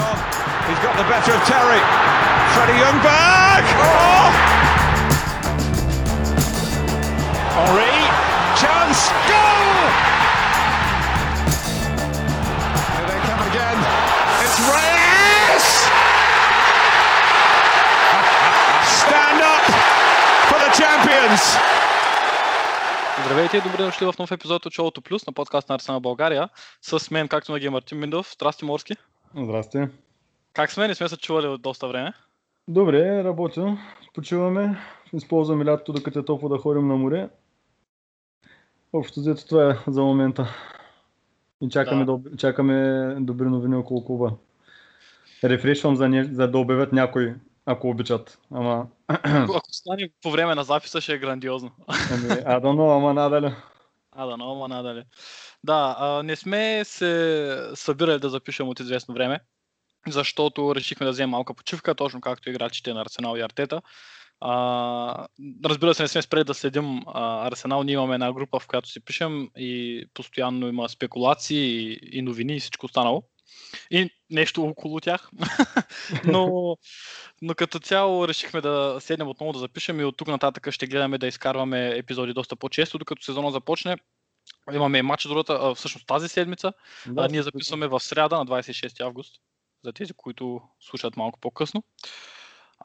He's 0.00 0.80
got 0.86 0.94
the 0.96 1.04
better 1.04 1.32
of 1.34 1.42
Terry. 1.44 1.80
Freddie 2.54 2.78
Youngberg. 2.84 3.64
Oh! 3.84 4.28
Henri. 7.56 7.94
Chance. 8.60 9.00
Goal! 9.30 9.76
Here 12.94 13.06
they 13.10 13.20
come 13.28 13.42
again. 13.50 13.78
It's 14.44 14.58
Reyes! 14.72 15.66
Stand 19.00 19.40
up 19.54 19.64
for 20.48 20.58
the 20.64 20.70
champions! 20.80 21.42
Здравейте 23.24 23.56
и 23.56 23.60
добре 23.60 23.84
дошли 23.84 24.06
в 24.06 24.18
нов 24.18 24.30
епизод 24.30 24.66
от 24.66 24.72
Шоуто 24.72 25.00
Плюс 25.00 25.26
на 25.26 25.32
подкаст 25.32 25.68
на 25.68 25.74
Арсенал 25.74 26.00
България. 26.00 26.48
С 26.82 27.10
мен, 27.10 27.28
както 27.28 27.52
на 27.52 27.66
е 27.66 27.70
Мартин 27.70 27.98
Миндов. 27.98 28.32
Здрасти, 28.32 28.64
Морски. 28.64 28.96
Здрасти. 29.36 29.88
Как 30.52 30.72
сме? 30.72 30.88
Не 30.88 30.94
сме 30.94 31.08
се 31.08 31.16
чували 31.16 31.46
от 31.46 31.62
доста 31.62 31.88
време. 31.88 32.12
Добре, 32.68 33.24
работя. 33.24 33.78
Почиваме. 34.14 34.78
Използваме 35.12 35.64
лятото, 35.64 35.92
докато 35.92 36.18
е 36.18 36.24
топло 36.24 36.48
да 36.48 36.58
ходим 36.58 36.88
на 36.88 36.96
море. 36.96 37.28
Общо 38.92 39.20
взето 39.20 39.46
това 39.46 39.70
е 39.70 39.76
за 39.86 40.02
момента. 40.02 40.54
И 41.60 41.68
чакаме, 41.68 42.04
да. 42.04 42.18
Да, 42.18 42.36
чакаме 42.36 43.16
добри 43.20 43.46
новини 43.46 43.76
около 43.76 44.04
клуба. 44.04 44.32
Рефрешвам 45.44 45.96
за, 45.96 46.08
не, 46.08 46.24
за 46.24 46.48
да 46.48 46.58
обявят 46.58 46.92
някой, 46.92 47.34
ако 47.66 47.88
обичат. 47.88 48.38
Ама... 48.50 48.86
Ако, 49.08 49.56
ако 49.56 49.72
стане 49.72 50.10
по 50.22 50.30
време 50.30 50.54
на 50.54 50.64
записа, 50.64 51.00
ще 51.00 51.14
е 51.14 51.18
грандиозно. 51.18 51.70
Ами, 51.88 52.42
а 52.46 52.60
да, 52.60 52.72
но, 52.72 52.90
ама 52.90 53.14
надали. 53.14 53.54
А 54.12 54.26
да, 54.26 54.36
но, 54.36 54.52
ама 54.52 54.68
надали. 54.68 55.04
Да, 55.64 55.96
а, 55.98 56.22
не 56.22 56.36
сме 56.36 56.84
се 56.84 57.70
събирали 57.74 58.18
да 58.18 58.30
запишем 58.30 58.68
от 58.68 58.80
известно 58.80 59.14
време, 59.14 59.40
защото 60.08 60.74
решихме 60.74 61.06
да 61.06 61.12
вземем 61.12 61.30
малка 61.30 61.54
почивка, 61.54 61.94
точно 61.94 62.20
както 62.20 62.50
играчите 62.50 62.94
на 62.94 63.00
Арсенал 63.00 63.36
и 63.36 63.40
Артета. 63.40 63.82
А, 64.40 65.26
разбира 65.64 65.94
се, 65.94 66.02
не 66.02 66.08
сме 66.08 66.22
спрели 66.22 66.44
да 66.44 66.54
следим 66.54 67.00
а, 67.06 67.46
Арсенал. 67.48 67.82
Ние 67.82 67.92
имаме 67.92 68.14
една 68.14 68.32
група, 68.32 68.60
в 68.60 68.66
която 68.66 68.88
си 68.88 69.04
пишем 69.04 69.50
и 69.56 70.04
постоянно 70.14 70.68
има 70.68 70.88
спекулации 70.88 71.58
и, 71.58 71.98
и 72.12 72.22
новини 72.22 72.56
и 72.56 72.60
всичко 72.60 72.86
останало. 72.86 73.22
И 73.90 74.10
нещо 74.30 74.62
около 74.62 75.00
тях. 75.00 75.30
но, 76.24 76.76
но 77.42 77.54
като 77.54 77.78
цяло 77.78 78.28
решихме 78.28 78.60
да 78.60 78.96
седнем 79.00 79.28
отново 79.28 79.52
да 79.52 79.58
запишем 79.58 80.00
и 80.00 80.04
от 80.04 80.16
тук 80.16 80.28
нататък 80.28 80.70
ще 80.70 80.86
гледаме 80.86 81.18
да 81.18 81.26
изкарваме 81.26 81.88
епизоди 81.96 82.32
доста 82.32 82.56
по-често, 82.56 82.98
докато 82.98 83.22
сезона 83.22 83.50
започне. 83.50 83.96
Имаме 84.72 85.02
матч 85.02 85.28
другата, 85.28 85.74
всъщност 85.74 86.06
тази 86.06 86.28
седмица. 86.28 86.72
Да, 87.06 87.22
а, 87.24 87.28
ние 87.28 87.42
записваме 87.42 87.88
в 87.88 88.00
среда 88.00 88.38
на 88.38 88.46
26 88.46 89.00
август, 89.00 89.40
за 89.84 89.92
тези, 89.92 90.12
които 90.12 90.60
слушат 90.80 91.16
малко 91.16 91.40
по-късно. 91.40 91.82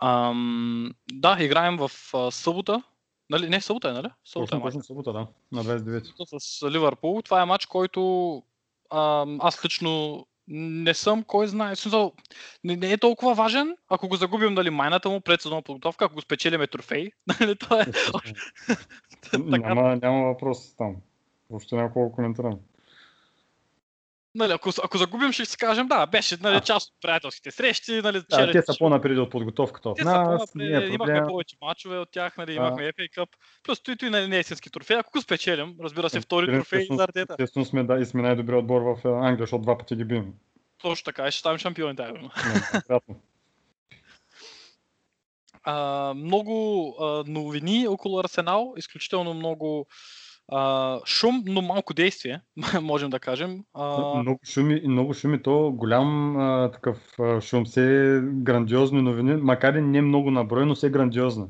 Ам, 0.02 0.92
да, 1.12 1.38
играем 1.40 1.78
в 1.78 1.92
а, 2.14 2.32
събота. 2.32 2.84
Нали? 3.30 3.50
Не, 3.50 3.62
събота 3.62 3.90
е, 3.90 3.94
нали? 3.94 4.08
Събота, 4.26 4.58
е 4.58 4.62
точно, 4.62 4.84
събота, 4.84 5.14
да. 5.14 5.28
На 5.52 5.64
29. 5.64 6.40
С 6.40 6.72
Ливърпул. 6.72 7.22
Това 7.22 7.42
е 7.42 7.46
матч, 7.46 7.66
който 7.66 8.44
а, 8.90 9.26
аз 9.40 9.66
лично 9.66 10.26
не 10.48 10.94
съм, 10.94 11.24
кой 11.24 11.48
знае. 11.48 11.76
Смисъл, 11.76 12.14
не, 12.64 12.76
не, 12.76 12.92
е 12.92 12.98
толкова 12.98 13.34
важен, 13.34 13.78
ако 13.90 14.08
го 14.08 14.16
загубим 14.16 14.54
нали, 14.54 14.70
майната 14.70 15.10
му 15.10 15.22
пред 15.22 15.42
сезонна 15.42 15.62
подготовка, 15.62 16.06
ако 16.06 16.14
го 16.14 16.22
спечелиме 16.22 16.68
трофей. 16.68 17.12
Нали, 17.40 17.56
това 17.56 17.82
е... 17.82 17.86
няма, 19.38 19.96
няма 19.96 20.24
въпрос 20.24 20.76
там. 20.76 20.96
Въобще 21.50 21.76
няколко 21.76 22.16
коментирам 22.16 22.60
нали, 24.36 24.52
ако, 24.52 24.70
ако 24.84 24.98
загубим, 24.98 25.32
ще 25.32 25.46
си 25.46 25.58
кажем, 25.58 25.88
да, 25.88 26.06
беше 26.06 26.38
нали, 26.42 26.62
част 26.62 26.90
от 26.90 27.02
приятелските 27.02 27.52
срещи. 27.52 28.02
Нали, 28.02 28.22
да, 28.30 28.52
те 28.52 28.62
са 28.62 28.76
по-напред 28.80 29.18
от 29.18 29.32
подготовката. 29.32 29.94
Те 29.94 30.04
са 30.04 30.24
по-напред, 30.26 30.84
е 30.84 30.94
имахме 30.94 31.24
повече 31.28 31.56
мачове 31.62 31.98
от 31.98 32.12
тях, 32.12 32.38
нали, 32.38 32.54
имахме. 32.54 32.84
FA 32.84 33.10
Cup. 33.18 33.28
Плюс 33.64 33.84
той, 33.84 33.96
той 33.96 34.10
нали, 34.10 34.28
не 34.28 34.38
е 34.38 34.40
истински 34.40 34.70
трофей. 34.70 34.98
Ако 34.98 35.12
го 35.12 35.22
спечелим, 35.22 35.76
разбира 35.82 36.10
се, 36.10 36.22
втори 36.22 36.48
трофей 36.48 36.88
за 36.92 37.04
Артета. 37.04 37.36
Естествено 37.40 37.66
сме, 37.66 37.84
да, 37.84 37.98
и 37.98 38.06
сме 38.06 38.22
най-добрият 38.22 38.62
отбор 38.62 38.82
в 38.82 39.08
Англия, 39.08 39.38
защото 39.44 39.62
два 39.62 39.78
пъти 39.78 39.96
ги 39.96 40.04
бим. 40.04 40.34
Точно 40.82 41.06
така, 41.06 41.28
и 41.28 41.32
ще 41.32 41.40
ставим 41.40 41.58
шампиони 41.58 41.96
тази 41.96 42.12
Uh, 45.68 46.14
много 46.14 46.96
новини 47.28 47.88
около 47.88 48.20
Арсенал, 48.20 48.74
изключително 48.78 49.34
много 49.34 49.88
а, 50.48 51.00
шум, 51.06 51.44
но 51.48 51.62
малко 51.62 51.94
действие, 51.94 52.42
можем 52.82 53.10
да 53.10 53.20
кажем. 53.20 53.64
А... 53.74 54.20
Много 54.22 54.40
шуми, 54.44 54.82
много 54.88 55.14
шуми, 55.14 55.42
то 55.42 55.72
голям 55.72 56.38
а, 56.38 56.72
такъв 56.72 56.98
а, 57.20 57.42
шум, 57.42 57.66
все 57.66 58.20
грандиозни 58.24 59.02
новини, 59.02 59.36
макар 59.36 59.74
и 59.74 59.82
не 59.82 60.02
много 60.02 60.32
наброй, 60.32 60.66
но 60.66 60.76
все 60.76 60.90
грандиозно. 60.90 61.50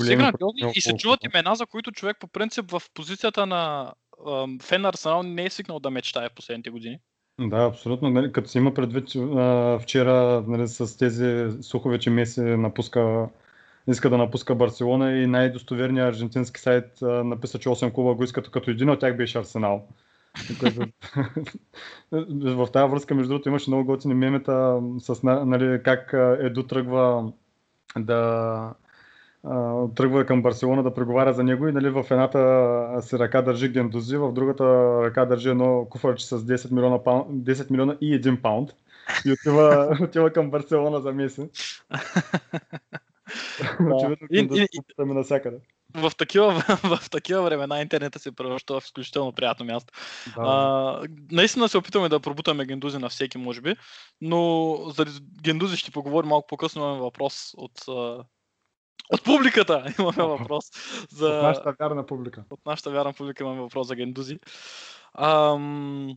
Все 0.00 0.16
грандиозни 0.16 0.72
и 0.74 0.80
се 0.80 0.96
чуват 0.96 1.24
имена, 1.24 1.54
за 1.54 1.66
които 1.66 1.92
човек 1.92 2.16
по 2.20 2.26
принцип 2.26 2.70
в 2.70 2.82
позицията 2.94 3.46
на 3.46 3.92
а, 4.26 4.46
фен 4.62 4.80
на 4.80 4.88
Арсенал 4.88 5.22
не 5.22 5.44
е 5.44 5.50
свикнал 5.50 5.80
да 5.80 5.90
мечтае 5.90 6.28
в 6.28 6.34
последните 6.34 6.70
години. 6.70 6.98
Да, 7.40 7.64
абсолютно. 7.64 8.10
Нали, 8.10 8.32
като 8.32 8.48
си 8.48 8.58
има 8.58 8.74
предвид 8.74 9.16
а, 9.16 9.78
вчера 9.78 10.44
нали, 10.46 10.68
с 10.68 10.98
тези 10.98 11.46
слухове, 11.62 11.98
че 11.98 12.10
Меси 12.10 12.40
напуска 12.40 13.28
иска 13.88 14.10
да 14.10 14.18
напуска 14.18 14.54
Барселона 14.54 15.12
и 15.12 15.26
най-достоверният 15.26 16.08
аржентински 16.08 16.60
сайт 16.60 17.02
а, 17.02 17.06
написа, 17.24 17.58
че 17.58 17.68
8 17.68 17.92
клуба 17.92 18.14
го 18.14 18.24
искат, 18.24 18.50
като 18.50 18.70
един 18.70 18.90
от 18.90 19.00
тях 19.00 19.16
беше 19.16 19.38
Арсенал. 19.38 19.84
в 22.12 22.68
тази 22.72 22.90
връзка, 22.90 23.14
между 23.14 23.28
другото, 23.28 23.48
имаше 23.48 23.70
много 23.70 23.84
готини 23.84 24.14
мемета 24.14 24.80
с 24.98 25.22
нали, 25.22 25.82
как 25.82 26.14
Еду 26.40 26.62
тръгва 26.62 27.32
да 27.98 28.74
тръгва 29.94 30.26
към 30.26 30.42
Барселона 30.42 30.82
да 30.82 30.94
преговаря 30.94 31.32
за 31.32 31.44
него 31.44 31.68
и 31.68 31.72
нали, 31.72 31.90
в 31.90 32.04
едната 32.10 32.98
си 33.02 33.18
ръка 33.18 33.42
държи 33.42 33.68
Гендози, 33.68 34.16
в 34.16 34.32
другата 34.32 34.64
ръка 35.02 35.24
държи 35.24 35.48
едно 35.48 35.86
куфарче 35.90 36.26
с 36.26 36.38
10 36.38 36.72
милиона, 36.72 37.02
паунд, 37.04 37.26
10 37.28 37.70
милиона 37.70 37.96
и 38.00 38.20
1 38.20 38.40
паунд 38.40 38.70
и 39.26 39.32
отива, 39.32 39.96
отива 40.02 40.30
към 40.30 40.50
Барселона 40.50 41.00
за 41.00 41.12
месец. 41.12 41.82
Очевидно, 43.80 44.56
и, 44.56 44.68
навсякъде. 44.98 45.56
В 45.94 46.12
такива, 46.18 46.52
в 46.84 47.10
такива 47.10 47.42
времена 47.42 47.80
интернета 47.80 48.18
се 48.18 48.32
превръща 48.32 48.80
в 48.80 48.84
изключително 48.84 49.32
приятно 49.32 49.66
място. 49.66 49.92
Да. 50.36 50.42
А, 50.42 51.02
наистина 51.30 51.68
се 51.68 51.78
опитваме 51.78 52.08
да 52.08 52.20
пробутаме 52.20 52.66
гендузи 52.66 52.98
на 52.98 53.08
всеки, 53.08 53.38
може 53.38 53.60
би, 53.60 53.76
но 54.20 54.74
за 54.96 55.06
гендузи 55.42 55.76
ще 55.76 55.90
поговорим 55.90 56.28
малко 56.28 56.46
по-късно. 56.46 56.82
Имаме 56.82 57.00
въпрос 57.00 57.52
от, 57.56 57.88
от 59.12 59.24
публиката. 59.24 59.94
Имаме 59.98 60.22
въпрос 60.22 60.64
за... 61.10 61.26
От 61.26 61.42
нашата 61.42 61.74
вярна 61.80 62.06
публика. 62.06 62.44
От 62.50 62.66
нашата 62.66 62.90
вярна 62.90 63.12
публика 63.12 63.44
имаме 63.44 63.60
въпрос 63.60 63.86
за 63.86 63.94
гендузи. 63.94 64.38
Ам... 65.14 66.16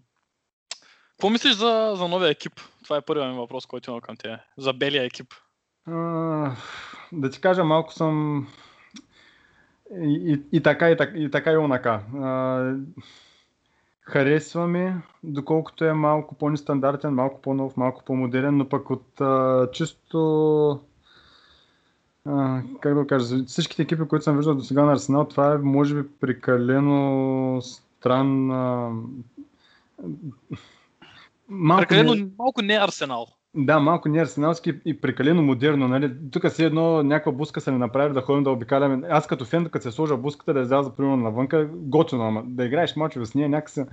Какво 1.10 1.30
мислиш 1.30 1.54
за, 1.54 1.94
за 1.96 2.08
новия 2.08 2.30
екип? 2.30 2.54
Това 2.84 2.98
е 2.98 3.02
първият 3.02 3.32
ми 3.32 3.38
въпрос, 3.38 3.66
който 3.66 3.90
имам 3.90 4.02
към 4.02 4.18
те. 4.18 4.40
За 4.58 4.74
белия 4.74 5.04
екип 5.04 5.34
да 7.12 7.30
ти 7.32 7.42
кажа, 7.42 7.64
малко 7.64 7.94
съм 7.94 8.48
и, 10.02 10.34
и, 10.34 10.58
и 10.58 10.64
така, 10.64 10.92
и, 10.92 10.98
така, 10.98 11.18
и 11.18 11.32
така 11.32 11.52
и 11.52 11.58
онака. 11.58 12.02
харесва 14.02 14.68
ми, 14.68 14.94
доколкото 15.24 15.86
е 15.86 15.94
малко 15.94 16.36
по-нестандартен, 16.36 17.14
малко 17.14 17.42
по-нов, 17.42 17.78
малко 17.78 18.04
по-модерен, 18.06 18.58
но 18.58 18.70
пък 18.70 18.90
от 18.90 19.22
а, 19.22 19.68
чисто 19.72 20.82
а, 22.26 22.62
как 22.82 22.96
да 22.96 23.08
кажа, 23.08 23.46
всичките 23.46 23.82
екипи, 23.82 24.08
които 24.08 24.24
съм 24.24 24.38
виждал 24.38 24.56
до 24.56 24.64
сега 24.64 24.84
на 24.84 24.92
Арсенал, 24.92 25.26
това 25.26 25.54
е 25.54 25.58
може 25.58 25.96
би 25.96 26.10
прекалено 26.20 27.62
странна. 27.62 28.92
Малко 31.50 31.82
прекалено 31.82 32.16
не... 32.16 32.28
малко 32.38 32.62
не 32.62 32.74
Арсенал. 32.74 33.28
Да, 33.56 33.80
малко 33.80 34.10
не 34.10 34.22
арсеналски 34.22 34.74
и 34.86 35.02
прекалено 35.02 35.42
модерно. 35.42 35.88
Нали? 35.88 36.14
Тук 36.32 36.52
си 36.52 36.64
едно 36.64 37.04
някаква 37.04 37.32
буска 37.32 37.62
са 37.62 37.72
ни 37.72 37.78
направили 37.78 38.14
да 38.14 38.22
ходим 38.22 38.44
да 38.44 38.52
обикаляме. 38.52 39.08
Аз 39.10 39.28
като 39.28 39.46
фен, 39.46 39.70
като 39.70 39.84
се 39.84 39.92
сложа 39.92 40.18
буската 40.18 40.54
да 40.54 40.62
изляза 40.62 40.96
примерно 40.96 41.18
навънка, 41.18 41.70
готино, 41.74 42.24
ама 42.24 42.44
да 42.46 42.66
играеш 42.66 42.96
мачове 42.96 43.26
с 43.26 43.36
нея 43.36 43.50
някакси 43.50 43.84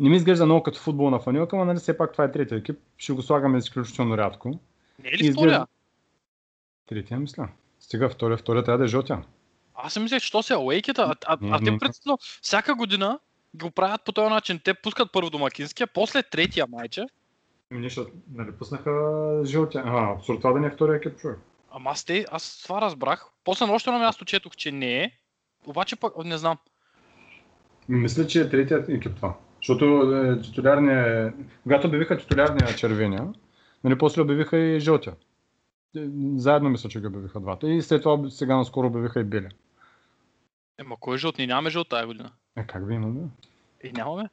не 0.00 0.08
ми 0.08 0.16
изглежда 0.16 0.46
много 0.46 0.62
като 0.62 0.78
футболна 0.78 1.18
фанилка, 1.18 1.56
но 1.56 1.64
нали, 1.64 1.78
все 1.78 1.96
пак 1.96 2.12
това 2.12 2.24
е 2.24 2.32
третия 2.32 2.58
екип. 2.58 2.78
Ще 2.98 3.12
го 3.12 3.22
слагаме 3.22 3.58
изключително 3.58 4.18
рядко. 4.18 4.48
Не 4.48 5.08
е 5.08 5.12
ли 5.12 5.26
изглежда... 5.26 5.40
втория? 5.40 5.66
Третия, 6.86 7.20
мисля. 7.20 7.48
Стига 7.80 8.08
втория, 8.08 8.36
втория 8.36 8.64
трябва 8.64 8.78
да 8.78 8.84
е 8.84 8.88
жълтия. 8.88 9.22
Аз 9.74 9.92
си 9.92 10.00
мисля, 10.00 10.20
че 10.20 10.32
то 10.32 10.42
се 10.42 10.54
е 10.54 10.56
лейкета, 10.56 11.02
а, 11.02 11.16
а, 11.26 11.38
а 11.50 11.58
те 11.64 11.78
председно 11.78 12.18
всяка 12.42 12.74
година 12.74 13.18
го 13.54 13.70
правят 13.70 14.04
по 14.04 14.12
този 14.12 14.30
начин. 14.30 14.60
Те 14.64 14.74
пускат 14.74 15.12
първо 15.12 15.30
домакинския, 15.30 15.86
после 15.86 16.22
третия 16.22 16.66
майче 16.68 17.06
Ами 17.72 17.90
ще, 17.90 18.00
нали 18.32 18.52
пуснаха 18.52 19.40
жълтия. 19.44 19.82
А, 19.86 20.12
абсурд 20.12 20.38
това 20.40 20.52
да 20.52 20.60
не 20.60 20.66
е 20.66 20.70
втория 20.70 20.96
екип, 20.96 21.16
човек. 21.16 21.38
Ама 21.70 21.90
аз, 21.90 22.04
те, 22.04 22.24
аз 22.30 22.62
това 22.62 22.80
разбрах. 22.80 23.26
После 23.44 23.66
на 23.66 23.72
още 23.72 23.90
едно 23.90 24.00
място 24.00 24.24
четох, 24.24 24.56
че 24.56 24.72
не 24.72 25.02
е. 25.02 25.10
Обаче 25.66 25.96
пък 25.96 26.24
не 26.24 26.38
знам. 26.38 26.58
Мисля, 27.88 28.26
че 28.26 28.40
е 28.40 28.48
третият 28.48 28.88
екип 28.88 29.16
това. 29.16 29.36
Защото 29.56 29.84
е, 30.14 30.40
титулярния, 30.40 31.32
когато 31.62 31.86
обявиха 31.86 32.18
титулярния 32.18 32.74
червения, 32.74 33.32
Нали, 33.84 33.98
после 33.98 34.22
обявиха 34.22 34.58
и 34.58 34.80
жълтия. 34.80 35.16
Е, 35.96 36.06
Заедно 36.36 36.70
мисля, 36.70 36.88
че 36.88 37.00
ги 37.00 37.06
обявиха 37.06 37.40
двата. 37.40 37.70
И 37.70 37.82
след 37.82 38.02
това 38.02 38.30
сега 38.30 38.56
наскоро 38.56 38.86
обявиха 38.86 39.20
и 39.20 39.24
белия. 39.24 39.50
Ема 40.78 40.96
кой 41.00 41.14
е 41.14 41.18
жълт? 41.18 41.38
Ние 41.38 41.46
нямаме 41.46 41.70
жълт 41.70 41.88
тази 41.88 42.06
година. 42.06 42.30
Е, 42.56 42.66
как 42.66 42.88
ви 42.88 42.94
имаме? 42.94 43.20
И 43.84 43.92
нямаме. 43.92 44.28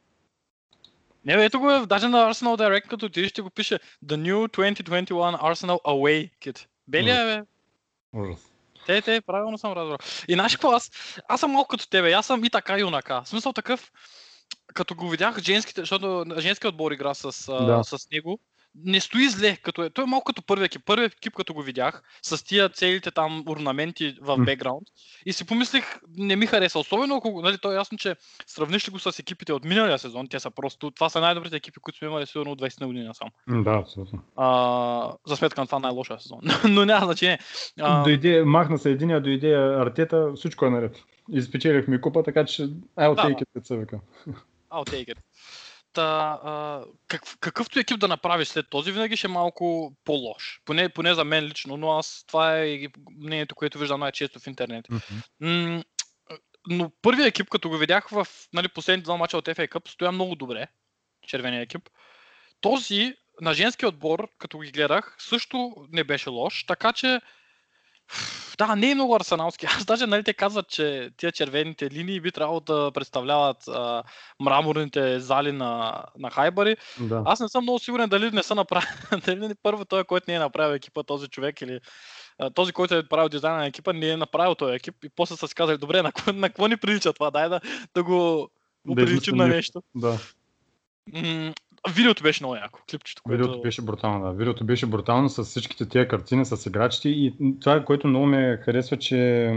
Не, 1.24 1.44
ето 1.44 1.60
го 1.60 1.70
е, 1.70 1.86
даже 1.86 2.08
на 2.08 2.34
Arsenal 2.34 2.58
Direct, 2.58 2.88
като 2.88 3.06
отидеш, 3.06 3.30
ще 3.30 3.42
го 3.42 3.50
пише 3.50 3.78
The 4.06 4.16
New 4.16 4.48
2021 4.48 5.40
Arsenal 5.40 5.82
Away 5.82 6.30
Kit. 6.40 6.66
Белия 6.88 7.20
е, 7.20 7.24
бе. 7.24 7.46
Ужас. 8.12 8.52
Те, 8.86 9.02
те, 9.02 9.20
правилно 9.20 9.58
съм 9.58 9.72
разбрал. 9.72 9.98
И 10.28 10.32
знаеш 10.32 10.52
какво, 10.52 10.70
аз, 10.70 10.90
аз 11.28 11.40
съм 11.40 11.50
малко 11.50 11.68
като 11.68 11.88
тебе, 11.88 12.12
аз 12.12 12.26
съм 12.26 12.44
и 12.44 12.50
така 12.50 12.78
и 12.78 12.84
онака. 12.84 13.22
В 13.24 13.28
смисъл 13.28 13.52
такъв, 13.52 13.92
като 14.74 14.94
го 14.94 15.08
видях 15.08 15.38
женските, 15.38 15.80
защото 15.80 16.24
женския 16.38 16.68
отбор 16.68 16.92
игра 16.92 17.14
с, 17.14 17.46
Да. 17.46 17.84
с 17.84 18.10
него, 18.12 18.40
не 18.74 19.00
стои 19.00 19.28
зле, 19.28 19.56
като 19.56 19.82
е. 19.82 19.90
Той 19.90 20.04
е 20.04 20.06
малко 20.06 20.24
като 20.24 20.42
първия 20.42 20.66
екип. 20.66 20.82
Първият 20.84 21.12
екип, 21.12 21.34
като 21.34 21.54
го 21.54 21.62
видях, 21.62 22.02
с 22.22 22.44
тия 22.44 22.68
целите 22.68 23.10
там 23.10 23.44
орнаменти 23.48 24.16
в 24.20 24.38
бекграунд. 24.38 24.88
И 25.26 25.32
си 25.32 25.46
помислих, 25.46 25.84
не 26.16 26.36
ми 26.36 26.46
хареса. 26.46 26.78
Особено 26.78 27.16
ако, 27.16 27.42
нали, 27.42 27.58
то 27.58 27.72
е 27.72 27.74
ясно, 27.74 27.98
че 27.98 28.16
сравниш 28.46 28.88
ли 28.88 28.92
го 28.92 28.98
с 28.98 29.18
екипите 29.18 29.52
от 29.52 29.64
миналия 29.64 29.98
сезон, 29.98 30.28
те 30.28 30.40
са 30.40 30.50
просто, 30.50 30.90
това 30.90 31.08
са 31.08 31.20
най-добрите 31.20 31.56
екипи, 31.56 31.80
които 31.80 31.98
сме 31.98 32.08
имали 32.08 32.26
сигурно 32.26 32.52
от 32.52 32.60
20 32.60 32.80
на 32.80 32.86
година 32.86 33.14
сам. 33.14 33.28
Да, 33.62 33.70
абсолютно. 33.70 34.22
А, 34.36 35.12
за 35.26 35.36
сметка 35.36 35.60
на 35.60 35.66
това 35.66 35.78
най-лошия 35.78 36.20
сезон. 36.20 36.40
Но 36.68 36.84
няма 36.84 37.04
значение. 37.04 37.38
А, 37.80 38.02
Дойде, 38.02 38.44
махна 38.44 38.78
се 38.78 38.90
единия, 38.90 39.20
дойде 39.20 39.54
Артета, 39.54 40.32
всичко 40.36 40.66
е 40.66 40.70
наред. 40.70 40.96
Изпечелихме 41.32 42.00
купа, 42.00 42.22
така 42.22 42.44
че 42.44 42.62
I'll 42.62 43.14
Да, 43.14 43.22
take 43.22 43.42
it, 43.42 43.46
деца 43.54 43.74
вика. 43.76 44.00
I'll 44.70 44.88
take 44.88 45.08
it. 45.08 45.16
Та, 45.92 46.40
а, 46.44 46.84
как, 47.08 47.22
какъвто 47.40 47.78
екип 47.78 47.98
да 47.98 48.08
направиш 48.08 48.48
след 48.48 48.70
този, 48.70 48.92
винаги 48.92 49.16
ще 49.16 49.26
е 49.26 49.30
малко 49.30 49.92
по-лош. 50.04 50.60
Поне, 50.64 50.88
поне 50.88 51.14
за 51.14 51.24
мен 51.24 51.44
лично, 51.44 51.76
но 51.76 51.92
аз 51.92 52.24
това 52.26 52.58
е 52.58 52.78
мнението, 53.18 53.54
което 53.54 53.78
виждам 53.78 54.00
най-често 54.00 54.40
в 54.40 54.46
интернет. 54.46 54.86
М, 55.40 55.82
но 56.68 56.90
първият 57.02 57.28
екип, 57.28 57.48
като 57.48 57.68
го 57.68 57.76
видях 57.76 58.08
в 58.08 58.26
нали, 58.52 58.68
последните 58.68 59.04
два 59.04 59.16
мача 59.16 59.36
от 59.36 59.46
FA 59.46 59.68
Cup, 59.68 59.88
стоя 59.88 60.12
много 60.12 60.34
добре. 60.34 60.66
Червения 61.26 61.62
екип. 61.62 61.88
Този 62.60 63.14
на 63.40 63.54
женския 63.54 63.88
отбор, 63.88 64.28
като 64.38 64.58
ги 64.58 64.70
гледах, 64.70 65.16
също 65.18 65.74
не 65.92 66.04
беше 66.04 66.30
лош, 66.30 66.64
така 66.66 66.92
че 66.92 67.20
да, 68.58 68.76
не 68.76 68.90
е 68.90 68.94
много 68.94 69.16
арсеналски. 69.16 69.66
Аз 69.76 69.84
даже, 69.84 70.06
нали, 70.06 70.24
те 70.24 70.34
казват, 70.34 70.68
че 70.68 71.10
тия 71.16 71.32
червените 71.32 71.90
линии 71.90 72.20
би 72.20 72.32
трябвало 72.32 72.60
да 72.60 72.90
представляват 72.94 73.68
а, 73.68 74.02
мраморните 74.40 75.20
зали 75.20 75.52
на, 75.52 76.02
на 76.18 76.30
Хайбари. 76.30 76.76
Да. 77.00 77.22
Аз 77.26 77.40
не 77.40 77.48
съм 77.48 77.64
много 77.64 77.78
сигурен 77.78 78.08
дали 78.08 78.30
не 78.30 78.42
са 78.42 78.54
направили, 78.54 78.90
дали 79.26 79.48
не- 79.48 79.54
първо 79.62 79.84
той, 79.84 80.04
който 80.04 80.24
не 80.28 80.34
е 80.34 80.38
направил 80.38 80.74
екипа, 80.74 81.02
този 81.02 81.28
човек 81.28 81.60
или 81.60 81.80
а, 82.38 82.50
този, 82.50 82.72
който 82.72 82.94
е 82.94 83.08
правил 83.08 83.28
дизайна 83.28 83.58
на 83.58 83.66
екипа, 83.66 83.92
не 83.92 84.08
е 84.08 84.16
направил 84.16 84.54
този 84.54 84.74
екип 84.74 85.04
и 85.04 85.08
после 85.16 85.36
са 85.36 85.48
си 85.48 85.54
казали, 85.54 85.78
добре, 85.78 86.02
на, 86.02 86.12
на 86.32 86.48
какво 86.48 86.66
ни 86.66 86.76
прилича 86.76 87.12
това, 87.12 87.30
дай 87.30 87.48
да, 87.48 87.60
да 87.94 88.02
го 88.02 88.50
Да 88.84 88.94
приличим 88.94 89.14
измислим 89.14 89.36
на 89.36 89.46
нещо. 89.46 89.82
да. 89.94 90.18
Видеото 91.90 92.22
беше 92.22 92.44
много 92.44 92.56
яко, 92.56 92.80
клипчето, 92.90 93.22
което... 93.22 93.42
Видеото 93.42 93.62
беше 93.62 93.82
брутално, 93.82 94.24
да. 94.24 94.32
Видеото 94.32 94.64
беше 94.64 94.86
брутално 94.86 95.28
с 95.28 95.44
всичките 95.44 95.88
тия 95.88 96.08
картини, 96.08 96.44
с 96.44 96.66
играчите 96.66 97.08
и 97.08 97.34
това, 97.60 97.84
което 97.84 98.08
много 98.08 98.26
ме 98.26 98.60
харесва, 98.64 98.96
че 98.96 99.52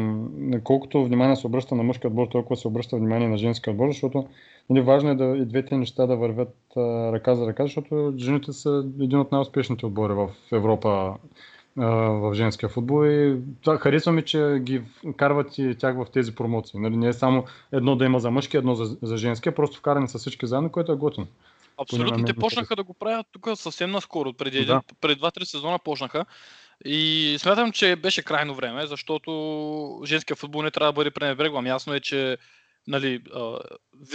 колкото 0.64 1.06
внимание 1.06 1.36
се 1.36 1.48
обръща 1.48 1.76
на 1.76 1.84
мъжкия 1.84 2.10
отбор, 2.10 2.28
толкова 2.28 2.56
се 2.56 2.68
обръща 2.68 2.98
внимание 2.98 3.28
на 3.28 3.38
женския 3.38 3.72
отбор, 3.72 3.88
защото 3.88 4.28
нали, 4.70 4.82
важно 4.82 5.10
е 5.10 5.16
да 5.16 5.26
и 5.26 5.46
двете 5.46 5.78
неща 5.78 6.06
да 6.06 6.16
вървят 6.16 6.56
а, 6.78 6.82
ръка 7.12 7.36
за 7.36 7.48
ръка, 7.48 7.64
защото 7.64 8.14
жените 8.18 8.54
са 8.54 8.86
един 9.02 9.20
от 9.20 9.32
най-успешните 9.32 9.86
отбори 9.86 10.14
в 10.14 10.30
Европа 10.52 11.14
а, 11.78 11.86
в 11.96 12.34
женския 12.34 12.70
футбол 12.70 13.06
и 13.06 13.38
това 13.62 13.78
харесва 13.78 14.12
ми, 14.12 14.22
че 14.22 14.58
ги 14.62 14.82
карват 15.18 15.58
и 15.58 15.76
тях 15.80 15.96
в 15.96 16.06
тези 16.14 16.36
промоции. 16.36 16.80
Нали, 16.80 16.98
не 16.98 17.08
е 17.08 17.14
само 17.14 17.44
едно 17.72 17.96
да 17.96 18.06
има 18.06 18.20
за 18.20 18.32
мъжки, 18.32 18.58
едно 18.58 18.76
за, 18.76 18.98
за 19.02 19.18
женския, 19.18 19.56
просто 19.56 19.78
вкарани 19.78 20.08
са 20.08 20.18
всички 20.18 20.48
заедно, 20.48 20.70
което 20.70 20.92
е 20.92 20.96
готино. 20.96 21.28
Абсолютно, 21.78 22.26
те 22.26 22.34
почнаха 22.34 22.76
да 22.76 22.84
го 22.84 22.94
правят 22.94 23.28
тук 23.32 23.50
съвсем 23.56 23.92
наскоро, 23.92 24.34
преди, 24.34 24.66
Да. 24.66 24.82
преди 25.02 25.22
2-3 25.22 25.44
сезона 25.44 25.80
почнаха. 25.80 26.26
И 26.86 27.36
смятам, 27.40 27.72
че 27.72 27.96
беше 27.96 28.24
крайно 28.24 28.56
време, 28.56 28.88
защото 28.88 30.02
женския 30.06 30.36
футбол 30.36 30.62
не 30.62 30.72
трябва 30.72 30.92
да 30.92 30.96
бъде 30.96 31.12
пренебрегван. 31.12 31.68
Ясно 31.68 31.94
е, 31.94 32.00
че 32.00 32.38
нали, 32.88 33.22
а, 33.34 33.60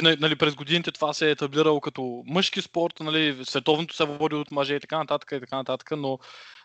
нали, 0.03 0.37
през 0.37 0.55
годините 0.55 0.93
това 0.93 1.13
се 1.13 1.29
е 1.29 1.31
етаблирало 1.31 1.81
като 1.81 2.23
мъжки 2.27 2.63
спорт, 2.63 3.01
нали, 3.01 3.45
световното 3.45 3.95
се 3.95 4.05
води 4.05 4.35
от 4.35 4.51
мъже 4.51 4.75
и 4.75 4.81
така 4.81 4.99
нататък 4.99 5.33
и 5.33 5.41
така 5.41 5.57
нататък, 5.57 5.91
но 5.97 6.19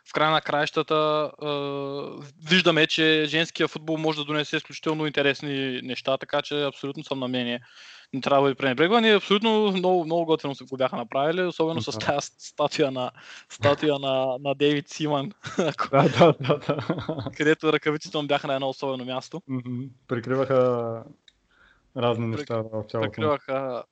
в 0.10 0.14
края 0.14 0.32
на 0.32 0.42
краищата 0.42 1.32
а, 1.42 1.52
виждаме, 2.50 2.88
че 2.88 3.26
женския 3.28 3.68
футбол 3.68 3.98
може 3.98 4.18
да 4.18 4.26
донесе 4.26 4.58
изключително 4.58 5.08
интересни 5.08 5.82
неща, 5.84 6.18
така 6.18 6.42
че 6.42 6.64
абсолютно 6.64 7.04
съм 7.04 7.20
на 7.20 7.28
мнение. 7.28 7.62
Не 8.16 8.22
трябва 8.22 8.42
да 8.42 8.46
бъде 8.46 8.56
пренебрегван 8.56 9.06
и 9.06 9.12
абсолютно 9.12 9.72
много, 9.72 10.06
много 10.06 10.26
готино 10.26 10.56
се 10.56 10.64
го 10.64 10.78
бяха 10.78 10.96
направили, 10.96 11.42
особено 11.42 11.82
с 11.82 11.92
Да. 11.92 12.06
тази 12.06 12.32
статуя 12.38 12.92
на, 12.92 13.12
статуя 13.50 14.00
на, 14.00 14.38
на 14.40 14.56
Дейвид 14.56 14.90
Симан, 14.90 15.32
Да, 15.58 15.74
да, 15.92 16.34
да, 16.40 16.58
да. 16.58 16.78
където 17.38 17.74
ръкавиците 17.74 18.18
му 18.18 18.28
бяха 18.28 18.48
на 18.48 18.54
едно 18.56 18.70
особено 18.70 19.06
място. 19.06 19.42
Прикриваха 20.08 21.04
разни 21.98 22.28
неща 22.28 22.56
в 22.62 22.70
тялото. 22.88 23.12
Прикриваха 23.12 23.84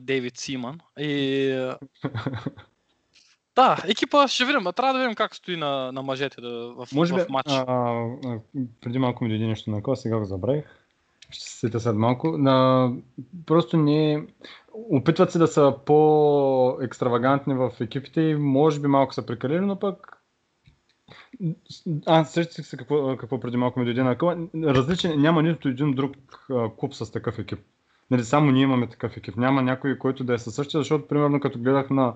Дейвид 0.00 0.36
Симан. 0.38 0.80
И... 0.98 1.70
Да, 3.54 3.82
екипа 3.88 4.28
ще 4.28 4.44
видим. 4.44 4.64
Трябва 4.76 4.92
да 4.92 4.98
видим 4.98 5.14
как 5.14 5.34
стои 5.34 5.56
на, 5.56 5.92
на 5.92 6.02
мъжете 6.02 6.40
да, 6.40 6.48
в, 6.74 6.88
Може 6.94 7.14
би, 7.14 7.20
в 7.20 7.28
матч. 7.28 7.46
а, 7.48 7.64
а, 7.68 8.38
преди 8.80 8.98
малко 8.98 9.24
ми 9.24 9.30
дойде 9.30 9.46
нещо 9.46 9.70
на 9.70 9.82
кола, 9.82 9.96
сега 9.96 10.18
го 10.18 10.24
забравих. 10.24 10.64
Ще 11.30 11.50
се 11.50 11.58
сетя 11.58 11.80
след 11.80 11.96
малко. 11.96 12.38
На, 12.38 12.90
просто 13.46 13.76
не... 13.76 14.26
Опитват 14.72 15.32
се 15.32 15.38
да 15.38 15.46
са 15.46 15.74
по-екстравагантни 15.86 17.54
в 17.54 17.70
екипите 17.80 18.20
и 18.20 18.34
може 18.34 18.80
би 18.80 18.86
малко 18.86 19.14
са 19.14 19.26
прекалили, 19.26 19.60
но 19.60 19.78
пък 19.78 20.12
аз 22.06 22.32
сещах 22.32 22.66
се 22.66 22.76
какво, 22.76 23.16
какво 23.16 23.40
преди 23.40 23.56
малко 23.56 23.78
ми 23.78 23.84
дойде 23.84 24.02
на 24.02 24.18
кола. 24.18 24.36
Различен, 24.64 25.20
няма 25.20 25.42
нито 25.42 25.68
един 25.68 25.92
друг 25.92 26.12
а, 26.50 26.68
клуб 26.76 26.94
с 26.94 27.12
такъв 27.12 27.38
екип. 27.38 27.58
Нали, 28.10 28.24
само 28.24 28.50
ние 28.50 28.62
имаме 28.62 28.88
такъв 28.88 29.16
екип. 29.16 29.36
Няма 29.36 29.62
някой, 29.62 29.98
който 29.98 30.24
да 30.24 30.34
е 30.34 30.38
със 30.38 30.54
същия, 30.54 30.80
защото 30.80 31.08
примерно 31.08 31.40
като 31.40 31.58
гледах 31.58 31.90
на 31.90 32.14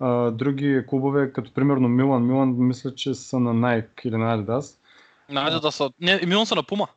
а, 0.00 0.30
други 0.30 0.82
клубове, 0.86 1.32
като 1.32 1.54
примерно 1.54 1.88
Милан. 1.88 2.26
Милан 2.26 2.54
мисля, 2.58 2.94
че 2.94 3.14
са 3.14 3.40
на 3.40 3.54
Nike 3.54 4.06
или 4.06 4.16
на 4.16 4.38
Adidas. 4.38 4.78
Найде 5.30 5.60
да 5.60 5.72
са... 5.72 5.90
Не, 6.00 6.20
Милан 6.26 6.46
са 6.46 6.54
на 6.54 6.62
Пума. 6.62 6.88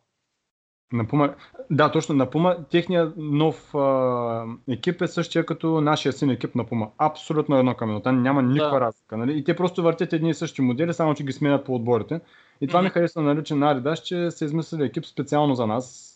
На 0.93 1.07
Пума, 1.07 1.33
да, 1.69 1.91
точно 1.91 2.15
на 2.15 2.29
Пума, 2.29 2.57
техният 2.71 3.13
нов 3.17 3.75
а, 3.75 4.45
екип 4.69 5.01
е 5.01 5.07
същия 5.07 5.45
като 5.45 5.81
нашия 5.81 6.13
син 6.13 6.29
екип 6.29 6.55
на 6.55 6.63
Пума. 6.63 6.88
Абсолютно 6.98 7.57
едно 7.57 7.74
към 7.74 7.89
едно. 7.89 8.01
Там 8.01 8.21
няма 8.21 8.41
никаква 8.41 8.79
Да. 8.79 8.86
разлика. 8.86 9.17
Нали? 9.17 9.38
И 9.38 9.43
те 9.43 9.55
просто 9.55 9.83
въртят 9.83 10.13
едни 10.13 10.29
и 10.29 10.33
същи 10.33 10.62
модели, 10.62 10.93
само 10.93 11.15
че 11.15 11.24
ги 11.24 11.31
сменят 11.33 11.65
по 11.65 11.75
отборите. 11.75 12.21
И 12.62 12.67
това 12.67 12.81
ми 12.81 12.88
Мгм. 12.88 12.93
харесва 12.93 13.21
нали, 13.21 13.43
че 13.43 13.55
на 13.55 13.75
Adidas, 13.75 14.03
че 14.03 14.31
са 14.31 14.45
измислили 14.45 14.83
екип 14.83 15.05
специално 15.05 15.55
за 15.55 15.67
нас, 15.67 16.07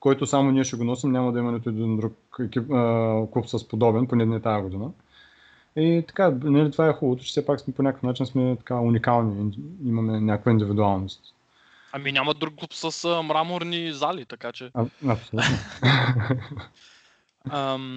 който 0.00 0.26
само 0.26 0.50
ние 0.50 0.64
ще 0.64 0.76
го 0.76 0.84
носим, 0.84 1.12
няма 1.12 1.32
да 1.32 1.38
има 1.38 1.52
нито 1.52 1.68
един 1.68 1.96
друг 1.96 2.12
екип, 2.40 2.72
а, 2.72 3.26
клуб 3.32 3.46
с 3.48 3.68
подобен, 3.68 4.06
поне 4.06 4.26
не 4.26 4.40
тази 4.40 4.62
година. 4.62 4.90
И 5.76 6.04
така, 6.08 6.34
нали, 6.44 6.70
това 6.70 6.88
е 6.88 6.92
хубавото, 6.92 7.22
че 7.24 7.28
все 7.30 7.46
пак 7.46 7.60
сме 7.60 7.74
по 7.74 7.82
някакъв 7.82 8.02
начин 8.02 8.26
сме 8.26 8.56
така 8.56 8.80
уникални, 8.80 9.58
имаме 9.86 10.20
някаква 10.20 10.52
индивидуалност. 10.52 11.33
Ами 11.96 12.12
няма 12.12 12.34
друг 12.34 12.54
клуб 12.54 12.72
с 12.74 13.04
а, 13.04 13.22
мраморни 13.22 13.92
зали, 13.92 14.26
така 14.26 14.52
че... 14.52 14.70
А, 14.74 14.86
абсолютно. 15.08 15.50
Ам... 17.50 17.96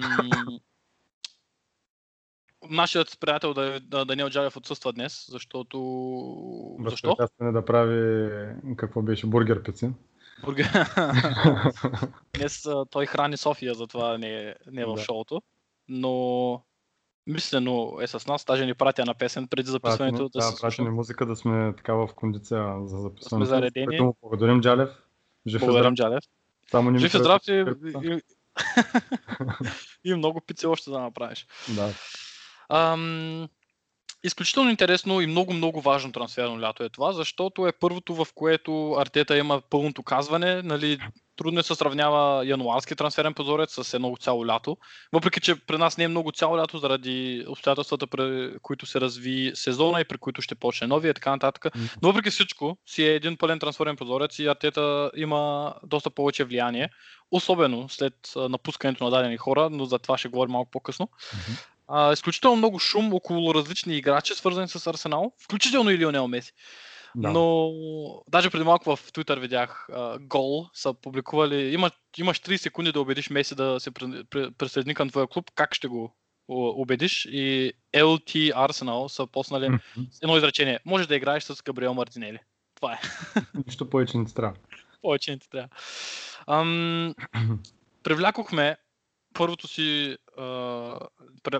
Нашият 2.70 3.20
приятел 3.20 3.54
Да- 3.54 3.80
Да- 3.80 4.04
Даниел 4.04 4.28
Джалев 4.30 4.56
отсъства 4.56 4.92
днес, 4.92 5.26
защото... 5.30 6.76
Защо? 6.80 7.16
Да 7.40 7.64
прави 7.64 8.30
какво 8.76 9.02
беше 9.02 9.26
бургер 9.26 9.62
пици. 9.62 9.90
Бургер- 10.42 12.12
Днес 12.34 12.66
а, 12.66 12.84
той 12.90 13.06
храни 13.06 13.36
София, 13.36 13.74
затова 13.74 14.18
не 14.18 14.28
е, 14.28 14.54
не 14.70 14.80
е 14.80 14.86
в 14.86 14.94
Да. 14.94 15.02
шоуто. 15.02 15.42
Но 15.88 16.62
мислено 17.28 17.98
е 18.00 18.06
с 18.06 18.26
нас, 18.26 18.44
даже 18.44 18.66
ни 18.66 18.74
пратя 18.74 19.04
на 19.04 19.14
песен 19.14 19.48
преди 19.48 19.70
записването 19.70 20.28
да, 20.28 20.38
да, 20.38 20.42
се 20.42 20.60
прати 20.60 20.82
ни 20.82 20.90
музика 20.90 21.26
да 21.26 21.36
сме 21.36 21.72
така 21.76 21.94
в 21.94 22.08
кондиция 22.16 22.74
за 22.84 22.98
записването. 22.98 23.48
заредени. 23.48 23.86
Което 23.86 24.04
му 24.04 24.16
благодарим, 24.22 24.60
Джалев. 24.60 24.90
Жив 25.46 25.60
Благодарим. 25.60 25.94
Джалев. 25.94 26.24
Само 26.70 26.90
не 26.90 26.94
ми 26.94 26.98
Жив 26.98 27.14
и 27.14 27.18
здрав 27.18 27.42
и, 27.48 27.64
и, 28.04 28.20
и 30.10 30.14
много 30.14 30.40
пици 30.40 30.66
още 30.66 30.90
да 30.90 31.00
направиш. 31.00 31.46
Да. 31.68 31.90
Ам, 32.68 33.48
изключително 34.28 34.70
интересно 34.70 35.20
и 35.20 35.26
много, 35.26 35.52
много 35.52 35.80
важно 35.80 36.12
трансферно 36.12 36.60
лято 36.60 36.84
е 36.84 36.88
това, 36.88 37.12
защото 37.12 37.66
е 37.66 37.72
първото, 37.72 38.14
в 38.14 38.26
което 38.34 38.92
Артета 38.92 39.38
има 39.38 39.60
пълното 39.70 40.02
казване. 40.02 40.62
Нали, 40.62 40.98
трудно 41.36 41.60
е 41.60 41.62
се 41.62 41.74
сравнява 41.74 42.46
януарски 42.46 42.96
трансферен 42.96 43.34
позорец 43.34 43.84
с 43.84 43.94
едно 43.94 44.16
цяло 44.20 44.46
лято. 44.46 44.76
Въпреки, 45.12 45.40
че 45.40 45.54
при 45.54 45.78
нас 45.78 45.98
не 45.98 46.04
е 46.04 46.08
много 46.08 46.32
цяло 46.32 46.58
лято 46.58 46.78
заради 46.78 47.44
обстоятелствата, 47.48 48.06
при 48.06 48.52
които 48.62 48.86
се 48.86 49.00
разви 49.00 49.52
сезона 49.54 50.00
и 50.00 50.04
при 50.04 50.18
които 50.18 50.42
ще 50.42 50.54
почне 50.54 50.86
новия 50.86 51.10
и 51.10 51.14
така 51.14 51.30
нататък. 51.30 51.74
Но 52.02 52.08
въпреки 52.08 52.30
всичко 52.30 52.78
си 52.86 53.02
е 53.02 53.14
един 53.14 53.36
пълен 53.36 53.58
трансферен 53.58 53.96
позорец 53.96 54.38
и 54.38 54.46
Артета 54.46 55.10
има 55.16 55.74
доста 55.86 56.10
повече 56.10 56.44
влияние, 56.44 56.90
особено 57.30 57.88
след 57.88 58.14
напускането 58.36 59.04
на 59.04 59.10
дадени 59.10 59.36
хора, 59.36 59.68
но 59.70 59.84
за 59.84 59.98
това 59.98 60.18
ще 60.18 60.28
говорим 60.28 60.52
малко 60.52 60.70
по-късно. 60.70 61.08
А, 61.88 62.12
изключително 62.12 62.56
много 62.56 62.78
шум 62.78 63.14
около 63.14 63.54
различни 63.54 63.96
играчи, 63.96 64.34
свързани 64.34 64.68
с 64.68 64.86
Арсенал, 64.86 65.32
включително 65.44 65.90
и 65.90 65.98
Лионел 65.98 66.28
Меси. 66.28 66.52
Да. 67.16 67.30
Но 67.30 67.72
даже 68.28 68.50
преди 68.50 68.64
малко 68.64 68.96
в 68.96 69.12
Twitter 69.12 69.38
видях 69.38 69.86
а, 69.92 70.18
гол, 70.18 70.66
са 70.72 70.94
публикували, 70.94 71.74
има, 71.74 71.90
имаш 72.18 72.40
3 72.40 72.56
секунди 72.56 72.92
да 72.92 73.00
убедиш 73.00 73.30
Меси 73.30 73.54
да 73.54 73.80
се 73.80 73.90
присъедини 74.58 74.94
към 74.94 75.10
твоя 75.10 75.26
клуб, 75.26 75.50
как 75.54 75.74
ще 75.74 75.88
го 75.88 76.14
убедиш? 76.48 77.24
И 77.30 77.72
LT 77.94 78.52
Arsenal 78.52 79.08
са 79.08 79.26
поснали 79.26 79.64
mm-hmm. 79.64 80.22
едно 80.22 80.36
изречение. 80.36 80.80
Може 80.84 81.08
да 81.08 81.16
играеш 81.16 81.42
с 81.42 81.62
Габриел 81.62 81.94
Мартинели. 81.94 82.38
Това 82.74 82.92
е. 82.92 83.00
Нищо 83.66 83.90
повече 83.90 84.18
не 84.18 84.24
ти 84.24 84.34
трябва. 84.34 84.56
Повече 85.02 85.30
не 85.30 85.38
ти 85.38 85.50
трябва. 85.50 85.68
Ам, 86.46 87.14
привлякохме 88.02 88.76
първото 89.38 89.68
си, 89.68 90.16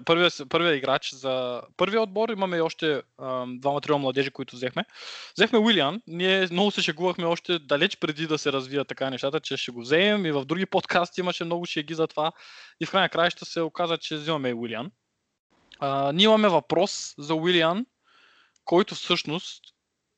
първия, 0.04 0.30
първия 0.48 0.74
играч 0.74 1.14
за 1.14 1.62
първия 1.76 2.02
отбор. 2.02 2.28
Имаме 2.28 2.56
и 2.56 2.60
още 2.60 3.02
двама-трима 3.46 3.98
младежи, 3.98 4.30
които 4.30 4.56
взехме. 4.56 4.84
Взехме 5.36 5.58
Уилиан. 5.58 6.02
Ние 6.06 6.48
много 6.50 6.70
се 6.70 6.82
шегувахме 6.82 7.24
още 7.24 7.58
далеч 7.58 7.96
преди 7.96 8.26
да 8.26 8.38
се 8.38 8.52
развият 8.52 8.88
така 8.88 9.10
нещата, 9.10 9.40
че 9.40 9.56
ще 9.56 9.72
го 9.72 9.80
вземем. 9.80 10.26
И 10.26 10.32
в 10.32 10.44
други 10.44 10.66
подкасти 10.66 11.20
имаше 11.20 11.44
много 11.44 11.66
шеги 11.66 11.94
за 11.94 12.06
това. 12.06 12.32
И 12.80 12.86
в 12.86 12.90
крайна 12.90 13.08
краища 13.08 13.44
се 13.44 13.60
оказа, 13.60 13.98
че 13.98 14.16
взимаме 14.16 14.54
Уилиан. 14.54 14.90
Ние 16.14 16.24
имаме 16.24 16.48
въпрос 16.48 17.14
за 17.18 17.34
Уилиан, 17.34 17.86
който 18.64 18.94
всъщност 18.94 19.64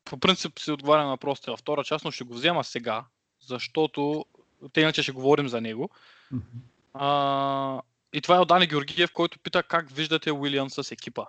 по 0.05 0.19
принцип 0.19 0.59
си 0.59 0.71
отговаря 0.71 1.03
на 1.03 1.09
въпросите 1.09 1.51
във 1.51 1.61
втора 1.61 1.85
част, 1.85 2.05
но 2.05 2.11
ще 2.11 2.25
го 2.25 2.35
взема 2.35 2.65
сега, 2.65 3.05
защото 3.41 4.25
те 4.73 4.81
иначе 4.81 5.03
ще 5.03 5.13
говорим 5.13 5.49
за 5.49 5.61
него. 5.61 5.91
Mm-hmm. 6.33 6.70
А, 6.95 7.83
и 8.13 8.21
това 8.21 8.37
е 8.37 8.39
от 8.39 8.49
Дани 8.49 8.67
Георгиев, 8.67 9.13
който 9.13 9.39
пита 9.39 9.63
как 9.63 9.91
виждате 9.91 10.33
Уилиан 10.33 10.71
с 10.71 10.93
екипа. 10.93 11.25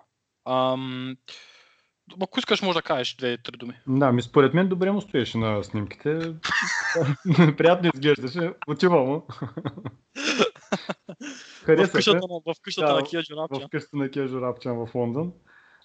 Ам, 0.45 1.17
ако 2.21 2.39
искаш, 2.39 2.61
може 2.61 2.75
да 2.75 2.81
кажеш 2.81 3.15
две-три 3.15 3.57
думи. 3.57 3.73
Да, 3.87 4.11
ми 4.11 4.21
според 4.21 4.53
мен 4.53 4.67
добре 4.67 4.91
му 4.91 5.01
стоеше 5.01 5.37
на 5.37 5.63
снимките. 5.63 6.19
Приятно 7.57 7.91
изглеждаше. 7.93 8.53
Отива 8.67 9.03
му. 9.03 9.27
в 11.67 11.91
къщата, 11.91 12.17
на, 12.17 12.53
в 12.53 12.61
къщата 12.61 12.87
да, 12.87 12.95
на 12.95 13.03
Кия 13.03 13.23
Джорапчан. 13.23 13.67
В 13.67 13.69
къщата 13.69 13.97
на 13.97 14.09
Кия 14.09 14.27
Джорапчан 14.27 14.77
в 14.77 14.95
Лондон. 14.95 15.33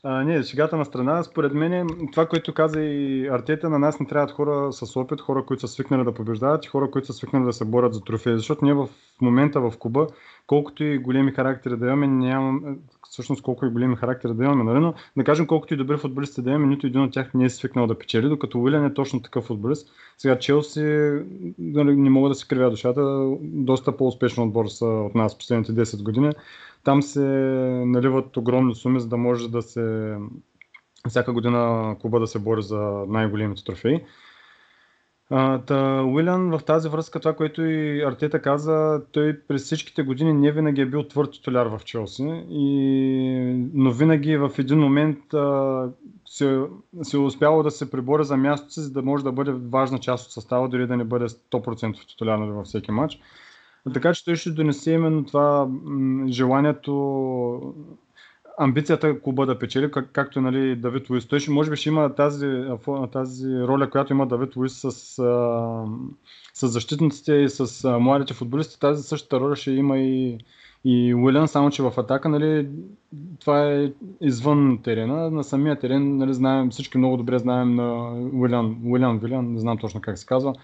А, 0.08 0.24
не, 0.24 0.42
шегата 0.42 0.76
на 0.76 0.84
страна, 0.84 1.22
според 1.22 1.54
мен 1.54 1.88
това, 2.12 2.26
което 2.26 2.54
каза 2.54 2.80
и 2.80 3.28
Артета, 3.28 3.70
на 3.70 3.78
нас 3.78 4.00
не 4.00 4.06
трябват 4.06 4.30
хора 4.30 4.72
с 4.72 4.96
опит, 4.96 5.20
хора, 5.20 5.44
които 5.46 5.60
са 5.60 5.68
свикнали 5.68 6.04
да 6.04 6.14
побеждават 6.14 6.64
и 6.64 6.68
хора, 6.68 6.90
които 6.90 7.06
са 7.06 7.12
свикнали 7.12 7.44
да 7.44 7.52
се 7.52 7.64
борят 7.64 7.94
за 7.94 8.00
трофеи. 8.00 8.36
Защото 8.36 8.64
ние 8.64 8.74
в 8.74 8.88
момента 9.20 9.60
в 9.60 9.72
Куба, 9.78 10.06
колкото 10.46 10.84
и 10.84 10.98
големи 10.98 11.32
характери 11.32 11.76
да 11.76 11.86
имаме, 11.86 12.06
нямам, 12.06 12.78
всъщност 13.10 13.42
колко 13.42 13.66
и 13.66 13.70
големи 13.70 13.96
характери 13.96 14.34
да 14.34 14.44
имаме, 14.44 14.64
нали? 14.64 14.80
но 14.80 14.94
да 15.16 15.24
кажем 15.24 15.46
колкото 15.46 15.74
и 15.74 15.76
добри 15.76 15.96
футболисти 15.96 16.42
да 16.42 16.50
имаме, 16.50 16.66
нито 16.66 16.86
един 16.86 17.02
от 17.02 17.12
тях 17.12 17.34
не 17.34 17.44
е 17.44 17.50
свикнал 17.50 17.86
да 17.86 17.98
печели, 17.98 18.28
докато 18.28 18.60
Уилен 18.60 18.84
е 18.84 18.94
точно 18.94 19.22
такъв 19.22 19.44
футболист. 19.44 19.88
Сега 20.18 20.38
Челси, 20.38 21.10
нали, 21.58 21.96
не 21.96 22.10
мога 22.10 22.28
да 22.28 22.34
се 22.34 22.48
кривя 22.48 22.70
душата, 22.70 23.30
доста 23.40 23.96
по-успешен 23.96 24.44
отбор 24.44 24.66
са 24.66 24.86
от 24.86 25.14
нас 25.14 25.38
последните 25.38 25.72
10 25.72 26.02
години. 26.02 26.32
Там 26.86 27.02
се 27.02 27.24
наливат 27.86 28.36
огромни 28.36 28.74
суми, 28.74 29.00
за 29.00 29.08
да 29.08 29.16
може 29.16 29.50
да 29.50 29.62
се 29.62 30.16
всяка 31.08 31.32
година 31.32 31.96
клуба 32.00 32.20
да 32.20 32.26
се 32.26 32.38
бори 32.38 32.62
за 32.62 33.04
най-големите 33.08 33.64
трофеи. 33.64 34.00
та, 35.66 36.02
Уилян 36.02 36.50
в 36.50 36.64
тази 36.64 36.88
връзка, 36.88 37.20
това, 37.20 37.36
което 37.36 37.62
и 37.62 38.02
Артета 38.02 38.42
каза, 38.42 39.02
той 39.12 39.40
през 39.48 39.64
всичките 39.64 40.02
години 40.02 40.32
не 40.32 40.52
винаги 40.52 40.80
е 40.80 40.86
бил 40.86 41.02
твърд 41.02 41.32
титуляр 41.32 41.66
в 41.66 41.80
Челси, 41.84 42.44
и, 42.50 43.68
но 43.74 43.90
винаги 43.90 44.36
в 44.36 44.50
един 44.58 44.78
момент 44.78 45.34
а, 45.34 45.88
се, 46.28 46.60
се 47.02 47.16
е 47.16 47.20
успяло 47.20 47.62
да 47.62 47.70
се 47.70 47.90
прибори 47.90 48.24
за 48.24 48.36
мястото 48.36 48.72
си, 48.72 48.80
за 48.80 48.92
да 48.92 49.02
може 49.02 49.24
да 49.24 49.32
бъде 49.32 49.52
важна 49.52 49.98
част 49.98 50.26
от 50.26 50.32
състава, 50.32 50.68
дори 50.68 50.86
да 50.86 50.96
не 50.96 51.04
бъде 51.04 51.28
100% 51.28 52.08
титуляр 52.08 52.38
нали, 52.38 52.50
във 52.50 52.66
всеки 52.66 52.90
матч. 52.90 53.20
Така 53.94 54.14
че 54.14 54.24
той 54.24 54.36
ще 54.36 54.50
донесе 54.50 54.92
именно 54.92 55.24
това 55.24 55.68
желанието, 56.28 57.74
амбицията 58.58 59.20
клуба 59.20 59.46
да 59.46 59.58
печели, 59.58 59.90
как, 59.90 60.08
както 60.12 60.40
нали, 60.40 60.76
Давид 60.76 61.10
Луис. 61.10 61.26
Той 61.26 61.40
ще, 61.40 61.50
може 61.50 61.70
би 61.70 61.76
ще 61.76 61.88
има 61.88 62.14
тази, 62.14 62.46
тази 63.12 63.60
роля, 63.60 63.90
която 63.90 64.12
има 64.12 64.26
Давид 64.26 64.56
Луис 64.56 64.72
с, 64.72 64.90
с 66.54 66.68
защитниците 66.68 67.34
и 67.34 67.48
с 67.48 67.90
младите 68.00 68.34
футболисти. 68.34 68.80
Тази 68.80 69.02
същата 69.02 69.40
роля 69.40 69.56
ще 69.56 69.70
има 69.70 69.98
и, 69.98 70.38
и 70.84 71.14
Уилян, 71.14 71.48
само 71.48 71.70
че 71.70 71.82
в 71.82 71.92
атака 71.96 72.28
нали, 72.28 72.68
това 73.40 73.72
е 73.72 73.92
извън 74.20 74.78
терена. 74.84 75.30
На 75.30 75.44
самия 75.44 75.78
терен 75.78 76.16
нали, 76.16 76.34
знаем, 76.34 76.70
всички 76.70 76.98
много 76.98 77.16
добре 77.16 77.38
знаем 77.38 77.74
на 77.74 78.12
Уилян, 78.32 78.76
Уилян, 78.84 79.18
Вилян, 79.18 79.52
не 79.52 79.58
знам 79.58 79.78
точно 79.78 80.00
как 80.00 80.18
се 80.18 80.26
казва 80.26 80.54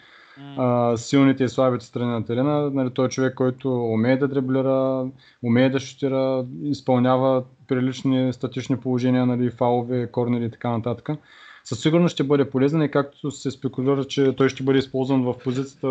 а, 0.59 0.97
силните 0.97 1.45
и 1.45 1.49
слабите 1.49 1.85
страни 1.85 2.11
на 2.11 2.25
терена. 2.25 2.71
Нали, 2.71 2.91
той 2.91 3.07
е 3.07 3.09
човек, 3.09 3.35
който 3.35 3.85
умее 3.85 4.17
да 4.17 4.29
дреблира, 4.29 5.07
умее 5.43 5.71
да 5.71 5.81
шутира, 5.81 6.45
изпълнява 6.63 7.45
прилични 7.69 8.33
статични 8.33 8.77
положения, 8.77 9.27
нали, 9.27 9.51
фалове, 9.51 10.11
корнери 10.11 10.45
и 10.45 10.51
така 10.51 10.71
нататък. 10.71 11.09
Със 11.65 11.81
сигурност 11.81 12.13
ще 12.13 12.25
бъде 12.25 12.51
полезен 12.51 12.83
и 12.83 12.91
както 12.91 13.31
се 13.31 13.51
спекулира, 13.51 14.05
че 14.05 14.37
той 14.37 14.49
ще 14.49 14.63
бъде 14.63 14.79
използван 14.79 15.23
в 15.23 15.35
позицията 15.45 15.89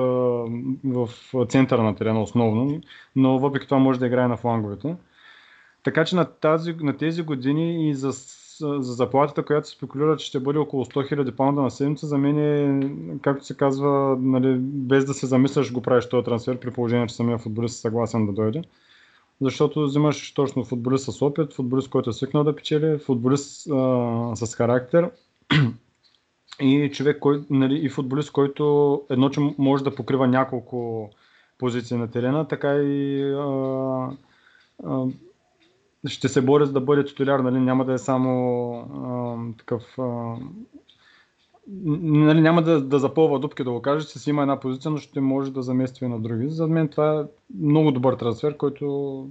в 0.86 1.10
центъра 1.48 1.84
на 1.84 1.96
терена 1.96 2.22
основно, 2.22 2.82
но 3.16 3.40
въпреки 3.40 3.66
това 3.66 3.78
може 3.78 4.00
да 4.00 4.08
играе 4.08 4.28
на 4.28 4.38
фланговете. 4.38 4.96
Така 5.84 6.06
че 6.06 6.16
на, 6.16 6.26
тази, 6.26 6.74
на 6.74 6.98
тези 6.98 7.22
години 7.22 7.90
и 7.90 7.94
за 7.94 8.14
за 8.62 8.94
заплатата, 8.94 9.44
която 9.44 9.68
се 9.68 9.76
спекулира, 9.76 10.18
че 10.18 10.26
ще 10.26 10.40
бъде 10.40 10.60
около 10.60 10.86
100 10.86 11.16
000 11.16 11.32
паунда 11.32 11.62
на 11.62 11.72
седмица, 11.72 12.08
за 12.08 12.18
мен 12.18 12.40
е, 12.40 12.90
както 13.22 13.46
се 13.46 13.58
казва, 13.58 14.18
нали, 14.22 14.56
без 14.60 15.06
да 15.06 15.14
се 15.14 15.26
замисляш 15.26 15.74
го 15.74 15.82
правиш 15.82 16.10
този 16.10 16.24
трансфер, 16.24 16.60
при 16.60 16.72
положение, 16.72 17.08
че 17.08 17.16
самия 17.16 17.38
футболист 17.38 17.78
е 17.78 17.82
съгласен 17.82 18.26
да 18.26 18.32
дойде. 18.32 18.62
Защото 19.42 19.84
взимаш 19.84 20.34
точно 20.34 20.64
футболист 20.64 21.12
с 21.12 21.22
опит, 21.22 21.54
футболист, 21.54 21.90
който 21.90 22.10
е 22.10 22.14
свикнал 22.14 22.44
да 22.44 22.56
печели, 22.56 22.98
футболист 22.98 23.72
а, 23.72 24.36
с 24.36 24.56
характер 24.56 25.12
и 26.62 26.92
човек, 26.94 27.18
кой, 27.20 27.44
нали, 27.50 27.86
и 27.86 27.90
футболист, 27.90 28.32
който 28.32 29.02
едно, 29.10 29.30
че 29.30 29.40
може 29.58 29.84
да 29.84 29.96
покрива 29.96 30.28
няколко 30.28 31.10
позиции 31.58 31.98
на 31.98 32.12
терена, 32.12 32.48
така 32.48 32.76
и 32.76 33.24
а, 33.34 34.10
а, 34.84 35.06
ще 36.08 36.28
се 36.28 36.42
боря 36.42 36.66
за 36.66 36.74
да 36.74 36.82
бъде 36.82 37.06
титуляр, 37.06 37.40
нали, 37.40 37.60
няма 37.60 37.86
да 37.86 37.94
е 37.94 37.98
само 37.98 38.72
а, 38.80 39.58
такъв... 39.58 40.00
А, 40.00 40.36
нали, 41.94 42.42
няма 42.42 42.62
да, 42.62 42.82
да 42.82 43.00
запълва 43.00 43.40
дупки, 43.40 43.64
да 43.64 43.72
го 43.72 43.82
кажа, 43.82 44.08
че 44.08 44.20
си 44.20 44.30
има 44.30 44.42
една 44.42 44.60
позиция, 44.60 44.92
но 44.92 44.98
ще 44.98 45.22
може 45.22 45.54
да 45.54 45.64
замества 45.64 46.06
и 46.06 46.10
на 46.10 46.20
други. 46.20 46.50
За 46.50 46.68
мен 46.68 46.88
това 46.88 47.20
е 47.20 47.24
много 47.60 47.92
добър 47.92 48.14
трансфер, 48.14 48.58
който 48.58 49.28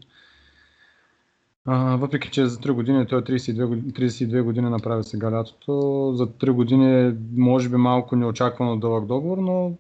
а, 1.65 1.97
въпреки, 1.97 2.31
че 2.31 2.47
за 2.47 2.59
3 2.59 2.73
години, 2.73 3.07
той 3.07 3.19
е 3.19 3.23
32, 3.23 3.67
години, 3.67 3.93
32 3.93 4.43
години 4.43 4.71
направи 4.71 5.05
сега 5.05 5.33
лятото, 5.33 5.73
за 6.15 6.27
3 6.27 6.51
години 6.51 7.09
е 7.09 7.17
може 7.37 7.69
би 7.69 7.77
малко 7.77 8.17
неочаквано 8.17 8.77
дълъг 8.77 9.07
договор, 9.07 9.39
но 9.39 9.73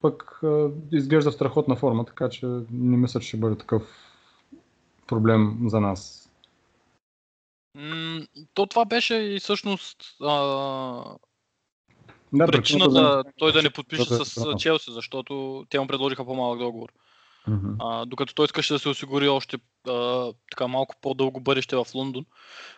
пък 0.00 0.40
а, 0.42 0.70
изглежда 0.92 1.30
в 1.30 1.34
страхотна 1.34 1.76
форма, 1.76 2.04
така 2.04 2.28
че 2.28 2.46
не 2.72 2.96
мисля, 2.96 3.20
че 3.20 3.28
ще 3.28 3.36
бъде 3.36 3.56
такъв 3.56 4.03
проблем 5.06 5.58
за 5.66 5.80
нас? 5.80 6.20
то 8.54 8.66
това 8.66 8.84
беше 8.84 9.14
и 9.14 9.40
всъщност 9.40 9.96
а, 10.20 10.34
да, 12.32 12.46
причината 12.46 12.92
да, 12.92 13.24
той 13.38 13.52
да 13.52 13.62
не 13.62 13.70
подпише 13.70 14.08
да, 14.08 14.24
с 14.24 14.44
да. 14.44 14.56
Челси, 14.56 14.92
защото 14.92 15.64
те 15.70 15.80
му 15.80 15.86
предложиха 15.86 16.24
по-малък 16.24 16.58
договор. 16.58 16.88
Uh-huh. 17.48 17.76
А, 17.80 18.06
докато 18.06 18.34
той 18.34 18.44
искаше 18.44 18.72
да 18.72 18.78
се 18.78 18.88
осигури 18.88 19.28
още 19.28 19.56
а, 19.88 20.32
така 20.50 20.66
малко 20.66 20.94
по-дълго 21.00 21.40
бъдеще 21.40 21.76
в 21.76 21.86
Лондон. 21.94 22.24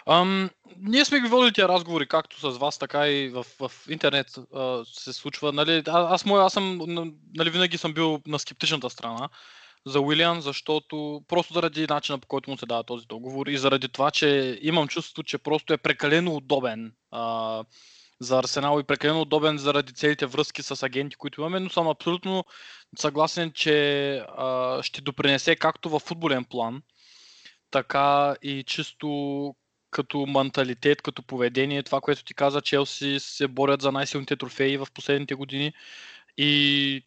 Ам, 0.06 0.50
ние 0.78 1.04
сме 1.04 1.20
ги 1.20 1.28
водили 1.28 1.52
тези 1.52 1.68
разговори, 1.68 2.08
както 2.08 2.40
с 2.40 2.58
вас, 2.58 2.78
така 2.78 3.08
и 3.08 3.28
в, 3.28 3.46
в 3.60 3.72
интернет 3.88 4.38
а, 4.54 4.84
се 4.84 5.12
случва. 5.12 5.52
Нали, 5.52 5.82
а, 5.88 6.14
аз, 6.14 6.26
мой, 6.26 6.42
аз 6.42 6.52
съм, 6.52 6.80
нали, 7.34 7.50
винаги 7.50 7.78
съм 7.78 7.94
бил 7.94 8.20
на 8.26 8.38
скептичната 8.38 8.90
страна 8.90 9.28
за 9.86 10.00
Уилиан, 10.00 10.40
защото 10.40 11.24
просто 11.28 11.54
заради 11.54 11.86
начина 11.86 12.18
по 12.18 12.28
който 12.28 12.50
му 12.50 12.58
се 12.58 12.66
дава 12.66 12.84
този 12.84 13.06
договор 13.06 13.46
и 13.46 13.58
заради 13.58 13.88
това, 13.88 14.10
че 14.10 14.58
имам 14.62 14.88
чувството, 14.88 15.22
че 15.22 15.38
просто 15.38 15.72
е 15.72 15.78
прекалено 15.78 16.36
удобен 16.36 16.92
а, 17.10 17.64
за 18.20 18.38
Арсенал 18.38 18.80
и 18.80 18.84
прекалено 18.84 19.20
удобен 19.20 19.58
заради 19.58 19.92
целите 19.92 20.26
връзки 20.26 20.62
с 20.62 20.82
агенти, 20.82 21.16
които 21.16 21.40
имаме, 21.40 21.60
но 21.60 21.70
съм 21.70 21.88
абсолютно 21.88 22.44
съгласен, 22.98 23.52
че 23.52 24.16
а, 24.36 24.82
ще 24.82 25.00
допринесе 25.00 25.56
както 25.56 25.90
в 25.90 25.98
футболен 25.98 26.44
план, 26.44 26.82
така 27.70 28.36
и 28.42 28.64
чисто 28.66 29.54
като 29.90 30.26
менталитет, 30.26 31.02
като 31.02 31.22
поведение, 31.22 31.82
това, 31.82 32.00
което 32.00 32.24
ти 32.24 32.34
каза, 32.34 32.60
Челси 32.60 33.16
се 33.20 33.48
борят 33.48 33.82
за 33.82 33.92
най-силните 33.92 34.36
трофеи 34.36 34.76
в 34.76 34.86
последните 34.94 35.34
години 35.34 35.72
и 36.36 37.02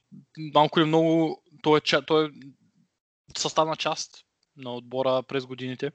малко 0.53 0.79
или 0.79 0.87
много 0.87 1.41
той 1.61 1.77
е, 1.77 2.01
той 2.07 2.25
е 2.25 2.29
съставна 3.37 3.75
част 3.75 4.25
на 4.57 4.75
отбора 4.75 5.23
през 5.23 5.45
годините. 5.45 5.91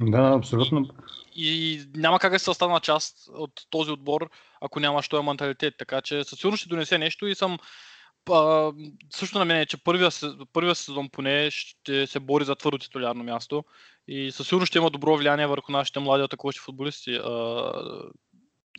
Да, 0.00 0.32
абсолютно. 0.36 0.88
И 1.34 1.80
няма 1.94 2.18
как 2.18 2.32
да 2.32 2.38
се 2.38 2.44
съставна 2.44 2.80
част 2.80 3.16
от 3.28 3.50
този 3.70 3.90
отбор, 3.90 4.30
ако 4.60 4.80
нямаш 4.80 5.08
този 5.08 5.26
менталитет. 5.26 5.74
Така 5.78 6.00
че 6.00 6.24
със 6.24 6.38
сигурност 6.38 6.60
ще 6.60 6.68
донесе 6.68 6.98
нещо 6.98 7.26
и 7.26 7.34
съм 7.34 7.58
а, 8.30 8.72
също 9.10 9.38
на 9.38 9.44
мен 9.44 9.56
е, 9.56 9.66
че 9.66 9.84
първия, 9.84 10.10
първия 10.52 10.74
сезон 10.74 11.08
поне 11.08 11.50
ще 11.50 12.06
се 12.06 12.20
бори 12.20 12.44
за 12.44 12.56
твърдо 12.56 12.78
титулярно 12.78 13.24
място 13.24 13.64
и 14.08 14.32
със 14.32 14.48
сигурност 14.48 14.70
ще 14.70 14.78
има 14.78 14.90
добро 14.90 15.16
влияние 15.16 15.46
върху 15.46 15.72
нашите 15.72 16.00
млади 16.00 16.24
атакуващи 16.24 16.60
футболисти. 16.60 17.14
А, 17.14 17.72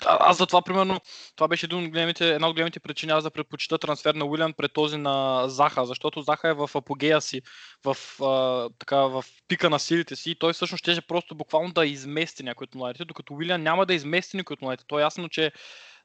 аз 0.05 0.37
за 0.37 0.45
това, 0.45 0.61
примерно, 0.61 1.01
това 1.35 1.47
беше 1.47 1.65
един 1.65 1.83
от 1.83 1.89
големите, 1.89 2.29
една 2.29 2.47
от 2.47 2.53
големите 2.53 2.79
причини 2.79 3.11
аз 3.11 3.23
да 3.23 3.31
предпочита 3.31 3.77
трансфер 3.77 4.15
на 4.15 4.25
Уилиан 4.25 4.53
пред 4.53 4.73
този 4.73 4.97
на 4.97 5.43
Заха, 5.47 5.85
защото 5.85 6.21
Заха 6.21 6.49
е 6.49 6.53
в 6.53 6.69
апогея 6.75 7.21
си, 7.21 7.41
в, 7.85 7.97
а, 8.23 8.69
така, 8.79 8.97
в 8.97 9.25
пика 9.47 9.69
на 9.69 9.79
силите 9.79 10.15
си 10.15 10.31
и 10.31 10.35
той 10.35 10.53
всъщност 10.53 10.81
ще 10.81 11.01
просто 11.01 11.35
буквално 11.35 11.73
да 11.73 11.85
измести 11.85 12.43
някой 12.43 12.65
от 12.65 12.75
младите, 12.75 13.05
докато 13.05 13.33
Уилиан 13.33 13.63
няма 13.63 13.85
да 13.85 13.93
измести 13.93 14.37
никой 14.37 14.53
от 14.53 14.61
младите. 14.61 14.83
То 14.87 14.99
е 14.99 15.01
ясно, 15.01 15.29
че 15.29 15.51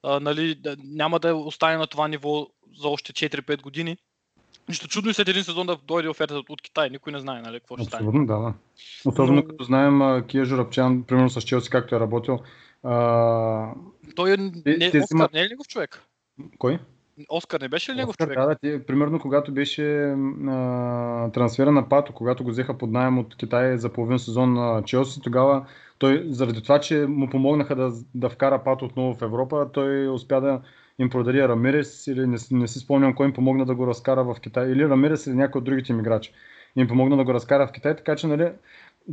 а, 0.02 0.20
нали, 0.20 0.60
няма 0.84 1.18
да 1.18 1.34
остане 1.34 1.76
на 1.76 1.86
това 1.86 2.08
ниво 2.08 2.46
за 2.80 2.88
още 2.88 3.12
4-5 3.12 3.62
години. 3.62 3.96
Нищо 4.68 4.88
чудно 4.88 5.10
и 5.10 5.14
след 5.14 5.28
един 5.28 5.44
сезон 5.44 5.66
да 5.66 5.76
дойде 5.76 6.08
оферта 6.08 6.42
от 6.48 6.62
Китай. 6.62 6.90
Никой 6.90 7.12
не 7.12 7.18
знае 7.18 7.42
нали, 7.42 7.60
какво 7.60 7.76
ще 7.76 7.84
стане. 7.84 8.00
Абсолютно, 8.00 8.26
да, 8.26 8.38
да. 8.38 8.54
Особено 9.04 9.36
Но... 9.36 9.44
като 9.44 9.64
знаем 9.64 10.24
Кия 10.26 10.44
Журабчан, 10.44 11.02
примерно 11.02 11.30
с 11.30 11.42
Челси, 11.42 11.70
както 11.70 11.94
е 11.94 12.00
работил. 12.00 12.38
А... 12.82 13.74
Той 14.16 14.32
е, 14.32 14.36
не, 14.36 14.90
те, 14.90 14.98
Оскар, 14.98 15.28
не 15.32 15.40
е 15.40 15.48
негов 15.48 15.68
човек? 15.68 16.02
Кой? 16.58 16.78
Оскар 17.28 17.60
не 17.60 17.68
беше 17.68 17.92
ли 17.92 17.96
негов 17.96 18.10
Оскар, 18.10 18.24
човек? 18.24 18.38
Да, 18.38 18.46
да, 18.46 18.54
ти, 18.54 18.86
примерно 18.86 19.20
когато 19.20 19.52
беше 19.52 20.16
а, 20.48 21.30
трансфера 21.30 21.72
на 21.72 21.88
Пато, 21.88 22.12
когато 22.12 22.44
го 22.44 22.50
взеха 22.50 22.78
под 22.78 22.90
найем 22.90 23.18
от 23.18 23.36
Китай 23.36 23.78
за 23.78 23.92
половин 23.92 24.18
сезон 24.18 24.52
на 24.52 24.82
Челси, 24.84 25.20
тогава 25.20 25.66
той, 25.98 26.24
заради 26.28 26.62
това, 26.62 26.80
че 26.80 27.06
му 27.08 27.30
помогнаха 27.30 27.76
да, 27.76 27.92
да 28.14 28.28
вкара 28.28 28.64
Пато 28.64 28.84
отново 28.84 29.14
в 29.14 29.22
Европа, 29.22 29.70
той 29.72 30.08
успя 30.08 30.40
да 30.40 30.60
им 30.98 31.10
продаде 31.10 31.48
Рамирес 31.48 32.06
или 32.06 32.26
не, 32.26 32.36
не 32.50 32.68
си 32.68 32.78
спомням 32.78 33.14
кой 33.14 33.26
им 33.26 33.32
помогна 33.32 33.66
да 33.66 33.74
го 33.74 33.86
разкара 33.86 34.24
в 34.24 34.36
Китай, 34.40 34.70
или 34.70 34.88
Рамирес 34.88 35.26
или 35.26 35.34
някой 35.34 35.58
от 35.58 35.64
другите 35.64 35.92
им 35.92 36.00
играчи. 36.00 36.32
Им 36.76 36.88
помогна 36.88 37.16
да 37.16 37.24
го 37.24 37.34
разкара 37.34 37.66
в 37.66 37.72
Китай, 37.72 37.96
така 37.96 38.16
че 38.16 38.26
нали, 38.26 38.50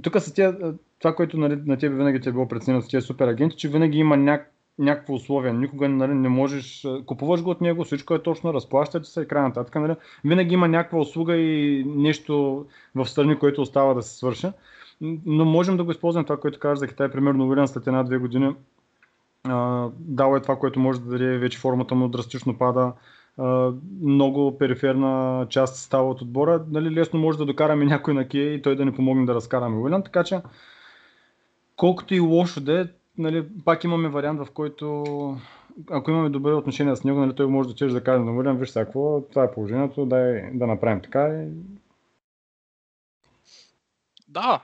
тук 0.01 0.21
са 0.21 0.33
тия, 0.33 0.57
това, 0.99 1.15
което 1.15 1.37
нали, 1.37 1.61
на 1.65 1.77
тебе 1.77 1.95
винаги 1.95 2.21
ти 2.21 2.29
е 2.29 2.31
било 2.31 2.47
преценено 2.47 2.81
с 2.81 2.87
тези 2.87 3.05
супер 3.05 3.27
агенти, 3.27 3.57
че 3.57 3.69
винаги 3.69 3.97
има 3.97 4.17
няк, 4.17 4.51
някакво 4.79 5.13
условие. 5.13 5.53
Никога 5.53 5.89
нали, 5.89 6.13
не 6.13 6.29
можеш, 6.29 6.87
купуваш 7.05 7.43
го 7.43 7.49
от 7.49 7.61
него, 7.61 7.83
всичко 7.83 8.13
е 8.13 8.23
точно, 8.23 8.53
разплащате 8.53 9.09
се 9.09 9.21
и 9.21 9.27
край 9.27 9.43
нататък. 9.43 9.75
Нали. 9.75 9.95
Винаги 10.23 10.53
има 10.53 10.67
някаква 10.67 10.99
услуга 10.99 11.35
и 11.35 11.83
нещо 11.87 12.65
в 12.95 13.05
страни, 13.05 13.39
което 13.39 13.61
остава 13.61 13.93
да 13.93 14.01
се 14.01 14.17
свърши. 14.17 14.47
Но 15.25 15.45
можем 15.45 15.77
да 15.77 15.83
го 15.83 15.91
използваме 15.91 16.25
това, 16.25 16.39
което 16.39 16.59
казваш 16.59 16.79
за 16.79 16.87
Китай. 16.87 17.11
Примерно 17.11 17.47
Уилян 17.47 17.67
след 17.67 17.87
една-две 17.87 18.17
години 18.17 18.55
дал 19.99 20.35
е 20.35 20.41
това, 20.41 20.55
което 20.55 20.79
може 20.79 21.01
да 21.01 21.09
даде 21.09 21.37
вече 21.37 21.59
формата 21.59 21.95
му 21.95 22.07
драстично 22.07 22.57
пада. 22.57 22.93
Много 24.01 24.57
периферна 24.57 25.45
част 25.49 25.75
става 25.75 26.09
от 26.09 26.21
отбора. 26.21 26.65
Нали, 26.71 26.91
лесно 26.91 27.19
може 27.19 27.37
да 27.37 27.45
докараме 27.45 27.85
някой 27.85 28.13
на 28.13 28.27
Кия 28.27 28.53
и 28.53 28.61
той 28.61 28.75
да 28.75 28.85
ни 28.85 28.91
помогне 28.91 29.25
да 29.25 29.35
разкараме 29.35 29.77
Уилян. 29.77 30.03
Така 30.03 30.23
че, 30.23 30.41
колкото 31.75 32.15
и 32.15 32.19
лошо 32.19 32.61
да 32.61 32.81
е, 32.81 32.85
нали, 33.17 33.45
пак 33.65 33.83
имаме 33.83 34.09
вариант, 34.09 34.39
в 34.39 34.51
който 34.51 35.05
ако 35.91 36.11
имаме 36.11 36.29
добре 36.29 36.53
отношения 36.53 36.95
с 36.95 37.03
него, 37.03 37.19
нали, 37.19 37.35
той 37.35 37.47
може 37.47 37.69
да 37.69 37.75
чеш 37.75 37.91
да 37.91 38.03
каже 38.03 38.23
на 38.23 38.31
Уилян, 38.31 38.57
виж 38.57 38.69
сега 38.69 38.85
какво, 38.85 39.21
това 39.21 39.43
е 39.43 39.51
положението, 39.51 40.05
дай 40.05 40.51
да 40.53 40.67
направим 40.67 41.01
така 41.01 41.27
и 41.27 41.47
да, 44.31 44.59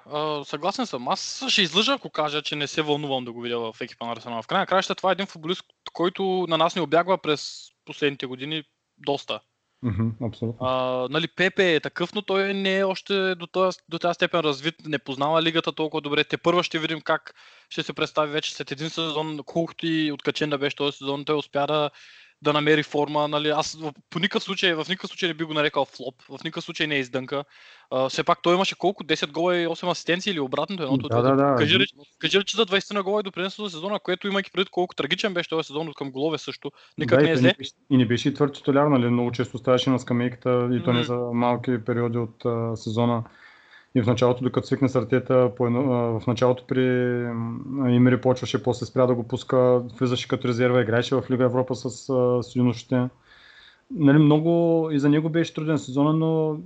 съгласен 0.46 0.86
съм. 0.86 1.08
Аз 1.08 1.46
ще 1.48 1.62
излъжа, 1.62 1.94
ако 1.94 2.10
кажа, 2.10 2.42
че 2.42 2.56
не 2.56 2.68
се 2.68 2.82
вълнувам 2.82 3.26
да 3.26 3.32
го 3.32 3.42
видя 3.42 3.60
в 3.60 3.82
екипа 3.82 4.06
на 4.06 4.12
Арсенал. 4.12 4.42
В 4.42 4.48
крайна 4.48 4.66
краща 4.66 4.96
това 4.96 5.10
е 5.10 5.12
един 5.12 5.26
футболист, 5.26 5.64
който 5.94 6.46
на 6.50 6.58
нас 6.58 6.76
не 6.76 6.82
обягва 6.82 7.18
през 7.18 7.72
последните 7.86 8.26
години 8.26 8.64
доста. 8.98 9.40
Mm-hmm, 9.84 10.28
абсолютно. 10.28 10.68
А, 10.68 11.08
нали, 11.10 11.28
Пепе 11.28 11.76
е 11.76 11.80
такъв, 11.80 12.14
но 12.14 12.22
той 12.22 12.54
не 12.54 12.78
е 12.78 12.84
още 12.84 13.36
до 13.36 13.48
тази, 13.48 13.78
до 13.90 14.00
тази 14.00 14.16
степен 14.16 14.40
развит, 14.40 14.76
не 14.86 15.00
познава 15.00 15.44
лигата 15.44 15.72
толкова 15.72 16.02
добре. 16.02 16.24
Те 16.24 16.38
първо 16.38 16.64
ще 16.64 16.80
видим 16.80 17.02
как 17.02 17.34
ще 17.70 17.84
се 17.84 17.94
представи 17.94 18.32
вече 18.32 18.56
след 18.56 18.72
един 18.72 18.90
сезон, 18.90 19.40
колкото 19.46 19.88
и 19.88 20.12
откачен 20.12 20.50
да 20.50 20.58
беше 20.58 20.76
този 20.76 20.98
сезон, 20.98 21.26
той 21.26 21.38
успя 21.38 21.68
да 21.68 21.90
да 22.46 22.54
намери 22.54 22.84
форма. 22.84 23.28
Нали? 23.28 23.50
Аз 23.50 23.78
по 24.10 24.20
никакъв 24.20 24.44
случай, 24.44 24.74
в 24.74 24.86
никакъв 24.90 25.10
случай 25.10 25.28
не 25.30 25.34
би 25.34 25.44
го 25.44 25.54
нарекал 25.54 25.86
флоп, 25.86 26.16
в 26.30 26.44
никакъв 26.44 26.64
случай 26.64 26.88
не 26.88 26.96
е 26.96 27.00
издънка. 27.00 27.44
Uh, 27.92 28.10
все 28.10 28.24
пак 28.24 28.40
той 28.42 28.56
имаше 28.56 28.78
колко? 28.78 29.04
10 29.04 29.32
гола 29.32 29.58
и 29.58 29.68
8 29.68 29.92
асистенции 29.92 30.32
или 30.32 30.40
обратното 30.40 30.84
едното? 30.84 31.08
Да, 31.08 31.22
да, 31.22 31.36
да. 31.36 31.56
Кажи, 31.58 31.86
кажи 32.20 32.44
че 32.46 32.58
за 32.58 32.66
20 32.66 32.94
на 32.94 33.04
гола 33.04 33.20
е 33.20 33.24
допринесло 33.24 33.66
за 33.66 33.72
сезона, 33.72 34.00
което 34.00 34.28
имайки 34.28 34.52
предвид 34.52 34.70
колко 34.70 34.96
трагичен 34.96 35.34
беше 35.34 35.50
този 35.50 35.68
сезон 35.68 35.88
от 35.88 35.96
към 35.96 36.12
голове 36.12 36.38
също. 36.38 36.72
Никак 36.98 37.20
да, 37.20 37.26
не 37.26 37.32
е 37.32 37.38
зле. 37.38 37.54
И 37.90 37.98
не 37.98 38.06
беше 38.06 38.30
и 38.30 38.34
твърд 38.34 38.54
титуляр, 38.54 38.88
нали? 38.88 39.10
Много 39.10 39.32
често 39.32 39.58
ставаше 39.58 39.90
на 39.90 40.00
скамейката 40.00 40.70
и 40.72 40.84
то 40.84 40.94
не 40.94 41.04
за 41.04 41.16
малки 41.16 41.84
периоди 41.86 42.18
от 42.18 42.44
uh, 42.44 42.76
сезона. 42.76 43.24
И 43.96 44.02
в 44.02 44.08
началото, 44.08 44.44
докато 44.44 44.68
свикне 44.68 44.90
с 44.90 44.96
артета, 44.96 45.52
в 45.60 46.24
началото 46.28 46.64
при 46.68 46.84
Имери 47.96 48.22
почваше, 48.22 48.64
после 48.64 48.86
спря 48.86 49.06
да 49.06 49.16
го 49.16 49.28
пуска, 49.28 49.80
влизаше 49.80 50.28
като 50.28 50.48
резерва, 50.48 50.82
играеше 50.82 51.16
в 51.16 51.24
Лига 51.32 51.44
Европа 51.44 51.76
с, 51.76 51.90
с 52.44 52.56
юношите. 52.56 53.10
Нали, 53.92 54.18
много 54.18 54.90
и 54.92 55.00
за 55.00 55.10
него 55.10 55.30
беше 55.30 55.54
труден 55.54 55.78
сезон, 55.78 56.20
но, 56.20 56.58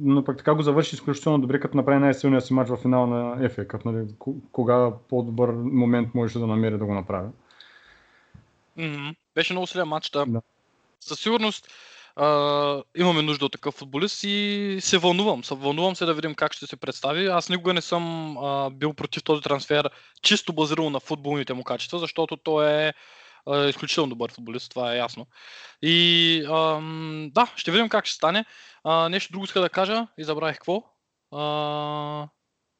но 0.00 0.24
пък 0.24 0.38
така 0.38 0.54
го 0.54 0.62
завърши 0.62 0.94
изключително 0.94 1.38
добре, 1.38 1.60
като 1.60 1.76
направи 1.76 1.98
най-силния 1.98 2.40
си 2.40 2.54
матч 2.54 2.70
в 2.70 2.76
финала 2.76 3.06
на 3.06 3.48
FA 3.48 3.66
Cup. 3.66 3.84
Нали, 3.84 4.06
кога 4.52 4.90
по-добър 5.08 5.50
момент 5.52 6.14
можеше 6.14 6.38
да 6.38 6.46
намери 6.46 6.78
да 6.78 6.84
го 6.84 6.94
направи. 6.94 7.28
Mm-hmm. 8.78 9.16
Беше 9.34 9.52
много 9.52 9.66
силен 9.66 9.88
матч, 9.88 10.10
да. 10.10 10.26
да. 10.26 10.42
Със 11.00 11.20
сигурност 11.20 11.68
Uh, 12.18 12.84
имаме 12.96 13.22
нужда 13.22 13.44
от 13.46 13.52
такъв 13.52 13.74
футболист 13.74 14.24
и 14.24 14.78
се 14.80 14.98
вълнувам. 14.98 15.42
Вълнувам 15.50 15.96
се 15.96 16.04
да 16.04 16.14
видим 16.14 16.34
как 16.34 16.52
ще 16.52 16.66
се 16.66 16.76
представи. 16.76 17.26
Аз 17.26 17.48
никога 17.48 17.74
не 17.74 17.80
съм 17.80 18.36
uh, 18.36 18.74
бил 18.74 18.94
против 18.94 19.22
този 19.22 19.42
трансфер, 19.42 19.90
чисто 20.22 20.52
базирано 20.52 20.90
на 20.90 21.00
футболните 21.00 21.54
му 21.54 21.64
качества, 21.64 21.98
защото 21.98 22.36
той 22.36 22.70
е 22.70 22.92
uh, 23.48 23.68
изключително 23.68 24.10
добър 24.10 24.32
футболист, 24.32 24.70
това 24.70 24.94
е 24.94 24.98
ясно. 24.98 25.26
И 25.82 26.42
uh, 26.46 27.32
да, 27.32 27.52
ще 27.56 27.70
видим 27.70 27.88
как 27.88 28.06
ще 28.06 28.14
стане. 28.14 28.44
Uh, 28.86 29.08
нещо 29.08 29.32
друго 29.32 29.44
иска 29.44 29.60
да 29.60 29.68
кажа 29.68 30.06
и 30.18 30.24
забравих 30.24 30.56
какво. 30.56 30.82
Uh, 31.32 32.28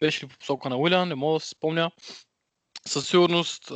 беше 0.01 0.25
ли 0.25 0.29
по 0.29 0.39
посока 0.39 0.69
на 0.69 0.77
Уилян, 0.77 1.09
не 1.09 1.15
мога 1.15 1.35
да 1.35 1.41
се 1.41 1.49
спомня. 1.49 1.91
Със 2.87 3.09
сигурност 3.09 3.73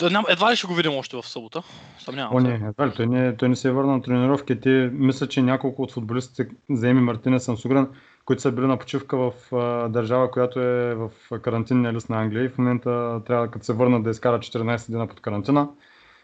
uh, 0.00 0.24
едва 0.28 0.52
ли 0.52 0.56
ще 0.56 0.66
го 0.66 0.74
видим 0.74 0.92
още 0.92 1.16
в 1.16 1.22
събота? 1.22 1.62
Съмнявам 1.98 2.36
О, 2.36 2.40
не, 2.40 2.54
едва 2.54 2.86
ли. 2.86 2.92
Той 2.96 3.06
не, 3.06 3.36
той 3.36 3.48
не 3.48 3.56
се 3.56 3.68
е 3.68 3.72
върнал 3.72 3.96
на 3.96 4.02
тренировки. 4.02 4.60
Те 4.60 4.90
мисля, 4.92 5.28
че 5.28 5.42
няколко 5.42 5.82
от 5.82 5.92
футболистите, 5.92 6.48
заеми 6.70 7.00
Мартина 7.00 7.40
Сансугран, 7.40 7.88
които 8.24 8.42
са 8.42 8.52
били 8.52 8.66
на 8.66 8.78
почивка 8.78 9.16
в 9.16 9.32
а, 9.52 9.88
държава, 9.88 10.30
която 10.30 10.60
е 10.60 10.94
в 10.94 11.10
карантинния 11.42 11.92
лист 11.92 12.10
на 12.10 12.20
Англия 12.20 12.44
и 12.44 12.48
в 12.48 12.58
момента 12.58 13.20
трябва 13.26 13.50
като 13.50 13.64
се 13.64 13.72
върнат 13.72 14.02
да 14.02 14.10
изкарат 14.10 14.42
14 14.42 14.90
дена 14.90 15.06
под 15.06 15.20
карантина. 15.20 15.68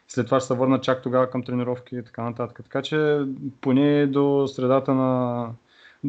След 0.08 0.26
това 0.26 0.40
ще 0.40 0.46
се 0.46 0.54
върнат 0.54 0.82
чак 0.82 1.02
тогава 1.02 1.30
към 1.30 1.42
тренировки 1.42 1.96
и 1.96 2.04
така 2.04 2.22
нататък. 2.22 2.60
Така 2.62 2.82
че 2.82 3.20
поне 3.60 4.06
до 4.06 4.46
средата 4.48 4.94
на 4.94 5.46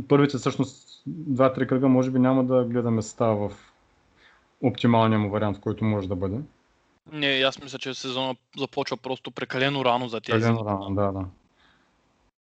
първите 0.08 0.38
всъщност 0.38 1.04
2-3 1.10 1.68
кръга 1.68 1.88
може 1.88 2.12
би 2.12 2.20
няма 2.20 2.44
да 2.44 2.64
гледаме 2.64 3.02
състава 3.02 3.50
в 3.50 3.72
оптималния 4.64 5.20
му 5.20 5.30
вариант, 5.30 5.58
в 5.58 5.62
който 5.62 5.86
може 5.86 6.08
да 6.08 6.16
бъде. 6.16 6.38
Не, 7.12 7.28
аз 7.28 7.62
мисля, 7.62 7.80
че 7.80 7.94
сезона 7.94 8.36
започва 8.58 8.98
просто 8.98 9.32
прекалено 9.32 9.86
рано 9.86 10.08
за 10.08 10.22
тези. 10.22 10.40
Прекалено 10.40 10.66
рано, 10.66 10.96
да, 10.96 11.12
да. 11.12 11.26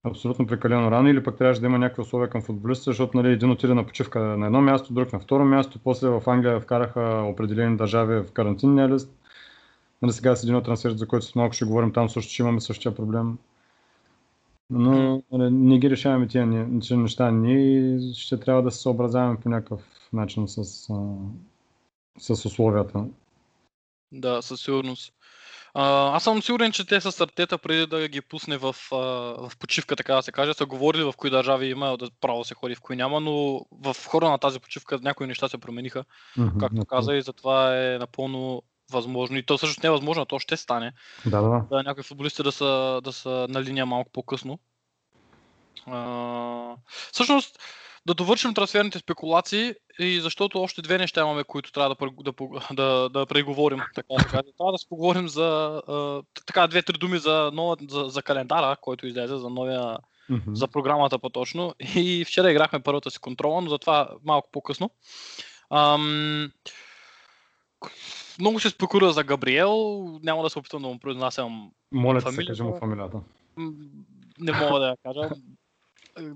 Абсолютно 0.04 0.48
прекалено 0.48 0.92
рано 0.92 1.10
или 1.10 1.24
пък 1.24 1.38
трябваше 1.38 1.62
да 1.62 1.68
има 1.68 1.80
някакви 1.80 2.02
условия 2.02 2.30
към 2.30 2.42
футболиста, 2.42 2.84
защото 2.84 3.18
нали, 3.18 3.32
един 3.32 3.52
отиде 3.52 3.74
на 3.74 3.86
почивка 3.86 4.20
на 4.20 4.46
едно 4.46 4.62
място, 4.62 4.94
друг 4.94 5.14
на 5.14 5.20
второ 5.20 5.46
място, 5.46 5.80
после 5.84 6.08
в 6.10 6.24
Англия 6.28 6.60
вкараха 6.60 7.24
определени 7.26 7.78
държави 7.78 8.20
в 8.20 8.32
карантинния 8.32 8.90
лист. 8.90 9.12
Нали, 10.02 10.12
сега 10.12 10.36
с 10.36 10.44
един 10.44 10.56
от 10.56 10.66
трансфер, 10.66 10.92
за 10.92 11.08
който 11.08 11.26
с 11.26 11.36
малко 11.36 11.54
ще 11.54 11.66
говорим, 11.66 11.94
там 11.94 12.10
също 12.10 12.34
ще 12.34 12.42
имаме 12.42 12.62
същия 12.62 12.96
проблем. 12.96 13.38
Но 14.70 15.24
нали, 15.32 15.52
не 15.52 15.80
ги 15.80 15.90
решаваме 15.90 16.28
тия 16.28 16.46
не- 16.46 16.80
тия 16.80 16.98
неща. 16.98 17.32
Ние 17.32 18.00
ще 18.14 18.40
трябва 18.40 18.62
да 18.62 18.72
се 18.72 18.82
съобразяваме 18.82 19.40
по 19.40 19.50
някакъв 19.50 19.82
начин 20.14 20.48
с, 20.48 20.64
с 22.20 22.46
условията. 22.46 23.06
Да, 24.12 24.42
със 24.42 24.62
сигурност. 24.62 25.14
А, 25.74 26.16
аз 26.16 26.24
съм 26.24 26.42
сигурен, 26.42 26.72
че 26.72 26.86
те 26.86 27.02
с 27.02 27.22
Артета 27.22 27.58
преди 27.58 27.88
да 27.88 28.08
ги 28.08 28.22
пусне 28.22 28.58
в, 28.58 28.76
а, 28.92 28.96
в 28.96 29.52
почивка, 29.60 29.96
така 29.96 30.16
да 30.16 30.24
се 30.24 30.32
каже, 30.32 30.54
са 30.54 30.66
говорили 30.66 31.04
в 31.04 31.14
кои 31.18 31.30
държави 31.30 31.68
има 31.68 31.98
да 31.98 32.10
право 32.22 32.44
се 32.44 32.54
ходи, 32.54 32.76
в 32.76 32.82
кои 32.82 32.96
няма, 32.96 33.20
но 33.20 33.66
в 33.72 33.96
хора 34.08 34.30
на 34.30 34.38
тази 34.38 34.60
почивка 34.60 35.00
някои 35.02 35.28
неща 35.28 35.48
се 35.48 35.58
промениха, 35.58 36.06
Мгм, 36.38 36.60
както 36.60 36.86
каза, 36.86 37.16
и 37.16 37.22
затова 37.22 37.78
е 37.78 37.98
напълно 37.98 38.64
възможно. 38.92 39.38
И 39.38 39.44
то 39.44 39.58
всъщност 39.58 39.84
не 39.84 39.88
е 39.88 39.92
възможно, 39.92 40.26
то 40.26 40.40
ще 40.40 40.58
стане. 40.58 40.94
Да, 41.26 41.42
да. 41.42 41.66
Да, 41.70 41.84
някои 41.84 42.04
футболисти 42.04 42.44
да 42.44 42.52
са, 42.52 43.02
да 43.04 43.14
са 43.14 43.48
на 43.50 43.64
линия 43.64 43.86
малко 43.86 44.12
по-късно. 44.12 44.60
А, 45.88 46.76
всъщност, 47.12 47.60
да 48.06 48.14
довършим 48.14 48.54
трансферните 48.54 49.00
спекулации 49.00 49.74
и 50.00 50.22
защото 50.22 50.62
още 50.62 50.82
две 50.82 50.98
неща 50.98 51.22
имаме, 51.22 51.44
които 51.44 51.72
трябва 51.72 51.96
да, 51.96 52.12
да, 52.24 52.34
да, 52.74 53.10
да 53.10 53.26
преговорим. 53.26 53.80
Така, 53.96 54.08
да 54.14 54.20
се 54.20 54.30
каже. 54.30 54.44
трябва 54.58 54.72
да 54.72 54.78
се 54.78 54.90
поговорим 54.90 55.28
за 55.28 55.48
а, 55.88 56.22
така 56.46 56.68
две-три 56.68 56.98
думи 56.98 57.18
за, 57.20 57.52
нова, 57.54 57.78
за, 57.90 58.04
за 58.04 58.22
календара, 58.24 58.76
който 58.82 59.08
излезе, 59.08 59.38
за 59.38 59.50
новия, 59.50 59.98
Мгм. 60.30 60.56
за 60.56 60.68
програмата 60.68 61.20
по-точно. 61.20 61.76
И 61.96 62.26
вчера 62.28 62.52
играхме 62.52 62.80
първата 62.80 63.12
си 63.12 63.20
контрола, 63.20 63.62
но 63.62 63.70
затова 63.70 64.10
малко 64.24 64.50
по-късно. 64.52 64.90
Ам, 65.70 66.52
много 68.40 68.60
се 68.60 68.70
спекулира 68.70 69.14
за 69.14 69.24
Габриел, 69.24 69.74
няма 70.24 70.44
да 70.44 70.50
се 70.50 70.60
опитам 70.60 70.82
да 70.82 70.88
му 70.88 71.00
произнасям 71.00 71.72
Моля 71.92 72.22
се, 72.22 72.26
фамилията- 72.26 72.52
кажи 72.52 72.64
му 72.64 72.78
фамилията. 72.80 73.22
Не 74.40 74.52
мога 74.54 74.80
да 74.80 74.88
я 74.88 74.96
кажа. 74.98 75.30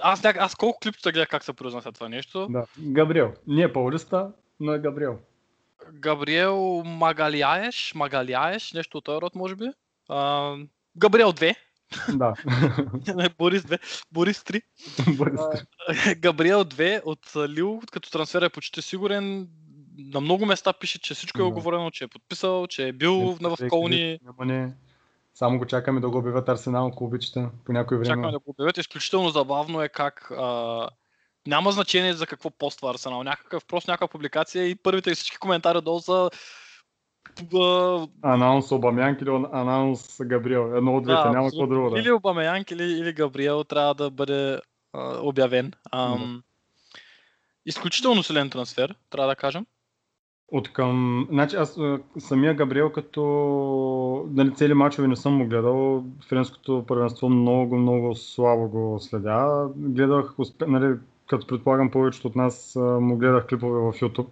Аз, 0.00 0.22
няк... 0.22 0.36
аз 0.36 0.54
колко 0.54 0.78
клипчета 0.80 1.12
гледах 1.12 1.28
как 1.28 1.44
се 1.44 1.52
произнася 1.52 1.92
това 1.92 2.08
нещо. 2.08 2.46
Да. 2.50 2.64
Габриел. 2.78 3.34
Не 3.46 3.62
е 3.62 3.72
Паулиста, 3.72 4.32
но 4.60 4.72
е 4.72 4.78
Габриел. 4.78 5.18
Габриел 5.92 6.82
Магалиаеш, 6.84 7.92
Магалиаеш, 7.94 8.72
нещо 8.72 8.98
от 8.98 9.04
този 9.04 9.20
род, 9.20 9.34
може 9.34 9.56
би. 9.56 9.66
А, 10.08 10.54
Габриел 10.96 11.32
2, 11.32 11.54
да. 12.14 12.34
Борис 13.38 13.62
2, 13.62 14.04
Борис 14.12 14.42
3. 14.42 14.62
Борис. 15.16 15.40
Габриел 16.16 16.64
2 16.64 17.00
от 17.04 17.32
Лил, 17.48 17.80
като 17.92 18.10
трансфер 18.10 18.42
е 18.42 18.48
почти 18.48 18.82
сигурен. 18.82 19.48
На 19.98 20.20
много 20.20 20.46
места 20.46 20.72
пише, 20.72 20.98
че 21.00 21.14
всичко 21.14 21.40
е 21.40 21.44
оговорено, 21.44 21.90
че 21.90 22.04
е 22.04 22.08
подписал, 22.08 22.66
че 22.66 22.88
е 22.88 22.92
бил 22.92 23.38
на 23.40 23.48
в 23.48 23.56
Колни. 23.68 24.18
Само 25.38 25.58
го 25.58 25.66
чакаме 25.66 26.00
да 26.00 26.10
го 26.10 26.18
обявят 26.18 26.48
Арсенал, 26.48 26.86
ако 26.86 27.04
обичате, 27.04 27.48
по 27.64 27.72
някое 27.72 27.98
време. 27.98 28.08
Чакаме 28.08 28.32
да 28.32 28.38
го 28.38 28.50
обявят. 28.50 28.78
Изключително 28.78 29.30
забавно 29.30 29.82
е 29.82 29.88
как 29.88 30.30
а, 30.30 30.88
няма 31.46 31.72
значение 31.72 32.12
за 32.12 32.26
какво 32.26 32.50
поства 32.50 32.90
Арсенал. 32.90 33.24
Някакъв, 33.24 33.64
просто 33.66 33.90
някаква 33.90 34.08
публикация 34.08 34.66
и 34.66 34.74
първите 34.74 35.14
всички 35.14 35.38
коментари 35.38 35.80
долу 35.80 36.00
са 36.00 36.30
Анаунс 38.22 38.72
Обамянк 38.72 39.20
или 39.20 39.30
анаунс 39.30 40.16
Габриел. 40.20 40.76
Едно 40.76 40.96
от 40.96 41.04
двете, 41.04 41.28
няма 41.28 41.48
какво 41.48 41.66
друго. 41.66 41.90
Да. 41.90 42.00
Или 42.00 42.10
Обамеянк, 42.10 42.70
или, 42.70 42.84
или 42.84 43.12
Габриел 43.12 43.64
трябва 43.64 43.94
да 43.94 44.10
бъде 44.10 44.60
а, 44.92 45.18
обявен. 45.22 45.72
Ам, 45.92 46.42
изключително 47.66 48.22
силен 48.22 48.50
трансфер, 48.50 48.94
трябва 49.10 49.28
да 49.28 49.36
кажем. 49.36 49.66
От 50.52 50.72
към... 50.72 51.26
Значи 51.30 51.56
аз 51.56 51.78
самия 52.18 52.54
Габриел 52.54 52.90
като... 52.90 53.22
Нали, 54.32 54.54
цели 54.54 54.74
мачове 54.74 55.08
не 55.08 55.16
съм 55.16 55.34
му 55.34 55.48
гледал. 55.48 56.04
Френското 56.28 56.84
първенство 56.86 57.28
много, 57.28 57.78
много 57.78 58.14
слабо 58.14 58.68
го 58.68 58.98
следя. 59.00 59.68
Гледах, 59.76 60.38
успе... 60.38 60.66
нали, 60.66 60.96
като 61.26 61.46
предполагам 61.46 61.90
повечето 61.90 62.28
от 62.28 62.36
нас 62.36 62.76
му 63.00 63.16
гледах 63.16 63.46
клипове 63.46 63.80
в 63.80 63.92
YouTube. 63.92 64.28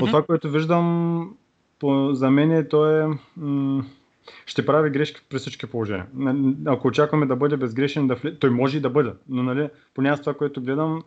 От 0.00 0.06
това, 0.06 0.22
което 0.22 0.50
виждам, 0.50 1.34
по, 1.78 2.14
за 2.14 2.30
мен 2.30 2.50
е, 2.50 2.68
той 2.68 3.04
е, 3.04 3.06
м- 3.36 3.84
ще 4.46 4.66
прави 4.66 4.90
грешки 4.90 5.20
при 5.30 5.38
всички 5.38 5.66
положения. 5.66 6.06
Ако 6.66 6.88
очакваме 6.88 7.26
да 7.26 7.36
бъде 7.36 7.56
безгрешен, 7.56 8.06
да 8.06 8.14
вли... 8.14 8.38
той 8.38 8.50
може 8.50 8.78
и 8.78 8.80
да 8.80 8.90
бъде, 8.90 9.12
но 9.28 9.42
нали, 9.42 9.68
поне 9.94 10.08
аз 10.08 10.20
това, 10.20 10.34
което 10.34 10.62
гледам, 10.62 11.02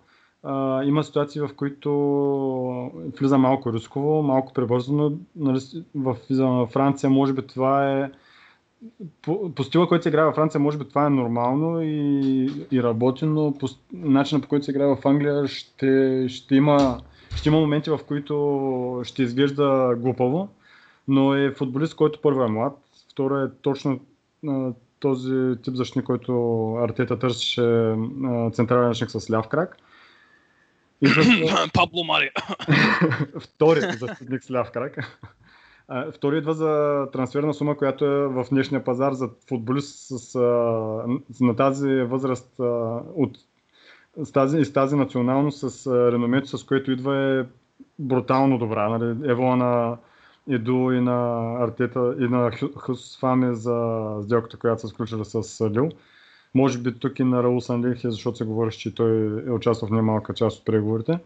има 0.84 1.04
ситуации, 1.04 1.42
в 1.42 1.50
които 1.56 1.92
влиза 3.20 3.38
малко 3.38 3.74
рисково, 3.74 4.24
малко 4.24 4.54
прибързано. 4.54 5.12
Нали, 5.36 5.60
в, 5.96 6.18
за 6.30 6.66
Франция, 6.72 7.10
може 7.10 7.34
би 7.34 7.48
това 7.48 7.92
е 7.92 8.12
по, 9.22 9.52
по 9.56 9.64
стила, 9.64 9.88
който 9.88 10.04
се 10.04 10.10
играе 10.10 10.26
във 10.26 10.36
Франция, 10.36 10.62
може 10.62 10.78
би 10.78 10.90
това 10.90 11.06
е 11.06 11.10
нормално 11.10 11.82
и, 11.82 12.50
и 12.72 12.84
работи, 12.84 13.26
но 13.26 13.54
по 13.60 13.68
начина 13.94 14.42
по 14.42 14.48
който 14.48 14.66
се 14.66 14.72
играе 14.72 14.96
в 14.96 15.06
Англия 15.06 15.48
ще, 15.48 16.26
ще, 16.30 16.56
има, 16.56 17.00
ще 17.36 17.50
има 17.50 17.60
моменти, 17.60 17.90
в 17.90 18.00
които 18.08 19.02
ще 19.04 19.24
изглежда 19.24 19.96
глупаво, 19.98 20.50
но 21.08 21.36
е 21.36 21.52
футболист, 21.52 21.96
който 21.96 22.22
първо 22.22 22.44
е 22.44 22.48
млад, 22.48 22.78
второ 23.12 23.38
е 23.38 23.52
точно 23.62 24.00
а, 24.48 24.72
този 25.00 25.56
тип 25.64 25.76
защитник, 25.76 26.06
който 26.06 26.74
Артета 26.82 27.20
търсеше 27.20 27.96
централен 28.52 28.88
защитник 28.88 29.24
с 29.24 29.32
ляв 29.32 29.48
крак. 29.48 29.78
И 31.02 31.08
за, 31.08 31.22
Пабло 31.74 32.04
Мари. 32.04 32.30
втори 33.40 33.82
защитник 33.82 34.44
с 34.44 34.52
ляв 34.52 34.72
крак. 34.72 35.22
Втори 36.16 36.38
идва 36.38 36.54
за 36.54 37.06
трансферна 37.14 37.54
сума, 37.54 37.78
която 37.78 38.06
е 38.06 38.28
в 38.28 38.46
днешния 38.50 38.84
пазар 38.84 39.14
за 39.14 39.30
футболист 39.50 40.08
с, 40.08 40.36
а, 40.36 40.40
на 41.42 41.56
тази 41.56 41.90
възраст 41.90 42.56
от, 43.16 43.38
с 44.24 44.32
тази, 44.32 44.60
и 44.60 44.66
с 44.66 44.74
тази 44.74 44.96
националност, 44.96 45.70
с 45.70 45.88
реномето, 46.12 46.58
с 46.58 46.64
което 46.64 46.92
идва 46.92 47.18
е 47.18 47.44
брутално 48.00 48.58
добра. 48.58 48.90
Нали? 48.90 49.32
Ево 49.32 49.56
на 49.56 49.98
Еду 50.50 50.92
и 50.92 51.02
на 51.02 51.42
Артета 51.64 52.16
и 52.20 52.24
на 52.24 52.52
Хю- 52.52 52.76
Хус 52.76 53.20
Фами 53.20 53.56
за 53.56 54.08
сделката, 54.24 54.58
която 54.58 54.82
са 54.82 54.88
сключили 54.88 55.26
с 55.26 55.70
Лил. 55.70 55.90
Може 56.56 56.80
би 56.80 57.00
тук 57.00 57.20
и 57.20 57.24
на 57.24 57.44
Раул 57.44 57.62
Санлихе, 57.62 58.12
защото 58.12 58.38
се 58.38 58.46
говореше, 58.46 58.80
че 58.80 58.96
той 58.96 59.44
е 59.48 59.52
участвал 59.52 59.90
в 59.90 59.94
немалка 59.94 60.34
част 60.34 60.60
от 60.60 60.66
преговорите. 60.66 61.20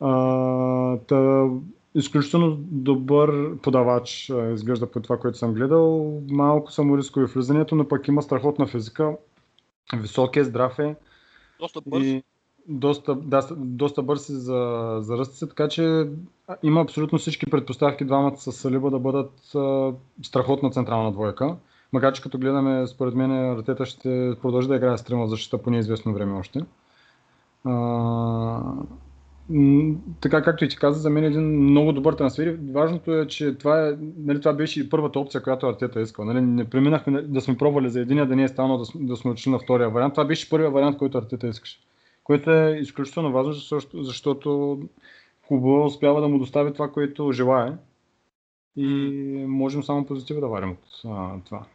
А, 0.00 0.96
та, 0.96 1.48
изключително 1.94 2.56
добър 2.60 3.56
подавач 3.56 4.32
изглежда 4.54 4.90
по 4.90 5.00
това, 5.00 5.18
което 5.18 5.38
съм 5.38 5.54
гледал. 5.54 6.20
Малко 6.30 6.72
само 6.72 6.98
рискови 6.98 7.26
влизането, 7.26 7.74
но 7.74 7.88
пък 7.88 8.08
има 8.08 8.22
страхотна 8.22 8.66
физика. 8.66 9.16
Висок 9.96 10.36
е, 10.36 10.44
здрав 10.44 10.78
е 10.78 10.96
Доста 11.60 11.80
бърз. 11.86 12.04
и 12.04 12.22
доста, 12.68 13.14
да, 13.14 13.48
доста 13.56 14.02
бърз 14.02 14.28
е 14.28 14.34
за, 14.34 14.96
за 15.00 15.18
ръста 15.18 15.36
си, 15.36 15.48
така 15.48 15.68
че 15.68 16.08
има 16.62 16.80
абсолютно 16.80 17.18
всички 17.18 17.46
предпоставки 17.46 18.04
двамата 18.04 18.36
с 18.36 18.52
Салиба 18.52 18.90
да 18.90 18.98
бъдат 18.98 19.54
а, 19.54 19.92
страхотна 20.22 20.70
централна 20.70 21.12
двойка. 21.12 21.56
Макар 21.96 22.12
че 22.12 22.22
като 22.22 22.38
гледаме, 22.38 22.86
според 22.86 23.14
мен 23.14 23.30
Артета 23.32 23.86
ще 23.86 24.34
продължи 24.42 24.68
да 24.68 24.76
играе 24.76 24.98
с 24.98 25.04
трима 25.04 25.26
в 25.26 25.28
защита 25.28 25.58
по 25.58 25.70
неизвестно 25.70 26.14
време 26.14 26.38
още. 26.38 26.60
А, 27.64 28.62
така 30.20 30.42
както 30.42 30.64
и 30.64 30.68
ти 30.68 30.76
каза, 30.76 31.00
за 31.00 31.10
мен 31.10 31.24
е 31.24 31.26
един 31.26 31.70
много 31.70 31.92
добър 31.92 32.14
трансфер. 32.14 32.58
Важното 32.72 33.14
е, 33.14 33.26
че 33.26 33.54
това, 33.54 33.88
е, 33.88 33.96
нали, 34.16 34.40
това 34.40 34.52
беше 34.52 34.80
и 34.80 34.88
първата 34.88 35.20
опция, 35.20 35.42
която 35.42 35.66
Артета 35.66 35.98
е 35.98 36.02
искал. 36.02 36.24
Нали, 36.24 36.40
не 36.40 36.70
преминахме 36.70 37.12
нали, 37.12 37.26
да 37.26 37.40
сме 37.40 37.56
пробвали 37.56 37.90
за 37.90 38.00
единия, 38.00 38.26
да 38.26 38.36
не 38.36 38.42
е 38.42 38.48
станало 38.48 38.78
да, 38.78 38.84
см- 38.84 39.06
да 39.06 39.16
сме 39.16 39.30
отишли 39.30 39.50
на 39.50 39.58
втория 39.58 39.90
вариант. 39.90 40.14
Това 40.14 40.24
беше 40.24 40.50
първия 40.50 40.70
вариант, 40.70 40.98
който 40.98 41.18
Артета 41.18 41.48
искаше. 41.48 41.80
Което 42.24 42.50
е 42.50 42.78
изключително 42.80 43.32
важно, 43.32 43.52
защото, 43.52 44.02
защото 44.02 44.80
клуба 45.48 45.84
успява 45.84 46.20
да 46.20 46.28
му 46.28 46.38
достави 46.38 46.72
това, 46.72 46.88
което 46.88 47.32
желае. 47.32 47.72
И 48.76 48.86
можем 49.48 49.82
само 49.82 50.06
позитива 50.06 50.40
да 50.40 50.48
варим 50.48 50.70
от 50.70 51.00
а, 51.04 51.30
това. 51.44 51.66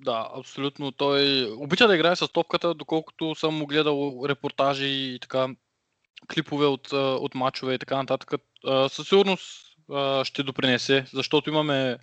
Да, 0.00 0.28
абсолютно. 0.34 0.92
Той 0.92 1.50
обича 1.58 1.88
да 1.88 1.94
играе 1.94 2.16
с 2.16 2.28
топката, 2.28 2.74
доколкото 2.74 3.34
съм 3.34 3.54
му 3.54 3.66
гледал 3.66 4.22
репортажи 4.28 4.86
и 4.86 5.18
така 5.20 5.48
клипове 6.34 6.66
от, 6.66 6.92
а, 6.92 6.96
от 6.96 7.34
матчове 7.34 7.74
и 7.74 7.78
така 7.78 7.96
нататък. 7.96 8.34
А, 8.66 8.88
Със 8.88 9.08
сигурност 9.08 9.76
а, 9.92 10.24
ще 10.24 10.42
допринесе, 10.42 11.04
защото 11.12 11.50
имаме 11.50 11.98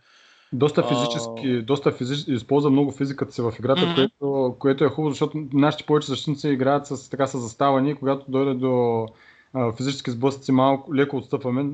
Доста 0.53 0.81
А. 0.81 0.87
физически, 0.87 1.61
доста 1.61 1.91
физически, 1.91 2.31
използва 2.31 2.69
много 2.69 2.91
физиката 2.91 3.31
си 3.31 3.41
в 3.41 3.53
играта, 3.59 3.85
Мгм. 3.85 3.95
което, 3.95 4.55
което 4.59 4.83
е 4.83 4.89
хубаво, 4.89 5.11
защото 5.11 5.43
нашите 5.53 5.83
повече 5.83 6.07
защитници 6.07 6.49
играят 6.49 6.87
с, 6.87 7.09
така 7.09 7.27
с 7.27 7.39
заставани 7.39 7.91
и 7.91 7.95
когато 7.95 8.25
дойде 8.27 8.53
до 8.53 9.03
а, 9.03 9.07
физически 9.77 10.11
сблъсъци 10.11 10.51
малко 10.51 10.95
леко 10.95 11.17
отстъпваме 11.17 11.65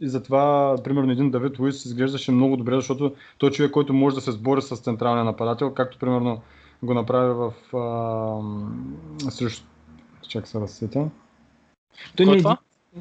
и 0.00 0.08
затова, 0.08 0.76
примерно, 0.84 1.12
един 1.12 1.30
Давид 1.30 1.58
Луис 1.58 1.84
изглеждаше 1.84 2.32
много 2.32 2.56
добре, 2.56 2.74
защото 2.74 3.14
той 3.38 3.48
е 3.48 3.52
човек, 3.52 3.70
който 3.70 3.92
може 3.92 4.14
да 4.14 4.20
се 4.20 4.32
сбори 4.32 4.62
с 4.62 4.76
централния 4.76 5.24
нападател, 5.24 5.74
както 5.74 5.98
примерно 5.98 6.42
го 6.82 6.94
направи 6.94 7.34
в 7.34 7.76
а, 7.76 9.30
срещу... 9.30 9.66
Чак 10.28 10.48
се 10.48 10.58
да 10.58 10.68
се 10.68 10.74
сетя. 10.74 11.10
Той 12.16 12.26
Кой 12.26 12.34
не 12.34 12.38
това? 12.38 12.58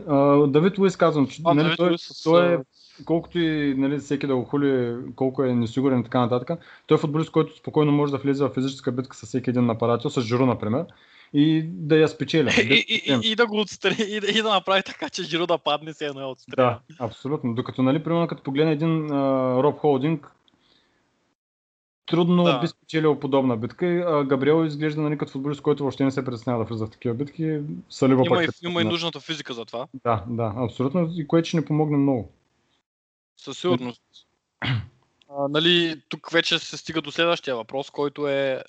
А, 0.08 0.47
Давид 0.47 0.78
Луис 0.78 0.97
казвам, 0.97 1.28
че 1.28 1.41
А, 1.45 1.54
нали, 1.54 1.63
Давид 1.63 1.78
той, 1.78 1.89
Луис 1.89 2.21
той 2.23 2.54
е, 2.54 2.58
колкото 3.06 3.39
и 3.39 3.75
нали, 3.78 3.97
всеки 3.97 4.28
да 4.28 4.36
го 4.36 4.43
хули, 4.43 4.95
колко 5.15 5.43
е 5.43 5.54
несигурен 5.54 5.99
и 5.99 6.04
така 6.04 6.19
нататък, 6.19 6.60
той 6.88 6.97
е 6.97 6.99
футболист, 6.99 7.32
който 7.32 7.58
спокойно 7.58 7.91
може 7.91 8.12
да 8.12 8.17
влезе 8.17 8.43
в 8.43 8.49
физическа 8.49 8.91
битка 8.91 9.15
с 9.17 9.25
всеки 9.25 9.49
един 9.49 9.65
нападател, 9.65 10.10
с 10.10 10.21
Жиро, 10.21 10.45
например, 10.45 10.86
и 11.34 11.63
да 11.65 11.98
я 11.98 12.08
спечеля. 12.08 12.52
И, 12.62 12.86
и, 12.89 13.13
и, 13.13 13.32
и, 13.32 13.36
да 13.36 13.48
го 13.48 13.60
отстрани, 13.60 13.98
и, 14.00 14.20
да- 14.20 14.28
и 14.28 14.42
да 14.42 14.50
направи 14.50 14.84
така, 14.84 15.10
че 15.10 15.24
Жиро 15.24 15.48
да 15.48 15.58
падне 15.58 15.94
се 15.94 16.06
едно 16.06 16.30
отстрани. 16.30 16.56
Да, 16.56 16.80
абсолютно. 17.00 17.56
Докато, 17.56 17.84
нали, 17.84 18.04
примерно, 18.04 18.28
като 18.28 18.44
погледне 18.44 18.72
един 18.72 19.12
а, 19.12 19.56
Роб 19.63 19.78
Холдинг, 19.78 20.32
трудно 22.06 22.44
Да. 22.44 22.60
би 22.60 22.68
спечелил 22.68 23.20
подобна 23.20 23.58
битка. 23.58 23.86
А, 23.86 24.24
Габриел 24.24 24.65
изглежда 24.65 25.02
нали, 25.02 25.18
като 25.18 25.32
футболист, 25.32 25.62
който 25.62 25.84
въобще 25.84 26.04
не 26.04 26.12
се 26.12 26.26
притеснява 26.26 26.60
да 26.60 26.65
влиза 26.65 26.86
в 26.86 26.89
такива 26.89 27.15
битки. 27.15 27.60
Салиба 27.89 28.24
Има, 28.26 28.36
пък 28.36 28.42
и, 28.42 28.65
е 28.65 28.68
има 28.68 28.82
и 28.82 28.86
нужната 28.86 29.20
физика 29.20 29.54
за 29.54 29.65
това, 29.65 29.88
Да, 30.04 30.24
да, 30.28 30.54
абсолютно. 30.58 31.12
И 31.15 31.28
което 31.28 31.48
ще 31.48 31.58
ни 31.58 31.65
помогне 31.65 31.98
много. 31.98 32.32
със 33.38 33.58
сигурност. 33.58 34.02
А, 34.62 35.48
нали, 35.50 36.02
тук 36.10 36.32
вече 36.32 36.60
се 36.60 36.78
стига 36.78 37.02
до 37.02 37.12
следващия 37.12 37.56
въпрос, 37.56 37.89
който 37.89 38.28
е 38.28 38.63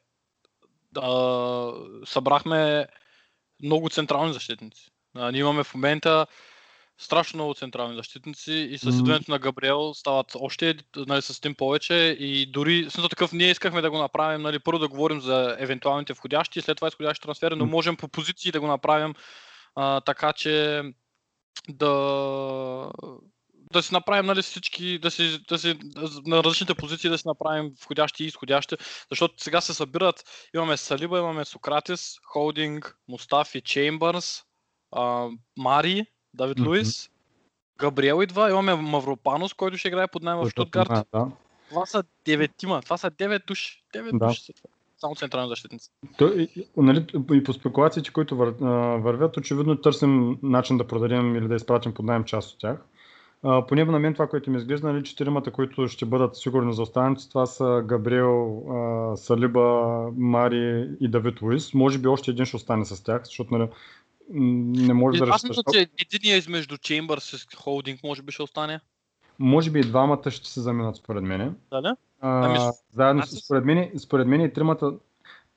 а, 0.98 1.72
събрахме 2.04 2.86
много 3.62 3.88
централни 3.88 4.32
защитници. 4.32 4.90
А, 5.16 5.30
ние 5.30 5.40
имаме 5.40 5.64
в 5.64 5.74
момента 5.74 6.26
страшно 6.98 7.36
много 7.36 7.54
централни 7.54 7.96
защитници 7.96 8.52
и 8.52 8.78
с 8.78 8.86
идването 8.86 9.30
на 9.30 9.38
Габриел 9.38 9.94
стават 9.94 10.32
още 10.34 10.74
нали, 10.96 11.22
с 11.22 11.38
един 11.38 11.54
повече 11.54 11.94
и 12.18 12.46
дори 12.46 12.82
смисъл 12.90 13.08
такъв 13.08 13.32
ние 13.32 13.50
искахме 13.50 13.80
да 13.80 13.90
го 13.90 13.98
направим, 13.98 14.42
нали, 14.42 14.58
първо 14.58 14.78
да 14.78 14.88
говорим 14.88 15.20
за 15.20 15.56
евентуалните 15.58 16.12
входящи 16.12 16.58
и 16.58 16.62
след 16.62 16.76
това 16.76 16.88
изходящи 16.88 17.22
трансфери, 17.22 17.56
но 17.56 17.66
можем 17.66 17.96
по 17.96 18.08
позиции 18.08 18.52
да 18.52 18.60
го 18.60 18.66
направим 18.66 19.14
а, 19.74 20.00
така, 20.00 20.32
че 20.32 20.82
да 21.68 22.90
да 23.72 23.82
си 23.82 23.94
направим 23.94 24.26
нали, 24.26 24.42
всички, 24.42 24.98
да 24.98 25.10
си, 25.10 25.44
да 25.48 25.58
си, 25.58 25.78
на 26.26 26.44
различните 26.44 26.74
позиции 26.74 27.10
да 27.10 27.18
си 27.18 27.28
направим 27.28 27.72
входящи 27.82 28.24
и 28.24 28.26
изходящи, 28.26 28.76
защото 29.10 29.34
сега 29.42 29.60
се 29.60 29.74
събират, 29.74 30.24
имаме 30.54 30.76
Салиба, 30.76 31.18
имаме 31.18 31.44
Сократис, 31.44 32.18
Холдинг, 32.24 32.96
Мустафи, 33.08 33.60
Чеймбърс, 33.60 34.42
Мари, 35.58 36.06
Давид 36.34 36.58
Мгм. 36.58 36.68
Луис, 36.68 37.10
Габриел 37.78 38.22
идва, 38.22 38.50
имаме 38.50 38.74
Мавропанос, 38.74 39.54
който 39.54 39.78
ще 39.78 39.88
играе 39.88 40.08
под 40.08 40.22
найем 40.22 40.38
в 40.38 40.50
Штутгарт. 40.50 41.06
Да. 41.12 41.26
Това 41.68 41.86
са 41.86 42.04
деветима, 42.24 42.82
това 42.82 42.96
са 42.96 43.10
девет 43.10 43.42
души. 43.46 43.82
Девет 43.92 44.18
Да. 44.18 44.26
души 44.26 44.42
са. 44.42 44.52
Само 44.98 45.14
централни 45.14 45.48
защитници. 45.48 45.90
Той, 46.18 46.48
и- 46.56 46.66
нали, 46.76 47.06
и 47.32 47.44
по 47.44 47.52
спекулациите, 47.52 48.12
които 48.12 48.36
вър, 48.36 48.48
вървят, 49.00 49.36
очевидно 49.36 49.80
търсим 49.80 50.38
начин 50.42 50.78
да 50.78 50.86
продадем 50.86 51.36
или 51.36 51.48
да 51.48 51.54
изпратим 51.54 51.94
под 51.94 52.06
найем 52.06 52.24
част 52.24 52.52
от 52.54 52.60
тях. 52.60 52.78
А, 53.42 53.66
поне 53.66 53.84
на 53.84 53.98
мен 53.98 54.12
това, 54.12 54.26
което 54.26 54.50
ми 54.50 54.56
изглежда, 54.56 54.92
нали, 54.92 55.04
четиримата, 55.04 55.50
които 55.50 55.88
ще 55.88 56.04
бъдат 56.04 56.36
сигурни 56.36 56.74
за 56.74 56.82
останалите, 56.82 57.28
това 57.28 57.46
са 57.46 57.82
Габриел, 57.86 58.64
а, 58.70 59.16
Салиба, 59.16 60.08
Мари 60.16 60.88
и 61.00 61.08
Давид 61.08 61.42
Луис. 61.42 61.74
Може 61.74 61.98
би 61.98 62.08
още 62.08 62.30
един 62.30 62.44
ще 62.44 62.56
остане 62.56 62.84
с 62.84 63.04
тях, 63.04 63.24
защото 63.24 63.58
нали, 63.58 63.68
не 64.86 64.94
може 64.94 65.18
да 65.18 65.24
Аз 65.24 65.30
разчиташ. 65.30 65.56
мисля, 65.56 65.62
че 65.72 66.06
единия 66.14 66.36
измежду 66.36 66.76
Чеймбърс 66.76 67.32
и 67.32 67.56
Холдинг 67.56 68.00
може 68.04 68.22
би 68.22 68.32
ще 68.32 68.42
остане. 68.42 68.80
Може 69.38 69.70
би 69.70 69.78
и 69.78 69.82
двамата 69.82 70.30
ще 70.30 70.48
се 70.48 70.60
заминат 70.60 70.96
според 70.96 71.22
мен. 71.22 71.56
Дали? 71.70 71.86
А, 72.20 72.46
Ами, 72.46 72.58
заедно, 72.92 73.22
аз 73.22 73.30
според 73.30 73.64
мен, 73.64 73.90
според 73.98 74.26
мен 74.26 74.40
и 74.40 74.52
тримата. 74.52 74.92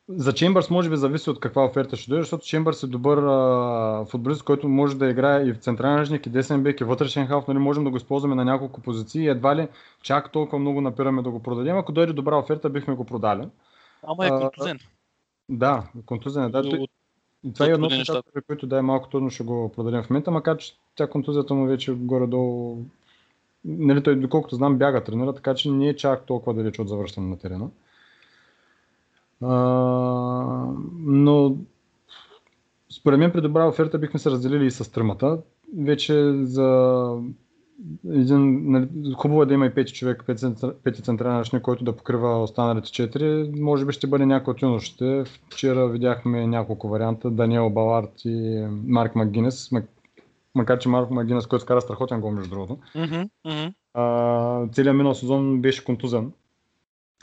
За 0.09 0.33
Чембърс 0.33 0.69
може 0.69 0.89
би 0.89 0.95
зависи 0.97 1.29
от 1.29 1.39
каква 1.39 1.65
оферта 1.65 1.95
ще 1.95 2.09
дойде, 2.09 2.23
защото 2.23 2.45
Чембърс 2.45 2.83
е 2.83 2.87
добър 2.87 3.17
а, 3.17 4.05
футболист, 4.05 4.43
който 4.43 4.69
може 4.69 4.97
да 4.97 5.09
играе 5.09 5.43
и 5.45 5.53
в 5.53 5.57
централен 5.57 5.97
ръжник, 5.97 6.25
и 6.25 6.29
десен 6.29 6.63
бек, 6.63 6.81
и 6.81 6.83
вътрешен 6.83 7.27
халф, 7.27 7.47
нали, 7.47 7.57
можем 7.57 7.83
да 7.83 7.89
го 7.89 7.97
използваме 7.97 8.35
на 8.35 8.45
няколко 8.45 8.81
позиции 8.81 9.27
едва 9.27 9.55
ли 9.55 9.67
чак 10.01 10.31
толкова 10.31 10.59
много 10.59 10.81
напираме 10.81 11.21
да 11.21 11.29
го 11.31 11.43
продадем. 11.43 11.77
Ако 11.77 11.91
дойде 11.91 12.13
добра 12.13 12.37
оферта, 12.37 12.69
бихме 12.69 12.95
го 12.95 13.05
продали. 13.05 13.47
Ама 14.03 14.25
е 14.25 14.29
А, 14.29 14.39
контузен. 14.39 14.79
Да, 15.49 15.83
контузия. 16.05 16.49
Да, 16.49 16.61
той- 16.61 16.79
От- 16.79 16.89
и 17.43 17.53
това 17.53 17.65
е 17.65 17.69
едно 17.69 17.87
от 17.87 18.25
при 18.33 18.41
които 18.41 18.67
да 18.67 18.77
е 18.77 18.81
малко 18.81 19.09
трудно 19.09 19.29
ще 19.29 19.43
го 19.43 19.71
продадем 19.75 20.03
в 20.03 20.09
момента, 20.09 20.31
макар 20.31 20.57
че 20.57 20.73
тя 20.95 21.07
контузията 21.07 21.53
му 21.53 21.65
вече 21.65 21.93
горе-долу 21.93 22.77
нали, 23.65 24.03
той, 24.03 24.15
доколкото 24.15 24.55
знам, 24.55 24.77
бяга 24.77 25.03
тренира, 25.03 25.33
така 25.33 25.55
че 25.55 25.71
не 25.71 25.87
е 25.87 25.95
чак 25.95 26.25
толкова 26.25 26.53
далеч 26.53 26.79
от 26.79 26.89
завръщане 26.89 27.27
на 27.27 27.37
терена. 27.37 27.69
А, 29.43 29.53
но 30.99 31.55
според 32.91 33.19
мен 33.19 33.31
при 33.31 33.41
добра 33.41 33.67
оферта 33.67 33.97
бихме 33.99 34.19
се 34.19 34.31
разделили 34.31 34.65
и 34.65 34.71
с 34.71 34.91
тримата. 34.91 35.37
Вече 35.77 36.33
за 36.43 37.09
един, 38.09 38.71
нали, 38.71 38.87
хубаво 39.17 39.43
е 39.43 39.45
да 39.45 39.53
има 39.53 39.65
и 39.65 39.73
пети 39.73 39.93
човек, 39.93 40.23
пети, 40.25 40.45
центра- 40.45 40.73
пети 40.83 41.01
централен 41.01 41.39
ръчник, 41.39 41.61
който 41.61 41.83
да 41.83 41.95
покрива 41.95 42.43
останалите 42.43 42.91
четири. 42.91 43.51
Може 43.59 43.85
би 43.85 43.93
ще 43.93 44.07
бъде 44.07 44.25
някой 44.25 44.51
от 44.51 44.61
юношите. 44.61 45.23
Вчера 45.53 45.87
видяхме 45.87 46.47
няколко 46.47 46.89
варианта. 46.89 47.31
Даниел 47.31 47.69
Балард 47.69 48.11
и 48.25 48.65
Марк 48.87 49.15
Магинес. 49.15 49.71
Мак- 49.71 49.89
Макар 50.55 50.79
че 50.79 50.89
Марк 50.89 51.09
Магинес, 51.11 51.47
който 51.47 51.63
скара 51.63 51.81
страхотен 51.81 52.21
гол, 52.21 52.31
между 52.31 52.49
другото. 52.49 52.77
Мгм. 52.95 53.21
А, 53.93 54.67
целият 54.67 54.95
минал 54.97 55.13
сезон 55.13 55.61
беше 55.61 55.85
контузен. 55.85 56.31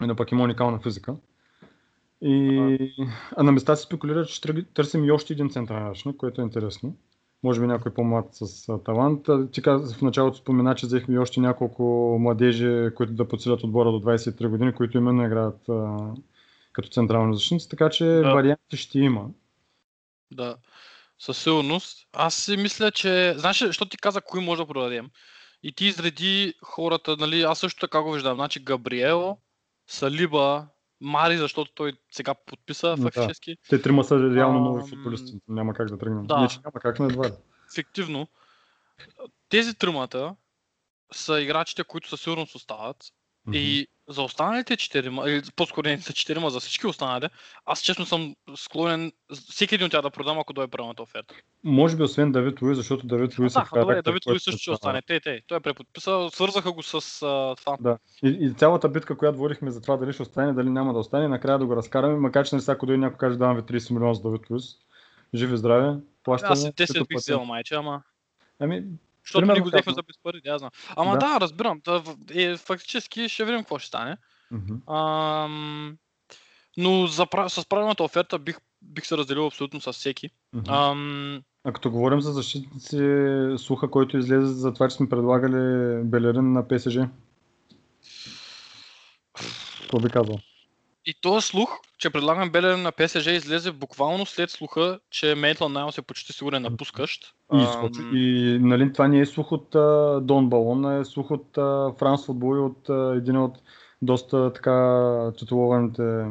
Но 0.07 0.17
пък 0.17 0.33
има 0.33 0.45
уникална 0.45 0.79
физика. 0.79 1.15
И... 2.23 2.93
А 3.37 3.43
на 3.43 3.53
места 3.53 3.77
се 3.77 3.83
спекулира, 3.83 4.27
че 4.27 4.41
търсим 4.75 5.05
и 5.05 5.11
още 5.11 5.33
един 5.33 5.51
централен 5.51 5.89
ръчник, 5.89 6.17
което 6.17 6.41
е 6.41 6.45
интересно. 6.45 6.97
Може 7.43 7.61
би 7.61 7.67
някой 7.67 7.95
по-млад 7.95 8.27
с 8.33 8.69
а, 8.69 8.83
талант. 8.83 9.27
Ти 9.53 9.63
каза 9.63 9.95
в 9.95 10.03
началото 10.03 10.37
спомена, 10.37 10.75
че 10.75 10.87
взехме 10.87 11.15
и 11.15 11.19
още 11.19 11.41
няколко 11.41 12.17
младежи, 12.21 12.91
които 12.97 13.13
да 13.13 13.29
подсилят 13.29 13.65
отбора 13.65 13.93
до 13.93 14.01
23 14.01 14.49
години, 14.49 14.73
които 14.73 14.99
именно 14.99 15.27
играят 15.27 15.69
а, 15.69 15.97
като 16.73 16.89
централни 16.89 17.35
защитници, 17.35 17.69
така 17.69 17.91
че 17.91 18.05
Да. 18.05 18.35
варианти 18.35 18.77
ще 18.77 18.99
има. 18.99 19.27
Да, 20.31 20.57
със 21.19 21.43
сигурност. 21.43 22.09
Аз 22.13 22.35
си 22.35 22.57
мисля, 22.57 22.91
че... 22.91 23.35
Знаеш, 23.37 23.59
защото 23.59 23.89
ти 23.89 23.97
каза 23.97 24.21
кои 24.21 24.45
може 24.45 24.63
да 24.63 24.69
продадем. 24.69 25.11
И 25.63 25.73
ти 25.73 25.87
изреди 25.87 26.55
хората, 26.63 27.17
нали, 27.17 27.43
аз 27.43 27.59
също 27.59 27.81
така 27.81 28.03
го 28.03 28.13
виждам. 28.13 28.35
Значи 28.35 28.61
Габриел, 28.61 29.37
Салиба, 29.87 30.67
Мари, 31.01 31.39
защото 31.39 31.73
той 31.75 31.93
сега 32.11 32.35
подписа 32.35 32.97
Да. 32.97 33.11
фактически. 33.11 33.57
Те 33.69 33.83
трима 33.83 34.05
са 34.05 34.35
реално 34.35 34.59
Ам, 34.59 34.65
нови 34.65 34.91
футболисти. 34.91 35.39
Няма 35.49 35.75
как 35.75 35.89
да 35.89 35.99
тръгнем. 35.99 36.27
да. 36.27 36.41
Не, 36.41 36.49
че 36.49 36.59
няма 36.65 36.81
как, 36.81 36.99
но 36.99 37.07
едва 37.07 37.29
ли. 37.29 37.33
Фиктивно. 37.75 38.29
Тези 39.49 39.75
тримата 39.75 40.37
са 41.13 41.41
играчите, 41.41 41.85
които 41.85 42.09
със 42.09 42.21
сигурност 42.21 42.55
остават. 42.55 42.97
И 43.53 43.87
за 44.09 44.23
останалите 44.23 44.77
четирима, 44.77 45.31
или 45.31 45.43
по-скоро 45.57 45.89
не 45.89 46.01
са 46.01 46.13
четирима, 46.13 46.51
за 46.51 46.61
всички 46.61 46.87
останали, 46.87 47.29
аз 47.67 47.81
честно 47.83 48.07
съм 48.07 48.35
склонен 48.57 49.13
всеки 49.51 49.75
един 49.75 49.85
от 49.85 49.91
тях 49.91 50.03
да 50.03 50.11
продам, 50.11 50.39
ако 50.39 50.53
дойде 50.53 50.71
правилната 50.71 51.03
оферта. 51.03 51.35
Може 51.65 51.97
би 51.97 52.03
освен 52.03 52.33
Давид 52.33 52.63
Луис, 52.63 52.77
защото 52.77 53.07
Давид 53.07 53.39
Луис 53.39 53.53
да, 53.53 53.61
е 53.61 53.65
характер, 53.65 53.81
добре, 53.81 54.03
Давид 54.03 54.27
Луис 54.27 54.43
също 54.43 54.59
ще 54.59 54.71
да- 54.71 54.75
остане. 54.75 55.03
Те, 55.07 55.21
те. 55.21 55.43
Той 55.47 55.57
е 55.57 55.61
преподписал, 55.61 56.31
свързаха 56.31 56.73
го 56.73 56.83
с 56.83 57.23
а, 57.23 57.57
това. 57.57 57.77
Да. 57.81 57.99
И, 58.23 58.29
и 58.29 58.55
цялата 58.55 58.89
битка, 58.89 59.17
която 59.17 59.39
водихме 59.39 59.71
за 59.71 59.81
това 59.81 59.97
дали 59.97 60.13
ще 60.13 60.23
остане, 60.23 60.53
дали 60.53 60.71
няма 60.71 60.93
да 60.93 60.99
остане, 60.99 61.29
накрая 61.29 61.59
да 61.59 61.67
го 61.67 61.77
разкараме, 61.77 62.17
макар 62.17 62.47
че 62.47 62.55
нали 62.55 62.63
сега, 62.63 62.73
ако 62.73 62.87
дойде 62.87 63.01
някой 63.01 63.19
каже, 63.19 63.39
давам 63.39 63.57
ви 63.57 63.63
30 63.63 63.91
милиона 63.91 64.15
за 64.15 64.23
Давид 64.23 64.51
Луис. 64.51 64.65
Живи 65.35 65.57
здраве, 65.57 65.97
плащаме. 66.25 66.53
Аз 66.53 66.65
и 66.65 66.67
10 66.67 66.93
като 66.93 67.05
бих 67.05 67.19
взел 67.19 67.45
майче, 67.45 67.75
ама... 67.75 68.03
Ами, 68.59 68.85
Защото 69.25 69.41
Примерно 69.43 69.65
ни 69.65 69.71
го 69.71 69.77
казвам. 69.77 69.95
за 69.95 70.03
без 70.03 70.17
пари, 70.23 70.41
да, 70.45 70.59
знам. 70.59 70.71
Ама 70.97 71.13
Да. 71.13 71.19
да, 71.19 71.41
разбирам. 71.41 71.81
Да, 71.85 72.03
е, 72.35 72.57
фактически 72.57 73.29
ще 73.29 73.45
видим 73.45 73.61
какво 73.61 73.79
ще 73.79 73.89
стане. 73.89 74.17
мгм. 74.51 74.93
Ам, 74.95 75.97
но 76.77 77.07
за, 77.07 77.27
с 77.49 77.69
правилната 77.69 78.05
оферта 78.05 78.39
бих, 78.39 78.59
бих 78.83 79.07
се 79.07 79.17
разделил 79.17 79.47
абсолютно 79.47 79.81
с 79.81 79.93
всеки. 79.93 80.31
Мгм. 80.53 80.73
Ам, 80.73 81.43
а 81.65 81.73
като 81.73 81.91
говорим 81.91 82.21
за 82.21 82.33
защитници, 82.33 82.97
слуха, 83.59 83.91
който 83.91 84.19
излезе 84.19 84.47
за 84.47 84.75
това, 84.75 84.89
че 84.89 84.97
сме 84.97 85.09
предлагали 85.09 86.03
Белерин 86.05 86.53
на 86.53 86.69
ПСЖ. 86.69 86.99
Какво 89.81 90.01
би 90.01 90.09
казал? 90.11 90.39
И 91.07 91.15
този 91.21 91.47
слух, 91.47 91.79
че 91.99 92.11
предлагам 92.11 92.51
Белерин 92.51 92.83
на 92.83 92.93
ПСЖ 92.93 93.27
излезе 93.27 93.73
буквално 93.73 94.27
след 94.27 94.51
слуха, 94.51 95.01
че 95.11 95.35
Мейтланд 95.35 95.75
Найлс 95.75 95.99
е 95.99 96.03
почти 96.03 96.33
сигурен 96.33 96.63
напускащ. 96.63 97.35
И, 97.55 97.63
изкочи, 97.63 98.01
и 98.13 98.59
нали, 98.61 98.93
това 98.93 99.09
не 99.09 99.21
е 99.21 99.27
слух 99.27 99.53
от 99.53 99.75
а, 99.75 100.21
Дон 100.23 100.49
Балон, 100.49 101.01
е 101.01 101.05
слух 101.05 101.31
от 101.31 101.59
а, 101.59 101.93
Франс 101.99 102.27
Футбол 102.27 102.57
и 102.57 102.61
от 102.61 102.89
а, 102.89 103.15
един 103.17 103.37
от 103.37 103.59
доста 104.03 104.53
така 104.53 105.33
титулованите 105.39 106.25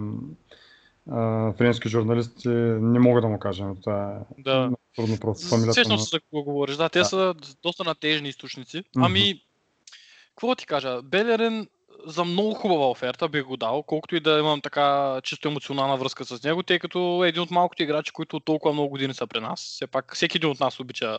а, 1.12 1.54
френски 1.54 1.90
журналисти. 1.90 2.48
Не 2.50 3.00
мога 3.00 3.22
да 3.22 3.28
му 3.28 3.40
кажем. 3.40 3.76
Това 3.82 4.12
е 4.12 4.42
Да. 4.42 4.72
трудно 4.96 5.18
просто. 5.20 5.48
Сещам 5.74 5.92
му- 5.92 5.98
се 6.00 6.10
за 6.10 6.20
какво 6.20 6.44
говориш. 6.44 6.76
Да, 6.76 6.90
те 6.90 7.00
Да. 7.00 7.06
са 7.06 7.36
доста 7.64 7.84
натежни 7.84 8.30
източници. 8.30 8.84
Ами, 8.98 9.42
какво 10.30 10.56
ти 10.56 10.66
кажа? 10.66 11.02
Белерин 11.02 11.68
за 12.06 12.26
много 12.26 12.54
хубава 12.54 12.90
оферта 12.90 13.30
бих 13.30 13.44
го 13.44 13.58
дал, 13.58 13.84
колкото 13.84 14.16
и 14.16 14.20
да 14.20 14.40
имам 14.40 14.62
така 14.62 15.20
чисто 15.24 15.48
емоционална 15.48 15.98
връзка 15.98 16.26
с 16.26 16.44
него, 16.44 16.64
тъй 16.64 16.80
като 16.80 17.24
е 17.26 17.28
един 17.28 17.42
от 17.42 17.52
малкото 17.52 17.84
играчи, 17.84 18.12
които 18.12 18.40
толкова 18.40 18.74
много 18.74 18.90
години 18.90 19.14
са 19.14 19.28
при 19.28 19.40
нас. 19.40 19.62
Все 19.62 19.88
пак 19.88 20.16
всеки 20.16 20.38
един 20.38 20.50
от 20.50 20.60
нас 20.60 20.80
обича 20.80 21.18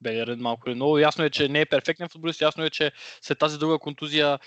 Белерин 0.00 0.38
малко 0.38 0.68
или 0.68 0.74
много. 0.74 0.98
Ясно 0.98 1.24
е, 1.24 1.30
че 1.30 1.48
не 1.48 1.60
е 1.60 1.66
перфектен 1.66 2.08
футболист, 2.08 2.40
ясно 2.40 2.64
е, 2.64 2.70
че 2.70 2.92
след 3.20 3.38
тази 3.38 3.58
дълга 3.58 3.78
контузия, 3.78 4.38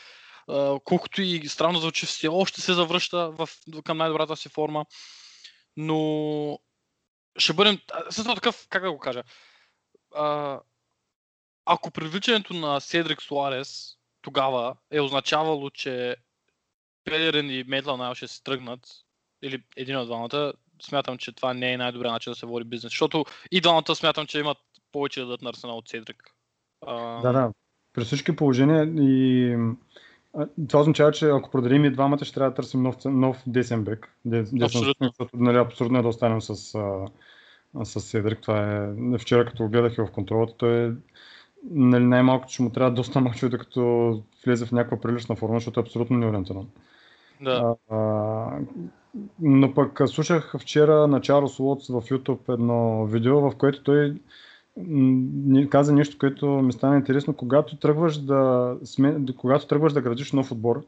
колкото 0.84 1.22
и 1.22 1.48
странно 1.48 1.80
звучи, 1.80 2.06
все 2.06 2.28
още 2.28 2.62
се 2.62 2.74
завръща 2.74 3.32
в, 3.32 3.50
към 3.86 3.98
най-добрата 3.98 4.36
си 4.36 4.50
форма. 4.50 4.86
Но 5.78 6.60
ще 7.38 7.54
бъдем. 7.54 7.80
Със 8.10 8.26
такъв, 8.26 8.68
как 8.70 8.84
да 8.84 8.92
го 8.92 9.00
кажа? 9.00 9.24
Ако 11.66 11.92
привличането 11.92 12.54
на 12.54 12.80
Седрик 12.80 13.22
Суарес 13.22 13.99
тогава 14.22 14.76
е 14.92 15.02
означавало, 15.02 15.70
че 15.70 16.16
Пелерин 17.04 17.50
и 17.50 17.64
Медла 17.68 17.98
най 17.98 18.16
ще 18.16 18.28
се 18.28 18.44
тръгнат, 18.44 18.80
или 19.42 19.64
един 19.78 19.98
от 19.98 20.08
двамата, 20.08 20.54
смятам, 20.82 21.18
че 21.18 21.32
това 21.32 21.54
не 21.54 21.74
е 21.74 21.78
най-добрият 21.78 22.14
начин 22.14 22.32
да 22.32 22.36
се 22.36 22.46
води 22.46 22.66
бизнес. 22.66 22.92
Защото 22.92 23.26
и 23.52 23.62
двамата 23.62 23.96
смятам, 23.96 24.28
че 24.28 24.40
имат 24.40 24.58
повече 24.92 25.20
да 25.20 25.26
дадат 25.26 25.42
на 25.42 25.50
Арсенал 25.50 25.78
от 25.78 25.90
Седрик. 25.90 26.24
А... 26.86 27.22
Да, 27.22 27.32
да. 27.32 27.52
При 27.94 28.04
всички 28.04 28.36
положения 28.36 28.94
и 29.00 29.58
това 30.68 30.80
означава, 30.80 31.12
че 31.12 31.30
ако 31.30 31.52
продадим 31.52 31.86
и 31.86 31.92
двамата, 31.92 32.26
ще 32.26 32.34
трябва 32.34 32.50
да 32.50 32.56
търсим 32.56 32.84
нов, 32.84 32.96
нов 33.06 33.44
десен 33.48 33.84
бек. 33.84 34.18
Абсолютно. 34.64 35.08
Защото 35.08 35.38
нали, 35.38 35.58
абсурдно 35.58 36.00
е 36.00 36.02
да 36.02 36.08
останем 36.08 36.42
с, 36.42 36.56
с 37.84 38.02
Седрик. 38.02 38.42
Това 38.42 38.86
е 39.14 39.18
вчера, 39.18 39.46
като 39.46 39.64
го 39.64 39.70
гледах 39.70 39.98
и 39.98 40.02
в 40.02 40.12
контролата, 40.12 40.54
той 40.58 40.88
е 40.88 40.92
нали, 41.72 42.04
най-малко, 42.04 42.48
че 42.48 42.62
му 42.62 42.70
трябва 42.70 42.92
доста 42.92 43.22
мачове, 43.22 43.50
докато 43.50 44.24
влезе 44.46 44.66
в 44.66 44.72
някаква 44.72 45.02
прилична 45.02 45.36
форма, 45.36 45.56
защото 45.56 45.80
е 45.80 45.84
абсолютно 45.84 46.18
неориентиран. 46.18 46.68
Да. 47.42 47.76
А, 47.90 47.96
а, 47.96 48.60
но 49.40 49.74
пък 49.74 50.02
слушах 50.06 50.56
вчера 50.60 51.08
на 51.08 51.22
Чарлз 51.22 51.60
Уотс 51.60 51.88
в 51.88 52.02
YouTube 52.02 52.54
едно 52.54 53.06
видео, 53.06 53.42
в 53.42 53.56
което 53.58 53.84
той 53.84 54.16
каза 55.70 55.94
нещо, 55.94 56.18
което 56.20 56.48
ми 56.48 56.74
стана 56.74 56.96
интересно. 56.96 57.34
Когато 57.34 57.78
тръгваш 57.78 58.18
да, 58.18 58.76
сме, 58.84 59.26
когато 59.38 59.68
тръгваш 59.68 59.94
да 59.94 60.02
градиш 60.02 60.32
нов 60.32 60.52
отбор, 60.52 60.86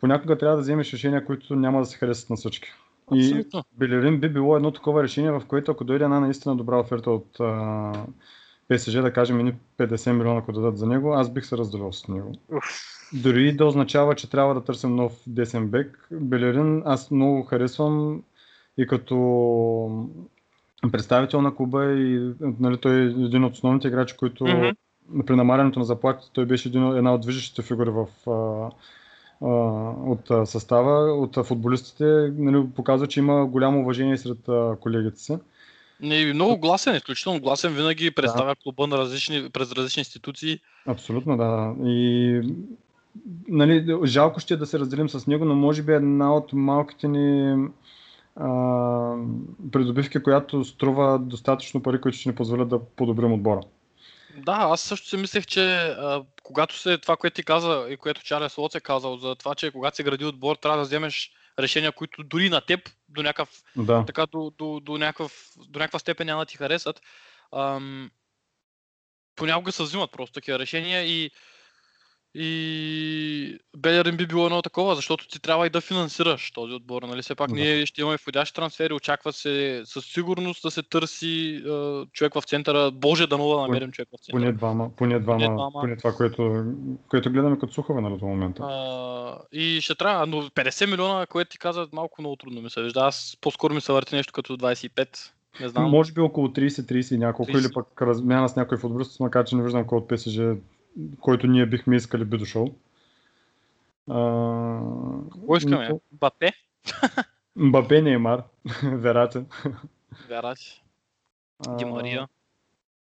понякога 0.00 0.38
трябва 0.38 0.56
да 0.56 0.62
вземеш 0.62 0.92
решения, 0.92 1.24
които 1.24 1.56
няма 1.56 1.80
да 1.80 1.86
се 1.86 1.98
харесат 1.98 2.30
на 2.30 2.36
всички. 2.36 2.68
Абсолютно. 3.12 3.60
И 3.60 3.78
Белерин 3.78 4.20
би 4.20 4.28
било 4.28 4.56
едно 4.56 4.70
такова 4.70 5.02
решение, 5.02 5.30
в 5.30 5.42
което 5.48 5.72
ако 5.72 5.84
дойде 5.84 6.04
една 6.04 6.20
наистина 6.20 6.56
добра 6.56 6.78
оферта 6.78 7.10
от 7.10 7.40
ПСЖ, 8.68 8.92
да 8.92 9.12
кажем, 9.12 9.38
ни 9.38 9.54
50 9.78 10.12
милиона, 10.12 10.38
ако 10.38 10.52
дадат 10.52 10.78
за 10.78 10.86
него, 10.86 11.14
аз 11.14 11.32
бих 11.32 11.46
се 11.46 11.56
разделил 11.56 11.92
с 11.92 12.08
него. 12.08 12.32
Дори 13.12 13.56
да 13.56 13.66
означава, 13.66 14.14
че 14.14 14.30
трябва 14.30 14.54
да 14.54 14.64
търсим 14.64 14.96
нов 14.96 15.12
десен 15.26 15.68
бек. 15.68 16.08
Белерин 16.10 16.82
аз 16.84 17.10
много 17.10 17.42
харесвам 17.42 18.22
и 18.78 18.86
като 18.86 20.08
представител 20.92 21.42
на 21.42 21.54
клуба 21.54 21.84
и 21.92 22.34
нали, 22.40 22.78
той 22.78 23.00
е 23.00 23.04
един 23.04 23.44
от 23.44 23.54
основните 23.54 23.88
играчи, 23.88 24.16
които 24.16 24.44
mm-hmm. 24.44 25.26
при 25.26 25.36
намалянето 25.36 25.78
на 25.78 25.84
заплатите 25.84 26.30
той 26.32 26.46
беше 26.46 26.68
един, 26.68 26.96
една 26.96 27.14
от 27.14 27.20
движещите 27.20 27.62
фигури 27.62 27.90
в, 27.90 28.06
а, 28.26 28.70
а, 29.46 29.50
от 30.10 30.48
състава, 30.48 31.12
от 31.12 31.46
футболистите. 31.46 32.04
Нали, 32.38 32.66
показва, 32.76 33.06
че 33.06 33.20
има 33.20 33.46
голямо 33.46 33.80
уважение 33.80 34.18
сред 34.18 34.48
а, 34.48 34.76
колегите 34.80 35.20
си. 35.20 35.38
Не, 36.00 36.34
много 36.34 36.58
гласен, 36.58 36.96
изключително 36.96 37.40
гласен, 37.40 37.74
винаги 37.74 38.10
представя 38.10 38.54
да. 38.54 38.56
клуба 38.62 38.86
на 38.86 38.98
различни, 38.98 39.50
през 39.50 39.72
различни 39.72 40.00
институции. 40.00 40.60
Абсолютно, 40.86 41.36
да. 41.36 41.74
И 41.84 42.40
нали, 43.48 43.98
жалко 44.04 44.40
ще 44.40 44.54
е 44.54 44.56
да 44.56 44.66
се 44.66 44.78
разделим 44.78 45.08
с 45.08 45.26
него, 45.26 45.44
но 45.44 45.54
може 45.54 45.82
би 45.82 45.92
една 45.92 46.34
от 46.34 46.52
малките 46.52 47.08
ни 47.08 47.56
а, 48.36 48.48
придобивки, 49.72 50.22
която 50.22 50.64
струва 50.64 51.18
достатъчно 51.18 51.82
пари, 51.82 52.00
които 52.00 52.18
ще 52.18 52.28
ни 52.28 52.34
позволят 52.34 52.68
да 52.68 52.84
подобрим 52.84 53.32
отбора. 53.32 53.60
Да, 54.36 54.58
аз 54.60 54.80
също 54.80 55.08
си 55.08 55.16
мислех, 55.16 55.46
че 55.46 55.64
а, 55.76 56.22
когато 56.42 56.78
се 56.78 56.98
това, 56.98 57.16
което 57.16 57.34
ти 57.34 57.42
каза 57.42 57.86
и 57.90 57.96
което 57.96 58.24
Чарлес 58.24 58.58
Лоц 58.58 58.74
е 58.74 58.80
казал, 58.80 59.16
за 59.16 59.34
това, 59.34 59.54
че 59.54 59.70
когато 59.70 59.96
се 59.96 60.02
гради 60.02 60.24
отбор, 60.24 60.56
трябва 60.56 60.78
да 60.78 60.84
вземеш 60.84 61.32
решения, 61.58 61.92
които 61.92 62.22
дори 62.22 62.50
на 62.50 62.60
теб 62.60 62.90
до 63.08 63.22
някакъв, 63.22 63.62
да. 63.76 64.04
така, 64.06 64.26
до, 64.26 64.52
до, 64.58 64.80
до, 64.80 64.98
някакъв, 64.98 65.52
до 65.68 65.78
някаква 65.78 65.98
степен 65.98 66.26
няма 66.26 66.42
да 66.42 66.46
ти 66.46 66.56
харесат. 66.56 67.00
Ам, 67.52 68.10
понякога 69.36 69.72
се 69.72 69.82
взимат 69.82 70.12
просто 70.12 70.34
такива 70.34 70.58
решения 70.58 71.04
и 71.04 71.30
и 72.38 73.58
Белерин 73.76 74.16
би 74.16 74.26
било 74.26 74.46
едно 74.46 74.62
такова, 74.62 74.94
защото 74.94 75.28
ти 75.28 75.40
трябва 75.40 75.66
и 75.66 75.70
да 75.70 75.80
финансираш 75.80 76.50
този 76.50 76.72
отбор. 76.72 77.02
Нали? 77.02 77.22
Все 77.22 77.34
пак 77.34 77.48
да. 77.48 77.54
ние 77.54 77.86
ще 77.86 78.00
имаме 78.00 78.16
входящи 78.16 78.54
трансфери, 78.54 78.94
очаква 78.94 79.32
се 79.32 79.82
със 79.84 80.04
сигурност 80.06 80.62
да 80.62 80.70
се 80.70 80.82
търси 80.82 81.62
е, 81.66 81.70
човек 82.12 82.34
в 82.34 82.42
центъра. 82.42 82.90
Боже 82.90 83.26
да 83.26 83.36
да 83.38 83.60
намерим 83.62 83.92
човек 83.92 84.08
в 84.08 84.24
центъра. 84.24 84.40
Поне 84.40 84.52
двама, 84.52 84.90
поне 84.96 85.20
двама, 85.20 85.38
поне, 85.38 85.54
двама. 85.54 85.80
поне 85.80 85.96
това, 85.96 86.12
което, 86.12 86.64
което 87.08 87.30
гледаме 87.30 87.58
като 87.58 87.72
сухове 87.72 88.00
нали, 88.00 88.18
до 88.18 88.26
момента. 88.26 88.62
А, 88.62 89.38
и 89.52 89.80
ще 89.80 89.94
трябва, 89.94 90.26
но 90.26 90.42
50 90.42 90.90
милиона, 90.90 91.26
което 91.26 91.50
ти 91.50 91.58
каза, 91.58 91.88
малко 91.92 92.22
много 92.22 92.36
трудно 92.36 92.62
ми 92.62 92.70
се 92.70 92.82
вижда. 92.82 93.00
Аз 93.00 93.38
по-скоро 93.40 93.74
ми 93.74 93.80
се 93.80 93.92
върти 93.92 94.14
нещо 94.14 94.32
като 94.32 94.56
25. 94.56 95.08
Не 95.60 95.68
знам. 95.68 95.90
Може 95.90 96.12
би 96.12 96.20
около 96.20 96.48
30-30 96.48 97.14
и 97.14 97.18
няколко 97.18 97.52
30. 97.52 97.58
или 97.58 97.72
пък 97.74 98.02
размяна 98.02 98.48
с 98.48 98.56
някой 98.56 98.78
футболист, 98.78 99.20
макар 99.20 99.44
че 99.44 99.56
не 99.56 99.62
виждам 99.62 99.86
кой 99.86 99.98
от 99.98 100.08
ПСЖ 100.08 100.38
който 101.20 101.46
ние 101.46 101.66
бихме 101.66 101.96
искали 101.96 102.24
би 102.24 102.38
дошъл. 102.38 102.74
Кой 105.46 105.58
искаме? 105.58 105.88
Но... 105.88 106.00
Бапе? 106.12 106.52
Бапе, 107.56 108.02
Неймар, 108.02 108.42
Верате. 108.82 109.44
Верате. 110.28 110.82
Димария. 111.78 112.28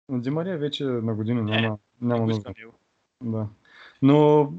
Димария 0.10 0.58
вече 0.58 0.84
на 0.84 1.14
година 1.16 1.42
няма, 1.42 1.78
няма 2.02 2.26
нужда. 2.26 2.54
Да. 3.24 3.48
Но 4.02 4.52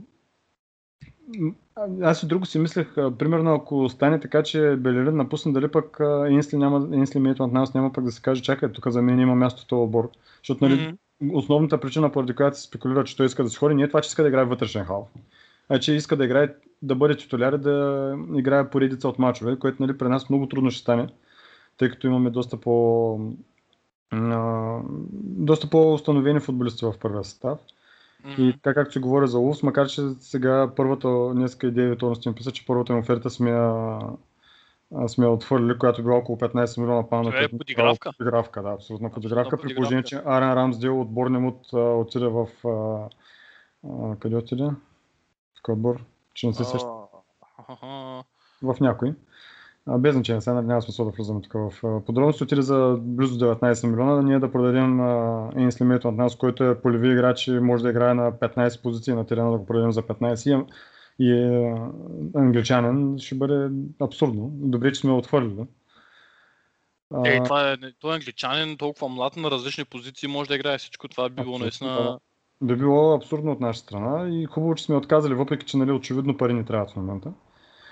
аз 2.02 2.22
и 2.22 2.26
друго 2.26 2.46
си 2.46 2.58
мислех, 2.58 2.94
примерно 2.94 3.54
ако 3.54 3.88
стане 3.88 4.20
така, 4.20 4.42
че 4.42 4.76
Белерин 4.76 5.16
напусне, 5.16 5.52
дали 5.52 5.70
пък 5.70 6.00
Инсли, 6.30 6.58
няма, 6.58 6.96
Инсли 6.96 7.34
от 7.38 7.52
нас 7.52 7.74
няма 7.74 7.92
пък 7.92 8.04
да 8.04 8.12
се 8.12 8.22
каже, 8.22 8.42
чакай, 8.42 8.72
тук 8.72 8.88
за 8.88 9.02
мен 9.02 9.20
има 9.20 9.34
място 9.34 9.62
в 9.62 9.66
този. 9.66 10.08
Защото 10.42 10.68
нали, 10.68 10.80
mm-hmm 10.80 10.96
основната 11.32 11.80
причина, 11.80 12.12
поради 12.12 12.34
която 12.34 12.56
се 12.56 12.62
спекулира, 12.62 13.04
че 13.04 13.16
той 13.16 13.26
иска 13.26 13.42
да 13.44 13.50
се 13.50 13.58
ходи, 13.58 13.74
не 13.74 13.82
е 13.82 13.88
това, 13.88 14.00
че 14.00 14.08
иска 14.08 14.22
да 14.22 14.28
играе 14.28 14.44
вътрешен 14.44 14.84
халф. 14.84 15.08
А 15.68 15.78
че 15.78 15.92
иска 15.92 16.16
да 16.16 16.24
играе, 16.24 16.54
да 16.82 16.94
бъде 16.94 17.16
титуляр 17.16 17.52
и 17.52 17.58
да 17.58 18.16
играе 18.34 18.70
поредица 18.70 19.08
от 19.08 19.18
мачове, 19.18 19.58
което 19.58 19.82
нали, 19.82 19.98
при 19.98 20.08
нас 20.08 20.30
много 20.30 20.48
трудно 20.48 20.70
ще 20.70 20.80
стане, 20.80 21.08
тъй 21.78 21.88
като 21.88 22.06
имаме 22.06 22.30
доста 22.30 22.56
по 22.56 23.18
а, 24.10 24.78
доста 25.22 25.70
по-установени 25.70 26.40
футболисти 26.40 26.84
в 26.84 26.94
първия 27.00 27.24
състав. 27.24 27.58
Mm-hmm. 28.26 28.40
И 28.40 28.52
така 28.52 28.74
както 28.74 28.92
се 28.92 29.00
говори 29.00 29.28
за 29.28 29.38
Улс, 29.38 29.62
макар 29.62 29.88
че 29.88 30.02
сега 30.20 30.70
първата, 30.76 31.08
днеска 31.34 31.66
идея 31.66 31.90
Виторност 31.90 32.26
им 32.26 32.34
писа, 32.34 32.50
че 32.50 32.66
първата 32.66 32.92
им 32.92 32.98
оферта 32.98 33.30
сме 33.30 33.50
сме 35.06 35.26
отвърли, 35.26 35.78
която 35.78 36.02
била 36.02 36.16
около 36.16 36.38
15 36.38 36.80
милиона 36.80 37.08
паунда. 37.08 37.30
Това 37.30 37.42
е 37.42 37.48
подигравка. 37.48 38.10
Подигравка, 38.18 38.62
да, 38.62 38.68
абсолютно 38.68 39.10
подигравка. 39.10 39.56
При 39.56 39.74
положение, 39.74 40.02
че 40.02 40.22
Арен 40.26 40.52
Рамсдел 40.52 41.00
от 41.00 41.10
Борнемут 41.10 41.72
отиде 41.72 42.26
в... 42.26 42.46
А, 42.64 43.08
а, 43.90 44.16
къде 44.16 44.36
отиде? 44.36 44.64
В 44.64 45.62
кой 45.62 45.72
отбор? 45.72 46.04
Че 46.34 46.46
не 46.46 46.52
се 46.52 46.64
сеща. 46.64 46.88
В 48.62 48.76
някой. 48.80 49.14
А, 49.86 49.98
без 49.98 50.14
значение, 50.14 50.40
сега 50.40 50.62
няма 50.62 50.82
смисъл 50.82 51.04
да 51.04 51.10
влизаме 51.10 51.40
тук 51.40 51.52
в 51.52 52.00
подробности. 52.06 52.42
Отиде 52.42 52.62
за 52.62 52.96
близо 53.00 53.38
19 53.38 53.86
милиона, 53.86 54.14
да 54.14 54.22
ние 54.22 54.38
да 54.38 54.52
продадем 54.52 55.00
Енсли 55.56 55.84
Мейтон 55.84 56.14
от 56.14 56.18
нас, 56.18 56.36
който 56.36 56.64
е 56.64 56.80
полеви 56.80 57.12
играч 57.12 57.48
и 57.48 57.52
може 57.52 57.82
да 57.82 57.90
играе 57.90 58.14
на 58.14 58.32
15 58.32 58.82
позиции 58.82 59.14
на 59.14 59.26
терена, 59.26 59.52
да 59.52 59.58
го 59.58 59.66
продадем 59.66 59.92
за 59.92 60.02
15 60.02 60.50
и 60.50 60.66
е 61.20 61.74
англичанин, 62.34 63.18
ще 63.18 63.34
бъде 63.34 63.70
абсурдно. 64.00 64.50
Добре, 64.52 64.92
че 64.92 65.00
сме 65.00 65.12
отвърлили. 65.12 65.66
Е, 67.24 67.42
това 67.42 67.70
е, 67.70 67.76
той 68.00 68.12
е 68.12 68.14
англичанин, 68.14 68.76
толкова 68.76 69.08
млад 69.08 69.36
на 69.36 69.50
различни 69.50 69.84
позиции, 69.84 70.28
може 70.28 70.48
да 70.48 70.54
играе 70.54 70.78
всичко. 70.78 71.08
Това 71.08 71.28
би 71.28 71.42
било 71.42 71.58
наистина. 71.58 72.18
Би 72.62 72.76
било 72.76 73.14
абсурдно 73.14 73.52
от 73.52 73.60
наша 73.60 73.80
страна 73.80 74.28
и 74.36 74.44
хубаво, 74.44 74.74
че 74.74 74.84
сме 74.84 74.96
отказали, 74.96 75.34
въпреки 75.34 75.66
че 75.66 75.76
нали, 75.76 75.92
очевидно 75.92 76.36
пари 76.36 76.52
не 76.52 76.64
трябват 76.64 76.90
в 76.90 76.96
момента. 76.96 77.32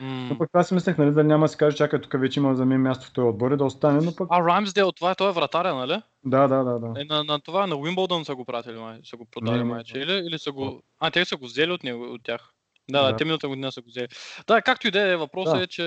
Mm. 0.01 0.29
Но 0.31 0.39
пък 0.39 0.51
аз 0.53 0.69
си 0.69 0.75
мислех, 0.75 0.99
нали, 0.99 1.11
да 1.11 1.25
няма 1.25 1.45
да 1.45 1.49
се 1.49 1.57
каже, 1.57 1.77
чакай, 1.77 2.01
тук 2.01 2.21
вече 2.21 2.41
има 2.41 2.55
за 2.55 2.67
мен 2.67 2.83
място 2.83 3.07
в 3.07 3.13
този 3.13 3.29
отбор 3.29 3.51
и 3.51 3.57
да 3.57 3.65
остане, 3.65 4.01
но 4.05 4.17
пък... 4.17 4.29
А, 4.31 4.45
Раймсдейл, 4.45 4.93
това 4.93 5.11
е, 5.11 5.15
той 5.15 5.31
е 5.31 5.33
вратаря, 5.33 5.75
нали? 5.75 6.03
Да, 6.25 6.49
да, 6.49 6.65
да. 6.65 6.79
да. 6.79 7.01
Е, 7.01 7.05
на, 7.05 7.25
на, 7.25 7.41
това 7.41 7.67
на 7.67 7.77
Уимбълдън 7.77 8.25
са 8.25 8.35
го 8.35 8.45
пратили, 8.45 8.79
май, 8.79 9.01
са 9.05 9.17
го 9.17 9.25
продали, 9.25 9.65
май, 9.65 9.85
че, 9.85 9.99
или, 9.99 10.13
или 10.13 10.39
са 10.39 10.53
го... 10.53 10.83
А, 10.99 11.11
те 11.11 11.25
са 11.25 11.37
го 11.37 11.45
взели 11.45 11.73
от, 11.73 11.85
него, 11.85 12.05
от 12.05 12.23
тях. 12.23 12.53
Да, 12.89 13.03
да, 13.03 13.17
те 13.17 13.25
миналата 13.25 13.49
година 13.49 13.73
са 13.73 13.83
го 13.83 13.89
взели. 13.89 14.09
Да, 14.47 14.63
както 14.63 14.89
и 14.89 14.91
да 14.91 15.01
е, 15.01 15.17
въпросът 15.17 15.57
да. 15.57 15.63
е, 15.63 15.67
че... 15.67 15.85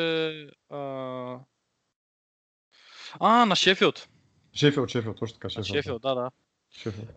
А... 0.70 1.40
а, 3.20 3.46
на 3.46 3.56
Шефилд. 3.56 4.08
Шефилд, 4.54 4.90
Шефилд, 4.90 5.18
точно 5.18 5.34
така. 5.34 5.50
Шефилд, 5.50 5.68
Шефилд 5.68 6.02
да, 6.02 6.16
да. 6.16 6.32
Шефилд. 6.72 7.10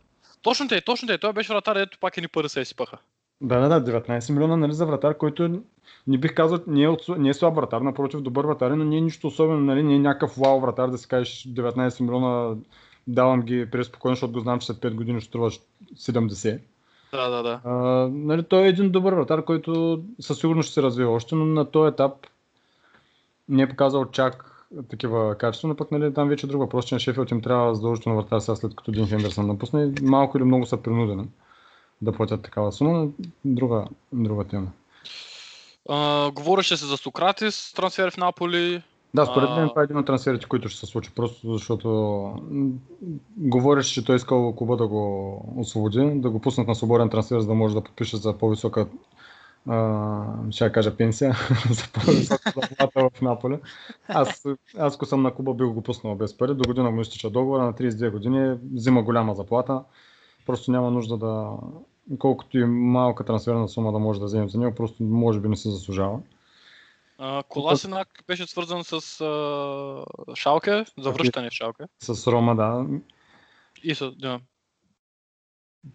Точно 0.43 0.69
те, 0.69 0.81
точно 0.81 1.09
те. 1.09 1.19
Той 1.19 1.33
беше 1.33 1.53
вратар, 1.53 1.77
ето 1.77 1.99
пак 1.99 2.17
едни 2.17 2.29
пари 2.29 2.49
се 2.49 2.61
изсипаха. 2.61 2.99
Да, 3.41 3.69
да, 3.69 3.81
да, 3.81 4.01
19 4.01 4.33
милиона 4.33 4.57
нали, 4.57 4.73
за 4.73 4.87
вратар, 4.87 5.17
който 5.17 5.63
не 6.07 6.19
бих 6.19 6.35
казал, 6.35 6.59
не 6.67 6.83
е, 6.83 6.89
от, 6.89 7.09
не 7.09 7.29
е 7.29 7.35
слаб 7.35 7.55
вратар, 7.55 7.81
напротив, 7.81 8.21
добър 8.21 8.45
вратар, 8.45 8.71
но 8.71 8.85
не 8.85 8.97
е 8.97 9.01
нищо 9.01 9.27
особено, 9.27 9.61
нали, 9.61 9.83
не 9.83 9.95
е 9.95 9.99
някакъв 9.99 10.37
вау 10.37 10.61
вратар 10.61 10.89
да 10.89 10.99
си 10.99 11.09
кажеш 11.09 11.45
19 11.45 12.01
милиона 12.01 12.57
давам 13.07 13.43
ги 13.43 13.71
преспокойно, 13.71 14.15
защото 14.15 14.33
го 14.33 14.41
знам, 14.41 14.61
че 14.61 14.67
след 14.67 14.77
5 14.77 14.95
години 14.95 15.21
ще 15.21 15.29
струва 15.29 15.51
70. 15.51 16.61
Да, 17.13 17.29
да, 17.29 17.43
да. 17.43 17.61
А, 17.65 17.73
нали, 18.13 18.43
той 18.43 18.63
е 18.63 18.69
един 18.69 18.91
добър 18.91 19.13
вратар, 19.13 19.45
който 19.45 20.03
със 20.21 20.39
сигурност 20.39 20.67
ще 20.67 20.75
се 20.75 20.83
развива 20.83 21.13
още, 21.13 21.35
но 21.35 21.45
на 21.45 21.65
този 21.71 21.89
етап 21.89 22.13
не 23.49 23.63
е 23.63 23.69
показал 23.69 24.11
чак 24.11 24.67
такива 24.91 25.39
качества, 25.39 25.69
но 25.69 25.77
пък 25.77 25.93
нали, 25.93 26.15
там 26.15 26.29
вече 26.29 26.47
е 26.47 26.49
друг 26.49 26.61
въпрос, 26.61 26.85
че 26.85 26.95
на 26.95 26.99
Шефилд 26.99 27.31
им 27.31 27.43
трябва 27.43 27.75
задължително 27.75 28.19
вратар 28.19 28.39
сега 28.39 28.57
след 28.57 28.77
като 28.77 28.93
Дин 28.93 29.09
Хендерсън 29.09 29.47
напусне 29.47 29.93
малко 30.03 30.39
или 30.39 30.45
много 30.45 30.67
са 30.67 30.77
принудени 30.77 31.29
да 32.03 32.13
платят 32.13 32.43
такава 32.43 32.73
сума, 32.73 33.09
друга, 33.45 33.85
друга 34.13 34.45
тема. 34.45 34.67
А, 35.89 36.31
говореше 36.31 36.77
се 36.77 36.87
за 36.87 36.97
Сократис, 36.97 37.73
трансфер 37.73 38.11
в 38.11 38.17
Наполи. 38.17 38.83
Да, 39.17 39.27
според 39.27 39.51
мен 39.51 39.69
това 39.69 39.83
е 39.83 39.85
един 39.85 39.97
от 39.97 40.07
трансферите, 40.07 40.47
които 40.47 40.69
ще 40.69 40.81
се 40.81 40.87
случи, 40.87 41.11
просто 41.15 41.53
защото 41.53 41.89
м, 42.51 42.73
говореше, 43.37 43.95
че 43.95 44.05
той 44.05 44.17
искал 44.17 44.55
клуба 44.57 44.77
да 44.77 44.87
го 44.87 45.41
освободи, 45.57 46.13
да 46.15 46.31
го 46.31 46.41
пуснат 46.41 46.69
на 46.69 46.75
свободен 46.75 47.11
трансфер, 47.11 47.41
за 47.41 47.47
да 47.47 47.55
може 47.55 47.75
да 47.75 47.81
подпише 47.81 48.17
за 48.17 48.39
по-висока 48.39 48.87
а, 49.69 50.25
ще 50.51 50.65
я 50.65 50.73
кажа 50.73 50.97
пенсия, 50.97 51.37
за 51.71 51.83
по-висока 51.93 52.53
заплата 52.81 53.11
в 53.19 53.23
Наполе. 53.23 53.61
Аз, 54.09 54.47
аз 54.79 54.95
ако 54.95 55.07
съм 55.07 55.23
на 55.23 55.35
клуба, 55.35 55.55
бих 55.55 55.67
го 55.67 55.83
пуснал 55.83 56.15
без 56.15 56.39
пари. 56.39 56.55
До 56.55 56.65
година 56.69 56.91
му 56.91 57.01
изтича 57.01 57.31
договора, 57.31 57.63
на 57.63 57.73
32 57.73 58.11
години 58.11 58.59
взима 58.75 59.03
голяма 59.03 59.35
заплата. 59.35 59.83
Просто 60.47 60.71
няма 60.71 60.91
нужда 60.91 61.17
да, 61.17 61.51
колкото 62.19 62.59
и 62.59 62.65
малка 62.65 63.25
трансферна 63.25 63.69
сума 63.69 63.93
да 63.93 63.99
може 63.99 64.21
да 64.21 64.27
вземем 64.27 64.49
за 64.49 64.59
него, 64.59 64.75
просто 64.75 65.03
може 65.03 65.41
би 65.41 65.49
не 65.49 65.57
се 65.57 65.71
заслужава. 65.71 66.19
А, 67.19 67.43
Коласинак 67.43 68.09
беше 68.27 68.47
свързан 68.47 68.85
с 68.85 69.21
а, 69.21 70.35
Шалке, 70.35 70.85
за 70.99 71.11
връщане 71.11 71.51
в 71.51 71.53
Шалке. 71.53 71.85
С 72.03 72.27
Рома, 72.27 72.57
да. 72.57 72.87
И 73.83 73.95
с, 73.95 74.11
да. 74.11 74.41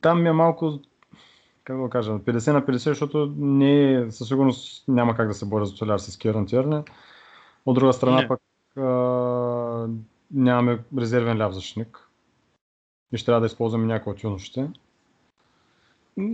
Там 0.01 0.22
ми 0.22 0.30
е 0.30 0.32
малко, 0.32 0.80
как 1.63 1.76
да 1.76 1.82
го 1.82 1.89
кажа, 1.89 2.11
50 2.11 2.53
на 2.53 2.61
50, 2.61 2.78
защото 2.78 3.34
не 3.38 3.93
е, 3.93 4.11
със 4.11 4.28
сигурност 4.28 4.88
няма 4.88 5.15
как 5.15 5.28
да 5.28 5.34
се 5.34 5.45
боря 5.45 5.65
за 5.65 5.76
Соляр 5.76 5.97
с 5.97 6.17
Киран 6.17 6.45
Тирне. 6.45 6.84
От 7.65 7.76
друга 7.76 7.93
страна 7.93 8.22
Не. 8.22 8.28
пък 8.28 8.41
а, 8.78 9.88
нямаме 10.32 10.84
резервен 10.97 11.38
ляв 11.38 11.53
защитник. 11.53 12.07
И 13.13 13.17
ще 13.17 13.26
трябва 13.26 13.41
да 13.41 13.47
използваме 13.47 13.86
някой 13.86 14.13
от 14.13 14.24
юношите. 14.24 14.69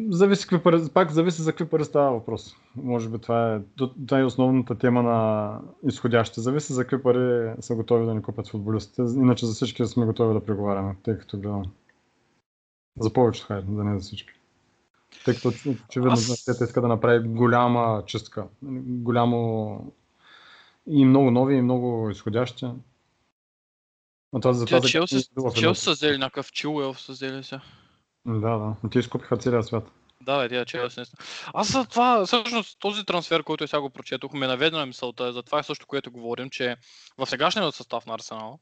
Зависи 0.10 0.48
какви 0.48 0.64
пари, 0.64 0.82
пак 0.94 1.12
зависи 1.12 1.42
за 1.42 1.52
какви 1.52 1.70
пари 1.70 1.86
става 1.86 2.12
въпрос. 2.12 2.56
Може 2.76 3.10
би 3.10 3.20
това 3.20 3.56
е, 3.56 3.60
това 4.08 4.20
е 4.20 4.24
основната 4.24 4.78
тема 4.78 5.04
на 5.04 5.60
изходящите. 5.88 6.42
Зависи 6.42 6.74
за 6.74 6.84
какви 6.88 7.04
пари 7.04 7.54
са 7.60 7.76
готови 7.76 8.06
да 8.06 8.14
ни 8.14 8.22
купят 8.22 8.48
футболистите. 8.50 9.02
Иначе 9.02 9.46
за 9.46 9.54
всички 9.54 9.86
сме 9.86 10.06
готови 10.06 10.34
да 10.34 10.46
преговаряме, 10.46 10.96
тъй 11.04 11.18
като 11.18 11.38
гледам. 11.40 11.64
За 13.00 13.14
повечето, 13.14 13.48
хайде, 13.48 13.72
да 13.72 13.84
не 13.84 14.00
за 14.00 14.04
всички. 14.04 14.34
Тъй 15.26 15.36
като 15.36 15.52
оч- 15.52 15.86
очевидно 15.86 16.12
Аз- 16.14 16.46
те 16.58 16.64
иска 16.64 16.82
да 16.82 16.88
направи 16.88 17.28
голяма 17.28 18.04
чистка. 18.06 18.48
Голямо 18.64 19.94
и 20.88 21.06
много 21.06 21.32
нови, 21.32 21.56
и 21.56 21.62
много 21.62 22.10
изходящи. 22.10 22.66
Но 24.34 24.40
това 24.40 24.54
за 24.54 24.66
това 24.66 24.82
Челси, 24.82 25.30
са 25.76 25.92
взели 25.92 26.18
някакъв 26.18 26.52
Чилуел, 26.52 26.94
са 26.94 27.12
взели 27.12 27.44
се. 27.44 27.60
Да, 28.28 28.58
да. 28.58 28.76
Но 28.84 28.90
Те 28.90 29.00
изкупиха 29.00 29.38
целия 29.38 29.64
свят. 29.64 29.92
Да, 30.22 30.38
бе, 30.38 30.50
тия 30.50 30.66
Челси. 30.66 31.02
Аз 31.54 31.72
за 31.72 31.86
това, 31.86 32.26
всъщност 32.26 32.80
този 32.80 33.06
трансфер, 33.06 33.44
който 33.44 33.68
сега 33.68 33.82
го 33.82 33.90
прочетох, 33.90 34.34
ме 34.34 34.48
наведе 34.48 34.78
на 34.78 34.86
мисълта, 34.86 35.34
за 35.34 35.44
това 35.44 35.60
е 35.60 35.64
също, 35.64 35.88
което 35.88 36.12
говорим, 36.12 36.50
че 36.50 36.78
в 37.18 37.26
сегашния 37.26 37.72
състав 37.72 38.06
на 38.06 38.14
Арсенал, 38.14 38.60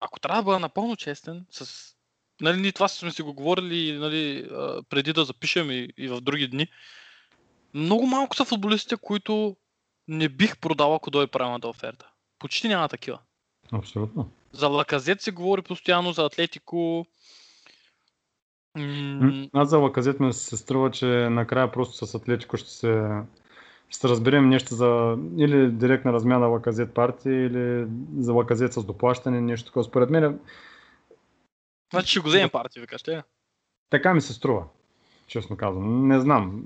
ако 0.00 0.20
трябва 0.20 0.42
да 0.42 0.44
бъда 0.44 0.58
напълно 0.58 0.96
честен, 0.96 1.46
с... 1.50 1.92
Нали, 2.40 2.60
ние 2.60 2.72
това 2.72 2.88
сме 2.88 3.10
си 3.10 3.22
го 3.22 3.34
говорили 3.34 3.98
нали, 3.98 4.48
преди 4.88 5.12
да 5.12 5.24
запишем 5.24 5.70
и, 5.70 5.88
и 5.96 6.08
в 6.08 6.20
други 6.20 6.48
дни. 6.48 6.66
Много 7.74 8.06
малко 8.06 8.36
са 8.36 8.44
футболистите, 8.44 8.96
които 8.96 9.56
не 10.08 10.28
бих 10.28 10.58
продал, 10.58 10.94
ако 10.94 11.10
дойде 11.10 11.30
правилната 11.30 11.68
оферта. 11.68 12.10
Почти 12.38 12.68
няма 12.68 12.88
такива. 12.88 13.18
Абсолютно. 13.72 14.30
За 14.52 14.68
Лаказет 14.68 15.22
се 15.22 15.30
говори 15.30 15.62
постоянно, 15.62 16.12
за 16.12 16.24
Атлетико. 16.24 17.06
М- 18.78 19.48
Аз 19.52 19.68
за 19.70 19.78
Лаказет 19.78 20.20
ми 20.20 20.32
се 20.32 20.56
струва, 20.56 20.90
че 20.90 21.06
накрая 21.06 21.72
просто 21.72 22.06
с 22.06 22.14
Атлетико 22.14 22.56
ще 22.56 22.70
се, 22.70 23.08
ще 23.88 23.98
се 24.00 24.08
разберем 24.08 24.48
нещо 24.48 24.74
за 24.74 25.18
или 25.36 25.70
директна 25.70 26.12
размяна 26.12 26.46
Лаказет 26.46 26.94
партия, 26.94 27.46
или 27.46 27.86
за 28.18 28.32
Лаказет 28.32 28.72
с 28.72 28.84
доплащане, 28.84 29.40
нещо 29.40 29.66
такова. 29.66 29.84
Според 29.84 30.10
мен 30.10 30.38
Значи 31.92 32.10
ще 32.10 32.20
го 32.20 32.28
вземем 32.28 32.50
партия, 32.50 32.80
викаш, 32.80 33.00
ще? 33.00 33.22
така 33.90 34.14
ми 34.14 34.20
се 34.20 34.32
струва, 34.32 34.64
честно 35.26 35.56
казвам. 35.56 36.08
Не 36.08 36.20
знам. 36.20 36.62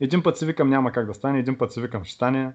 Един 0.00 0.22
път 0.22 0.38
си 0.38 0.46
викам 0.46 0.70
няма 0.70 0.92
как 0.92 1.06
да 1.06 1.14
стане, 1.14 1.38
един 1.38 1.58
път 1.58 1.72
си 1.72 1.80
викам 1.80 2.04
ще 2.04 2.14
стане. 2.14 2.52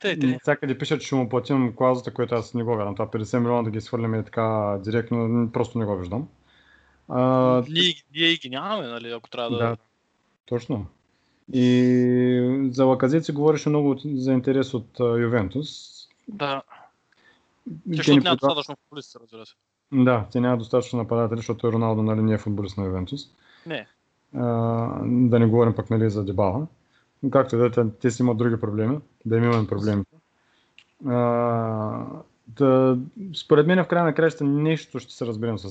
Те, 0.00 0.18
те. 0.18 0.38
Всякъде 0.42 0.78
пишат, 0.78 1.00
че 1.00 1.06
ще 1.06 1.14
му 1.14 1.28
платим 1.28 1.72
клаузата, 1.76 2.14
което 2.14 2.34
аз 2.34 2.54
не 2.54 2.62
го 2.62 2.76
вярвам. 2.76 2.94
Това 2.94 3.10
50 3.10 3.38
милиона 3.38 3.62
да 3.62 3.70
ги 3.70 3.80
свърляме 3.80 4.18
е 4.18 4.22
така 4.22 4.78
директно, 4.84 5.50
просто 5.52 5.78
не 5.78 5.84
го 5.84 5.96
виждам. 5.96 6.28
А, 7.10 7.62
Ние, 7.68 7.94
ние 8.14 8.34
ги 8.34 8.50
нямаме, 8.50 8.88
нали, 8.88 9.10
ако 9.10 9.30
трябва 9.30 9.50
да... 9.50 9.58
Да, 9.58 9.76
точно. 10.46 10.86
И 11.52 12.68
за 12.72 12.84
Лаказет 12.84 13.24
се 13.24 13.32
говореше 13.32 13.68
много 13.68 13.96
за 14.04 14.32
интерес 14.32 14.74
от 14.74 14.86
Ювентус. 15.00 15.68
да. 16.28 16.62
Те 17.64 17.96
Защото 17.96 18.10
няма 18.12 18.22
предла- 18.26 18.36
достатъчно 18.38 18.76
футболисти, 18.76 19.18
разбира 19.22 19.46
се. 19.46 19.54
Да, 19.92 20.26
те 20.32 20.40
няма 20.40 20.56
достатъчно 20.56 20.98
нападатели, 20.98 21.36
защото 21.36 21.66
и 21.66 21.72
Роналдо 21.72 22.02
нали, 22.02 22.22
не 22.22 22.32
е 22.32 22.38
футболист 22.38 22.76
на 22.76 22.84
Ювентус. 22.84 23.20
Не. 23.66 23.86
А, 24.34 24.44
да 25.04 25.38
не 25.38 25.46
говорим 25.46 25.74
пък 25.74 25.90
нали, 25.90 26.10
за 26.10 26.24
Дебала. 26.24 26.66
Но 27.22 27.30
както 27.30 27.56
и 27.56 27.58
да 27.58 27.66
е, 27.66 27.70
те, 27.70 27.84
те 27.90 28.10
си 28.10 28.22
имат 28.22 28.36
други 28.38 28.60
проблеми, 28.60 28.98
да 29.26 29.36
им 29.36 29.44
имаме 29.44 29.66
проблеми. 29.68 30.04
А, 31.06 32.06
да, 32.56 32.98
според 33.36 33.66
мен 33.66 33.84
в 33.84 33.88
края 33.88 34.04
на 34.04 34.14
краища 34.14 34.44
нещо 34.44 34.98
ще 34.98 35.14
се 35.14 35.26
разберем 35.26 35.58
с, 35.58 35.70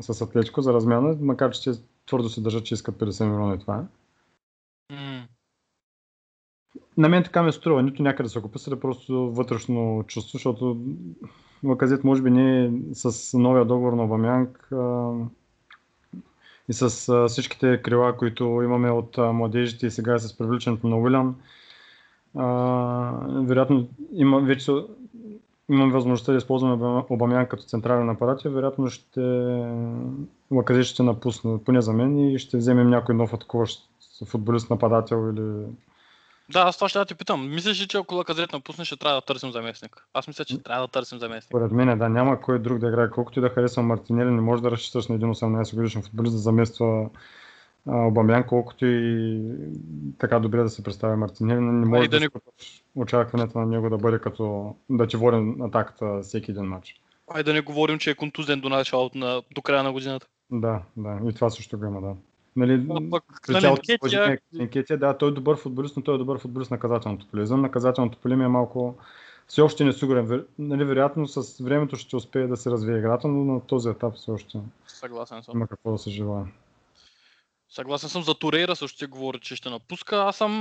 с 0.00 0.20
Атлетико 0.20 0.62
за 0.62 0.72
размяна, 0.72 1.16
макар 1.20 1.50
че 1.50 1.72
те 1.72 1.78
твърдо 2.06 2.28
се 2.28 2.40
държат, 2.40 2.64
че 2.64 2.74
искат 2.74 2.96
50 2.96 3.24
милиона 3.24 3.54
и 3.54 3.58
това 3.58 3.76
е. 3.76 3.82
М. 4.94 5.26
На 6.96 7.08
мен 7.08 7.24
така 7.24 7.42
ме 7.42 7.52
струва, 7.52 7.82
нито 7.82 8.02
някъде 8.02 8.28
са 8.28 8.40
го 8.40 8.50
писали, 8.50 8.80
просто 8.80 9.30
вътрешно 9.30 10.04
чувство, 10.06 10.38
защото 10.38 10.80
Лаказет 11.64 12.04
може 12.04 12.22
би 12.22 12.30
не 12.30 12.64
е 12.64 12.70
с 12.92 13.38
новия 13.38 13.64
договор 13.64 13.92
на 13.92 14.04
Обамянг 14.04 14.68
и 16.68 16.72
с 16.72 17.28
всичките 17.28 17.82
крила, 17.82 18.16
които 18.16 18.44
имаме 18.44 18.90
от 18.90 19.18
младежите 19.18 19.86
и 19.86 19.90
сега 19.90 20.18
с 20.18 20.38
привличането 20.38 20.88
на 20.88 20.96
Уилян. 20.98 21.36
Вероятно 23.46 23.88
има, 24.12 24.40
вече 24.40 24.72
имам 25.70 25.90
възможността 25.90 26.32
да 26.32 26.38
използваме 26.38 27.04
Обамянг 27.10 27.50
като 27.50 27.62
централен 27.62 28.10
апарат 28.10 28.44
и 28.44 28.48
вероятно 28.48 28.90
ще 28.90 29.20
Лаказет 30.50 30.84
ще 30.84 31.02
напусне, 31.02 31.64
поне 31.64 31.80
за 31.80 31.92
мен, 31.92 32.18
и 32.18 32.38
ще 32.38 32.56
вземем 32.56 32.90
някой 32.90 33.14
нов 33.14 33.34
атакуващ 33.34 33.88
футболист, 34.26 34.70
нападател 34.70 35.32
или 35.32 35.66
Да, 36.52 36.60
аз 36.60 36.76
това 36.76 36.88
ще 36.88 36.98
да 36.98 37.04
те 37.04 37.14
питам. 37.14 37.54
Мислиш 37.54 37.82
ли, 37.82 37.88
че 37.88 37.96
ако 37.96 38.14
Лаказет 38.14 38.52
напусне, 38.52 38.84
ще 38.84 38.96
трябва 38.96 39.20
да 39.20 39.26
търсим 39.26 39.52
заместник? 39.52 40.06
Аз 40.14 40.28
мисля, 40.28 40.44
че 40.44 40.62
трябва 40.62 40.86
да 40.86 40.90
търсим 40.90 41.18
заместник. 41.18 41.50
Според 41.50 41.72
мен, 41.72 41.98
да, 41.98 42.08
няма 42.08 42.40
кой 42.40 42.58
друг 42.58 42.78
да 42.78 42.88
играе. 42.88 43.10
Колкото 43.10 43.38
и 43.38 43.42
да 43.42 43.48
харесва 43.48 43.82
Мартинели, 43.82 44.30
не 44.30 44.40
може 44.40 44.62
да 44.62 44.70
разчиташ 44.70 45.08
на 45.08 45.14
един 45.14 45.28
18 45.28 45.74
годишен 45.74 46.02
футболист 46.02 46.34
да 46.34 46.38
замества 46.38 47.10
Обамян, 47.86 48.46
колкото 48.46 48.86
и 48.86 49.40
така 50.18 50.38
добре 50.38 50.58
да 50.58 50.68
се 50.68 50.82
представя 50.82 51.16
Мартинели. 51.16 51.60
Не 51.60 51.86
може 51.86 52.04
и 52.04 52.08
да 52.08 52.10
да, 52.10 52.20
не- 52.20 52.28
не... 52.34 52.40
очакването 52.96 53.58
на 53.58 53.66
него 53.66 53.90
да 53.90 53.98
бъде 53.98 54.18
като 54.18 54.74
да 54.90 55.06
ти 55.06 55.16
води 55.16 55.54
атаката 55.62 56.20
всеки 56.22 56.50
един 56.50 56.64
матч. 56.64 57.00
Ай 57.28 57.42
да 57.42 57.52
не 57.52 57.60
говорим, 57.60 57.98
че 57.98 58.10
е 58.10 58.14
контузен 58.14 58.60
до 58.60 58.68
началото 58.68 59.18
на, 59.18 59.42
до 59.54 59.62
края 59.62 59.82
на 59.82 59.92
годината. 59.92 60.26
Да, 60.50 60.80
да, 60.96 61.18
и 61.24 61.34
това 61.34 61.50
също 61.50 61.78
го 61.78 61.84
има, 61.84 62.00
да. 62.00 62.14
Нали, 62.56 62.86
А 62.90 63.10
пък 63.10 63.24
при 63.46 63.52
на 63.52 63.60
цялото 63.60 63.80
Ленкетия- 63.82 63.98
уважение 64.02 64.36
към 64.36 64.60
Ленкетия, 64.60 64.98
да, 64.98 65.18
той 65.18 65.28
е 65.28 65.32
добър 65.32 65.56
футболист, 65.56 65.96
но 65.96 66.02
той 66.02 66.14
е 66.14 66.18
добър 66.18 66.38
футболист 66.38 66.70
на 66.70 66.74
наказателното 66.74 67.26
поле. 67.26 67.42
Извън 67.42 67.60
наказателното 67.60 68.18
поле 68.18 68.36
ми 68.36 68.44
е 68.44 68.48
малко 68.48 68.94
все 69.46 69.62
още 69.62 69.84
несигурен. 69.84 70.26
Вер- 70.26 70.46
Нали, 70.58 70.84
вероятно 70.84 71.28
с 71.28 71.64
времето 71.64 71.96
ще 71.96 72.16
успее 72.16 72.46
да 72.46 72.56
се 72.56 72.70
развие 72.70 72.98
играта, 72.98 73.28
но 73.28 73.44
на 73.44 73.60
този 73.60 73.88
етап 73.88 74.14
все 74.14 74.30
още 74.30 74.58
Съгласен 74.86 75.42
съм. 75.42 75.56
има 75.56 75.66
какво 75.66 75.92
да 75.92 75.98
се 75.98 76.10
желая. 76.10 76.46
Съгласен 77.74 78.08
съм 78.10 78.22
за 78.22 78.34
Турейра, 78.34 78.76
също 78.76 78.98
се 78.98 79.06
говори, 79.06 79.38
че 79.40 79.56
ще 79.56 79.70
напуска. 79.70 80.16
Аз 80.16 80.36
съм 80.36 80.52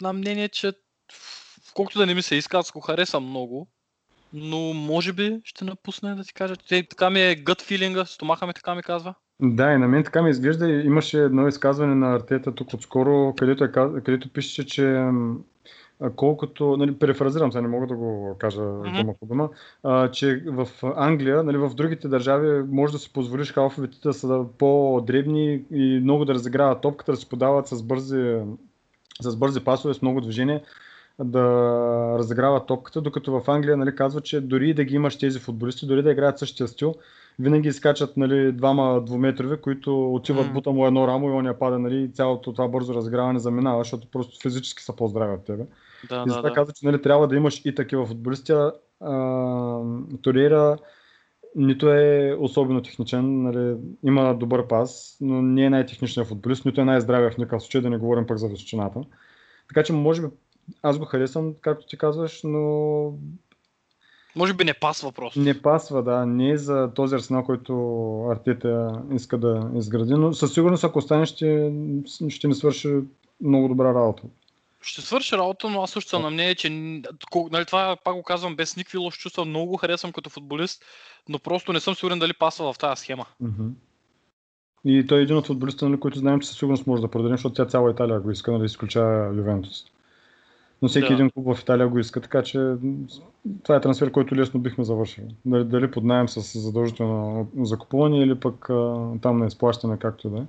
на 0.00 0.12
мнение, 0.12 0.48
че 0.48 0.72
колкото 1.74 1.98
да 1.98 2.06
не 2.06 2.14
ми 2.14 2.22
се 2.22 2.34
иска, 2.34 2.58
аз 2.58 2.72
го 2.72 2.80
харесвам 2.80 3.24
много. 3.24 3.68
Но 4.32 4.58
може 4.58 5.12
би 5.12 5.40
ще 5.44 5.64
напусне, 5.64 6.14
да 6.14 6.24
ти 6.24 6.34
кажа. 6.34 6.56
Те, 6.68 6.86
така 6.88 7.10
ми 7.10 7.20
е 7.20 7.34
гът 7.34 7.62
филинга, 7.62 8.04
стомаха 8.04 8.46
ми 8.46 8.54
така 8.54 8.74
ми 8.74 8.82
казва. 8.82 9.14
Да, 9.40 9.72
и 9.72 9.78
на 9.78 9.88
мен 9.88 10.04
така 10.04 10.22
ми 10.22 10.30
изглежда. 10.30 10.70
Имаше 10.70 11.18
едно 11.18 11.48
изказване 11.48 11.94
на 11.94 12.14
Артета 12.14 12.54
тук 12.54 12.74
отскоро, 12.74 13.34
където, 13.38 13.64
е, 13.64 13.72
където 13.72 14.32
пише, 14.32 14.66
че 14.66 15.10
колкото, 16.10 16.76
нали, 16.76 16.98
перефразирам, 16.98 17.52
сега 17.52 17.62
не 17.62 17.68
мога 17.68 17.86
да 17.86 17.94
го 17.94 18.36
кажа 18.38 18.62
Мгм. 18.62 18.96
дума 18.96 19.14
по 19.20 19.26
дума, 19.26 19.48
а, 19.82 20.10
че 20.10 20.42
в 20.46 20.68
Англия, 20.96 21.42
нали, 21.42 21.56
в 21.56 21.74
другите 21.74 22.08
държави 22.08 22.64
може 22.70 22.92
да 22.92 22.98
си 22.98 23.12
позволиш 23.12 23.52
халфовете 23.52 23.96
да 24.02 24.12
са 24.12 24.44
по-дребни 24.58 25.64
и 25.70 26.00
много 26.02 26.24
да 26.24 26.34
разиграват 26.34 26.80
топката, 26.80 27.12
да 27.12 27.16
се 27.16 27.28
подават 27.28 27.68
с 27.68 27.82
бързи, 27.82 28.36
с 29.20 29.36
бързи 29.36 29.64
пасове, 29.64 29.94
с 29.94 30.02
много 30.02 30.20
движение, 30.20 30.62
да 31.24 31.44
разиграват 32.18 32.66
топката, 32.66 33.00
докато 33.00 33.40
в 33.40 33.48
Англия 33.48 33.76
нали, 33.76 33.94
казва, 33.94 34.20
че 34.20 34.40
дори 34.40 34.74
да 34.74 34.84
ги 34.84 34.94
имаш 34.94 35.18
тези 35.18 35.38
футболисти, 35.38 35.86
дори 35.86 36.02
да 36.02 36.10
играят 36.10 36.38
същия 36.38 36.68
стил, 36.68 36.94
винаги 37.38 37.68
изкачат 37.68 38.16
нали, 38.16 38.52
двама 38.52 39.02
двуметрови, 39.06 39.56
които 39.56 40.14
отиват 40.14 40.46
М. 40.46 40.52
бута 40.52 40.70
му 40.70 40.86
едно 40.86 41.08
рамо 41.08 41.28
и 41.28 41.32
он 41.32 41.46
я 41.46 41.58
пада, 41.58 41.78
нали, 41.78 42.12
цялото 42.12 42.52
това 42.52 42.68
бързо 42.68 42.94
разиграване 42.94 43.38
заминава, 43.38 43.80
защото 43.80 44.08
просто 44.12 44.40
физически 44.42 44.82
са 44.82 44.96
по-здрави 44.96 45.34
от 45.34 45.44
тебе. 45.44 45.64
Да, 46.08 46.22
И 46.22 46.28
да, 46.28 46.32
затова 46.32 46.48
да. 46.48 46.54
казва, 46.54 46.72
че 46.72 46.86
нали, 46.86 47.02
трябва 47.02 47.28
да 47.28 47.36
имаш 47.36 47.62
и 47.64 47.74
такива 47.74 48.06
футболисти. 48.06 48.52
Торейра 50.22 50.78
нито 51.56 51.88
е 51.88 52.36
особено 52.40 52.82
техничен, 52.82 53.42
нали, 53.42 53.76
има 54.04 54.34
добър 54.34 54.66
пас, 54.66 55.16
но 55.20 55.42
не 55.42 55.64
е 55.64 55.70
най-техничният 55.70 56.28
футболист, 56.28 56.64
нито 56.64 56.80
е 56.80 56.84
най-здравия 56.84 57.30
в 57.30 57.38
никакъв 57.38 57.62
случай, 57.62 57.80
да 57.80 57.90
не 57.90 57.98
говорим 57.98 58.26
пък 58.26 58.38
за 58.38 58.48
височината. 58.48 59.00
Така 59.68 59.82
че, 59.82 59.92
може 59.92 60.22
би, 60.22 60.28
аз 60.82 60.98
го 60.98 61.04
харесвам, 61.04 61.54
както 61.60 61.86
ти 61.86 61.98
казваш, 61.98 62.40
но 62.44 63.12
Може 64.36 64.54
би 64.54 64.64
не 64.64 64.74
пасва 64.74 65.12
просто. 65.12 65.40
не 65.40 65.62
пасва, 65.62 66.02
да, 66.02 66.26
не 66.26 66.50
е 66.50 66.56
за 66.56 66.90
този 66.94 67.14
арсенал, 67.14 67.44
който 67.44 67.74
Артета 68.30 69.02
иска 69.14 69.38
да 69.38 69.70
изгради, 69.74 70.14
но 70.14 70.32
със 70.32 70.54
сигурност, 70.54 70.84
ако 70.84 70.98
остане, 70.98 71.26
ще, 71.26 71.72
ще 72.28 72.48
ни 72.48 72.54
свърши 72.54 72.88
много 73.40 73.68
добра 73.68 73.94
работа. 73.94 74.22
Ще 74.82 75.00
свърши 75.00 75.36
работа, 75.36 75.70
но 75.70 75.82
аз 75.82 75.90
също 75.90 76.10
съм 76.10 76.22
на 76.22 76.30
мнение, 76.30 76.54
че 76.54 76.70
нали, 77.50 77.64
това 77.66 77.96
пак 78.04 78.14
го 78.14 78.22
казвам 78.22 78.56
без 78.56 78.76
никакви 78.76 78.98
лоши 78.98 79.18
чувства, 79.18 79.44
много 79.44 79.66
го 79.66 79.76
харесвам 79.76 80.12
като 80.12 80.30
футболист, 80.30 80.84
но 81.28 81.38
просто 81.38 81.72
не 81.72 81.80
съм 81.80 81.94
сигурен 81.94 82.18
дали 82.18 82.32
пасва 82.32 82.72
в 82.72 82.78
тази 82.78 83.00
схема. 83.00 83.26
Мгм. 83.40 83.68
И 84.84 85.06
той 85.06 85.18
е 85.18 85.22
един 85.22 85.36
от 85.36 85.46
футболистите, 85.46 85.84
нали, 85.84 86.00
които 86.00 86.18
знаем, 86.18 86.40
че 86.40 86.48
със 86.48 86.58
сигурност 86.58 86.86
може 86.86 87.02
да 87.02 87.08
продадем, 87.08 87.36
защото 87.36 87.54
тя 87.54 87.66
цяла 87.66 87.90
Италия 87.90 88.20
го 88.20 88.30
иска, 88.30 88.52
нали, 88.52 88.64
изключая 88.64 89.34
Ювентус. 89.34 89.84
Но 90.82 90.88
всеки 90.88 91.08
Да. 91.08 91.14
един 91.14 91.30
клуб 91.30 91.56
в 91.56 91.60
Италия 91.60 91.88
го 91.88 91.98
иска, 91.98 92.20
така 92.20 92.42
че 92.42 92.74
това 93.62 93.76
е 93.76 93.80
трансфер, 93.80 94.10
който 94.10 94.36
лесно 94.36 94.60
бихме 94.60 94.84
завършили. 94.84 95.34
Дали, 95.44 95.64
дали 95.64 95.90
под 95.90 96.04
найем 96.04 96.28
с 96.28 96.58
задължително 96.58 97.48
закупуване 97.60 98.18
или 98.18 98.34
пък 98.34 98.70
а, 98.70 99.10
там 99.22 99.38
на 99.38 99.46
изплащане, 99.46 99.98
както 99.98 100.28
и 100.28 100.30
да 100.30 100.38
е. 100.38 100.42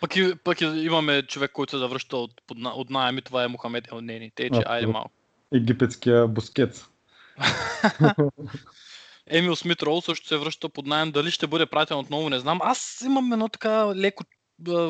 Пък, 0.00 0.16
и, 0.16 0.34
пък 0.44 0.60
и 0.60 0.64
имаме 0.64 1.22
човек, 1.22 1.52
който 1.52 1.70
се 1.70 1.78
завръща 1.78 2.16
от, 2.16 2.30
от 2.64 2.90
найем 2.90 3.18
и 3.18 3.22
това 3.22 3.44
е 3.44 3.48
Мохамед 3.48 3.92
Елнени. 3.92 4.30
Те, 4.34 4.50
че 4.50 4.62
айде 4.66 4.86
малко. 4.86 5.10
Египетския 5.54 6.28
бускет. 6.28 6.86
Емил 9.30 9.56
Смит 9.56 9.82
Роу 9.82 10.00
също 10.00 10.28
се 10.28 10.36
връща 10.36 10.68
под 10.68 10.86
найем. 10.86 11.10
Дали 11.10 11.30
ще 11.30 11.46
бъде 11.46 11.66
пратен 11.66 11.98
отново, 11.98 12.30
не 12.30 12.38
знам. 12.38 12.58
Аз 12.62 13.02
имам 13.06 13.32
едно 13.32 13.48
така 13.48 13.96
леко 13.96 14.24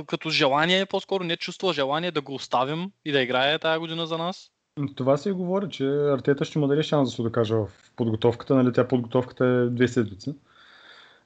като 0.07 0.31
желание, 0.31 0.87
по-скоро 0.87 1.25
не 1.25 1.37
чувства 1.37 1.73
желание 1.73 2.11
да 2.11 2.21
го 2.21 2.35
оставим 2.35 2.91
и 3.05 3.13
да 3.13 3.21
играе 3.21 3.59
тази 3.59 3.79
година 3.79 4.07
за 4.07 4.19
нас. 4.19 4.51
Това 4.97 5.17
се 5.17 5.29
и 5.29 5.33
говори, 5.33 5.67
че 5.71 5.85
Артета 5.87 6.45
ще 6.45 6.59
му 6.59 6.67
даде 6.67 6.83
шанс 6.83 7.11
да 7.11 7.17
се 7.17 7.23
докаже 7.23 7.55
в 7.55 7.69
подготовката. 7.97 8.55
Нали, 8.55 8.73
тя 8.73 8.89
подготовката 8.89 9.45
е 9.45 9.67
две 9.67 9.89
седмици. 9.89 10.35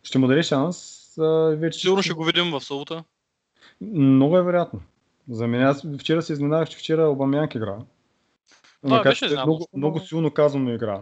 Ще 0.03 0.19
му 0.19 0.27
даде 0.27 0.43
шанс. 0.43 1.09
А, 1.19 1.25
вече 1.59 1.81
Сигурно 1.81 2.03
ще 2.03 2.13
го 2.13 2.25
видим 2.25 2.51
в 2.51 2.61
събота. 2.61 3.05
Много 3.93 4.39
е 4.39 4.43
вероятно. 4.43 4.81
За 5.29 5.47
мен 5.47 5.63
аз 5.63 5.87
вчера 5.99 6.23
се 6.23 6.33
изненадах, 6.33 6.69
че 6.69 6.79
вчера 6.79 7.09
Обамянк 7.09 7.55
игра. 7.55 7.77
Макар, 8.83 9.11
беше 9.11 9.19
че 9.19 9.25
изненадващо, 9.25 9.47
много, 9.49 9.67
много 9.77 9.99
но- 9.99 10.05
силно 10.05 10.31
казано 10.31 10.73
игра. 10.75 11.01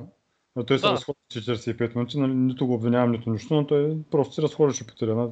Но 0.57 0.65
той 0.65 0.79
се 0.79 0.87
Да. 0.87 0.93
разходи 0.93 1.19
45 1.33 1.95
минути, 1.95 2.21
нали, 2.21 2.33
нито 2.35 2.67
го 2.67 2.75
обвинявам, 2.75 3.11
нито 3.11 3.31
нищо, 3.31 3.55
но 3.55 3.67
той 3.67 3.97
просто 4.11 4.35
се 4.35 4.43
разходеше 4.43 4.87
по 4.87 4.95
терена. 4.95 5.29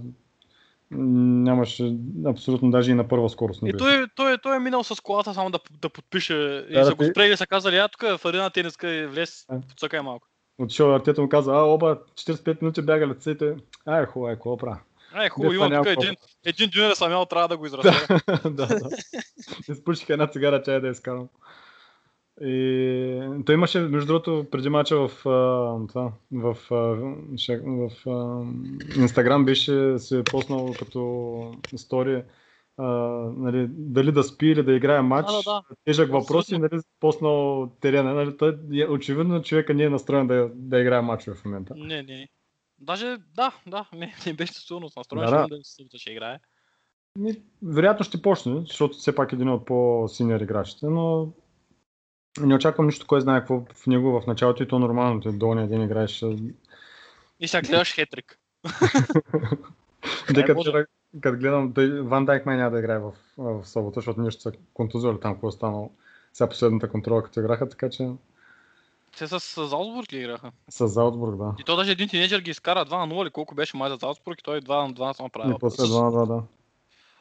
Нямаше 0.91 1.97
абсолютно 2.27 2.71
даже 2.71 2.91
и 2.91 2.95
на 2.95 3.09
първа 3.09 3.29
скорост. 3.31 3.63
Не 3.63 3.69
И 3.69 3.73
той, 3.73 4.07
той, 4.15 4.39
той 4.39 4.57
е 4.57 4.61
минал 4.61 4.85
с 4.85 5.01
колата 5.03 5.35
само 5.35 5.51
да, 5.51 5.59
да 5.83 5.89
подпише. 5.89 6.35
И 6.71 6.73
Да, 6.73 6.85
са 6.85 6.91
да, 6.91 6.95
го 6.97 7.05
спрели 7.05 7.33
и 7.33 7.37
са 7.37 7.47
казали, 7.47 7.77
а 7.77 7.89
тук 7.89 8.03
е 8.03 8.17
в 8.19 8.25
арена 8.25 8.51
тениска 8.51 8.95
и 8.95 9.07
влез, 9.07 9.45
А. 9.49 9.61
подсъкай 9.61 10.01
малко. 10.01 10.27
Отишъл 10.59 10.95
Артета 10.95 11.23
му 11.23 11.29
каза, 11.29 11.53
а, 11.53 11.63
оба, 11.63 11.99
45 12.15 12.63
минути 12.63 12.83
бяга 12.83 13.07
лице 13.07 13.31
и 13.31 13.39
той, 13.39 13.57
ай, 13.87 14.07
хубаво, 14.07 14.31
е, 14.31 14.35
какво 14.35 14.57
правя? 14.57 14.79
Ай, 15.13 15.29
хубаво, 15.29 15.55
имам 15.55 15.73
тук 15.73 15.87
един, 15.87 16.15
един 16.45 16.71
дюнер 16.71 16.95
самял, 16.95 17.27
трябва 17.27 17.49
да 17.49 17.57
го 17.57 17.67
изразя. 17.67 17.91
да, 18.45 18.67
да. 18.67 18.89
Изпучих 19.69 20.11
една 20.11 20.27
цигара 20.27 20.63
чая 20.63 20.81
да 20.81 20.89
изкарам. 20.89 21.29
И 22.41 23.43
той 23.47 23.55
имаше, 23.55 23.81
между 23.81 24.07
другото, 24.07 24.47
преди 24.51 24.69
мача 24.69 24.97
в, 24.97 25.11
това, 25.89 26.13
в, 26.33 26.57
ше- 27.35 27.63
в 27.67 28.11
а, 28.11 28.45
Инстаграм 29.01 29.45
беше 29.45 29.99
се 29.99 30.25
поснал 30.25 30.75
като 30.79 31.53
стори 31.77 32.23
а, 32.79 32.87
нали, 33.37 33.67
дали 33.71 34.13
да 34.13 34.23
спи 34.23 34.47
или 34.47 34.63
да 34.63 34.73
играе 34.73 35.03
матч. 35.03 35.29
Да, 35.29 35.33
да, 35.33 35.43
да. 35.43 35.63
Тежък 35.85 36.13
въпрос 36.13 36.49
и 36.49 36.59
нали, 36.59 36.81
поснал 37.01 37.69
терена. 37.81 38.15
Нали, 38.15 38.37
той, 38.37 38.59
е- 38.73 38.87
очевидно 38.87 39.43
човека 39.43 39.75
не 39.75 39.83
е 39.83 39.91
настроен 39.91 40.27
да, 40.27 40.51
да 40.55 40.81
играе 40.81 41.01
матчове 41.01 41.37
в 41.37 41.45
момента. 41.45 41.75
Не, 41.77 42.03
не. 42.03 42.29
Даже, 42.81 43.17
да, 43.35 43.53
да, 43.67 43.89
не, 43.95 44.15
не 44.27 44.33
беше 44.33 44.53
силно 44.53 44.89
настроен, 44.97 45.31
Да, 45.31 45.47
да, 45.49 45.57
да. 45.93 45.99
ще 45.99 46.13
играе. 46.13 46.39
Ми, 47.19 47.43
вероятно 47.63 48.05
ще 48.05 48.23
почне, 48.23 48.61
защото 48.61 48.99
все 48.99 49.15
пак 49.15 49.33
е 49.33 49.35
един 49.35 49.49
от 49.49 49.67
по-синьор 49.67 50.41
играчите, 50.41 50.87
но 50.87 51.29
не 52.41 52.55
очаквам 52.55 52.87
нищо, 52.87 53.07
кой 53.07 53.21
знае 53.21 53.41
какво 53.41 53.63
в 53.75 53.87
него 53.87 54.21
в 54.21 54.27
началото 54.27 54.63
и 54.63 54.69
то 54.69 54.79
нормално, 54.79 55.21
той 55.21 55.33
долния 55.33 55.69
ден 55.69 55.83
играеш. 55.83 56.25
И 57.41 57.49
сега 57.49 57.63
гледаш 57.69 57.95
хетрик. 57.95 58.39
Де, 60.35 60.45
като, 60.45 60.63
гледам- 60.63 60.85
като 61.21 61.39
гледам, 61.39 61.75
той, 61.75 62.01
Ван 62.01 62.25
Дайк 62.25 62.47
май 62.47 62.57
няма 62.57 62.71
да 62.71 62.79
играе 62.79 62.99
в, 62.99 63.13
в 63.39 63.67
събота, 63.67 64.01
защото 64.01 64.21
нещо 64.21 64.43
са 64.43 64.53
контузили 64.75 65.21
там, 65.21 65.33
какво 65.33 65.49
е 65.49 65.53
станало 65.53 65.91
сега 66.33 66.49
последната 66.49 66.91
контрола, 66.91 67.23
като 67.23 67.41
играха, 67.41 67.69
така 67.69 67.91
че 67.91 68.11
Те 69.19 69.27
с 69.27 69.67
Залцбург 69.67 70.13
ли 70.13 70.19
играха? 70.19 70.53
с 70.71 70.89
Залцбург, 70.89 71.37
да. 71.37 71.55
И 71.59 71.65
то 71.65 71.77
даже 71.77 71.93
един 71.93 72.09
тинейджър 72.09 72.41
ги 72.41 72.51
изкара 72.51 72.87
2 72.87 73.07
на 73.07 73.15
0 73.15 73.23
или 73.23 73.31
колко 73.31 73.55
беше 73.55 73.77
май 73.77 73.91
за 73.91 73.97
Залцбург 73.97 74.41
и 74.41 74.43
той 74.43 74.61
2 74.61 74.87
на 74.87 74.95
2 74.95 75.13
само 75.13 75.29
прави. 75.29 75.51
И 75.51 75.55
после 75.61 75.83
2 75.83 76.03
на 76.03 76.13
2, 76.13 76.27
да. 76.27 76.43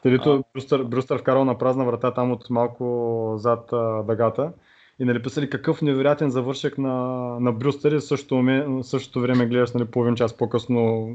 Телито. 0.03 0.43
Брюстър, 0.53 0.83
Брюстър 0.83 1.19
вкарал 1.19 1.45
на 1.45 1.57
празна 1.57 1.85
врата 1.85 2.13
там 2.13 2.31
от 2.31 2.49
малко 2.49 3.33
зад 3.37 3.73
а, 3.73 4.03
дъгата 4.03 4.53
и 4.99 5.05
нали 5.05 5.23
писали 5.23 5.49
какъв 5.49 5.81
невероятен 5.81 6.29
завършек 6.29 6.77
на, 6.77 6.95
на 7.39 7.51
Брюстър 7.51 7.91
и 7.91 8.01
същото, 8.01 8.79
същото 8.83 9.21
време 9.21 9.45
гледаш 9.45 9.71
нали, 9.71 9.85
половин 9.85 10.15
час 10.15 10.37
по-късно 10.37 11.09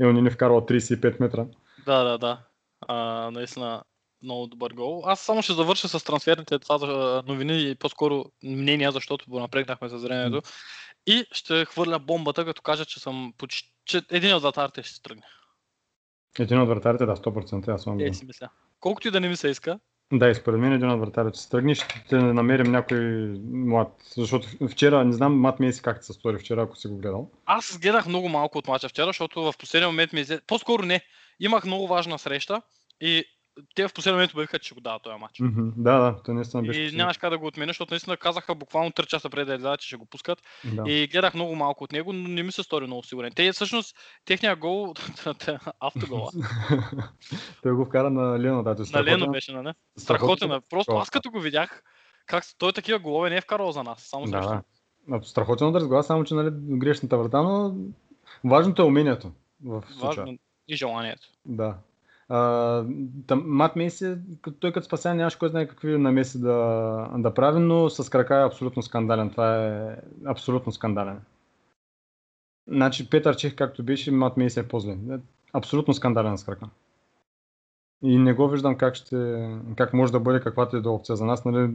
Елнини 0.00 0.30
вкарал 0.30 0.60
35 0.60 1.20
метра. 1.20 1.46
Да, 1.86 2.04
да, 2.04 2.18
да. 2.18 2.38
А, 2.88 3.30
наистина 3.30 3.82
много 4.22 4.46
добър 4.46 4.72
гол. 4.72 5.02
Аз 5.06 5.20
само 5.20 5.42
ще 5.42 5.52
завърша 5.52 5.88
с 5.88 6.04
трансферните 6.04 6.58
това 6.58 7.22
новини 7.26 7.70
и 7.70 7.74
по-скоро 7.74 8.24
мнения, 8.44 8.92
защото 8.92 9.30
го 9.30 9.40
напрегнахме 9.40 9.88
за 9.88 9.98
времето. 9.98 10.42
И 11.06 11.24
ще 11.32 11.64
хвърля 11.64 11.98
бомбата, 11.98 12.44
като 12.44 12.62
кажа, 12.62 12.84
че 12.84 13.00
съм 13.00 13.32
почти... 13.38 13.68
че 13.84 14.02
един 14.10 14.34
от 14.34 14.42
вратарите 14.42 14.82
ще 14.82 14.94
се 14.94 15.02
тръгне. 15.02 15.22
Един 16.38 16.60
от 16.60 16.68
вратарите, 16.68 17.06
да, 17.06 17.16
100%, 17.16 17.68
аз 17.68 17.82
съм 17.82 18.00
Е, 18.00 18.14
си 18.14 18.24
мисля. 18.26 18.48
Колкото 18.80 19.08
и 19.08 19.10
да 19.10 19.20
не 19.20 19.28
ми 19.28 19.36
се 19.36 19.48
иска, 19.48 19.78
Да, 20.12 20.28
и 20.28 20.34
според 20.34 20.60
мен 20.60 20.72
един 20.72 20.90
от 20.90 21.00
вратарите 21.00 21.38
ще 21.38 21.48
тръгне, 21.48 21.74
ще 21.74 22.16
намерим 22.16 22.72
някой 22.72 23.00
млад. 23.50 23.88
Защото 24.16 24.48
вчера, 24.70 25.04
не 25.04 25.12
знам 25.12 25.40
Мат 25.40 25.60
Мейси 25.60 25.82
как 25.82 26.04
се 26.04 26.12
стори 26.12 26.38
вчера, 26.38 26.62
ако 26.62 26.76
си 26.76 26.88
го 26.88 26.98
гледал. 26.98 27.30
Аз 27.46 27.78
гледах 27.78 28.06
много 28.06 28.28
малко 28.28 28.58
от 28.58 28.68
мача 28.68 28.88
вчера, 28.88 29.06
защото 29.06 29.42
в 29.42 29.54
последния 29.58 29.88
момент 29.88 30.12
ми. 30.12 30.24
По-скоро 30.46 30.82
не. 30.82 31.00
Имах 31.40 31.64
много 31.64 31.86
важна 31.86 32.18
среща 32.18 32.62
и 33.00 33.24
те 33.74 33.88
в 33.88 33.92
последния 33.92 34.16
момент 34.16 34.32
обявиха, 34.32 34.58
че 34.58 34.66
ще 34.66 34.74
го 34.74 34.80
дават 34.80 35.02
този 35.02 35.16
матч. 35.16 35.40
Мгм, 35.40 35.68
Да, 35.76 35.98
да, 35.98 36.22
той 36.22 36.34
наистина 36.34 36.62
беше. 36.62 36.70
И 36.70 36.82
впечатлен. 36.82 36.98
нямаш 36.98 37.16
как 37.16 37.30
да 37.30 37.38
го 37.38 37.46
отменя, 37.46 37.70
защото 37.70 37.92
наистина 37.92 38.16
казаха 38.16 38.54
буквално 38.54 38.90
3 38.90 39.06
часа 39.06 39.30
преди 39.30 39.44
да 39.44 39.54
излязат, 39.54 39.80
че 39.80 39.86
ще 39.86 39.96
го 39.96 40.06
пускат. 40.06 40.42
Да. 40.66 40.84
И 40.86 41.06
гледах 41.06 41.34
много 41.34 41.54
малко 41.54 41.84
от 41.84 41.92
него, 41.92 42.12
но 42.12 42.28
не 42.28 42.42
ми 42.42 42.52
се 42.52 42.62
стори 42.62 42.86
много 42.86 43.02
сигурен. 43.02 43.32
Те 43.32 43.52
всъщност, 43.52 43.96
техния 44.24 44.56
гол, 44.56 44.94
автогола, 45.80 46.30
той 47.62 47.72
го 47.72 47.84
вкара 47.84 48.10
на 48.10 48.38
Лено, 48.40 48.62
да. 48.62 48.70
на 48.70 48.76
страхотен- 48.76 49.04
Лено 49.14 49.28
беше, 49.28 49.52
нали? 49.52 49.72
Страхотен. 49.96 50.52
е. 50.52 50.60
Просто 50.70 50.92
аз 50.92 51.10
като 51.10 51.30
го 51.30 51.40
видях, 51.40 51.82
как 52.26 52.44
той 52.58 52.72
такива 52.72 52.98
голове 52.98 53.30
не 53.30 53.36
е 53.36 53.40
вкарал 53.40 53.72
за 53.72 53.82
нас, 53.82 54.00
само 54.00 54.24
Да, 54.24 54.30
срещу. 54.32 54.62
да. 55.08 55.22
Страхотен 55.22 55.66
удар 55.66 55.80
с 55.80 55.86
глава, 55.86 56.02
само 56.02 56.24
че 56.24 56.34
нали, 56.34 56.50
грешната 56.52 57.18
врата, 57.18 57.42
но 57.42 57.74
важното 58.44 58.82
е 58.82 58.86
умението 58.86 59.32
в 59.64 59.82
случая. 59.88 60.08
Важно 60.16 60.38
и 60.68 60.76
желанието. 60.76 61.28
Да. 61.44 61.74
А, 62.28 62.84
Мат 63.34 63.72
като- 64.42 64.58
той 64.60 64.72
като 64.72 64.86
спася 64.86 65.14
нямаше 65.14 65.38
кой 65.38 65.48
знае 65.48 65.68
какви 65.68 65.98
намеси 65.98 66.40
да, 66.40 67.10
да 67.16 67.34
прави, 67.34 67.60
но 67.60 67.90
с 67.90 68.10
крака 68.10 68.36
е 68.36 68.46
абсолютно 68.46 68.82
скандален. 68.82 69.30
Това 69.30 69.66
е 69.66 69.96
абсолютно 70.26 70.72
скандален. 70.72 71.20
Значи 72.68 73.10
Петър 73.10 73.36
Чех 73.36 73.54
както 73.56 73.82
беше, 73.82 74.10
Мат 74.10 74.36
Мейси 74.36 74.60
е 74.60 74.68
по-зле. 74.68 74.92
Е, 75.10 75.18
Абсолютно 75.52 75.94
скандален 75.94 76.38
с 76.38 76.44
крака. 76.44 76.66
И 78.02 78.18
не 78.18 78.32
го 78.32 78.48
виждам 78.48 78.76
как 78.76 78.94
ще, 78.94 79.48
как 79.76 79.92
може 79.92 80.12
да 80.12 80.20
бъде 80.20 80.40
каквато 80.40 80.76
и 80.76 80.82
да 80.82 80.88
е 80.88 80.92
опция 80.92 81.16
за 81.16 81.24
нас. 81.24 81.44
Нали, 81.44 81.70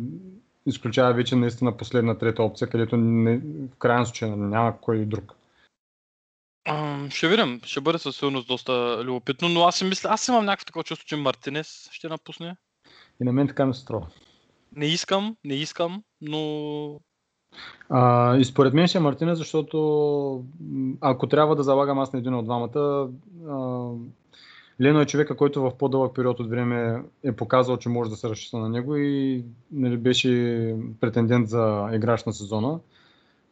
изключая 0.66 1.14
вече 1.14 1.36
наистина 1.36 1.78
последна 1.78 2.18
трета 2.18 2.44
опция, 2.44 2.68
където 2.68 2.98
не, 2.98 3.38
в 3.74 3.78
крайна 3.80 4.06
случай 4.06 4.30
няма 4.30 4.78
кой 4.82 5.06
друг. 5.06 5.34
Ам, 6.66 7.10
ще 7.10 7.28
видим. 7.28 7.62
Ще 7.64 7.82
бъде 7.82 7.98
със 7.98 8.16
сигурност 8.16 8.48
доста 8.48 9.04
любопитно, 9.04 9.50
но 9.50 9.64
аз 9.64 9.76
си 9.76 9.86
мисля, 9.86 10.10
аз 10.10 10.28
имам 10.28 10.46
някакво 10.46 10.66
такова 10.66 10.84
чувство, 10.84 11.08
че 11.08 11.16
Мартинес 11.16 11.90
ще 11.92 12.10
напусне. 12.10 12.56
И 13.22 13.24
на 13.24 13.34
мен 13.34 13.48
така 13.48 13.66
ми 13.66 13.74
се 13.74 13.82
струва. 13.82 14.08
Не 14.76 14.86
искам, 14.86 15.36
не 15.44 15.54
искам, 15.54 16.04
но 16.22 17.00
А, 17.90 18.36
и 18.38 18.46
според 18.46 18.74
мен 18.74 18.88
ще 18.88 18.98
е 18.98 19.02
Мартинес, 19.02 19.38
защото 19.38 20.46
ако 21.02 21.28
трябва 21.28 21.56
да 21.56 21.64
залагам 21.64 22.00
аз 22.00 22.14
на 22.14 22.20
един 22.20 22.34
от 22.34 22.46
двамата, 22.46 23.10
а, 23.50 23.90
Лено 24.82 25.02
е 25.02 25.06
човека, 25.06 25.38
който 25.38 25.62
в 25.62 25.78
по-дълъг 25.78 26.16
период 26.16 26.40
от 26.40 26.50
време 26.50 27.04
е 27.24 27.32
показал, 27.32 27.78
че 27.78 27.90
може 27.90 28.10
да 28.10 28.16
се 28.16 28.30
разчита 28.30 28.58
на 28.58 28.70
него 28.70 28.96
и 28.96 29.44
нали, 29.72 29.98
беше 29.98 30.76
претендент 31.00 31.50
за 31.50 31.90
играч 31.94 32.24
на 32.24 32.34
сезона. 32.34 32.80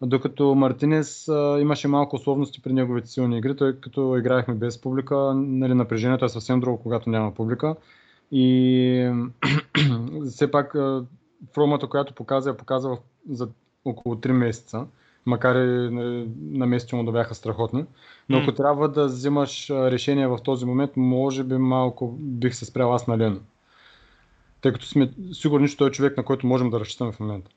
Докато 0.02 0.56
Мартинес 0.56 1.28
а, 1.28 1.58
имаше 1.60 1.88
малко 1.88 2.16
условности 2.16 2.62
при 2.62 2.74
неговите 2.74 3.08
силни 3.08 3.38
игри, 3.38 3.56
тъй 3.56 3.74
като 3.74 4.18
играехме 4.18 4.54
без 4.54 4.82
публика, 4.82 5.34
нали, 5.36 5.74
напрежението 5.74 6.26
е 6.26 6.30
съвсем 6.30 6.60
друго, 6.60 6.78
когато 6.78 7.10
няма 7.10 7.34
публика. 7.34 7.76
И 8.32 9.26
все 10.30 10.52
пак 10.52 10.76
формата, 11.54 11.88
която 11.88 12.14
показа, 12.14 12.50
я 12.50 12.58
показа 12.58 12.90
за 13.30 13.50
около 13.86 14.16
3 14.16 14.32
месеца, 14.32 14.86
макар 15.26 15.56
и 15.56 15.90
нали, 15.92 16.30
на 16.52 16.66
месеци 16.66 16.96
му 16.96 17.04
да 17.04 17.12
бяха 17.12 17.36
страхотни. 17.36 17.86
Но 18.30 18.38
ако 18.38 18.52
трябва 18.52 18.90
да 18.90 19.06
взимаш 19.06 19.70
решение 19.70 20.28
в 20.28 20.40
този 20.44 20.66
момент, 20.66 20.92
може 20.96 21.44
би 21.44 21.58
малко 21.58 22.12
бих 22.20 22.56
се 22.56 22.66
спрял 22.66 22.94
аз 22.94 23.08
на 23.08 23.18
Лено. 23.18 23.40
Тъй 24.62 24.74
като 24.74 24.86
сме 24.86 25.12
сигурни, 25.34 25.70
че 25.70 25.78
той 25.78 25.88
е 25.88 25.92
човек, 25.92 26.18
на 26.18 26.24
който 26.24 26.48
можем 26.48 26.70
да 26.70 26.80
разчитаме 26.80 27.12
в 27.12 27.20
момента. 27.20 27.52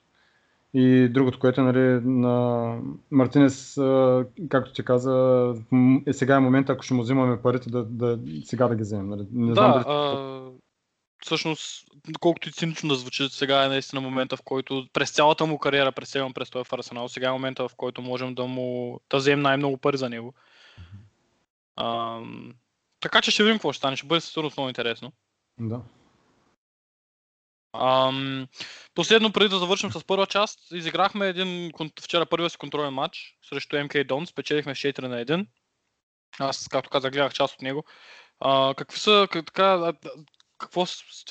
И 0.74 1.08
другото, 1.08 1.38
което 1.38 1.60
е, 1.60 1.64
нали, 1.64 2.00
на 2.04 2.76
Мартинес, 3.10 3.78
а, 3.78 4.26
както 4.48 4.72
ти 4.72 4.84
каза, 4.84 5.54
е 6.06 6.12
сега 6.12 6.36
е 6.36 6.40
момента, 6.40 6.72
ако 6.72 6.82
ще 6.82 6.94
му 6.94 7.02
взимаме 7.02 7.42
парите, 7.42 7.70
да, 7.70 7.84
да 7.84 8.18
сега 8.44 8.68
да 8.68 8.76
ги 8.76 8.82
вземем. 8.82 9.08
Нали. 9.08 9.26
Не 9.32 9.54
знам 9.54 9.72
да, 9.72 9.78
дали... 9.78 9.84
а, 9.88 10.50
всъщност, 11.24 11.86
колкото 12.20 12.48
и 12.48 12.52
цинично 12.52 12.88
да 12.88 12.94
звучи, 12.94 13.28
сега 13.28 13.64
е 13.64 13.68
наистина 13.68 14.00
момента, 14.00 14.36
в 14.36 14.42
който 14.42 14.86
през 14.92 15.10
цялата 15.10 15.46
му 15.46 15.58
кариера, 15.58 15.92
през 15.92 16.10
целия 16.10 16.26
му 16.26 16.34
престой 16.34 16.64
в 16.64 16.72
Арсенал, 16.72 17.08
сега 17.08 17.28
е 17.28 17.32
момента, 17.32 17.68
в 17.68 17.74
който 17.76 18.02
можем 18.02 18.34
да 18.34 18.46
му 18.46 19.00
да 19.10 19.16
вземем 19.16 19.42
най-много 19.42 19.76
пари 19.76 19.96
за 19.96 20.08
него. 20.08 20.34
Ам, 21.76 22.54
така 23.00 23.20
че 23.20 23.30
ще 23.30 23.42
видим 23.42 23.56
какво 23.56 23.72
ще 23.72 23.78
стане, 23.78 23.96
ще 23.96 24.06
бъде 24.06 24.20
със 24.20 24.36
много 24.36 24.68
интересно. 24.68 25.12
Да. 25.60 25.80
Ам, 27.80 28.46
последно, 28.94 29.32
преди 29.32 29.48
да 29.48 29.58
завършим 29.58 29.92
с 29.92 30.04
първа 30.04 30.26
част, 30.26 30.58
изиграхме 30.72 31.28
един 31.28 31.70
вчера 32.00 32.26
първия 32.26 32.50
си 32.50 32.58
контролен 32.58 32.94
матч 32.94 33.38
срещу 33.48 33.84
МК 33.84 34.04
Дон, 34.04 34.26
спечелихме 34.26 34.74
с 34.74 34.78
4 34.78 35.02
на 35.02 35.24
1. 35.24 35.46
Аз, 36.38 36.68
както 36.68 36.90
казах, 36.90 37.12
гледах 37.12 37.32
част 37.32 37.54
от 37.54 37.62
него. 37.62 37.84
А, 38.40 38.74
какви 38.74 38.98
са, 38.98 39.28
как, 39.30 39.46
така, 39.46 39.92
какво 40.58 40.86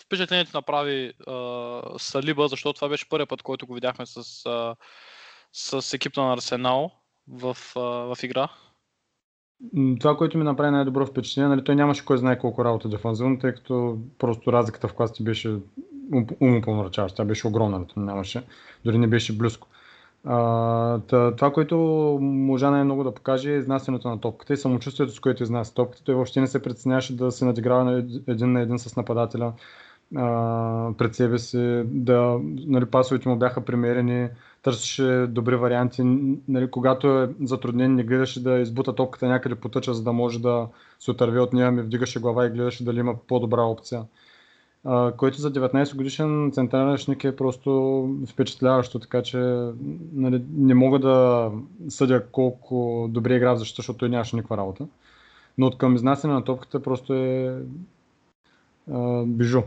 впечатлението 0.06 0.52
направи 0.54 1.14
а, 1.28 1.82
Салиба, 1.98 2.48
защото 2.48 2.74
това 2.74 2.90
беше 2.90 3.10
първият 3.10 3.30
път, 3.30 3.42
който 3.42 3.68
го 3.68 3.74
видяхме 3.74 4.06
с, 4.06 4.46
а, 4.46 4.76
с 5.52 5.94
екипа 5.94 6.22
на 6.22 6.34
Арсенал 6.34 6.92
в, 7.28 7.58
а, 7.76 7.80
в 7.80 8.18
игра. 8.24 8.50
Това, 10.00 10.18
което 10.18 10.38
ми 10.38 10.44
направи 10.44 10.72
най-добро 10.72 11.06
впечатление, 11.06 11.50
нали, 11.50 11.64
той 11.64 11.76
нямаше 11.76 12.06
кой 12.06 12.18
знае 12.18 12.40
колко 12.40 12.66
работа 12.66 12.90
дефанзивно, 12.90 13.40
тъй 13.40 13.54
като 13.54 13.98
просто 14.18 14.54
разликата 14.54 14.88
в 14.88 14.94
класите 14.94 15.24
беше 15.24 15.58
ум- 16.12 16.38
умопомрачаваща. 16.42 17.16
Тя 17.18 17.26
беше 17.26 17.48
огромна, 17.48 17.86
нямаше, 17.98 18.44
дори 18.86 18.98
не 18.98 19.08
беше 19.08 19.38
близко. 19.38 19.68
А, 20.26 21.00
това, 21.32 21.54
което 21.54 21.78
можа 22.22 22.72
най-много 22.72 23.04
да 23.04 23.14
покаже 23.14 23.54
е 23.54 23.58
изнасянето 23.58 24.10
на 24.10 24.20
топката 24.20 24.54
и 24.54 24.58
самочувствието, 24.58 25.14
с 25.14 25.20
което 25.20 25.44
изнася 25.44 25.74
топката. 25.74 26.04
Той 26.04 26.16
въобще 26.16 26.42
не 26.42 26.48
се 26.48 26.62
притесняваше 26.62 27.16
да 27.16 27.32
се 27.32 27.46
надиграва 27.46 27.84
на 27.84 27.98
ед- 27.98 28.28
един 28.28 28.52
на 28.52 28.62
един 28.62 28.80
с 28.80 28.96
нападателя 28.96 29.54
а, 30.16 30.92
пред 30.98 31.16
себе 31.16 31.40
си, 31.40 31.84
да, 31.86 32.40
нали, 32.44 32.86
пасовете 32.86 33.30
му 33.30 33.36
бяха 33.36 33.62
примерени, 33.66 34.30
търсеше 34.64 35.28
добри 35.30 35.56
варианти. 35.56 36.04
Нали, 36.48 36.72
когато 36.72 37.08
е 37.24 37.30
затруднен, 37.44 37.96
не 37.96 38.04
гледаше 38.04 38.44
да 38.44 38.60
избута 38.60 38.96
топката 38.96 39.28
някъде 39.28 39.56
по 39.56 39.70
тъча, 39.70 39.94
за 39.94 40.04
да 40.04 40.14
може 40.14 40.42
да 40.42 40.68
се 41.00 41.12
отърви 41.12 41.40
от 41.40 41.54
нея, 41.54 41.72
ми 41.72 41.82
вдигаше 41.82 42.20
глава 42.20 42.46
и 42.46 42.50
гледаше 42.50 42.86
дали 42.86 43.00
има 43.00 43.16
по-добра 43.28 43.62
опция. 43.62 44.04
Който 45.18 45.42
за 45.42 45.54
19 45.54 45.96
годишен 45.96 46.52
централен 46.54 46.92
защитник 46.92 47.24
е 47.24 47.36
просто 47.36 48.10
впечатляващо, 48.28 49.00
така 49.00 49.24
че 49.24 49.38
нали, 50.14 50.44
не 50.54 50.74
мога 50.74 51.00
да 51.00 51.52
съдя 51.90 52.26
колко 52.32 53.08
добре 53.12 53.36
игра 53.36 53.54
в 53.54 53.58
защита, 53.58 53.82
защото 53.82 53.98
той 54.00 54.10
нямаше 54.10 54.36
никаква 54.36 54.58
работа. 54.58 54.88
Но 55.58 55.68
от 55.68 55.78
към 55.78 55.96
изнасяне 55.96 56.34
на 56.34 56.44
топката 56.44 56.84
просто 56.84 57.14
е 57.14 57.58
а, 58.92 59.24
бижу. 59.26 59.62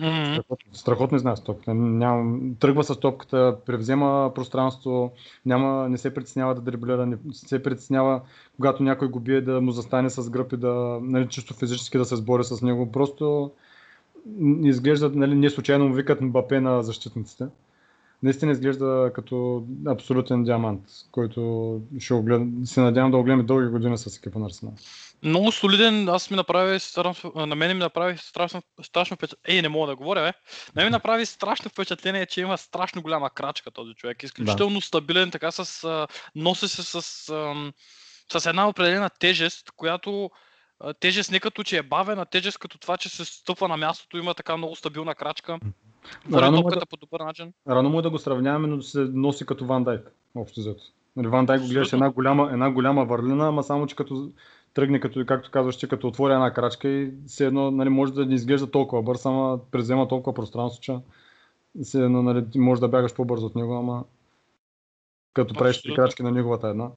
Mm-hmm. 0.00 0.32
Страхотно, 0.32 0.74
страхотно 0.74 1.16
изнася 1.16 1.44
топката. 1.44 1.74
Ням, 1.74 2.40
тръгва 2.60 2.84
с 2.84 3.00
топката, 3.00 3.56
превзема 3.66 4.32
пространство, 4.34 5.12
няма, 5.46 5.88
не 5.88 5.98
се 5.98 6.14
притеснява 6.14 6.54
да 6.54 6.60
дриблира, 6.60 7.06
не 7.06 7.16
се 7.32 7.62
притеснява, 7.62 8.20
когато 8.56 8.82
някой 8.82 9.08
го 9.08 9.20
бие 9.20 9.40
да 9.40 9.60
му 9.60 9.70
застане 9.70 10.10
с 10.10 10.30
гръб 10.30 10.52
и 10.52 10.56
да, 10.56 10.98
нали, 11.02 11.28
чисто 11.28 11.54
физически 11.54 11.98
да 11.98 12.04
се 12.04 12.16
сбори 12.16 12.44
с 12.44 12.62
него. 12.62 12.92
Просто 12.92 13.50
м, 14.26 14.66
изглежда, 14.66 15.10
нали, 15.14 15.34
не 15.34 15.50
случайно 15.50 15.88
му 15.88 15.94
викат 15.94 16.20
Мбапе 16.20 16.60
на 16.60 16.82
защитниците. 16.82 17.46
Наистина 18.22 18.52
изглежда 18.52 19.10
като 19.14 19.64
абсолютен 19.86 20.44
диамант, 20.44 20.80
който 21.10 21.80
ще 21.98 22.14
оглед... 22.14 22.42
се 22.64 22.80
надявам 22.80 23.10
да 23.10 23.16
огледаме 23.16 23.42
дълги 23.42 23.68
години 23.68 23.98
с 23.98 24.16
екипа 24.16 24.38
на 24.38 24.46
Арсенал. 24.46 24.74
Много 25.22 25.52
солиден, 25.52 26.08
аз 26.08 26.30
ми 26.30 26.36
направи, 26.36 26.78
страшно, 26.80 27.32
на 27.34 27.54
мен 27.54 27.76
ми 27.76 27.82
направи 27.82 28.18
страшно, 28.18 28.62
страшно 28.82 29.16
впечатление. 29.16 29.56
Ей, 29.56 29.62
не 29.62 29.68
мога 29.68 29.86
да 29.86 29.96
говоря, 29.96 30.20
бе. 30.20 30.32
На 30.76 30.82
мен 30.82 30.86
ми 30.86 30.90
направи 30.90 31.26
страшно 31.26 31.70
впечатление, 31.70 32.26
че 32.26 32.40
има 32.40 32.58
страшно 32.58 33.02
голяма 33.02 33.30
крачка 33.30 33.70
този 33.70 33.94
човек. 33.94 34.22
Изключително 34.22 34.80
стабилен, 34.80 35.30
така 35.30 35.50
с... 35.50 36.06
носи 36.36 36.68
се 36.68 36.82
с, 36.82 37.28
ам, 37.28 37.72
с 38.32 38.46
една 38.46 38.68
определена 38.68 39.10
тежест, 39.18 39.70
която 39.76 40.30
тежест 41.00 41.30
не 41.30 41.40
като 41.40 41.62
че 41.62 41.78
е 41.78 41.82
бавена, 41.82 42.26
тежест 42.26 42.58
като 42.58 42.78
това, 42.78 42.96
че 42.96 43.08
се 43.08 43.24
стъпва 43.24 43.68
на 43.68 43.76
мястото, 43.76 44.18
има 44.18 44.34
така 44.34 44.56
много 44.56 44.76
стабилна 44.76 45.14
крачка. 45.14 45.58
Рано 46.32 46.62
му 46.62 46.68
е 46.68 46.74
да- 46.74 46.86
по 46.86 46.96
добър 46.96 47.20
начин. 47.20 47.52
Рано 47.68 47.88
му 47.88 47.98
е 47.98 48.02
да 48.02 48.10
го 48.10 48.18
сравняваме, 48.18 48.68
но 48.68 48.82
се 48.82 48.98
носи 48.98 49.46
като 49.46 49.66
Ван 49.66 49.84
Дайк, 49.84 50.12
общо 50.34 50.60
взето. 50.60 50.82
Нали, 51.16 51.28
Ван 51.28 51.46
Дайк 51.46 51.62
го 51.62 51.68
гледаш 51.68 51.92
една 51.92 52.10
голяма, 52.10 52.50
една 52.52 52.70
голяма 52.70 53.04
върлина, 53.04 53.48
ама 53.48 53.62
само, 53.62 53.86
че 53.86 53.96
като 53.96 54.30
тръгне, 54.74 55.00
като, 55.00 55.24
както 55.26 55.50
казваш, 55.50 55.74
че 55.74 55.88
като 55.88 56.08
отвори 56.08 56.32
една 56.32 56.52
крачка 56.52 56.88
и 56.88 57.10
все 57.26 57.46
едно 57.46 57.70
нали, 57.70 57.88
може 57.88 58.12
да 58.12 58.26
не 58.26 58.34
изглежда 58.34 58.70
толкова 58.70 59.02
бърз, 59.02 59.26
ама 59.26 59.58
презема 59.70 60.08
толкова 60.08 60.34
пространство, 60.34 60.82
че 60.82 60.96
все 61.82 62.04
едно 62.04 62.22
нали, 62.22 62.44
може 62.54 62.80
да 62.80 62.88
бягаш 62.88 63.14
по-бързо 63.14 63.46
от 63.46 63.56
него, 63.56 63.74
ама 63.74 64.04
като 65.34 65.54
правиш 65.54 65.82
три 65.82 65.94
крачки 65.94 66.22
на 66.22 66.30
неговата 66.30 66.68
една. 66.68 66.90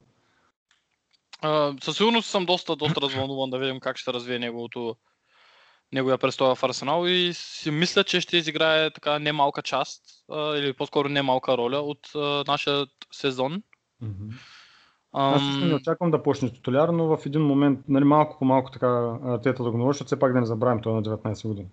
Със 1.80 1.96
сигурност 1.96 2.30
съм 2.30 2.46
доста, 2.46 2.76
доста 2.76 3.00
развълнуван 3.00 3.50
да 3.50 3.58
видим 3.58 3.80
как 3.80 3.96
ще 3.96 4.12
развие 4.12 4.38
неговото, 4.38 4.96
неговия 5.92 6.18
престой 6.18 6.54
в 6.54 6.62
Арсенал 6.62 7.06
и 7.06 7.30
си 7.34 7.70
мисля, 7.70 8.04
че 8.04 8.20
ще 8.20 8.36
изиграе 8.36 8.90
така 8.90 9.18
немалка 9.18 9.62
част 9.62 10.02
а, 10.32 10.56
или 10.56 10.72
по-скоро 10.72 11.08
немалка 11.08 11.58
роля 11.58 11.78
от 11.78 12.10
а, 12.14 12.44
нашия 12.46 12.86
сезон. 13.12 13.62
Аз 15.12 15.42
също 15.42 15.64
не 15.64 15.70
Ам, 15.70 15.76
очаквам 15.76 16.10
да 16.10 16.22
почне 16.22 16.52
титуляр, 16.52 16.88
но 16.88 17.16
в 17.16 17.26
един 17.26 17.42
момент, 17.42 17.80
нали, 17.88 18.04
малко 18.04 18.38
по 18.38 18.44
малко 18.44 18.70
така 18.70 19.18
тета 19.42 19.62
да 19.62 19.70
го 19.70 19.78
наложи, 19.78 19.96
защото 19.96 20.06
все 20.06 20.18
пак 20.18 20.32
да 20.32 20.40
не 20.40 20.46
забравим, 20.46 20.82
той 20.82 20.92
е 20.92 20.94
на 20.94 21.02
19 21.02 21.48
години. 21.48 21.68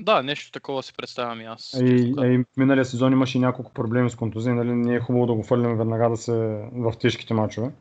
да, 0.00 0.22
нещо 0.22 0.52
такова 0.52 0.82
си 0.82 0.92
представям 0.96 1.40
и 1.40 1.44
аз. 1.44 1.74
И, 1.80 2.14
и 2.18 2.44
миналия 2.56 2.84
сезон 2.84 3.12
имаше 3.12 3.38
и 3.38 3.40
няколко 3.40 3.72
проблеми 3.72 4.10
с 4.10 4.16
контузии, 4.16 4.52
нали? 4.52 4.72
не 4.72 4.94
е 4.94 5.00
хубаво 5.00 5.26
да 5.26 5.34
го 5.34 5.42
фърлим 5.42 5.76
веднага 5.76 6.08
да 6.08 6.16
се 6.16 6.32
в 6.72 6.92
тежките 7.00 7.34
мачове. 7.34 7.72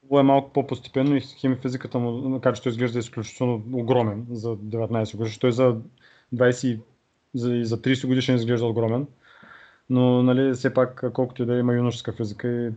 Хубаво 0.00 0.20
е 0.20 0.22
малко 0.22 0.52
по-постепенно 0.52 1.16
и 1.16 1.20
хими 1.20 1.56
физиката 1.56 1.98
му, 1.98 2.40
качеството 2.40 2.68
изглежда 2.68 2.98
изключително 2.98 3.62
огромен 3.72 4.26
за 4.30 4.56
19 4.56 5.16
години. 5.16 5.36
Той 5.40 5.52
за 5.52 5.76
20 6.34 6.80
за, 7.34 7.54
и 7.54 7.64
за 7.64 7.82
30 7.82 8.06
годишен 8.06 8.34
изглежда 8.34 8.66
огромен. 8.66 9.06
Но 9.90 10.22
нали, 10.22 10.54
все 10.54 10.74
пак, 10.74 11.04
колкото 11.12 11.42
и 11.42 11.46
да 11.46 11.54
има 11.54 11.74
юношеска 11.74 12.12
физика, 12.12 12.48
и 12.48 12.70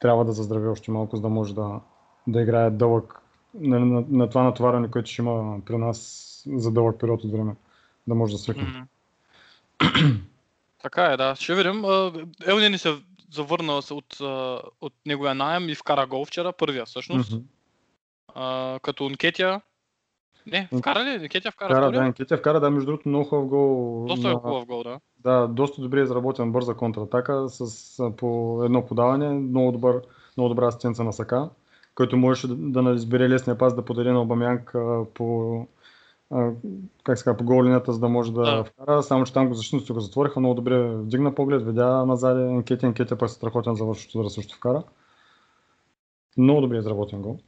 трябва 0.00 0.24
да 0.24 0.32
заздрави 0.32 0.68
още 0.68 0.90
малко, 0.90 1.16
за 1.16 1.22
да 1.22 1.28
може 1.28 1.54
да, 1.54 1.80
да 2.26 2.42
играе 2.42 2.70
дълъг 2.70 3.20
нали, 3.54 3.84
на, 3.84 4.04
на 4.08 4.28
това 4.28 4.42
натоварване, 4.42 4.90
което 4.90 5.10
ще 5.10 5.22
има 5.22 5.60
при 5.66 5.76
нас 5.76 6.42
за 6.46 6.72
дълъг 6.72 7.00
период 7.00 7.24
от 7.24 7.32
време. 7.32 7.54
Да 8.06 8.14
може 8.14 8.32
да 8.32 8.38
свикне. 8.38 8.62
Мгм. 8.62 8.78
така 10.82 11.04
е, 11.04 11.16
да. 11.16 11.34
Ще 11.36 11.54
видим. 11.54 11.84
Елни 12.46 12.68
ни 12.68 12.78
се 12.78 12.94
завърна 13.34 13.72
от, 13.90 14.20
от 14.80 14.92
неговия 15.06 15.34
найем 15.34 15.68
и 15.68 15.74
вкара 15.74 16.06
гол 16.06 16.24
вчера, 16.24 16.52
първия 16.52 16.84
всъщност. 16.84 17.32
Мгм. 17.32 17.42
А, 18.34 18.78
като 18.82 19.08
Нкетия. 19.08 19.60
Не, 20.46 20.68
вкара 20.78 21.04
ли? 21.04 21.28
Кетя 21.28 21.50
вкара 21.50 21.68
Вкара, 21.68 21.86
втория? 21.86 22.00
да, 22.00 22.06
Енкетия 22.06 22.38
вкара, 22.38 22.60
да, 22.60 22.70
между 22.70 22.86
другото, 22.86 23.08
много 23.08 23.24
хубав 23.24 23.46
гол. 23.46 24.04
Доста 24.06 24.28
е 24.28 24.32
хубав 24.32 24.66
гол, 24.66 24.82
да. 24.82 25.00
Да, 25.18 25.46
доста 25.46 25.82
добре 25.82 26.02
изработен 26.02 26.52
бърза 26.52 26.74
контратака 26.74 27.48
с 27.48 28.12
по 28.16 28.60
едно 28.64 28.86
подаване, 28.86 29.28
много, 29.28 29.72
добър, 29.72 30.02
много 30.36 30.48
добра 30.48 30.66
асистенция 30.66 31.04
на 31.04 31.12
Сака, 31.12 31.50
който 31.94 32.16
можеше 32.16 32.48
да, 32.48 32.82
да 32.82 32.90
избере 32.90 33.28
лесния 33.28 33.58
пас 33.58 33.74
да 33.74 33.84
подаде 33.84 34.12
на 34.12 34.22
Обамянк 34.22 34.74
по, 35.14 35.66
как 37.04 37.18
се 37.18 37.24
казва, 37.24 37.36
по 37.36 37.44
гол 37.44 37.64
линията, 37.64 37.92
за 37.92 38.00
да 38.00 38.08
може 38.08 38.32
да, 38.32 38.42
Да. 38.42 38.64
вкара, 38.64 39.02
само 39.02 39.24
че 39.24 39.32
там 39.32 39.48
го 39.48 39.54
защитниците 39.54 39.92
го 39.92 40.00
затвориха, 40.00 40.40
много 40.40 40.54
добре 40.54 40.88
вдигна 40.88 41.34
поглед, 41.34 41.66
видя 41.66 42.06
назад 42.06 42.38
Енкетия, 42.38 42.86
Енкетия 42.86 43.18
пък 43.18 43.28
е 43.28 43.32
страхотен 43.32 43.74
завършващ 43.74 44.12
да 44.22 44.30
също 44.30 44.56
вкара. 44.56 44.82
Много 46.38 46.60
добре 46.60 46.78
изработен 46.78 47.22
гол. 47.22 47.38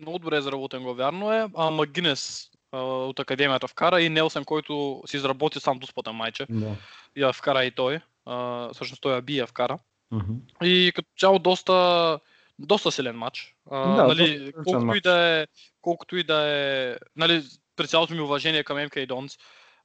Много 0.00 0.18
добре 0.18 0.36
е 0.36 0.40
заработен 0.40 0.82
гол, 0.82 0.94
вярно 0.94 1.32
е. 1.32 1.48
А 1.56 1.70
Магинес 1.70 2.50
а, 2.72 2.78
от 2.82 3.18
академията 3.18 3.68
вкара 3.68 4.00
и 4.00 4.08
Нелсън, 4.08 4.44
който 4.44 5.02
си 5.06 5.16
изработи 5.16 5.60
сам 5.60 5.78
дуспата 5.78 6.12
майче. 6.12 6.46
Да. 6.50 6.70
Я 7.16 7.32
вкара 7.32 7.64
и 7.64 7.70
той. 7.70 8.00
А, 8.26 8.68
всъщност 8.72 9.02
той 9.02 9.22
я 9.28 9.46
вкара. 9.46 9.78
Мгм. 10.10 10.32
И 10.62 10.92
като 10.94 11.08
цяло 11.18 11.38
доста, 11.38 12.18
доста 12.58 12.92
силен 12.92 13.16
матч. 13.16 13.54
А, 13.70 13.96
Да, 13.96 14.06
нали, 14.06 14.52
колкото, 14.64 14.86
матч. 14.86 14.98
и 14.98 15.00
да 15.00 15.40
е, 15.40 15.46
колкото 15.82 16.16
и 16.16 16.24
да 16.24 16.42
е, 16.48 16.96
нали, 17.16 17.42
при 17.78 17.88
цялото 17.88 18.14
ми 18.14 18.20
уважение 18.20 18.64
към 18.64 18.84
МК 18.84 19.06
Донс, 19.08 19.38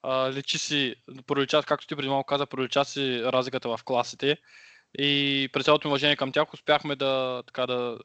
а, 0.03 0.31
личи 0.31 0.57
си, 0.57 0.95
пролича, 1.27 1.63
както 1.63 1.87
ти 1.87 1.95
преди 1.95 2.09
малко 2.09 2.25
каза, 2.25 2.45
пролича 2.45 2.85
си 2.85 3.23
разликата 3.23 3.77
в 3.77 3.83
класите. 3.85 4.37
И 4.97 5.49
при 5.53 5.63
цялото 5.63 5.87
ми 5.87 5.89
уважение 5.89 6.15
към 6.15 6.31
тях 6.31 6.53
успяхме 6.53 6.95
да, 6.95 7.43
така 7.47 7.67
да, 7.67 7.97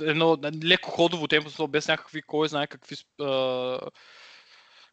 едно 0.00 0.38
леко 0.64 0.90
ходово 0.90 1.28
темпо, 1.28 1.68
без 1.68 1.88
някакви, 1.88 2.22
кой 2.22 2.48
знае 2.48 2.66
какви, 2.66 2.96
а, 3.20 3.78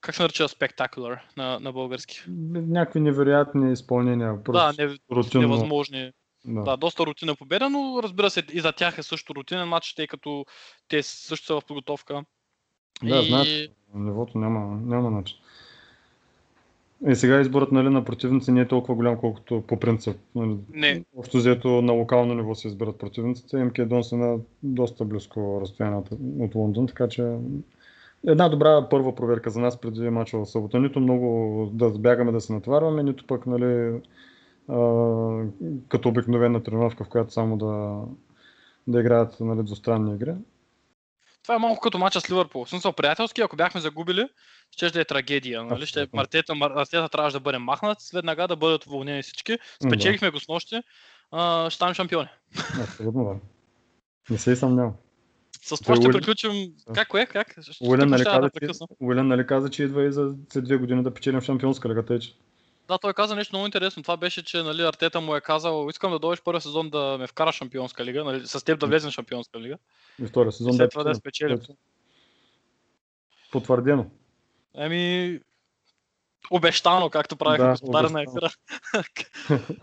как 0.01 0.15
се 0.15 0.21
нарича 0.21 0.47
спектакулър 0.47 1.19
на, 1.37 1.59
на 1.59 1.71
български. 1.71 2.23
Някакви 2.27 2.99
невероятни 2.99 3.73
изпълнения. 3.73 4.33
Да, 4.33 4.43
Просто 4.43 4.81
не, 4.81 4.97
рутинно. 5.11 5.41
невъзможни. 5.41 6.11
Да. 6.45 6.63
Да, 6.63 6.77
доста 6.77 7.05
рутинна 7.05 7.35
победа, 7.35 7.69
но 7.69 7.99
разбира 8.03 8.29
се 8.29 8.43
и 8.51 8.59
за 8.59 8.71
тях 8.71 8.97
е 8.97 9.03
също 9.03 9.35
рутинен 9.35 9.67
матч, 9.67 9.93
тъй 9.93 10.07
като 10.07 10.45
те 10.87 11.03
също 11.03 11.45
са 11.45 11.55
в 11.55 11.65
подготовка. 11.65 12.23
Да, 13.03 13.19
и... 13.19 13.27
знаеш, 13.27 13.69
нивото 13.95 14.37
няма, 14.37 14.81
няма 14.85 15.11
начин. 15.11 15.37
И 17.07 17.15
сега 17.15 17.41
изборът 17.41 17.71
нали, 17.71 17.89
на 17.89 18.05
противници 18.05 18.51
не 18.51 18.61
е 18.61 18.67
толкова 18.67 18.95
голям, 18.95 19.17
колкото 19.17 19.63
по 19.67 19.79
принцип. 19.79 20.17
Нали, 20.35 20.57
Не, 20.73 21.03
Общо 21.17 21.37
взето 21.37 21.81
на 21.81 21.93
локално 21.93 22.33
ниво 22.33 22.55
се 22.55 22.67
избират 22.67 22.97
противниците. 22.97 23.63
МК 23.63 23.85
Дон 23.85 24.03
са 24.03 24.17
на 24.17 24.37
доста 24.63 25.05
близко 25.05 25.59
разстояние 25.61 25.99
от- 25.99 26.11
от 26.39 26.55
Лондон, 26.55 26.87
така 26.87 27.07
че 27.07 27.37
една 28.27 28.49
добра 28.49 28.89
първа 28.89 29.15
проверка 29.15 29.49
за 29.49 29.59
нас 29.59 29.81
преди 29.81 30.09
мача 30.09 30.37
в 30.37 30.45
събота. 30.45 30.79
Нито 30.79 30.99
много 30.99 31.69
да 31.73 31.89
бягаме 31.89 32.31
да 32.31 32.41
се 32.41 32.53
натоварваме, 32.53 33.03
нито 33.03 33.27
пък 33.27 33.45
нали, 33.47 34.01
а, 34.67 34.75
като 35.89 36.09
обикновена 36.09 36.63
тренировка, 36.63 37.03
в 37.03 37.09
която 37.09 37.33
само 37.33 37.57
да, 37.57 38.01
да 38.87 38.99
играят 38.99 39.37
нали, 39.39 39.63
двустранни 39.63 40.15
игри. 40.15 40.33
Това 41.43 41.55
е 41.55 41.59
малко 41.59 41.81
като 41.81 41.97
мача 41.97 42.21
с 42.21 42.29
Ливърпул. 42.29 42.65
В 42.65 42.69
смисъл 42.69 42.93
приятелски, 42.93 43.41
ако 43.41 43.55
бяхме 43.55 43.81
загубили, 43.81 44.27
ще 44.71 44.89
да 44.89 45.01
е 45.01 45.05
трагедия. 45.05 45.63
Нали? 45.63 45.85
Ще, 45.85 45.99
Абсолютно. 45.99 46.17
Мартета, 46.17 46.53
Мар- 46.53 46.81
Артета 46.81 47.09
трябваше 47.09 47.33
да 47.33 47.39
бъде 47.39 47.57
махнат, 47.57 47.97
веднага 48.13 48.47
да 48.47 48.55
бъдат 48.55 48.85
уволнени 48.85 49.23
всички. 49.23 49.57
Спечелихме 49.87 50.29
го 50.29 50.39
с 50.39 50.47
нощи, 50.47 50.81
а, 51.31 51.69
ще 51.69 51.75
станем 51.75 51.93
шампиони. 51.93 52.27
Абсолютно, 52.83 53.23
да. 53.23 53.35
Не 54.33 54.37
се 54.37 54.55
съмнявам. 54.55 54.93
С 55.61 55.69
това 55.69 55.85
Той 55.85 55.95
ще 55.95 56.07
Уили- 56.07 56.17
приключим. 56.17 56.51
Да. 56.87 56.93
Как, 56.93 57.07
кое? 57.07 57.25
Как? 57.25 57.55
Уилен 57.81 58.09
нали, 58.09 58.23
да 58.23 58.29
каза, 58.29 58.49
че, 58.49 58.59
прекъсна. 58.59 58.87
Уилен 58.99 59.27
нали 59.27 59.47
каза, 59.47 59.69
че 59.69 59.83
идва 59.83 60.03
и 60.03 60.11
за 60.11 60.33
след 60.49 60.63
две 60.63 60.77
години 60.77 61.03
да 61.03 61.13
печелим 61.13 61.41
шампионска 61.41 61.89
лига, 61.89 62.05
тъй 62.05 62.19
че. 62.19 62.33
Да, 62.93 62.97
той 62.99 63.13
каза 63.13 63.35
нещо 63.35 63.55
много 63.55 63.65
интересно. 63.65 64.03
Това 64.03 64.17
беше, 64.17 64.43
че 64.43 64.63
нали, 64.63 64.81
Артета 64.81 65.21
му 65.21 65.35
е 65.35 65.41
казал, 65.41 65.87
искам 65.89 66.11
да 66.11 66.19
дойдеш 66.19 66.43
първия 66.43 66.61
сезон 66.61 66.89
да 66.89 67.17
ме 67.19 67.27
вкара 67.27 67.51
шампионска 67.51 68.05
лига, 68.05 68.23
нали, 68.23 68.47
с 68.47 68.65
теб 68.65 68.79
да 68.79 68.87
влезем 68.87 69.11
в 69.11 69.13
шампионска 69.13 69.59
лига. 69.59 69.77
И 70.21 70.25
втория 70.25 70.51
сезон 70.51 70.73
И 70.73 70.75
след 70.75 70.91
това 70.91 71.03
да 71.03 71.21
печелим. 71.23 71.57
спечелим. 71.57 71.77
Потвърдено. 73.51 74.05
Еми, 74.77 75.39
обещано, 76.51 77.09
както 77.09 77.35
правиха 77.35 77.63
Да, 77.63 77.69
господаря 77.69 78.09
на 78.09 78.21
ефира. 78.21 78.49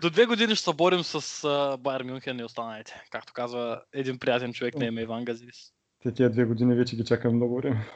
До 0.00 0.10
две 0.10 0.26
години 0.26 0.54
ще 0.54 0.64
се 0.64 0.72
борим 0.72 1.02
с 1.02 1.44
а, 1.44 1.76
Байер 1.76 2.02
Мюнхен 2.02 2.40
и 2.40 2.44
останалите, 2.44 3.04
както 3.10 3.32
казва 3.32 3.82
един 3.92 4.18
приятен 4.18 4.52
човек 4.52 4.74
на 4.74 4.84
име 4.84 5.02
Иван 5.02 5.24
Газис. 5.24 5.72
Те 6.02 6.14
тия 6.14 6.30
две 6.30 6.44
години 6.44 6.74
вече 6.74 6.96
ги 6.96 7.04
чакам 7.04 7.36
много 7.36 7.56
време. 7.56 7.86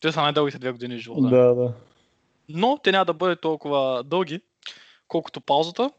Те 0.00 0.12
са 0.12 0.22
най-дългите 0.22 0.58
две 0.58 0.72
години 0.72 0.98
живота. 0.98 1.28
Да, 1.28 1.54
да. 1.54 1.74
Но 2.48 2.78
те 2.78 2.92
няма 2.92 3.04
да 3.04 3.14
бъдат 3.14 3.40
толкова 3.40 4.04
дълги, 4.04 4.40
колкото 5.08 5.40
паузата, 5.40 5.90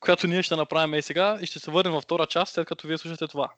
която 0.00 0.26
ние 0.26 0.42
ще 0.42 0.56
направим 0.56 0.94
и 0.94 1.02
сега 1.02 1.38
и 1.40 1.46
ще 1.46 1.58
се 1.58 1.70
върнем 1.70 1.92
във 1.92 2.02
втора 2.02 2.26
част, 2.26 2.54
след 2.54 2.66
като 2.66 2.88
вие 2.88 2.98
слушате 2.98 3.28
това. 3.28 3.50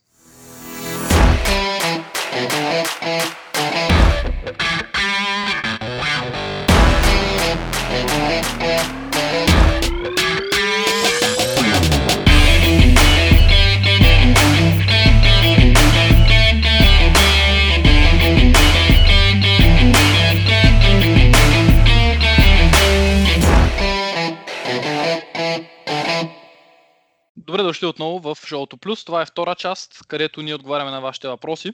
Добре 27.49 27.62
дошли 27.62 27.86
отново 27.86 28.34
в 28.34 28.46
Шоуто 28.46 28.76
Плюс. 28.76 29.05
Това 29.05 29.22
е 29.22 29.26
втора 29.26 29.55
част, 29.55 30.07
където 30.09 30.42
ние 30.42 30.55
отговаряме 30.55 30.90
на 30.90 31.01
вашите 31.01 31.28
въпроси, 31.28 31.72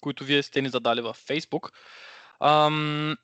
които 0.00 0.24
вие 0.24 0.42
сте 0.42 0.62
ни 0.62 0.68
задали 0.68 1.00
във 1.00 1.26
Facebook. 1.26 1.70
Ам, 2.40 3.16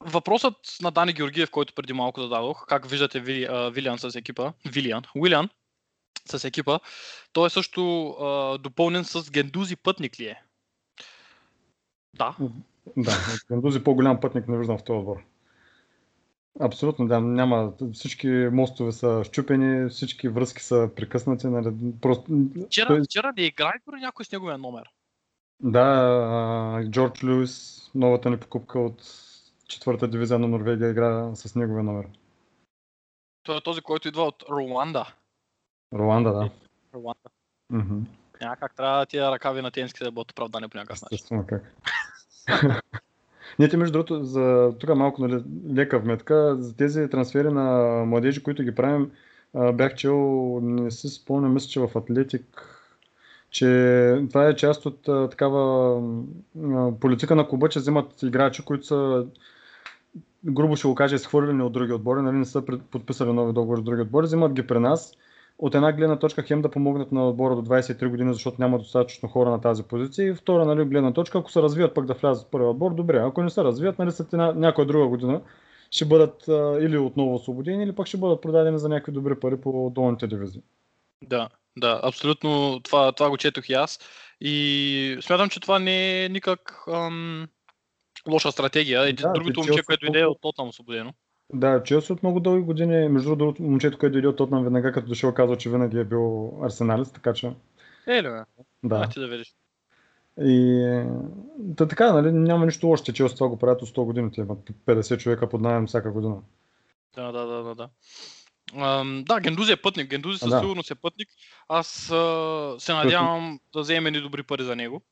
въпросът 0.00 0.54
на 0.82 0.90
Дани 0.90 1.12
Георгиев, 1.12 1.50
който 1.50 1.74
преди 1.74 1.92
малко 1.92 2.20
зададох, 2.20 2.66
как 2.66 2.88
виждате 2.88 3.20
Вили, 3.20 3.44
а, 3.50 3.70
Вилиан 3.70 3.98
с 3.98 4.14
екипа, 4.14 4.52
Вилиан, 4.66 5.02
Уилиан 5.14 5.48
с 6.26 6.44
екипа, 6.44 6.78
той 7.32 7.46
е 7.46 7.50
също 7.50 8.10
а, 8.10 8.58
допълнен 8.58 9.04
с 9.04 9.30
Гендузи 9.30 9.76
пътник 9.76 10.20
ли 10.20 10.24
е? 10.24 10.42
Да, 12.14 12.36
Да, 12.96 13.12
Гандузи 13.50 13.84
по-голям 13.84 14.20
пътник 14.20 14.48
не 14.48 14.58
виждам 14.58 14.78
в 14.78 14.84
този 14.84 14.98
отбор. 14.98 15.31
Абсолютно, 16.60 17.06
да, 17.06 17.20
няма. 17.20 17.72
Всички 17.92 18.28
мостове 18.52 18.92
са 18.92 19.24
щупени, 19.24 19.88
всички 19.90 20.28
връзки 20.28 20.62
са 20.62 20.90
прекъснати. 20.96 21.46
Нали, 21.46 21.74
просто... 22.00 22.24
вчера, 22.66 22.86
той- 22.86 23.02
вчера 23.04 23.32
не 23.36 23.42
играе 23.42 23.72
дори 23.86 24.00
някой 24.00 24.24
с 24.24 24.32
неговия 24.32 24.58
номер. 24.58 24.90
Да, 25.60 26.84
Джордж 26.90 27.22
Луис, 27.22 27.90
новата 27.94 28.30
ни 28.30 28.40
покупка 28.40 28.78
от 28.80 29.02
четвърта 29.68 30.08
дивизия 30.08 30.38
на 30.38 30.48
Норвегия, 30.48 30.90
игра 30.90 31.34
с 31.34 31.54
неговия 31.54 31.82
номер. 31.82 32.06
Той 33.42 33.56
е 33.56 33.60
този, 33.60 33.80
който 33.80 34.08
идва 34.08 34.22
от 34.22 34.44
Руанда. 34.50 35.14
Роланда, 35.94 36.32
да. 36.32 36.50
Руанда. 36.94 37.28
Мгм. 37.70 37.98
Няма 38.40 38.56
как 38.56 38.74
трябва 38.74 39.06
тия 39.06 39.30
ръкави 39.30 39.62
на 39.62 39.70
тенските 39.70 40.04
да 40.04 40.10
бъдат 40.10 40.30
оправдани 40.30 40.68
по 40.68 40.76
някакъв 40.78 41.02
начин. 41.02 41.14
Естествено 41.14 41.46
как. 41.46 41.74
Не, 43.58 43.68
ти 43.68 43.76
между 43.76 43.92
другото, 43.92 44.24
за 44.24 44.72
тук 44.78 44.96
малко 44.96 45.28
нали, 45.28 45.42
лека 45.74 45.98
вметка, 45.98 46.56
за 46.58 46.76
тези 46.76 47.10
трансфери 47.10 47.48
на 47.48 47.64
младежи, 48.06 48.42
които 48.42 48.62
ги 48.62 48.74
правим, 48.74 49.10
бях 49.72 49.94
чел, 49.94 50.58
не 50.62 50.90
си 50.90 51.08
спомням, 51.08 51.54
мисля, 51.54 51.68
че 51.68 51.80
в 51.80 51.90
Атлетик, 51.94 52.68
че 53.50 54.26
това 54.28 54.48
е 54.48 54.56
част 54.56 54.86
от 54.86 55.08
а, 55.08 55.28
такава 55.28 55.96
а, 56.64 56.92
политика 57.00 57.36
на 57.36 57.48
клуба, 57.48 57.68
че 57.68 57.78
вземат 57.78 58.22
играчи, 58.22 58.64
които 58.64 58.86
са 58.86 59.26
грубо 60.44 60.76
ще 60.76 60.88
го 60.88 60.94
кажа, 60.94 61.16
изхвърлени 61.16 61.62
от 61.62 61.72
други 61.72 61.92
отбори, 61.92 62.22
нали, 62.22 62.36
не 62.36 62.44
са 62.44 62.62
подписали 62.90 63.32
нови 63.32 63.52
договори 63.52 63.80
с 63.80 63.84
други 63.84 64.02
отбори, 64.02 64.26
вземат 64.26 64.52
ги 64.52 64.66
при 64.66 64.78
нас. 64.78 65.12
От 65.58 65.74
една 65.74 65.92
гледна 65.92 66.18
точка 66.18 66.42
хем 66.42 66.62
да 66.62 66.70
помогнат 66.70 67.12
на 67.12 67.28
отбора 67.28 67.56
до 67.56 67.62
23 67.62 68.08
години, 68.08 68.32
защото 68.32 68.56
няма 68.60 68.78
достатъчно 68.78 69.28
хора 69.28 69.50
на 69.50 69.60
тази 69.60 69.82
позиция. 69.82 70.28
И 70.28 70.34
втора 70.34 70.64
нали, 70.64 70.84
гледна 70.84 71.12
точка, 71.12 71.38
ако 71.38 71.50
се 71.50 71.62
развият 71.62 71.94
пък 71.94 72.06
да 72.06 72.14
влязат 72.14 72.46
в 72.46 72.50
първия 72.50 72.70
отбор, 72.70 72.94
добре. 72.94 73.18
Ако 73.18 73.42
не 73.42 73.50
се 73.50 73.64
развият, 73.64 73.98
нали, 73.98 74.12
след 74.12 74.32
една, 74.32 74.52
някоя 74.52 74.86
друга 74.86 75.06
година 75.06 75.40
ще 75.90 76.04
бъдат 76.04 76.48
а, 76.48 76.78
или 76.80 76.98
отново 76.98 77.34
освободени, 77.34 77.84
или 77.84 77.94
пък 77.94 78.06
ще 78.06 78.16
бъдат 78.16 78.40
продадени 78.40 78.78
за 78.78 78.88
някакви 78.88 79.12
добри 79.12 79.40
пари 79.40 79.60
по 79.60 79.90
долните 79.94 80.26
дивизии. 80.26 80.62
Да, 81.22 81.48
да, 81.76 82.00
абсолютно 82.02 82.80
това, 82.84 83.12
това 83.12 83.30
го 83.30 83.36
четох 83.36 83.68
и 83.68 83.72
аз. 83.72 83.98
И 84.40 85.18
смятам, 85.20 85.48
че 85.48 85.60
това 85.60 85.78
не 85.78 86.24
е 86.24 86.28
никак 86.28 86.84
ам, 86.88 87.48
лоша 88.28 88.52
стратегия. 88.52 89.02
Един 89.02 89.26
Да, 89.26 89.32
другото 89.32 89.60
момче, 89.60 89.82
което 89.82 90.06
дойде 90.06 90.20
е 90.20 90.26
от 90.26 90.40
Тотнам 90.40 90.68
освободено. 90.68 91.12
Да, 91.52 91.82
Челси 91.82 92.12
от 92.12 92.22
много 92.22 92.40
дълги 92.40 92.64
години, 92.64 93.08
между 93.08 93.36
другото, 93.36 93.62
момчето, 93.62 93.98
което 93.98 94.12
дойде 94.12 94.28
от 94.28 94.36
Тотнам, 94.36 94.64
веднага 94.64 94.92
като 94.92 95.06
дошъл, 95.06 95.34
казва, 95.34 95.56
че 95.56 95.70
винаги 95.70 95.98
е 95.98 96.04
бил 96.04 96.58
арсеналист, 96.64 97.14
така 97.14 97.32
че 97.32 97.52
Е, 98.06 98.22
ли, 98.22 98.28
да. 98.28 98.44
А, 98.90 99.08
ти 99.08 99.20
да 99.20 99.28
видиш. 99.28 99.54
И 100.40 100.80
да, 101.58 101.88
така, 101.88 102.12
нали, 102.12 102.32
няма 102.32 102.66
нищо 102.66 102.86
лошо, 102.86 103.12
че 103.12 103.28
това 103.28 103.48
го 103.48 103.58
правят 103.58 103.82
от 103.82 103.88
100 103.88 104.04
години. 104.04 104.32
Те 104.32 104.40
имат 104.40 104.70
50 104.86 105.18
човека 105.18 105.48
под 105.48 105.60
найем 105.60 105.86
всяка 105.86 106.12
година. 106.12 106.36
Да, 107.14 107.32
да, 107.32 107.46
да, 107.46 107.62
да. 107.62 107.74
да. 107.74 107.88
Ам, 108.76 109.24
да, 109.28 109.40
Гендузи 109.40 109.72
е 109.72 109.76
пътник. 109.76 110.10
Гендузи 110.10 110.38
със 110.38 110.50
Да. 110.50 110.60
сигурност 110.60 110.90
е 110.90 110.94
пътник. 110.94 111.28
Аз 111.68 112.10
а, 112.10 112.74
се 112.78 112.92
надявам 112.92 113.60
да 113.72 113.80
вземе 113.80 114.10
ни 114.10 114.20
добри 114.20 114.42
пари 114.42 114.62
за 114.62 114.76
него. 114.76 115.02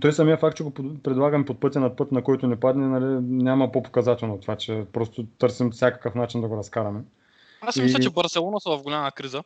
Той 0.00 0.12
самия 0.12 0.36
факт, 0.36 0.56
че 0.56 0.62
го 0.62 0.74
предлагам 0.74 1.44
под 1.44 1.60
пътя 1.60 1.80
на 1.80 1.96
път, 1.96 2.12
на 2.12 2.22
който 2.22 2.46
не 2.46 2.60
падне, 2.60 2.86
нали, 2.86 3.18
няма 3.20 3.72
по-показателно 3.72 4.34
от 4.34 4.40
това, 4.40 4.56
че 4.56 4.84
просто 4.92 5.26
търсим 5.38 5.70
всякакъв 5.70 6.14
начин 6.14 6.40
да 6.40 6.48
го 6.48 6.56
разкараме. 6.56 7.00
Аз 7.60 7.74
си 7.74 7.82
мисля, 7.82 7.98
И- 8.00 8.02
че 8.02 8.10
Барселона 8.10 8.60
са 8.60 8.70
в 8.70 8.82
голяма 8.82 9.12
криза. 9.12 9.42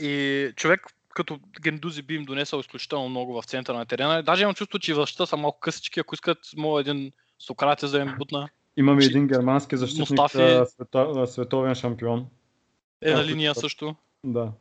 И 0.00 0.52
човек 0.56 0.86
като 1.08 1.38
Гендузи 1.60 2.02
би 2.02 2.14
им 2.14 2.24
донесъл 2.24 2.60
изключително 2.60 3.08
много 3.08 3.42
в 3.42 3.44
центъра 3.44 3.76
на 3.78 3.86
терена. 3.86 4.22
Даже 4.22 4.42
имам 4.42 4.54
чувство, 4.54 4.78
че 4.78 4.94
в 4.94 4.96
защита 4.96 5.26
са 5.26 5.36
малко 5.36 5.60
късички. 5.60 6.00
Ако 6.00 6.14
искат, 6.14 6.38
мога 6.56 6.80
един 6.80 7.12
Сократес 7.38 7.90
да 7.90 7.98
им 7.98 8.14
бутна. 8.18 8.48
Имаме 8.76 9.02
Чи- 9.02 9.08
един 9.08 9.26
германски 9.26 9.76
защитник, 9.76 10.08
Мустафи- 10.08 10.62
а, 10.62 10.66
свето, 10.66 10.98
а, 10.98 11.26
световен 11.26 11.74
шампион. 11.74 12.26
Е 13.02 13.12
на 13.12 13.24
линия 13.24 13.54
също. 13.54 13.94
Да. 14.24 14.52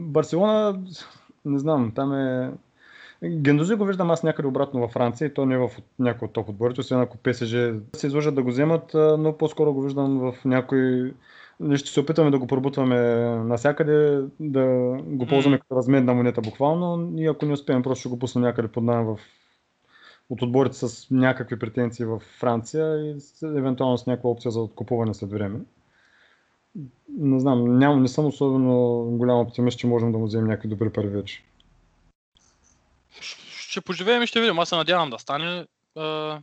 Барселона, 0.00 0.80
не 1.44 1.58
знам, 1.58 1.92
там 1.94 2.14
е... 2.14 2.52
Гендузи 3.28 3.74
го 3.74 3.84
виждам 3.84 4.10
аз 4.10 4.22
някъде 4.22 4.48
обратно 4.48 4.80
във 4.80 4.90
Франция 4.90 5.26
и 5.26 5.34
то 5.34 5.46
не 5.46 5.54
е 5.54 5.58
в 5.58 5.70
някой 5.98 6.26
от 6.26 6.32
топ 6.32 6.48
отборите, 6.48 6.80
освен 6.80 7.00
ако 7.00 7.16
ПСЖ 7.16 7.50
се 7.96 8.06
излъжат 8.06 8.34
да 8.34 8.42
го 8.42 8.50
вземат, 8.50 8.90
но 8.94 9.36
по-скоро 9.38 9.74
го 9.74 9.82
виждам 9.82 10.18
в 10.18 10.44
някой... 10.44 11.12
Ще 11.74 11.90
се 11.90 12.00
опитаме 12.00 12.30
да 12.30 12.38
го 12.38 12.46
пробутваме 12.46 12.96
насякъде, 13.36 14.22
да 14.40 14.66
го 15.04 15.26
ползваме 15.26 15.56
М. 15.56 15.60
като 15.60 15.76
разменна 15.76 16.14
монета 16.14 16.40
буквално 16.40 17.12
и 17.16 17.26
ако 17.26 17.46
не 17.46 17.52
успеем, 17.52 17.82
просто 17.82 18.00
ще 18.00 18.08
го 18.08 18.18
пуснем 18.18 18.44
някъде 18.44 18.68
под 18.68 18.84
найем 18.84 19.04
в 19.04 19.18
от 20.30 20.42
отборите 20.42 20.76
с 20.76 21.10
някакви 21.10 21.58
претенции 21.58 22.04
в 22.04 22.20
Франция 22.40 22.96
и 22.96 23.16
евентуално 23.42 23.98
с 23.98 24.06
някаква 24.06 24.30
опция 24.30 24.50
за 24.50 24.60
откупуване 24.60 25.14
след 25.14 25.30
време. 25.30 25.60
Не 27.18 27.40
знам, 27.40 27.78
ням, 27.78 28.02
не 28.02 28.08
съм 28.08 28.26
особено 28.26 29.04
голям 29.10 29.38
оптимист, 29.38 29.78
че 29.78 29.86
можем 29.86 30.12
да 30.12 30.18
му 30.18 30.24
вземем 30.24 30.46
някакви 30.46 30.68
добри 30.68 30.90
пари 30.90 31.08
вече. 31.08 31.44
Ще 33.20 33.80
поживеем 33.80 34.22
и 34.22 34.26
ще 34.26 34.40
видим. 34.40 34.58
Аз 34.58 34.68
се 34.68 34.76
надявам 34.76 35.10
да 35.10 35.18
стане. 35.18 35.66
А, 35.96 36.38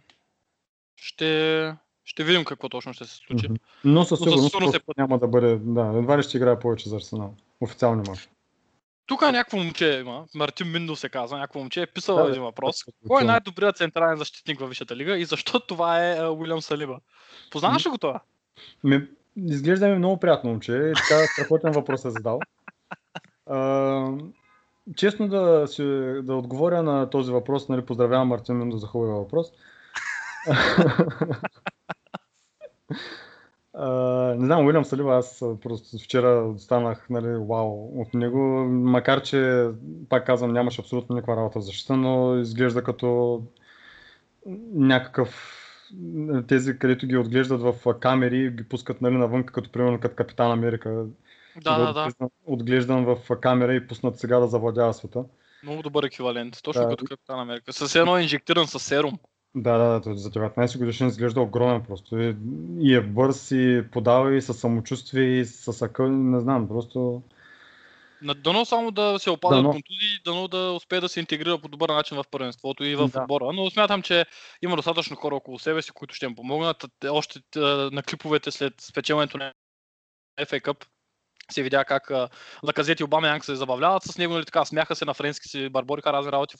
ще, 0.95 1.73
ще 2.05 2.23
видим 2.23 2.45
какво 2.45 2.69
точно 2.69 2.93
ще 2.93 3.05
се 3.05 3.15
случи. 3.15 3.47
Но 3.83 4.03
със 4.03 4.19
Но 4.19 4.25
със 4.25 4.25
сигурност 4.25 4.51
сигурност 4.51 4.75
е 4.75 4.81
няма 4.97 5.19
да 5.19 5.27
бъде, 5.27 5.59
да, 5.61 5.93
едва 5.97 6.17
ли 6.17 6.23
ще 6.23 6.37
играе 6.37 6.59
повече 6.59 6.89
за 6.89 6.95
Арсенал. 6.95 7.35
Официални 7.61 8.09
мач. 8.09 8.29
Тук 9.05 9.21
някакво 9.21 9.57
момче 9.57 9.97
има, 9.99 10.25
Мартин 10.35 10.71
Миндо 10.71 10.95
се 10.95 11.09
казва, 11.09 11.37
някакво 11.37 11.59
момче 11.59 11.81
е 11.81 11.87
писал 11.87 12.15
Да, 12.15 12.23
да, 12.23 12.29
един 12.29 12.43
въпрос. 12.43 12.79
точно. 12.79 12.93
Кой 13.07 13.21
е 13.21 13.25
най-добрият 13.25 13.77
централен 13.77 14.17
защитник 14.17 14.59
във 14.59 14.69
Висшата 14.69 14.95
лига 14.95 15.17
и 15.17 15.25
защо 15.25 15.59
това 15.67 16.07
е 16.07 16.29
Уилям 16.29 16.61
Салиба? 16.61 16.99
Познаваш 17.51 17.85
ли 17.85 17.89
го 17.89 17.97
това? 17.97 18.19
Ми, 18.83 19.07
изглежда 19.37 19.87
ми 19.87 19.95
много 19.95 20.19
приятно 20.19 20.49
момче 20.49 20.91
така 20.95 21.27
страхотен 21.27 21.71
въпрос 21.71 22.05
е 22.05 22.09
задал. 22.09 22.39
честно 24.95 25.27
да, 25.27 25.67
си, 25.67 25.83
да 26.23 26.35
отговоря 26.35 26.83
на 26.83 27.09
този 27.09 27.31
въпрос, 27.31 27.69
нали, 27.69 27.85
поздравявам 27.85 28.27
Мартин 28.27 28.57
Миндо 28.57 28.77
за 28.77 28.87
хубавия 28.87 29.15
въпрос. 29.15 29.47
А, 33.73 33.89
не 34.37 34.45
знам, 34.45 34.65
Уилям 34.65 34.85
Салива, 34.85 35.17
аз 35.17 35.43
просто 35.61 35.97
вчера 35.97 36.53
станах, 36.57 37.09
нали, 37.09 37.27
вау 37.27 38.01
от 38.01 38.13
него, 38.13 38.39
макар 38.69 39.21
че, 39.21 39.69
пак 40.09 40.25
казвам, 40.25 40.53
нямаше 40.53 40.81
абсолютно 40.81 41.15
никаква 41.15 41.35
работа 41.35 41.59
в 41.59 41.63
защита, 41.63 41.97
но 41.97 42.37
изглежда 42.37 42.83
като 42.83 43.41
някакъв 44.73 45.57
тези, 46.47 46.79
където 46.79 47.07
ги 47.07 47.17
отглеждат 47.17 47.61
в 47.61 47.99
камери 47.99 48.51
ги 48.51 48.63
пускат 48.63 49.01
нали, 49.01 49.17
навън, 49.17 49.43
като 49.43 49.71
примерно 49.71 49.99
като 49.99 50.15
Капитан 50.15 50.51
Америка. 50.51 51.05
Да, 51.55 51.77
да, 51.77 51.93
да. 51.93 51.99
Отглеждан, 52.01 52.29
отглеждан 52.45 53.05
в 53.05 53.39
камера 53.39 53.73
и 53.73 53.87
пуснат 53.87 54.19
сега 54.19 54.39
да 54.39 54.47
завладява 54.47 54.93
света. 54.93 55.23
Много 55.63 55.81
добър 55.81 56.03
еквивалент. 56.03 56.57
Точно 56.63 56.81
Да. 56.81 56.89
като 56.89 57.05
Капитан 57.05 57.39
Америка. 57.39 57.73
С 57.73 57.95
едно 57.95 58.17
инжектиран 58.17 58.67
с 58.67 58.79
серум. 58.79 59.19
Да, 59.55 59.77
да, 59.77 59.99
да, 59.99 60.15
за 60.15 60.29
19 60.31 60.77
годишен 60.77 61.07
изглежда 61.07 61.41
огромен 61.41 61.83
просто. 61.83 62.17
И, 62.79 62.95
е 62.95 63.01
бърз, 63.01 63.51
и 63.51 63.83
подава, 63.91 64.35
и 64.35 64.41
със 64.41 64.59
самочувствие, 64.59 65.23
и 65.23 65.45
с 65.45 65.81
акъл, 65.81 66.07
не 66.07 66.39
знам, 66.39 66.67
просто... 66.67 67.23
На- 68.21 68.33
Дано 68.33 68.65
само 68.65 68.91
да 68.91 69.19
се 69.19 69.29
опази 69.29 69.55
Дано. 69.55 69.69
от 69.69 69.73
контузии, 69.75 70.19
дано 70.25 70.47
да 70.47 70.71
успее 70.71 70.99
да 70.99 71.09
се 71.09 71.19
интегрира 71.19 71.57
по 71.57 71.67
добър 71.67 71.89
начин 71.89 72.17
в 72.17 72.23
първенството 72.31 72.83
и 72.83 72.95
в 72.95 73.07
Да. 73.07 73.21
отбора. 73.21 73.53
Но 73.53 73.69
смятам, 73.69 74.01
че 74.01 74.25
има 74.61 74.75
достатъчно 74.75 75.15
хора 75.15 75.35
около 75.35 75.59
себе 75.59 75.81
си, 75.81 75.91
които 75.91 76.15
ще 76.15 76.25
им 76.25 76.35
помогнат. 76.35 76.85
Те- 76.99 77.09
Още 77.09 77.39
а, 77.55 77.59
на 77.91 78.03
клиповете 78.03 78.51
след 78.51 78.73
спечелването 78.81 79.37
на 79.37 79.53
FA 80.39 80.61
Cup 80.61 80.85
се 81.53 81.63
видя 81.63 81.85
как 81.85 82.11
Лаказет 82.63 82.99
и 82.99 83.03
Обама 83.03 83.27
Янг 83.27 83.45
се 83.45 83.55
забавляват 83.55 84.03
с 84.03 84.17
него, 84.17 84.33
нали 84.33 84.45
така, 84.45 84.65
смяха 84.65 84.95
се 84.95 85.05
на 85.05 85.13
френски 85.13 85.47
си, 85.47 85.69
барбориха 85.69 86.13
разни 86.13 86.31
работи. 86.31 86.55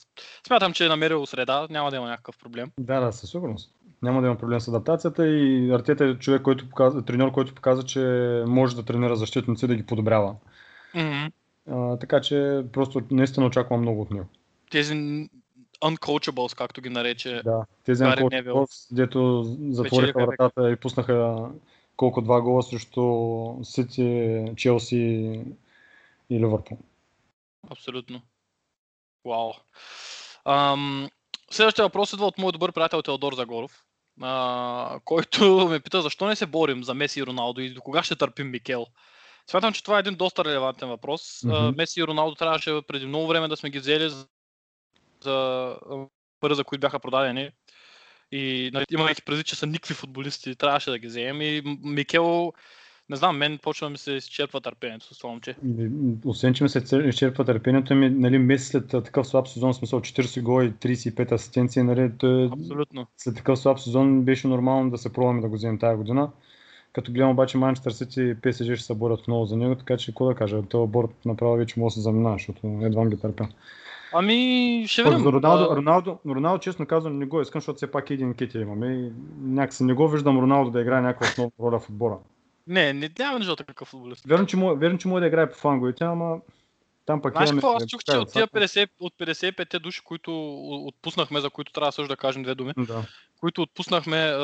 Смятам, 0.46 0.72
че 0.72 0.84
е 0.84 0.88
намерил 0.88 1.26
среда, 1.26 1.66
няма 1.70 1.90
да 1.90 1.96
има 1.96 2.08
някакъв 2.08 2.38
проблем. 2.38 2.70
Да, 2.78 3.00
да, 3.00 3.12
със 3.12 3.30
сигурност. 3.30 3.70
Няма 4.02 4.20
да 4.20 4.26
има 4.26 4.38
проблем 4.38 4.60
с 4.60 4.68
адаптацията 4.68 5.26
и 5.26 5.70
Артета 5.72 6.04
е 6.04 6.18
човек, 6.18 6.42
който 6.42 6.68
показва, 6.68 7.04
треньор, 7.04 7.32
който 7.32 7.54
показва, 7.54 7.84
че 7.84 8.00
може 8.46 8.76
да 8.76 8.82
тренира 8.82 9.16
защитници 9.16 9.66
да 9.66 9.74
ги 9.74 9.86
подобрява. 9.86 10.34
Мгм. 10.94 11.26
А, 11.70 11.96
така 11.96 12.20
че 12.20 12.64
просто 12.72 13.02
наистина 13.10 13.46
очаквам 13.46 13.80
много 13.80 14.02
от 14.02 14.10
него. 14.10 14.26
Тези 14.70 14.94
uncoachables, 15.84 16.56
както 16.56 16.80
ги 16.80 16.88
нарече. 16.88 17.42
Да, 17.44 17.64
тези 17.84 18.04
Анкот 18.04 18.32
Невил. 18.32 18.66
дето 18.90 19.42
затвориха 19.70 20.26
вратата 20.26 20.70
и 20.70 20.76
пуснаха 20.76 21.48
колко 22.02 22.20
два 22.20 22.40
гола 22.40 22.62
срещу 22.62 23.64
Сити, 23.64 24.44
Челси 24.56 24.96
и 26.30 26.40
Ливърпул. 26.40 26.78
Абсолютно. 27.70 28.22
Вау. 29.24 29.52
Ам, 30.44 31.08
следващия 31.50 31.84
въпрос 31.84 32.12
идва 32.12 32.26
от 32.26 32.38
моят 32.38 32.52
добър 32.52 32.72
приятел 32.72 33.02
Теодор 33.02 33.34
Загоров, 33.34 33.84
а, 34.20 35.00
който 35.04 35.68
ме 35.70 35.80
пита 35.80 36.02
защо 36.02 36.26
не 36.26 36.36
се 36.36 36.46
борим 36.46 36.84
за 36.84 36.94
Меси 36.94 37.20
и 37.20 37.26
Роналдо 37.26 37.60
и 37.60 37.70
до 37.70 37.80
кога 37.80 38.02
ще 38.02 38.16
търпим 38.16 38.50
Микел. 38.50 38.86
Смятам, 39.50 39.72
че 39.72 39.84
това 39.84 39.96
е 39.96 40.00
един 40.00 40.14
доста 40.14 40.44
релевантен 40.44 40.88
въпрос. 40.88 41.40
Мгм. 41.44 41.70
Меси 41.76 42.00
и 42.00 42.06
Роналдо 42.06 42.34
трябваше 42.34 42.82
преди 42.88 43.06
много 43.06 43.26
време 43.26 43.48
да 43.48 43.56
сме 43.56 43.70
ги 43.70 43.78
взели 43.78 44.10
за, 45.20 45.76
пари, 46.40 46.54
за 46.54 46.64
които 46.64 46.80
бяха 46.80 47.00
продадени. 47.00 47.50
И 48.32 48.70
нали, 48.72 48.84
имайки 48.90 49.22
предвид, 49.22 49.46
че 49.46 49.56
са 49.56 49.66
никакви 49.66 49.94
футболисти, 49.94 50.56
трябваше 50.56 50.90
да 50.90 50.98
ги 50.98 51.06
вземем. 51.06 51.42
И 51.42 51.62
Микел, 51.84 52.52
не 53.10 53.16
знам, 53.16 53.36
мен 53.36 53.58
почва 53.58 53.86
да 53.86 53.90
ми 53.90 53.98
се 53.98 54.12
изчерпва 54.12 54.60
търпението 54.60 55.14
с 55.14 55.18
това 55.18 55.30
момче. 55.30 55.56
Освен, 56.24 56.54
че 56.54 56.64
ми 56.64 56.68
се 56.68 56.82
изчерпва 57.08 57.44
търпението 57.44 57.94
ми, 57.94 58.10
нали, 58.10 58.38
месец 58.38 58.70
след 58.70 58.88
такъв 58.88 59.26
слаб 59.26 59.48
сезон, 59.48 59.74
смисъл 59.74 60.00
40 60.00 60.42
гола 60.42 60.64
и 60.64 60.72
35 60.72 61.32
асистенции, 61.32 61.82
нали, 61.82 62.10
той, 62.18 62.50
Абсолютно. 62.52 63.06
след 63.16 63.36
такъв 63.36 63.58
слаб 63.58 63.80
сезон 63.80 64.22
беше 64.22 64.48
нормално 64.48 64.90
да 64.90 64.98
се 64.98 65.12
пробваме 65.12 65.40
да 65.40 65.48
го 65.48 65.54
вземем 65.54 65.78
тази 65.78 65.96
година. 65.96 66.30
Като 66.92 67.12
гледам 67.12 67.30
обаче 67.30 67.58
Манчестър 67.58 67.90
Сити 67.90 68.22
и 68.22 68.34
ПСЖ 68.34 68.64
ще 68.64 68.76
се 68.76 68.94
борят 68.94 69.28
много 69.28 69.46
за 69.46 69.56
него, 69.56 69.74
така 69.74 69.96
че 69.96 70.06
какво 70.06 70.26
да 70.26 70.34
кажа, 70.34 70.62
този 70.62 70.90
борт 70.90 71.10
направо 71.24 71.56
вече 71.56 71.80
може 71.80 71.92
да 71.92 71.94
се 71.94 72.00
заминава, 72.00 72.34
защото 72.34 72.80
едва 72.82 73.06
ги 73.06 73.20
търпя. 73.20 73.48
Ами, 74.12 74.84
ще 74.88 75.02
видим. 75.02 75.18
за 75.18 75.32
Роналдо, 75.32 75.68
А, 75.70 75.76
Роналдо, 75.76 76.18
Роналдо, 76.26 76.58
честно 76.58 76.86
казвам, 76.86 77.18
не 77.18 77.26
го 77.26 77.40
искам, 77.40 77.60
защото 77.60 77.76
все 77.76 77.90
пак 77.90 78.10
един 78.10 78.34
кетия 78.34 78.62
имаме 78.62 78.86
и 78.86 79.12
някакси 79.42 79.84
не 79.84 79.94
го 79.94 80.08
виждам 80.08 80.38
Роналдо 80.38 80.70
да 80.70 80.80
играе 80.80 81.00
някаква 81.00 81.26
основна 81.26 81.52
роля 81.60 81.80
в 81.80 81.88
отбора. 81.88 82.18
Не, 82.66 82.92
не 82.92 83.10
няма 83.18 83.38
нужда 83.38 83.56
такъв 83.56 83.88
футболист. 83.88 84.24
Верно, 84.26 84.46
че, 84.46 84.56
му, 84.56 84.76
верно, 84.76 84.98
че 84.98 85.08
може 85.08 85.20
да 85.20 85.26
играе 85.26 85.50
по 85.50 85.58
фланговете, 85.58 86.04
ама 86.04 86.36
там 87.06 87.22
пък 87.22 87.32
Знаеш 87.32 87.50
какво? 87.50 87.72
Аз 87.72 87.86
чух, 87.86 88.00
че 88.04 88.16
от 88.16 88.32
тия 88.32 88.46
децата. 88.46 88.60
50, 88.60 88.88
от 89.00 89.14
55 89.20 89.78
души, 89.78 90.00
които 90.04 90.54
отпуснахме, 90.86 91.40
за 91.40 91.50
които 91.50 91.72
трябва 91.72 91.92
също 91.92 92.08
да 92.08 92.16
кажем 92.16 92.42
две 92.42 92.54
думи, 92.54 92.72
Да. 92.76 93.04
които 93.40 93.62
отпуснахме, 93.62 94.34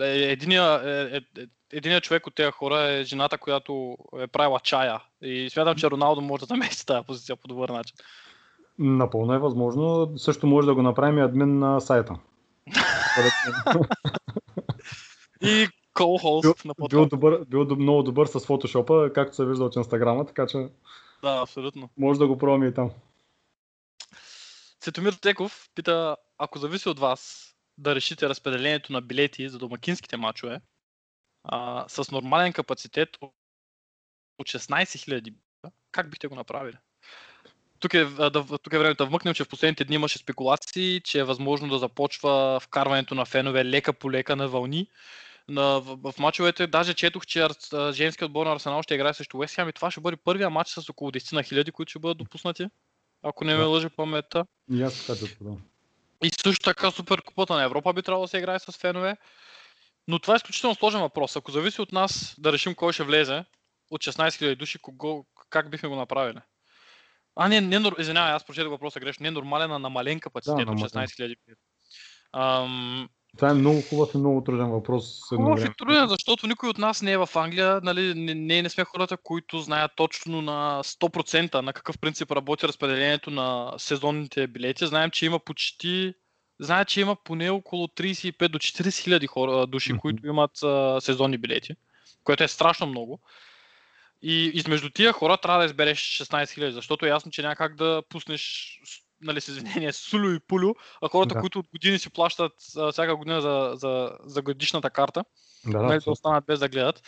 е, 0.00 0.30
единия, 0.30 0.82
е, 0.84 1.16
е, 1.16 1.42
е, 1.42 1.46
единия 1.72 2.00
човек 2.00 2.26
от 2.26 2.34
тези 2.34 2.50
хора 2.50 2.80
е 2.80 3.04
жената, 3.04 3.38
която 3.38 3.96
е 4.18 4.26
правила 4.26 4.60
чая. 4.60 5.00
И 5.22 5.50
смятам, 5.50 5.76
че 5.76 5.90
Роналдо 5.90 6.20
може 6.20 6.40
да 6.40 6.46
замести 6.46 6.86
тази 6.86 7.06
позиция 7.06 7.36
по 7.36 7.48
добър 7.48 7.68
начин. 7.68 7.96
Напълно 8.78 9.34
е 9.34 9.38
възможно. 9.38 10.12
Също 10.18 10.46
може 10.46 10.66
да 10.66 10.74
го 10.74 10.82
направим 10.82 11.18
и 11.18 11.22
админ 11.22 11.58
на 11.58 11.80
сайта. 11.80 12.14
И 15.42 15.68
co-host 15.94 16.64
на 16.64 16.74
бил, 16.78 16.88
подкаст. 16.88 17.10
добър, 17.10 17.44
бил 17.44 17.76
много 17.76 18.02
добър 18.02 18.26
с 18.26 18.40
фотошопа, 18.40 19.10
както 19.14 19.36
се 19.36 19.44
вижда 19.44 19.64
от 19.64 19.76
инстаграма, 19.76 20.26
така 20.26 20.46
че 20.46 20.58
Да, 21.22 21.40
абсолютно. 21.42 21.90
може 21.96 22.18
да 22.18 22.26
го 22.26 22.38
пробваме 22.38 22.66
и 22.66 22.74
там. 22.74 22.90
Цветомир 24.80 25.12
Теков 25.12 25.68
пита, 25.74 26.16
ако 26.38 26.58
зависи 26.58 26.88
от 26.88 26.98
вас 26.98 27.52
да 27.78 27.94
решите 27.94 28.28
разпределението 28.28 28.92
на 28.92 29.02
билети 29.02 29.48
за 29.48 29.58
домакинските 29.58 30.16
матчове 30.16 30.60
а, 31.44 31.84
с 31.88 32.10
нормален 32.10 32.52
капацитет 32.52 33.08
от 34.38 34.46
16 34.46 35.22
000, 35.22 35.34
как 35.92 36.10
бихте 36.10 36.28
го 36.28 36.34
направили? 36.34 36.76
Тук 37.80 37.94
е, 37.94 38.04
да, 38.04 38.30
тук 38.62 38.72
е 38.72 38.78
времето 38.78 39.04
да 39.04 39.08
вмъкнем, 39.08 39.34
че 39.34 39.44
в 39.44 39.48
последните 39.48 39.84
дни 39.84 39.94
имаше 39.94 40.18
спекулации, 40.18 41.00
че 41.00 41.18
е 41.18 41.24
възможно 41.24 41.68
да 41.68 41.78
започва 41.78 42.60
вкарването 42.60 43.14
на 43.14 43.24
фенове 43.24 43.64
лека 43.64 43.92
по 43.92 44.12
лека 44.12 44.36
на 44.36 44.48
вълни. 44.48 44.86
На, 45.48 45.80
в, 45.80 46.12
в 46.12 46.18
мачовете, 46.18 46.66
даже 46.66 46.94
четох, 46.94 47.26
че 47.26 47.48
женският 47.92 48.28
отбор 48.28 48.46
на 48.46 48.52
Арсенал 48.52 48.82
ще 48.82 48.94
играе 48.94 49.14
срещу 49.14 49.38
Уест 49.38 49.54
Хем 49.54 49.68
и 49.68 49.72
това 49.72 49.90
ще 49.90 50.00
бъде 50.00 50.16
първия 50.16 50.50
матч 50.50 50.70
с 50.70 50.90
около 50.90 51.10
10 51.10 51.32
на 51.32 51.42
хиляди, 51.42 51.72
които 51.72 51.90
ще 51.90 51.98
бъдат 51.98 52.18
допуснати. 52.18 52.66
Ако 53.22 53.44
не 53.44 53.56
ме 53.56 53.64
лъже 53.64 53.88
паметта. 53.88 54.46
И 54.72 54.82
аз 54.82 55.06
така 55.06 55.18
да. 55.40 55.56
И 56.24 56.30
също 56.42 56.64
така 56.64 56.90
супер 56.90 57.22
купата 57.22 57.54
на 57.54 57.64
Европа 57.64 57.92
би 57.92 58.02
трябвало 58.02 58.24
да 58.24 58.28
се 58.28 58.38
играе 58.38 58.58
с 58.58 58.72
фенове. 58.72 59.16
Но 60.08 60.18
това 60.18 60.34
е 60.34 60.36
изключително 60.36 60.74
сложен 60.74 61.00
въпрос. 61.00 61.36
Ако 61.36 61.50
зависи 61.50 61.80
от 61.80 61.92
нас 61.92 62.34
да 62.38 62.52
решим 62.52 62.74
кой 62.74 62.92
ще 62.92 63.02
влезе 63.02 63.44
от 63.90 64.02
16 64.02 64.28
000 64.28 64.56
души, 64.56 64.78
кого, 64.78 65.26
как 65.50 65.70
бихме 65.70 65.88
го 65.88 65.96
направили? 65.96 66.38
А, 67.36 67.48
не, 67.48 67.60
не, 67.60 67.90
извинявай, 67.98 68.32
аз 68.32 68.46
прочетох 68.46 68.70
въпроса 68.70 69.00
грешно. 69.00 69.24
Не 69.24 69.30
нормален, 69.30 69.72
а 69.72 69.78
намален 69.78 70.20
капацитет 70.20 70.56
Да, 70.56 70.62
от 70.62 70.68
намален. 70.68 70.88
16 70.88 71.06
000. 71.06 71.36
Ам, 72.32 73.08
Това 73.36 73.50
е 73.50 73.54
много 73.54 73.82
хубав 73.82 74.14
и 74.14 74.18
много 74.18 74.44
труден 74.44 74.70
въпрос. 74.70 75.20
Хубав 75.28 75.64
и 75.64 75.68
труден, 75.78 76.08
защото 76.08 76.46
никой 76.46 76.68
от 76.68 76.78
нас 76.78 77.02
не 77.02 77.12
е 77.12 77.18
в 77.18 77.28
Англия. 77.34 77.80
Нали, 77.82 78.14
не, 78.14 78.34
не, 78.34 78.62
не 78.62 78.68
сме 78.68 78.84
хората, 78.84 79.16
които 79.16 79.58
знаят 79.58 79.92
точно 79.96 80.42
на 80.42 80.80
100% 80.84 81.54
на 81.54 81.72
какъв 81.72 81.98
принцип 81.98 82.30
работи 82.30 82.68
разпределението 82.68 83.30
на 83.30 83.74
сезонните 83.78 84.46
билети. 84.46 84.86
Знаем, 84.86 85.10
че 85.10 85.26
има 85.26 85.38
почти. 85.38 86.14
Знаят, 86.60 86.88
че 86.88 87.00
има 87.00 87.16
поне 87.24 87.50
около 87.50 87.86
35 87.86 88.48
до 88.48 88.58
40 88.58 89.02
хиляди 89.02 89.28
души, 89.68 89.98
които 89.98 90.26
имат 90.26 90.62
а, 90.62 91.00
сезонни 91.00 91.38
билети, 91.38 91.74
което 92.24 92.44
е 92.44 92.48
страшно 92.48 92.86
много. 92.86 93.20
И 94.28 94.50
измежду 94.54 94.90
тия 94.90 95.12
хора 95.12 95.36
трябва 95.36 95.58
да 95.58 95.64
избереш 95.64 96.00
16 96.00 96.50
хиляди, 96.54 96.72
защото 96.72 97.06
е 97.06 97.08
ясно, 97.08 97.30
че 97.30 97.42
няма 97.42 97.56
как 97.56 97.76
да 97.76 98.02
пуснеш 98.08 98.72
нали, 99.20 99.40
с 99.40 99.48
извинение, 99.48 99.92
сулю 99.92 100.30
и 100.30 100.40
пулю, 100.40 100.74
а 101.02 101.08
хората, 101.08 101.34
Да. 101.34 101.40
които 101.40 101.58
от 101.58 101.68
години 101.68 101.98
си 101.98 102.10
плащат 102.10 102.52
а, 102.76 102.92
всяка 102.92 103.16
година 103.16 103.40
за, 103.40 103.72
за, 103.74 104.18
за 104.24 104.42
годишната 104.42 104.90
карта, 104.90 105.24
Да, 105.66 105.82
нали, 105.82 105.98
да 106.04 106.10
останат 106.10 106.44
без 106.46 106.60
да 106.60 106.68
гледат. 106.68 107.02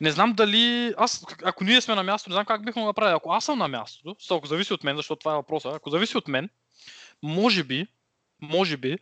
Не 0.00 0.10
знам 0.10 0.32
дали... 0.32 0.94
Аз, 0.96 1.24
ако 1.44 1.64
ние 1.64 1.80
сме 1.80 1.94
на 1.94 2.02
място, 2.02 2.30
не 2.30 2.34
знам 2.34 2.46
как 2.46 2.64
бихме 2.64 2.82
го 2.82 2.86
направили. 2.86 3.16
Ако 3.16 3.32
аз 3.32 3.44
съм 3.44 3.58
на 3.58 3.68
мястото, 3.68 4.16
ако 4.30 4.46
зависи 4.46 4.72
от 4.72 4.84
мен, 4.84 4.96
защото 4.96 5.18
това 5.18 5.32
е 5.32 5.36
въпроса, 5.36 5.72
ако 5.74 5.90
зависи 5.90 6.16
от 6.16 6.28
мен, 6.28 6.50
може 7.22 7.64
би, 7.64 7.86
може 8.42 8.76
би, 8.76 8.98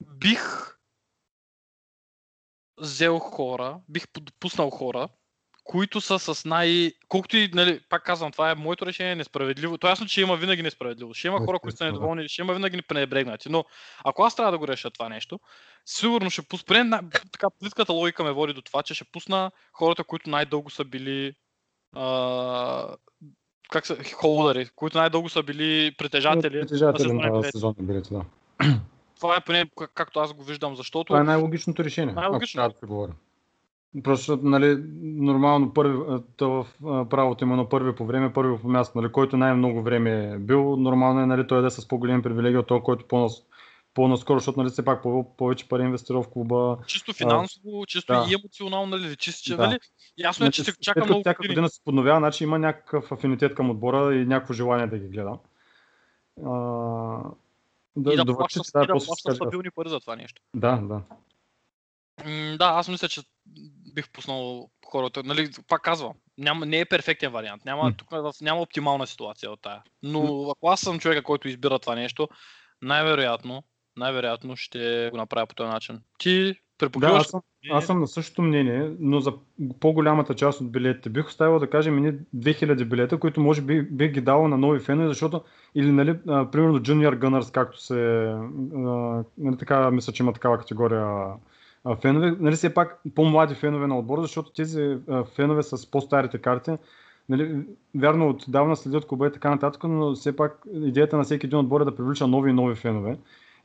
бих 0.00 0.76
взел 2.78 3.18
хора, 3.18 3.80
бих 3.88 4.04
пуснал 4.40 4.70
хора, 4.70 5.08
които 5.66 6.00
са 6.00 6.18
с 6.18 6.44
най... 6.44 6.92
Колкото 7.08 7.36
и, 7.36 7.50
нали, 7.54 7.80
пак 7.88 8.02
казвам, 8.04 8.32
това 8.32 8.50
е 8.50 8.54
моето 8.54 8.86
решение, 8.86 9.14
несправедливо. 9.14 9.78
То 9.78 9.86
е 9.86 9.90
ясно, 9.90 10.06
че 10.06 10.20
има 10.20 10.36
винаги 10.36 10.62
несправедливо. 10.62 11.14
Ще 11.14 11.28
има 11.28 11.38
хора, 11.38 11.58
които 11.58 11.76
са 11.76 11.84
недоволни, 11.84 12.28
ще 12.28 12.42
има 12.42 12.54
винаги 12.54 12.82
пренебрегнати. 12.82 13.48
Но 13.48 13.64
ако 14.04 14.22
аз 14.22 14.36
трябва 14.36 14.52
да 14.52 14.58
го 14.58 14.68
реша 14.68 14.90
това 14.90 15.08
нещо, 15.08 15.40
сигурно 15.86 16.30
ще 16.30 16.42
пусна. 16.42 17.00
Така, 17.32 17.46
плитката 17.60 17.92
логика 17.92 18.24
ме 18.24 18.32
води 18.32 18.52
до 18.52 18.62
това, 18.62 18.82
че 18.82 18.94
ще 18.94 19.04
пусна 19.04 19.50
хората, 19.72 20.04
които 20.04 20.30
най-дълго 20.30 20.70
са 20.70 20.84
били. 20.84 21.34
А, 21.92 22.86
как 23.70 23.86
са, 23.86 23.96
холдари, 24.14 24.68
които 24.76 24.98
най-дълго 24.98 25.28
са 25.28 25.42
били 25.42 25.94
притежатели. 25.98 26.60
Притежатели 26.60 27.12
на 27.12 27.42
сезонни 27.42 27.86
билети, 27.86 28.14
да. 28.14 28.24
Това 29.20 29.36
е 29.36 29.40
поне 29.40 29.70
как- 29.76 29.90
както 29.94 30.20
аз 30.20 30.32
го 30.32 30.44
виждам, 30.44 30.76
защото. 30.76 31.04
Това 31.04 31.20
е 31.20 31.24
най-логичното 31.24 31.84
решение. 31.84 32.14
Най-логично. 32.14 32.62
Ако 32.62 32.68
трябва 32.68 32.74
да 32.74 32.78
се 32.80 32.86
говори. 32.86 33.12
Просто, 34.04 34.38
нали, 34.42 34.84
нормално 35.02 35.74
първи, 35.74 35.98
а, 36.08 36.46
в 36.46 36.66
а, 36.86 37.08
правото 37.08 37.44
има 37.44 37.56
на 37.56 37.68
първи 37.68 37.94
по 37.94 38.06
време, 38.06 38.32
първи 38.32 38.58
по 38.62 38.68
място, 38.68 39.00
нали, 39.00 39.12
който 39.12 39.36
най-много 39.36 39.82
време 39.82 40.32
е 40.34 40.38
бил, 40.38 40.76
нормално 40.76 41.20
е 41.20 41.26
нали, 41.26 41.46
той 41.46 41.60
да 41.60 41.66
е 41.66 41.70
с 41.70 41.88
по-големи 41.88 42.22
привилегии 42.22 42.58
от 42.58 42.66
този, 42.66 42.82
който 42.82 43.08
по-нас, 43.08 43.42
по-наскоро, 43.94 44.38
защото 44.38 44.60
нали, 44.60 44.70
все 44.70 44.84
пак 44.84 45.02
по- 45.02 45.36
повече 45.36 45.68
пари 45.68 45.82
инвестира 45.82 46.22
в 46.22 46.28
клуба. 46.28 46.78
Чисто 46.86 47.12
финансово, 47.12 47.86
чисто 47.86 48.12
да. 48.12 48.26
и 48.30 48.34
емоционално, 48.34 48.96
нали, 48.96 49.16
чисто, 49.16 49.44
че, 49.44 49.56
Да. 49.56 49.66
нали, 49.66 49.78
ясно 50.18 50.46
е, 50.46 50.50
че 50.50 50.64
се 50.64 50.70
Значи, 50.70 50.78
чака 50.80 50.94
след 50.94 51.02
като 51.02 51.12
много 51.12 51.20
всяка 51.20 51.48
година 51.48 51.68
се 51.68 51.80
подновява, 51.84 52.18
значи 52.18 52.44
има 52.44 52.58
някакъв 52.58 53.12
афинитет 53.12 53.54
към 53.54 53.70
отбора 53.70 54.14
и 54.14 54.24
някакво 54.24 54.54
желание 54.54 54.86
да 54.86 54.98
ги 54.98 55.08
гледа. 55.08 55.38
А, 56.46 56.52
да, 57.96 58.12
и 58.12 58.16
да 58.16 58.24
плаща, 58.24 58.60
да, 58.74 58.80
да 58.80 58.92
плаща 58.92 59.30
се 59.30 59.36
стабилни 59.36 59.70
пари 59.70 59.88
за 59.88 60.00
това 60.00 60.16
нещо. 60.16 60.42
Да, 60.54 60.76
да. 60.76 61.00
М, 62.24 62.56
Да, 62.58 62.64
аз 62.64 62.88
мисля, 62.88 63.08
че 63.08 63.20
бих 63.94 64.10
пуснал 64.10 64.70
хората. 64.86 65.22
Нали, 65.24 65.50
пак 65.68 65.82
казвам, 65.82 66.12
няма, 66.38 66.66
не 66.66 66.80
е 66.80 66.84
перфектен 66.84 67.32
вариант. 67.32 67.64
Няма, 67.64 67.92
тук 67.96 68.08
няма 68.40 68.60
оптимална 68.60 69.06
ситуация 69.06 69.50
от 69.50 69.62
тая. 69.62 69.82
Но 70.02 70.50
ако 70.50 70.68
аз 70.68 70.80
съм 70.80 70.98
човека, 70.98 71.22
който 71.22 71.48
избира 71.48 71.78
това 71.78 71.94
нещо, 71.94 72.28
най-вероятно, 72.82 73.62
най-вероятно 73.96 74.56
ще 74.56 75.08
го 75.10 75.16
направя 75.16 75.46
по 75.46 75.54
този 75.54 75.70
начин. 75.70 76.00
Ти 76.18 76.44
Да, 76.52 76.54
препокриваш. 76.78 77.20
аз 77.20 77.26
съм, 77.30 77.40
аз 77.72 77.86
съм 77.86 78.00
на 78.00 78.06
същото 78.06 78.42
мнение, 78.42 78.90
но 78.98 79.20
за 79.20 79.32
по-голямата 79.80 80.34
част 80.34 80.60
от 80.60 80.72
билетите 80.72 81.10
бих 81.10 81.26
оставил 81.26 81.58
да 81.58 81.70
кажем 81.70 82.06
едни 82.06 82.20
2000 82.36 82.84
билета, 82.84 83.18
които 83.18 83.40
може 83.40 83.62
би 83.62 83.82
бих 83.82 84.12
ги 84.12 84.20
дал 84.20 84.48
на 84.48 84.58
нови 84.58 84.80
фенове, 84.80 85.08
защото 85.08 85.44
или 85.74 85.92
нали, 85.92 86.18
а, 86.28 86.50
примерно 86.50 86.78
Junior 86.78 87.18
Gunners, 87.18 87.52
както 87.52 87.80
се 87.80 87.94
а, 87.94 89.24
нали, 89.38 89.58
така, 89.58 89.90
мисля, 89.90 90.12
че 90.12 90.22
има 90.22 90.32
такава 90.32 90.58
категория 90.58 91.26
фенове, 91.94 92.36
нали 92.40 92.56
все 92.56 92.74
пак 92.74 93.00
по-млади 93.14 93.54
фенове 93.54 93.86
на 93.86 93.98
отбора, 93.98 94.22
защото 94.22 94.52
тези 94.52 94.96
фенове 95.36 95.62
с 95.62 95.90
по-старите 95.90 96.38
карти 96.38 96.70
Нали, 97.28 97.62
вярно, 97.94 98.28
отдавна 98.28 98.76
следят 98.76 99.06
клуба 99.06 99.26
и 99.26 99.32
така 99.32 99.50
нататък, 99.50 99.84
но 99.84 100.14
все 100.14 100.36
пак 100.36 100.62
идеята 100.74 101.16
на 101.16 101.24
всеки 101.24 101.46
един 101.46 101.58
отбор 101.58 101.80
е 101.80 101.84
да 101.84 101.96
привлича 101.96 102.26
нови 102.26 102.50
и 102.50 102.52
нови 102.52 102.74
фенове. 102.74 103.16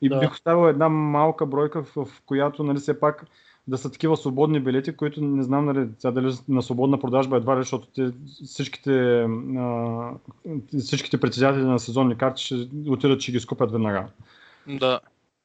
И 0.02 0.10
Да. 0.10 0.20
бих 0.20 0.32
оставил 0.32 0.70
една 0.70 0.90
малка 0.90 1.46
бройка, 1.46 1.84
в, 1.84 2.06
в 2.06 2.22
която 2.26 2.64
нали, 2.64 2.78
все 2.78 3.00
пак 3.00 3.26
да 3.68 3.78
са 3.78 3.92
такива 3.92 4.18
свободни 4.18 4.60
билети, 4.60 4.96
които 4.96 5.22
не 5.22 5.44
знам 5.44 5.66
нали, 5.66 5.90
дали 6.04 6.34
на 6.48 6.62
свободна 6.62 7.00
продажба 7.00 7.38
едва 7.38 7.56
ли, 7.56 7.60
защото 7.60 7.88
те, 7.88 8.12
всичките, 8.46 9.28
а, 9.58 10.12
всичките 10.80 11.20
притежатели 11.20 11.64
на 11.64 11.80
сезонни 11.80 12.18
карти 12.18 12.44
ще 12.44 12.68
отидат, 12.88 13.22
ще 13.22 13.32
ги 13.32 13.40
скупят 13.40 13.72
веднага. 13.72 14.06
Да. 14.68 15.00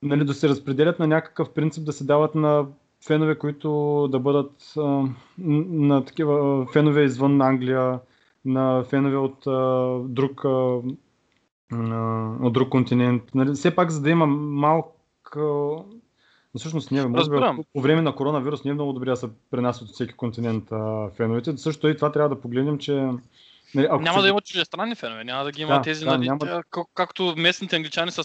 Нали, 0.06 0.24
да 0.24 0.34
се 0.34 0.48
разпределят 0.48 0.98
на 0.98 1.06
някакъв 1.06 1.50
принцип, 1.50 1.84
да 1.84 1.92
се 1.92 2.04
дават 2.04 2.34
на 2.34 2.66
фенове, 3.06 3.38
които 3.38 4.08
да 4.12 4.18
бъдат 4.18 4.72
а, 4.76 5.04
на 5.38 6.04
такива 6.04 6.66
фенове 6.72 7.02
извън 7.02 7.42
Англия, 7.42 7.98
на 8.44 8.84
фенове 8.84 9.16
от 9.16 9.46
а, 9.46 9.98
друг, 10.08 10.44
а, 10.44 10.80
от 12.42 12.52
друг 12.52 12.68
континент. 12.68 13.22
Нали, 13.34 13.52
все 13.52 13.74
пак, 13.74 13.90
за 13.90 14.02
да 14.02 14.10
има 14.10 14.26
малка... 14.26 15.40
но 15.40 15.84
Всъщност 16.58 16.90
не, 16.90 17.06
може 17.06 17.30
би 17.30 17.36
по 17.74 17.80
време 17.80 18.02
на 18.02 18.14
коронавирус 18.14 18.64
не 18.64 18.70
е 18.70 18.74
много 18.74 18.92
добре 18.92 19.10
да 19.10 19.16
се 19.16 19.28
пренасят 19.50 19.88
от 19.88 19.94
всеки 19.94 20.12
континент 20.12 20.72
а, 20.72 21.10
феновете. 21.10 21.56
Също 21.56 21.88
и 21.88 21.96
това 21.96 22.12
трябва 22.12 22.28
да 22.28 22.40
погледнем, 22.40 22.78
че 22.78 22.94
нали, 23.74 23.86
ако 23.90 24.02
няма 24.02 24.18
се- 24.18 24.22
да 24.22 24.28
има 24.28 24.40
чуждестранни 24.40 24.94
фенове, 24.94 25.24
няма 25.24 25.44
да 25.44 25.52
ги 25.52 25.62
има 25.62 25.74
Да, 25.74 25.82
тези, 25.82 26.04
да, 26.04 26.10
нали, 26.10 26.26
няма- 26.26 26.62
как- 26.70 26.86
както 26.94 27.34
местните 27.36 27.76
англичани 27.76 28.10
с 28.10 28.24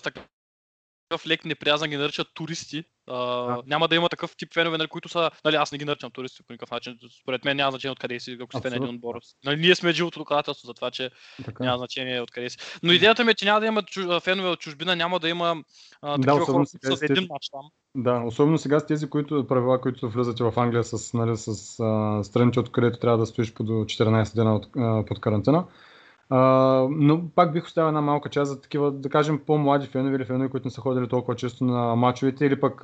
такъв 1.11 1.27
лек 1.27 1.45
неприязан 1.45 1.89
ги 1.89 1.97
наричат 1.97 2.27
туристи. 2.33 2.83
А, 3.07 3.15
Да. 3.45 3.61
Няма 3.65 3.87
да 3.87 3.95
има 3.95 4.09
такъв 4.09 4.35
тип 4.37 4.53
фенове, 4.53 4.77
нали, 4.77 4.87
които 4.87 5.09
са. 5.09 5.31
Нали, 5.45 5.55
аз 5.55 5.71
не 5.71 5.77
ги 5.77 5.85
наричам 5.85 6.11
туристи 6.11 6.43
по 6.47 6.53
никакъв 6.53 6.71
начин. 6.71 6.97
Според 7.21 7.45
мен 7.45 7.57
няма 7.57 7.71
значение 7.71 7.91
откъде 7.91 8.19
си, 8.19 8.37
ако 8.41 8.57
си 8.57 8.61
фен 8.61 8.73
един 8.73 8.95
отбор. 8.95 9.15
Нали, 9.45 9.61
ние 9.61 9.75
сме 9.75 9.91
живото 9.91 10.19
доказателство 10.19 10.67
за 10.67 10.73
това, 10.73 10.91
че 10.91 11.11
така. 11.45 11.63
няма 11.63 11.77
значение 11.77 12.21
откъде 12.21 12.49
си. 12.49 12.57
Но 12.83 12.91
идеята 12.91 13.25
ми 13.25 13.31
е, 13.31 13.33
че 13.33 13.45
няма 13.45 13.59
да 13.59 13.65
има 13.65 13.83
чу- 13.83 14.19
фенове 14.19 14.49
от 14.49 14.59
чужбина, 14.59 14.95
няма 14.95 15.19
да 15.19 15.29
има 15.29 15.55
а, 16.01 16.15
такива 16.15 16.41
особено 16.41 16.65
хора 16.85 16.97
с 16.97 17.01
един 17.01 17.27
матч 17.29 17.49
там. 17.51 17.61
Да, 17.95 18.23
особено 18.25 18.57
сега 18.57 18.79
с 18.79 18.87
тези 18.87 19.09
които, 19.09 19.47
правила, 19.47 19.81
които 19.81 20.09
влизат 20.09 20.39
в 20.39 20.53
Англия 20.57 20.83
с, 20.83 21.13
нали, 21.13 21.37
с 21.37 21.79
а, 21.79 22.23
страните, 22.23 22.59
откъдето 22.59 22.99
трябва 22.99 23.17
да 23.17 23.25
стоиш 23.25 23.53
по 23.53 23.63
до 23.63 23.71
14 23.73 24.35
дена 24.35 24.55
от, 24.55 24.67
а, 24.77 25.05
под 25.05 25.21
карантина. 25.21 25.65
Но 26.89 27.29
пак 27.35 27.53
бих 27.53 27.65
оставил 27.65 27.87
една 27.87 28.01
малка 28.01 28.29
част 28.29 28.51
за 28.51 28.61
такива, 28.61 28.91
да 28.91 29.09
кажем, 29.09 29.41
по-млади 29.45 29.87
фенове 29.87 30.15
или 30.15 30.25
фенове, 30.25 30.49
които 30.49 30.67
не 30.67 30.71
са 30.71 30.81
ходили 30.81 31.07
толкова 31.07 31.35
често 31.35 31.63
на 31.63 31.95
мачовете, 31.95 32.45
или 32.45 32.59
пък 32.59 32.81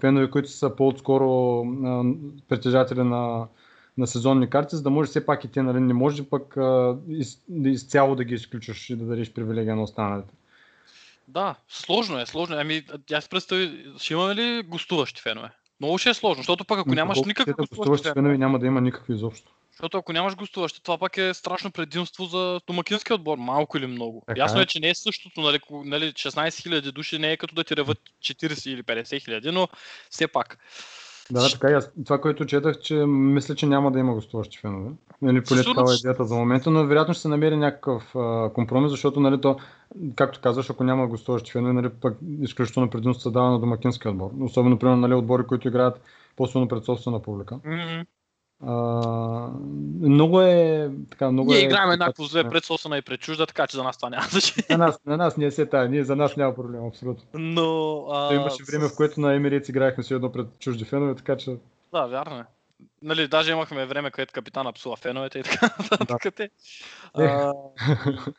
фенове, 0.00 0.30
които 0.30 0.48
са 0.48 0.76
по-отскоро 0.76 1.62
притежатели 2.48 3.02
на, 3.02 3.46
на 3.98 4.06
сезонни 4.06 4.50
карти, 4.50 4.76
за 4.76 4.82
да 4.82 4.90
може 4.90 5.10
все 5.10 5.26
пак 5.26 5.44
и 5.44 5.48
те, 5.48 5.62
нали, 5.62 5.80
не 5.80 5.94
може 5.94 6.28
пък 6.28 6.56
из, 7.08 7.38
изцяло 7.64 8.14
да 8.14 8.24
ги 8.24 8.34
изключиш 8.34 8.90
и 8.90 8.96
да 8.96 9.04
дадеш 9.04 9.32
привилегия 9.32 9.76
на 9.76 9.82
останалите. 9.82 10.34
Да, 11.28 11.54
сложно 11.68 12.20
е, 12.20 12.26
сложно 12.26 12.56
е. 12.56 12.60
Ами, 12.60 12.82
аз 13.12 13.28
представи, 13.28 13.84
ще 13.98 14.14
имаме 14.14 14.34
ли 14.34 14.62
гостуващи 14.62 15.22
фенове? 15.22 15.50
Много 15.80 15.98
ще 15.98 16.10
е 16.10 16.14
сложно, 16.14 16.42
защото 16.42 16.64
пък 16.64 16.78
ако 16.78 16.88
Ами, 16.88 16.96
нямаш 16.96 17.18
да 17.46 17.54
гостуващи 17.54 18.08
фенове, 18.14 18.38
няма 18.38 18.58
да 18.58 18.66
има 18.66 18.80
никакви 18.80 19.14
изобщо. 19.14 19.52
Защото 19.72 19.98
ако 19.98 20.12
нямаш 20.12 20.36
гостуващи, 20.36 20.82
това 20.82 20.98
пак 20.98 21.16
е 21.16 21.34
страшно 21.34 21.70
предимство 21.70 22.24
за 22.24 22.60
домакинския 22.66 23.14
отбор, 23.14 23.38
малко 23.38 23.78
или 23.78 23.86
много. 23.86 24.22
Така 24.26 24.40
Ясно 24.40 24.60
е. 24.60 24.62
е, 24.62 24.66
че 24.66 24.80
не 24.80 24.88
е 24.88 24.94
същото, 24.94 25.40
нали, 25.40 25.60
нали 25.70 26.12
16 26.12 26.48
000 26.48 26.92
души 26.92 27.18
не 27.18 27.32
е 27.32 27.36
като 27.36 27.54
да 27.54 27.64
ти 27.64 27.76
реват 27.76 27.98
40 28.22 28.70
или 28.70 28.82
50 28.82 29.24
хиляди, 29.24 29.50
но 29.50 29.68
все 30.10 30.28
пак. 30.28 30.58
Да, 31.30 31.40
да, 31.40 31.50
така 31.52 31.70
и 31.70 31.74
аз. 31.74 31.90
Това, 32.04 32.20
което 32.20 32.46
четах, 32.46 32.78
че 32.78 32.94
мисля, 33.06 33.54
че 33.54 33.66
няма 33.66 33.92
да 33.92 33.98
има 33.98 34.14
гостуващи 34.14 34.58
фенове. 34.58 34.90
Нали, 35.22 35.44
поне 35.44 35.64
такава 35.64 35.92
е 35.92 35.96
идеята 35.96 36.24
за 36.24 36.34
момента, 36.34 36.70
но 36.70 36.86
вероятно 36.86 37.14
ще 37.14 37.22
се 37.22 37.28
намери 37.28 37.56
някакъв 37.56 38.16
а, 38.16 38.50
компромис, 38.52 38.90
защото, 38.90 39.20
нали, 39.20 39.40
то, 39.40 39.56
както 40.14 40.40
казваш, 40.40 40.70
ако 40.70 40.84
няма 40.84 41.06
гостуващи 41.06 41.52
фенове, 41.52 41.72
нали, 41.72 41.88
пък 41.88 42.18
изключително 42.40 42.90
предимство 42.90 43.22
се 43.22 43.30
дава 43.30 43.50
на 43.50 43.60
домакински 43.60 44.08
отбор. 44.08 44.30
Особено, 44.40 44.78
примерно, 44.78 45.00
нали, 45.00 45.14
отбори, 45.14 45.46
които 45.46 45.68
играят 45.68 46.00
по-силно 46.36 46.68
пред 46.68 46.84
собствена 46.84 47.22
публика. 47.22 47.58
М, 47.64 48.04
А, 48.64 48.72
много 50.00 50.40
е 50.40 50.90
така, 51.10 51.30
много 51.30 51.50
Ние 51.50 51.60
е... 51.60 51.64
играем 51.64 51.90
еднакво 51.90 52.24
зле 52.24 52.48
пред 52.48 52.64
собствена 52.64 52.98
и 52.98 53.02
пред 53.02 53.20
чужда, 53.20 53.46
така 53.46 53.66
че 53.66 53.76
за 53.76 53.84
нас 53.84 53.96
това 53.96 54.10
няма 54.10 54.26
значение. 54.30 54.66
На 54.70 54.78
нас, 54.78 55.00
на 55.06 55.16
нас 55.16 55.36
не 55.36 55.46
е 55.46 55.50
се 55.50 55.66
тая, 55.66 55.88
ние, 55.88 56.04
за 56.04 56.16
нас 56.16 56.36
няма 56.36 56.54
проблем, 56.54 56.86
абсолютно. 56.86 57.24
Но... 57.34 57.98
А, 58.10 58.28
То 58.28 58.34
имаше 58.34 58.64
време, 58.64 58.88
в 58.88 58.96
което 58.96 59.20
на 59.20 59.34
Емирейтс 59.34 59.68
играехме 59.68 60.04
си 60.04 60.14
едно 60.14 60.32
пред 60.32 60.46
чужди 60.58 60.84
фенове, 60.84 61.14
така 61.14 61.36
че 61.36 61.56
Да, 61.92 62.06
вярно 62.06 62.36
е. 62.36 62.44
Нали, 63.02 63.28
даже 63.28 63.52
имахме 63.52 63.86
време, 63.86 64.10
където 64.10 64.32
капитана 64.32 64.72
псува 64.72 64.96
феновете 64.96 65.38
и 65.38 65.42
така 65.42 65.76
нататък. 65.90 66.34
те. 66.36 66.50
А, 67.14 67.52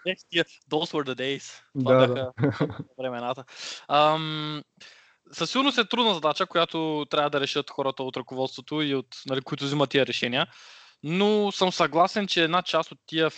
ех, 0.06 0.18
тия, 0.30 0.46
Those 0.46 0.94
were 0.94 1.14
the 1.14 1.16
days. 1.16 1.62
Това 1.80 1.94
Да, 1.94 2.08
бяха 2.08 2.32
времената. 3.00 3.44
Ам, 3.88 4.64
със 5.32 5.52
сигурност 5.52 5.78
е 5.78 5.88
трудна 5.90 6.14
задача, 6.14 6.46
която 6.46 7.06
трябва 7.10 7.30
да 7.30 7.40
решат 7.40 7.70
хората 7.70 8.04
от 8.04 8.18
ръководството 8.18 8.82
и 8.82 8.96
от, 8.96 9.08
нали, 9.30 9.42
които 9.42 9.64
взимат 9.66 9.90
тия 9.90 10.06
решения. 10.06 10.48
Но 11.04 11.52
съм 11.52 11.72
съгласен, 11.72 12.28
че 12.28 12.44
една 12.44 12.62
част 12.62 12.92
от 12.92 13.00
тия 13.06 13.30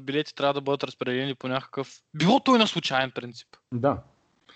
билети 0.00 0.34
трябва 0.34 0.54
да 0.54 0.60
бъдат 0.60 0.84
разпределени 0.84 1.34
по 1.34 1.48
някакъв... 1.48 1.92
Било 2.14 2.40
то 2.40 2.54
и 2.54 2.58
на 2.58 2.66
случайен 2.66 3.10
принцип. 3.10 3.48
Да. 3.72 3.98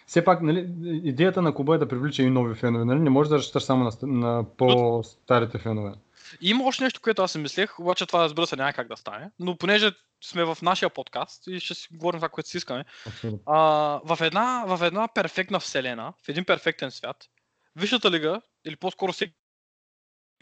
Все 0.07 0.25
пак, 0.25 0.43
нали, 0.43 0.69
идеята 1.05 1.43
на 1.43 1.55
клуба 1.55 1.75
е 1.75 1.79
да 1.79 1.89
привлича 1.89 2.23
и 2.23 2.31
нови 2.31 2.55
фенове. 2.55 2.85
Нали? 2.85 2.99
Не 2.99 3.11
може 3.11 3.31
да 3.31 3.37
разчиташ 3.37 3.63
само 3.63 3.85
на, 3.85 3.91
на 4.03 4.45
по-старите 4.57 5.59
фенове. 5.59 5.93
И 6.41 6.51
има 6.51 6.65
още 6.65 6.85
нещо, 6.85 7.01
което 7.01 7.23
аз 7.23 7.33
си 7.33 7.39
мислех, 7.39 7.79
обаче 7.79 8.07
това 8.07 8.25
разбира 8.25 8.47
се 8.47 8.57
няма 8.57 8.73
как 8.73 8.89
да 8.89 8.97
стане. 8.97 9.31
Но 9.39 9.57
понеже 9.57 9.91
сме 10.25 10.45
в 10.45 10.59
нашия 10.63 10.91
подкаст 10.91 11.47
и 11.47 11.61
ще 11.61 11.75
си 11.75 11.89
говорим 11.93 12.19
това, 12.19 12.29
което 12.29 12.49
си 12.49 12.57
искаме, 12.57 12.85
Абсолютно. 13.07 13.43
а, 13.47 13.59
в, 14.05 14.19
една, 14.21 14.65
в 14.67 14.87
една 14.87 15.09
перфектна 15.09 15.61
вселена, 15.61 16.13
в 16.25 16.29
един 16.29 16.45
перфектен 16.45 16.91
свят, 16.91 17.17
Висшата 17.77 18.11
лига, 18.11 18.41
или 18.65 18.77
по-скоро 18.77 19.13
всеки 19.13 19.35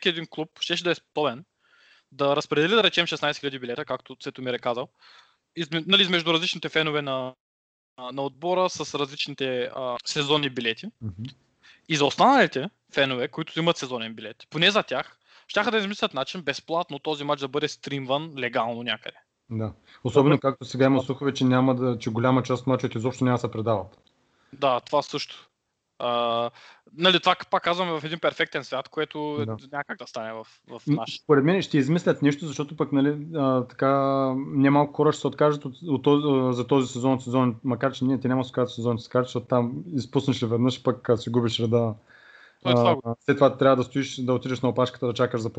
един 0.05 0.26
клуб, 0.26 0.51
ще 0.61 0.84
да 0.84 0.91
е 0.91 0.95
способен 0.95 1.45
да 2.12 2.37
разпредели, 2.37 2.74
да 2.74 2.82
речем, 2.82 3.07
16 3.07 3.16
000 3.16 3.59
билета, 3.59 3.84
както 3.84 4.16
Цветомир 4.16 4.55
е 4.55 4.59
казал, 4.59 4.89
изме, 5.57 5.84
нали, 5.87 6.09
между 6.09 6.32
различните 6.32 6.68
фенове 6.68 7.03
на, 7.03 7.34
на 8.12 8.22
отбора 8.22 8.70
с 8.70 8.99
различните 8.99 9.70
а, 9.74 9.97
сезонни 10.05 10.51
билети. 10.51 10.87
Мгм. 11.03 11.22
И 11.89 11.97
за 11.97 12.05
останалите 12.05 12.70
фенове, 12.95 13.28
които 13.28 13.59
имат 13.59 13.76
сезонен 13.76 14.14
билет, 14.14 14.37
поне 14.51 14.70
за 14.70 14.82
тях, 14.82 15.15
щяха 15.49 15.70
да 15.70 15.78
измислят 15.78 16.14
начин 16.14 16.42
безплатно 16.42 16.99
този 16.99 17.24
матч 17.24 17.40
да 17.40 17.49
бъде 17.49 17.68
стримван 17.68 18.32
легално 18.38 18.82
някъде. 18.82 19.16
Да. 19.51 19.72
Особено 20.05 20.38
както 20.38 20.64
сега 20.64 20.86
има 20.86 21.03
слухове, 21.03 21.34
че, 21.34 21.44
няма 21.44 21.74
да, 21.74 21.99
че 21.99 22.11
голяма 22.11 22.42
част 22.42 22.61
от 22.61 22.66
мачовете 22.66 22.99
изобщо 22.99 23.24
няма 23.24 23.34
да 23.34 23.40
се 23.40 23.51
предават. 23.51 23.99
Да, 24.53 24.80
това 24.80 25.03
също. 25.03 25.49
А, 25.99 26.51
нали, 26.97 27.20
това 27.20 27.36
пак 27.51 27.62
казваме 27.62 28.01
в 28.01 28.05
един 28.05 28.18
перфектен 28.18 28.64
свят, 28.64 28.88
което 28.88 29.36
Да. 29.36 29.57
няма 29.72 29.84
как 29.86 29.99
да 29.99 30.07
стане 30.07 30.32
в, 30.32 30.47
в 30.68 30.82
наш. 30.86 31.20
Според 31.22 31.44
мен 31.44 31.62
ще 31.62 31.78
измислят 31.78 32.22
нещо, 32.22 32.47
защото 32.47 32.76
пък 32.76 32.92
нали, 32.92 33.26
а, 33.34 33.64
така 33.64 34.32
немалко 34.36 34.92
хора 34.92 35.12
ще 35.12 35.20
се 35.20 35.26
откажат 35.26 35.64
от, 35.64 35.74
от, 35.82 36.07
а, 36.07 36.53
за 36.53 36.66
този 36.66 36.92
сезон 36.92 37.12
от 37.12 37.22
сезон, 37.22 37.57
макар 37.64 37.92
че 37.92 38.05
ние 38.05 38.20
те 38.20 38.28
няма 38.28 38.40
да 38.40 38.44
се 38.44 38.51
откажат 38.51 38.68
от 38.68 38.74
сезон, 38.74 38.99
се 38.99 39.11
защото 39.14 39.47
там 39.47 39.72
изпуснеш 39.94 40.42
ли 40.42 40.47
веднъж, 40.47 40.82
пък 40.82 41.11
си 41.16 41.30
губиш 41.30 41.61
реда. 41.61 41.94
То 42.62 42.70
е 42.70 42.74
това. 42.74 42.96
А, 43.04 43.14
след 43.20 43.36
това 43.36 43.57
трябва 43.57 43.76
да 43.76 43.84
стоиш, 43.84 44.16
да 44.16 44.34
отидеш 44.34 44.61
на 44.61 44.68
опашката, 44.68 45.07
да 45.07 45.14
чакаш 45.14 45.40
за 45.40 45.50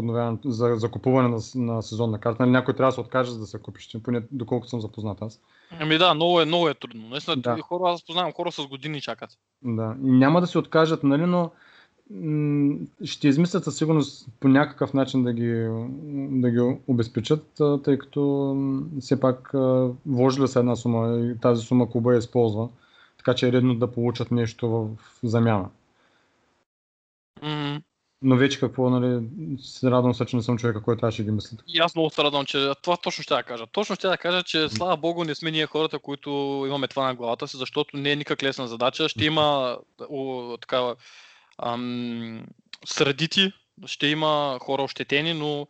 за, 0.46 0.76
за 0.76 0.92
купуване 0.92 1.30
на, 1.30 1.40
на 1.56 1.82
сезонна 1.82 2.20
карта. 2.20 2.38
Нали, 2.40 2.52
някой 2.52 2.74
трябва 2.74 2.92
да 2.92 2.96
се 2.96 3.02
откаже, 3.02 3.32
за 3.32 3.40
да 3.40 3.46
се 3.46 3.60
купиш, 3.60 3.98
поне 4.04 4.22
доколкото 4.32 4.70
съм 4.70 4.82
запознат 4.82 5.22
аз. 5.22 5.42
Ами 5.80 5.98
да, 5.98 6.14
много 6.14 6.42
е, 6.42 6.46
много 6.46 6.70
е 6.70 6.74
трудно. 6.74 7.08
Наистина, 7.10 7.38
Да. 7.38 7.62
хора, 7.62 7.92
аз 7.92 8.06
познавам 8.06 8.32
хора 8.34 8.52
с 8.52 8.68
години 8.68 9.02
чакат. 9.02 9.30
Да. 9.64 9.96
И 10.04 10.12
няма 10.12 10.42
да 10.42 10.48
се 10.48 10.58
откажат, 10.58 11.04
нали, 11.04 11.26
но 11.26 11.52
м, 12.12 12.76
ще 13.04 13.28
измислят 13.28 13.64
със 13.64 13.78
сигурност 13.78 14.28
по 14.40 14.48
някакъв 14.48 14.94
начин 14.94 15.24
да 15.24 15.34
ги, 15.34 15.68
да 16.42 16.50
ги 16.50 16.78
обезпечат, 16.88 17.62
тъй 17.84 17.98
като 17.98 18.56
все 19.00 19.20
пак 19.20 19.52
вложили 20.06 20.48
са 20.48 20.60
една 20.60 20.76
сума 20.76 21.18
и 21.18 21.40
тази 21.40 21.66
сума 21.66 21.90
клуба 21.90 22.14
я 22.14 22.18
използва, 22.18 22.70
така 23.18 23.34
че 23.34 23.48
е 23.48 23.52
редно 23.52 23.76
да 23.76 23.92
получат 23.92 24.32
нещо 24.32 24.70
в 24.70 24.88
замяна. 25.24 25.70
Но 28.22 28.36
вече 28.36 28.60
какво, 28.60 28.90
нали, 28.90 29.28
се 29.60 29.92
радвам 29.92 30.14
се, 30.14 30.26
че 30.26 30.36
не 30.36 30.42
съм 30.42 30.58
човека, 30.58 30.82
който 30.82 31.06
аз 31.06 31.14
ще 31.14 31.24
ги 31.24 31.32
мисля. 31.32 31.58
И 31.68 31.80
аз 31.80 31.96
много 31.96 32.10
се 32.10 32.24
радвам, 32.24 32.46
че 32.46 32.72
това 32.82 32.98
точно 32.98 33.24
ще 33.24 33.34
да 33.34 33.44
кажа. 33.44 33.68
Точно 33.72 33.96
ще 33.96 34.08
да 34.08 34.18
кажа, 34.18 34.44
че 34.44 34.70
слава 34.70 34.98
богу 34.98 35.24
не 35.24 35.36
сме 35.36 35.52
ние 35.52 35.66
хората, 35.66 36.00
които 36.00 36.64
имаме 36.68 36.88
това 36.88 37.06
на 37.06 37.16
главата 37.16 37.48
си, 37.48 37.58
защото 37.58 37.98
не 37.98 38.12
е 38.12 38.16
никак 38.16 38.44
лесна 38.44 38.68
задача. 38.68 39.10
Ще 39.10 39.26
има 39.26 39.78
о, 40.10 40.58
така, 40.62 40.96
ам, 41.64 42.46
средити, 42.86 43.52
ще 43.86 44.08
има 44.08 44.58
хора 44.62 44.84
ощетени, 44.84 45.34
но, 45.34 45.68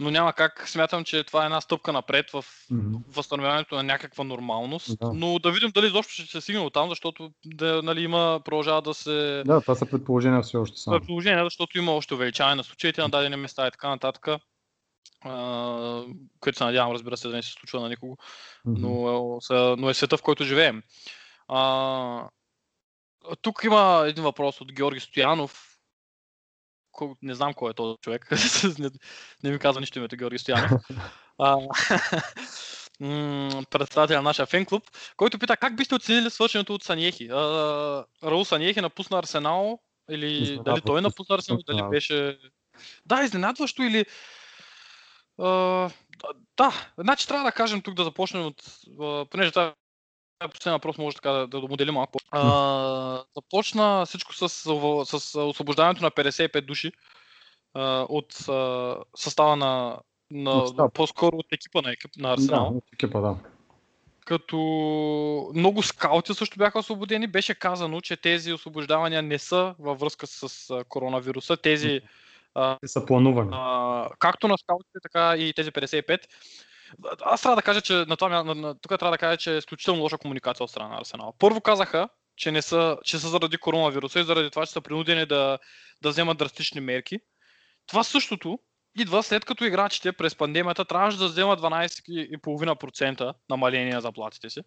но 0.00 0.10
няма 0.10 0.32
как. 0.32 0.68
Смятам, 0.68 1.04
че 1.04 1.24
това 1.24 1.42
е 1.42 1.44
една 1.44 1.60
стъпка 1.60 1.92
напред 1.92 2.30
в 2.30 2.44
Мгм. 2.70 2.96
възстановяването 3.08 3.74
на 3.74 3.82
някаква 3.82 4.24
нормалност. 4.24 4.98
Да. 5.00 5.12
Но 5.14 5.38
да 5.38 5.50
видим 5.50 5.70
дали 5.70 5.86
изобщо 5.86 6.12
ще 6.12 6.26
се 6.26 6.40
стигне 6.40 6.60
от 6.60 6.72
там, 6.74 6.88
защото 6.88 7.30
да, 7.44 7.82
нали, 7.82 8.02
има, 8.02 8.40
продължава 8.44 8.82
да 8.82 8.94
се 8.94 9.42
Да, 9.46 9.60
това 9.60 9.74
са 9.74 9.86
предположения 9.86 10.42
все 10.42 10.56
още 10.56 10.76
само. 10.76 10.98
предположение, 10.98 11.44
защото 11.44 11.78
има 11.78 11.92
още 11.92 12.14
увеличаване 12.14 12.56
на 12.56 12.64
случаите 12.64 13.00
на 13.00 13.08
дадени 13.08 13.36
места 13.36 13.66
и 13.66 13.70
така 13.70 13.88
нататък. 13.88 14.28
А, 15.24 16.02
което 16.40 16.58
се 16.58 16.64
надявам, 16.64 16.92
разбира 16.92 17.16
се, 17.16 17.28
да 17.28 17.36
не 17.36 17.42
се 17.42 17.52
случва 17.52 17.80
на 17.80 17.88
никого, 17.88 18.16
Мгм. 18.64 18.80
но, 18.80 19.38
е- 19.50 19.76
но 19.76 19.90
е 19.90 19.94
света, 19.94 20.16
в 20.16 20.22
който 20.22 20.44
живеем. 20.44 20.82
А, 21.48 22.28
тук 23.42 23.60
има 23.64 24.04
един 24.06 24.24
въпрос 24.24 24.60
от 24.60 24.72
Георги 24.72 25.00
Стоянов. 25.00 25.69
Не 27.22 27.34
знам 27.34 27.54
кой 27.54 27.70
е 27.70 27.74
този 27.74 27.96
човек. 28.00 28.30
не, 28.78 28.90
не 29.44 29.50
ми 29.50 29.58
казва 29.58 29.80
нищо 29.80 29.98
името 29.98 30.16
Георги 30.16 30.38
Стоянов. 30.38 30.82
А, 31.42 31.56
м, 33.00 33.62
Председател 33.70 34.16
на 34.16 34.22
нашия 34.22 34.46
фен 34.46 34.66
клуб, 34.66 34.82
който 35.16 35.38
пита 35.38 35.56
как 35.56 35.76
бихте 35.76 35.94
оценили 35.94 36.30
свършенето 36.30 36.74
от 36.74 36.82
Саньехи. 36.84 37.28
А, 37.32 38.04
Раул 38.24 38.44
Саньехи 38.44 38.80
напусна 38.80 39.18
Арсенал 39.18 39.80
или 40.10 40.30
дали 40.30 40.42
Изненадващо 40.42 40.86
той 40.86 41.02
напусна 41.02 41.34
Арсенал, 41.34 41.60
дали 41.66 41.76
да. 41.76 41.88
беше... 41.88 42.38
Да, 43.06 43.22
изненадващо 43.22 43.82
или... 43.82 44.06
А, 45.38 45.46
да, 46.56 46.92
значи 46.98 47.28
трябва 47.28 47.44
да 47.44 47.52
кажем 47.52 47.82
тук 47.82 47.94
да 47.94 48.04
започнем 48.04 48.46
от... 48.46 48.62
а, 49.00 49.24
Понеже 49.24 49.50
това 49.50 49.74
е 50.44 50.48
последния 50.48 50.76
въпрос, 50.76 50.98
може 50.98 51.16
така 51.16 51.30
да, 51.30 51.46
да 51.46 51.60
моделим 51.60 51.94
малко. 51.94 52.18
А, 52.30 53.22
започна 53.36 54.06
всичко 54.06 54.34
с, 54.34 54.48
с 54.48 55.40
освобождаването 55.40 56.02
на 56.02 56.10
55 56.10 56.60
души 56.60 56.92
а, 57.74 58.06
от 58.08 58.48
а, 58.48 58.96
състава 59.16 59.56
на, 59.56 59.98
на 60.30 60.64
по-скоро 60.94 61.36
от 61.36 61.46
екипа 61.52 61.82
на, 61.82 61.92
екип, 61.92 62.10
на 62.16 62.32
Арсенал 62.32 62.70
Да, 62.70 62.76
от 62.76 62.84
екипа, 62.92 63.20
да. 63.20 63.36
като 64.24 64.56
много 65.54 65.82
скаути 65.82 66.34
също 66.34 66.58
бяха 66.58 66.78
освободени. 66.78 67.26
Беше 67.26 67.54
казано, 67.54 68.00
че 68.00 68.16
тези 68.16 68.52
освобождавания 68.52 69.22
не 69.22 69.38
са 69.38 69.74
във 69.78 70.00
връзка 70.00 70.26
с 70.26 70.70
а, 70.70 70.84
коронавируса. 70.84 71.56
Тези, 71.56 72.00
Те 72.80 72.88
са 72.88 73.06
планувани. 73.06 73.50
а, 73.52 74.08
както 74.18 74.48
на 74.48 74.58
скаутите, 74.58 74.98
така 75.02 75.36
и 75.36 75.52
тези 75.52 75.70
55. 75.70 76.20
Аз 77.20 77.42
трябва 77.42 77.56
да 77.56 77.62
кажа, 77.62 77.80
че 77.80 77.92
на 77.92 78.16
това, 78.16 78.42
на, 78.42 78.54
на, 78.54 78.74
тук 78.74 78.98
трябва 78.98 79.10
да 79.10 79.18
кажа, 79.18 79.36
че 79.36 79.54
е 79.54 79.58
изключително 79.58 80.02
лоша 80.02 80.18
комуникация 80.18 80.64
от 80.64 80.70
страна 80.70 80.88
на 80.88 81.00
Арсенал. 81.00 81.34
Първо 81.38 81.60
казаха, 81.60 82.08
че, 82.36 82.52
не 82.52 82.62
са, 82.62 82.98
че 83.04 83.18
са 83.18 83.28
заради 83.28 83.56
коронавируса 83.56 84.20
и 84.20 84.24
заради 84.24 84.50
това, 84.50 84.66
че 84.66 84.72
са 84.72 84.80
принудени 84.80 85.26
да, 85.26 85.58
да 86.02 86.10
вземат 86.10 86.38
драстични 86.38 86.80
мерки. 86.80 87.18
Това 87.86 88.04
същото 88.04 88.58
идва 88.98 89.22
след 89.22 89.44
като 89.44 89.64
играчите 89.64 90.12
през 90.12 90.34
пандемията 90.34 90.84
трябваше 90.84 91.18
да 91.18 91.28
вземат 91.28 91.60
12,5% 91.60 93.34
намаление 93.50 93.94
на 93.94 94.00
заплатите 94.00 94.50
си. 94.50 94.60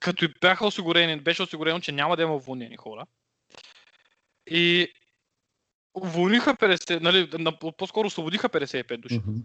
Като 0.00 0.24
и 0.24 0.34
бяха 0.40 0.66
осигурени, 0.66 1.20
беше 1.20 1.42
осигурено, 1.42 1.80
че 1.80 1.92
няма 1.92 2.16
да 2.16 2.22
има 2.22 2.34
уволнени 2.34 2.76
хора. 2.76 3.06
И 4.50 4.92
уволниха 5.94 6.54
50, 6.54 7.00
нали, 7.00 7.28
на- 7.38 7.58
по-скоро 7.58 8.06
освободиха 8.06 8.48
55 8.48 8.96
души. 8.96 9.18
Мгм. 9.18 9.40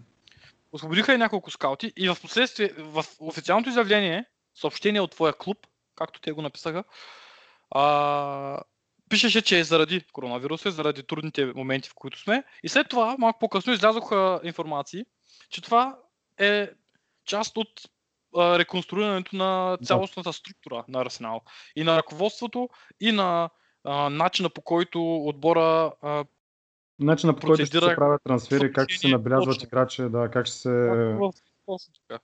Освободиха 0.73 1.13
и 1.13 1.17
няколко 1.17 1.51
скаути 1.51 1.93
и 1.97 2.09
в 2.09 2.17
последствие, 2.21 2.69
в 2.77 3.05
официалното 3.19 3.69
изявление, 3.69 4.25
съобщение 4.55 5.01
от 5.01 5.11
твоя 5.11 5.33
клуб, 5.33 5.57
както 5.95 6.21
те 6.21 6.31
го 6.31 6.41
написаха, 6.41 6.83
а, 7.71 8.61
пишеше, 9.09 9.41
че 9.41 9.59
е 9.59 9.63
заради 9.63 10.01
коронавируса, 10.11 10.71
заради 10.71 11.03
трудните 11.03 11.45
моменти, 11.45 11.89
в 11.89 11.93
които 11.95 12.19
сме. 12.19 12.43
И 12.63 12.69
след 12.69 12.89
това, 12.89 13.15
малко 13.19 13.39
по-късно, 13.39 13.73
излязоха 13.73 14.39
информации, 14.43 15.05
че 15.49 15.61
това 15.61 15.99
е 16.37 16.69
част 17.25 17.57
от 17.57 17.69
а, 18.37 18.59
реконструирането 18.59 19.35
на 19.35 19.77
цялостната 19.85 20.33
структура 20.33 20.85
на 20.87 21.01
Арсенал. 21.01 21.41
И 21.75 21.83
на 21.83 21.97
ръководството, 21.97 22.69
и 22.99 23.11
на 23.11 23.49
а, 23.83 24.09
начина 24.09 24.49
по 24.49 24.61
който 24.61 25.15
отбора 25.15 25.91
а, 26.01 26.25
Начина 26.99 27.35
по 27.35 27.47
който 27.47 27.65
ще 27.65 27.79
се 27.79 27.95
правят 27.95 28.21
трансфери, 28.23 28.73
как 28.73 28.89
ще 28.89 28.99
се 28.99 29.07
набелязват 29.07 29.63
играчи, 29.63 30.01
да, 30.01 30.29
как 30.33 30.45
ще 30.45 30.55
се... 30.55 31.15
Точно 31.65 31.93
така. 32.07 32.23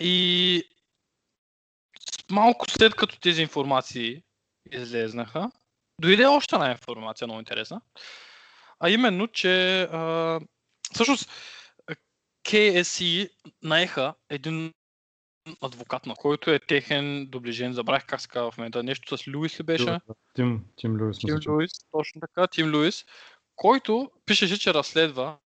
И 0.00 0.62
малко 2.30 2.70
след 2.70 2.94
като 2.94 3.20
тези 3.20 3.42
информации 3.42 4.22
излезнаха, 4.72 5.50
дойде 6.00 6.26
още 6.26 6.54
една 6.54 6.70
информация, 6.70 7.26
много 7.26 7.40
интересна. 7.40 7.80
А 8.80 8.90
именно, 8.90 9.28
че 9.28 9.82
а, 9.82 10.40
всъщност 10.92 11.30
KSE 12.48 13.30
наеха 13.62 14.14
един 14.30 14.72
адвокат, 15.60 16.06
на 16.06 16.14
който 16.14 16.50
е 16.50 16.58
техен 16.58 17.26
доближен, 17.26 17.72
забравих 17.72 18.06
как 18.06 18.20
се 18.20 18.28
казва 18.28 18.50
в 18.50 18.58
момента, 18.58 18.82
нещо 18.82 19.18
с 19.18 19.26
Луис 19.26 19.60
ли 19.60 19.64
беше? 19.64 19.98
Тим, 20.34 20.64
Тим 20.76 20.96
Люис, 20.96 21.18
Тим. 21.18 21.38
Луис, 21.48 21.70
точно 21.90 22.20
така, 22.20 22.46
Тим 22.46 22.74
Луис, 22.74 23.04
който 23.56 24.10
пишеше, 24.26 24.58
че 24.58 24.74
разследва 24.74 25.38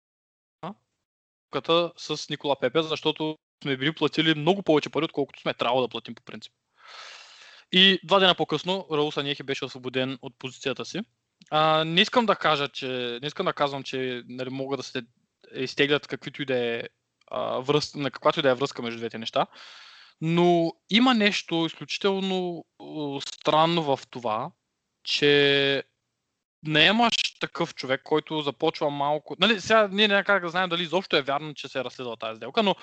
с 1.96 2.26
Никола 2.30 2.56
Пепе, 2.60 2.82
защото 2.82 3.38
сме 3.62 3.76
били 3.76 3.94
платили 3.94 4.34
много 4.34 4.62
повече 4.62 4.90
пари, 4.90 5.04
отколкото 5.04 5.40
сме 5.40 5.54
трябвало 5.54 5.82
да 5.82 5.88
платим 5.88 6.14
по 6.14 6.22
принцип. 6.22 6.52
И 7.72 8.00
два 8.04 8.18
дена 8.18 8.34
по-късно 8.34 8.86
Раул 8.92 9.12
Санехи 9.12 9.42
беше 9.42 9.64
освободен 9.64 10.18
от 10.22 10.38
позицията 10.38 10.84
си. 10.84 11.00
А, 11.50 11.84
не 11.84 12.00
искам 12.00 12.26
да 12.26 12.36
кажа, 12.36 12.68
че 12.68 13.18
не 13.22 13.26
искам 13.26 13.46
да 13.46 13.52
казвам, 13.52 13.82
че 13.82 14.22
нали, 14.28 14.50
могат 14.50 14.78
да 14.78 14.84
се 14.84 15.02
изтеглят 15.54 16.06
каквито 16.06 16.42
и 16.42 16.44
да 16.44 16.58
е 16.58 16.82
а, 17.26 17.58
връз, 17.58 17.94
на 17.94 18.10
каквато 18.10 18.40
и 18.40 18.42
да 18.42 18.50
е 18.50 18.54
връзка 18.54 18.82
между 18.82 18.98
двете 18.98 19.18
неща. 19.18 19.46
Но 20.20 20.72
има 20.90 21.14
нещо 21.14 21.66
изключително 21.66 22.64
странно 23.20 23.82
в 23.82 24.00
това, 24.10 24.50
че 25.02 25.84
не 26.62 26.84
имаш 26.84 27.14
такъв 27.40 27.74
човек, 27.74 28.02
който 28.04 28.40
започва 28.40 28.90
малко... 28.90 29.36
Нали, 29.38 29.60
сега 29.60 29.88
ние 29.92 30.08
няма 30.08 30.24
как 30.24 30.42
да 30.42 30.48
знаем 30.48 30.68
дали 30.68 30.82
изобщо 30.82 31.16
е 31.16 31.22
вярно, 31.22 31.54
че 31.54 31.68
се 31.68 31.78
е 31.78 31.84
разследва 31.84 32.16
тази 32.16 32.36
сделка, 32.36 32.62
но 32.62 32.74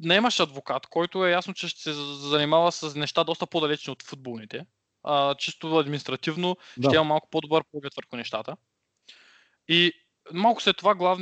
не 0.00 0.14
имаш 0.14 0.40
адвокат, 0.40 0.86
който 0.86 1.26
е 1.26 1.30
ясно, 1.30 1.54
че 1.54 1.68
ще 1.68 1.80
се 1.80 1.92
занимава 1.92 2.72
с 2.72 2.94
неща 2.94 3.24
доста 3.24 3.46
по-далечни 3.46 3.90
от 3.90 4.02
футболните. 4.02 4.66
А, 5.02 5.34
чисто 5.34 5.76
административно 5.76 6.56
Да. 6.76 6.88
ще 6.88 6.96
има 6.96 7.04
малко 7.04 7.28
по-добър 7.30 7.64
поглед 7.72 7.92
върху 7.96 8.16
нещата. 8.16 8.56
И 9.68 9.92
малко 10.32 10.62
след 10.62 10.76
това 10.76 10.94
глав... 10.94 11.18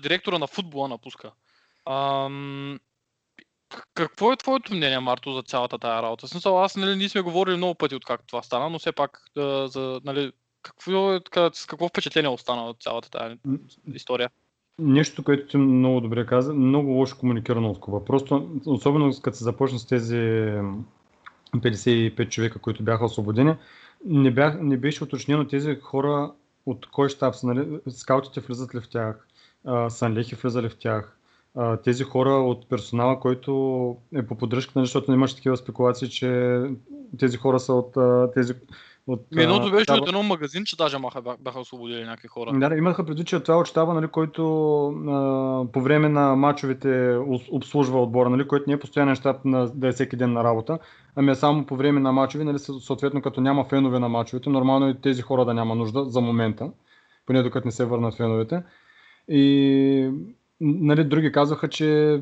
директора 0.00 0.38
на 0.38 0.46
футбола 0.46 0.88
напуска. 0.88 1.32
Ам... 1.88 2.80
Какво 3.94 4.32
е 4.32 4.36
твоето 4.36 4.74
мнение, 4.74 4.98
Марто, 4.98 5.32
за 5.32 5.42
цялата 5.42 5.78
тая 5.78 6.02
работа? 6.02 6.28
Смисъл, 6.28 6.62
аз 6.62 6.76
нали, 6.76 6.96
ние 6.96 7.08
сме 7.08 7.20
говорили 7.20 7.56
много 7.56 7.74
пъти 7.74 7.94
от 7.94 8.04
как 8.04 8.20
това 8.26 8.42
стана, 8.42 8.70
но 8.70 8.78
все 8.78 8.92
пак 8.92 9.20
а, 9.36 9.68
за, 9.68 10.00
нали, 10.04 10.32
какво, 10.62 11.14
е, 11.14 11.20
с 11.52 11.66
какво 11.66 11.88
впечатление 11.88 12.30
остана 12.30 12.62
от 12.62 12.82
цялата 12.82 13.10
тая 13.10 13.38
М, 13.44 13.58
история? 13.94 14.30
Нещо, 14.78 15.24
което 15.24 15.46
ти 15.46 15.56
много 15.56 16.00
добре 16.00 16.26
каза, 16.26 16.54
много 16.54 16.90
лошо 16.90 17.18
комуникирано 17.18 17.70
от 17.70 17.80
клуба. 17.80 18.04
Просто, 18.04 18.50
особено 18.66 19.12
като 19.22 19.36
се 19.36 19.44
започна 19.44 19.78
с 19.78 19.86
тези 19.86 20.16
55 21.56 22.28
човека, 22.28 22.58
които 22.58 22.82
бяха 22.82 23.04
освободени, 23.04 23.54
не, 24.04 24.30
бях, 24.30 24.60
не 24.60 24.76
беше 24.76 25.04
уточнено 25.04 25.46
тези 25.46 25.74
хора 25.82 26.32
от 26.66 26.86
кой 26.90 27.08
щаб 27.08 27.34
са. 27.34 27.46
Нали? 27.46 27.80
Скаутите 27.88 28.40
влизат 28.40 28.74
ли 28.74 28.80
в 28.80 28.88
тях, 28.88 29.26
Санлехи 29.88 30.34
влиза 30.34 30.62
ли 30.62 30.68
в 30.68 30.78
тях, 30.78 31.16
а, 31.56 31.76
тези 31.76 32.04
хора 32.04 32.30
от 32.30 32.68
персонала, 32.68 33.20
който 33.20 33.96
е 34.14 34.26
по 34.26 34.34
поддръжка, 34.34 34.72
нали, 34.76 34.86
защото 34.86 35.12
имаш 35.12 35.34
такива 35.34 35.56
спекулации, 35.56 36.08
че 36.08 36.60
тези 37.18 37.36
хора 37.36 37.60
са 37.60 37.74
от 37.74 37.96
а, 37.96 38.30
тези 38.34 38.54
от, 39.06 39.26
Едното 39.36 39.70
беше 39.70 39.92
от 39.92 40.08
едно 40.08 40.22
магазин, 40.22 40.64
че 40.64 40.76
даже 40.76 40.98
маха, 40.98 41.22
бяха 41.40 41.60
освободили 41.60 42.04
някакви 42.04 42.28
хора. 42.28 42.52
Да, 42.54 42.76
имаха 42.76 43.06
предвид, 43.06 43.26
че 43.26 43.40
това 43.40 43.54
е 43.54 43.58
от 43.58 43.66
щаба, 43.66 43.94
нали, 43.94 44.06
който 44.06 44.42
а, 44.88 45.72
по 45.72 45.80
време 45.80 46.08
на 46.08 46.36
мачовете 46.36 47.18
обслужва 47.50 48.02
отбора, 48.02 48.30
нали, 48.30 48.48
който 48.48 48.64
не 48.66 48.74
е 48.74 48.78
постоянен 48.78 49.14
щаб 49.14 49.44
на, 49.44 49.68
да 49.74 49.88
е 49.88 49.92
всеки 49.92 50.16
ден 50.16 50.32
на 50.32 50.44
работа, 50.44 50.78
ами 51.16 51.30
е 51.30 51.34
само 51.34 51.66
по 51.66 51.76
време 51.76 52.00
на 52.00 52.12
мачове, 52.12 52.44
нали, 52.44 52.58
съ- 52.58 52.80
съответно 52.80 53.22
като 53.22 53.40
няма 53.40 53.64
фенове 53.64 53.98
на 53.98 54.08
мачовете, 54.08 54.50
нормално 54.50 54.88
е 54.88 55.00
тези 55.00 55.22
хора 55.22 55.44
да 55.44 55.54
няма 55.54 55.74
нужда 55.74 56.04
за 56.04 56.20
момента, 56.20 56.70
поне 57.26 57.42
докато 57.42 57.68
не 57.68 57.72
се 57.72 57.84
върнат 57.84 58.14
феновете. 58.14 58.62
И 59.28 60.10
нали, 60.60 61.04
други 61.04 61.32
казваха, 61.32 61.68
че 61.68 62.20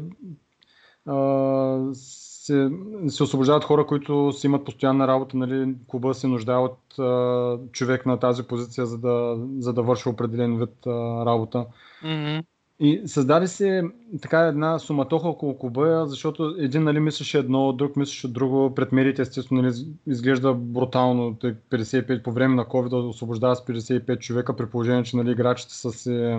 а, 1.06 1.94
се, 1.94 2.70
се 3.08 3.22
освобождават 3.22 3.64
хора, 3.64 3.86
които 3.86 4.32
си 4.32 4.46
имат 4.46 4.64
постоянна 4.64 5.08
работа, 5.08 5.36
нали, 5.36 5.74
клуба 5.86 6.14
се 6.14 6.26
нуждае 6.26 6.56
от 6.56 6.98
а, 6.98 7.58
човек 7.72 8.06
на 8.06 8.18
тази 8.18 8.42
позиция, 8.42 8.86
за 8.86 8.98
да, 8.98 9.36
за 9.58 9.72
да 9.72 9.82
върши 9.82 10.08
определен 10.08 10.58
вид 10.58 10.86
а, 10.86 11.26
работа. 11.26 11.66
Мгм. 12.04 12.38
И 12.80 13.02
създаде 13.06 13.46
се 13.46 13.82
така 14.22 14.40
една 14.40 14.78
суматоха 14.78 15.28
около 15.28 15.58
клуба, 15.58 16.04
защото 16.06 16.54
един 16.58 16.82
нали, 16.82 17.00
мислеше 17.00 17.38
едно, 17.38 17.72
друг 17.72 17.96
мислеше 17.96 18.28
друго. 18.28 18.74
Пред 18.74 18.92
медиите 18.92 19.22
естествено 19.22 19.62
нали, 19.62 19.74
изглежда 20.06 20.54
брутално. 20.54 21.34
Тъй 21.34 21.54
55 21.70 22.22
по 22.22 22.32
време 22.32 22.54
на 22.54 22.64
COVID 22.64 22.88
да 22.88 22.96
освобождава 22.96 23.56
с 23.56 23.66
55 23.66 24.18
човека, 24.18 24.56
при 24.56 24.66
положение, 24.66 25.02
че 25.02 25.16
нали, 25.16 25.30
играчите 25.30 25.74
са 25.74 25.90
се, 25.90 26.38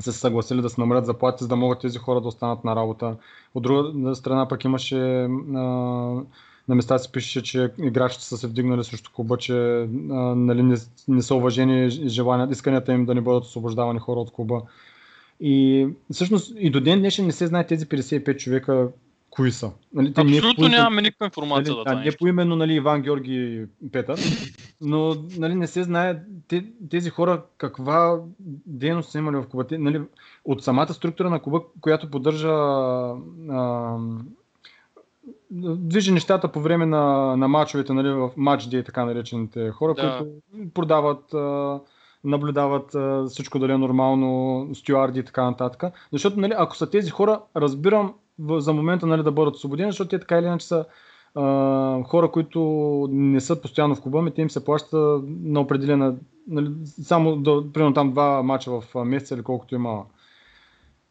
се 0.00 0.12
съгласили 0.12 0.62
да 0.62 0.70
се 0.70 0.80
намалят 0.80 1.06
заплати, 1.06 1.44
за 1.44 1.48
да 1.48 1.56
могат 1.56 1.80
тези 1.80 1.98
хора 1.98 2.20
да 2.20 2.28
останат 2.28 2.64
на 2.64 2.76
работа. 2.76 3.16
От 3.54 3.62
друга 3.62 4.14
страна 4.14 4.48
пък 4.48 4.64
имаше 4.64 4.98
а, 4.98 5.28
на 6.68 6.74
места 6.74 6.98
се 6.98 7.12
пише, 7.12 7.42
че 7.42 7.70
играчите 7.78 8.24
са 8.24 8.36
се 8.36 8.46
вдигнали 8.46 8.84
срещу 8.84 9.10
клуба, 9.12 9.36
че 9.36 9.54
а, 9.54 9.86
нали, 10.34 10.62
не, 10.62 10.76
не 11.08 11.22
са 11.22 11.34
уважени 11.34 11.90
желания, 11.90 12.48
исканията 12.50 12.92
им 12.92 13.06
да 13.06 13.14
не 13.14 13.20
бъдат 13.20 13.44
освобождавани 13.44 13.98
хора 13.98 14.20
от 14.20 14.32
клуба. 14.32 14.62
И 15.40 15.88
всъщност 16.12 16.54
и 16.58 16.70
до 16.70 16.80
ден 16.80 16.98
днешен 16.98 17.26
не 17.26 17.32
се 17.32 17.46
знае 17.46 17.66
тези 17.66 17.86
55 17.86 18.36
човека 18.36 18.88
кои 19.34 19.52
са. 19.52 19.70
Нали, 19.94 20.14
те 20.14 20.24
не 20.24 20.30
е 20.30 20.34
Абсолютно 20.34 20.56
поименно- 20.56 20.76
нямаме 20.76 21.02
никаква 21.02 21.24
информация 21.26 21.62
нали, 21.62 21.68
за 21.68 21.74
да, 21.74 21.84
това 21.84 21.94
не 21.94 22.04
нещо. 22.04 22.18
поименно 22.18 22.56
нали, 22.56 22.74
Иван 22.74 23.02
Георги 23.02 23.64
Петър, 23.92 24.18
но 24.80 25.16
нали, 25.38 25.54
не 25.54 25.66
се 25.66 25.82
знае 25.82 26.18
те, 26.48 26.64
тези 26.90 27.10
хора 27.10 27.42
каква 27.58 28.20
дейност 28.66 29.10
са 29.10 29.18
имали 29.18 29.36
в 29.36 29.44
клуба. 29.44 29.66
Те, 29.66 29.78
нали, 29.78 30.02
от 30.44 30.64
самата 30.64 30.88
структура 30.88 31.30
на 31.30 31.42
клуба, 31.42 31.60
която 31.80 32.10
поддържа 32.10 32.52
а, 33.50 33.96
движи 35.50 36.12
нещата 36.12 36.52
по 36.52 36.60
време 36.60 36.86
на, 36.86 37.36
на 37.36 37.48
мачовете, 37.48 37.92
нали, 37.92 38.10
в 38.10 38.30
матч 38.36 38.66
дей, 38.66 38.82
така 38.82 39.04
наречените 39.04 39.70
хора, 39.70 39.94
Да. 39.94 40.18
които 40.18 40.32
продават, 40.74 41.34
а, 41.34 41.80
наблюдават 42.24 42.94
а, 42.94 43.24
всичко 43.28 43.58
дали 43.58 43.72
е 43.72 43.78
нормално, 43.78 44.68
стюарди 44.74 45.20
и 45.20 45.24
така 45.24 45.44
нататък. 45.44 45.82
Защото, 46.12 46.40
нали, 46.40 46.52
ако 46.56 46.76
са 46.76 46.90
тези 46.90 47.10
хора, 47.10 47.40
разбирам 47.56 48.14
за 48.38 48.72
момента 48.72 49.06
нали, 49.06 49.22
да 49.22 49.32
бъдат 49.32 49.54
освободени, 49.54 49.92
защото 49.92 50.08
те 50.08 50.18
така 50.18 50.38
или 50.38 50.46
иначе 50.46 50.66
са 50.66 50.84
а, 51.34 52.02
хора, 52.04 52.30
които 52.30 52.60
не 53.10 53.40
са 53.40 53.60
постоянно 53.60 53.94
в 53.94 54.00
клуба, 54.00 54.22
ми 54.22 54.34
те 54.34 54.42
им 54.42 54.50
се 54.50 54.64
плаща 54.64 55.20
на 55.26 55.60
определена, 55.60 56.14
нали, 56.48 56.70
само 56.84 57.36
до, 57.36 57.72
примерно 57.72 57.94
там 57.94 58.10
два 58.10 58.42
мача 58.42 58.80
в 58.80 58.84
а, 58.94 59.04
месеца 59.04 59.34
или 59.34 59.42
колкото 59.42 59.74
има 59.74 60.04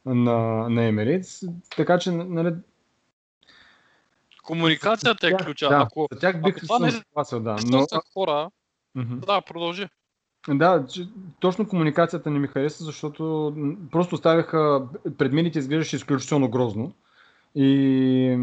на, 0.05 0.69
на 0.69 0.81
Emirates. 0.81 1.51
Така 1.75 1.99
че, 1.99 2.11
нали, 2.11 2.53
Комуникацията 4.43 5.27
е 5.27 5.37
ключа. 5.37 5.69
Да, 5.69 5.83
Ако, 5.87 6.07
за 6.11 6.19
тях 6.19 6.41
бих 6.41 6.57
ако 6.57 6.65
това 6.65 6.79
не- 6.79 6.91
съгласил, 6.91 7.39
да. 7.39 7.55
но... 7.67 7.85
Са 7.87 8.01
хора, 8.13 8.49
Мгм. 8.95 9.19
да, 9.19 9.41
продължи. 9.41 9.87
Да, 10.49 10.85
че, 10.89 11.07
точно 11.39 11.67
комуникацията 11.67 12.29
не 12.29 12.39
ми 12.39 12.47
хареса, 12.47 12.83
защото 12.83 13.53
просто 13.91 14.15
оставяха, 14.15 14.87
пред 15.17 15.33
медиите 15.33 15.59
изглеждаше 15.59 15.95
изключително 15.95 16.49
грозно. 16.49 16.93
И 17.55 18.37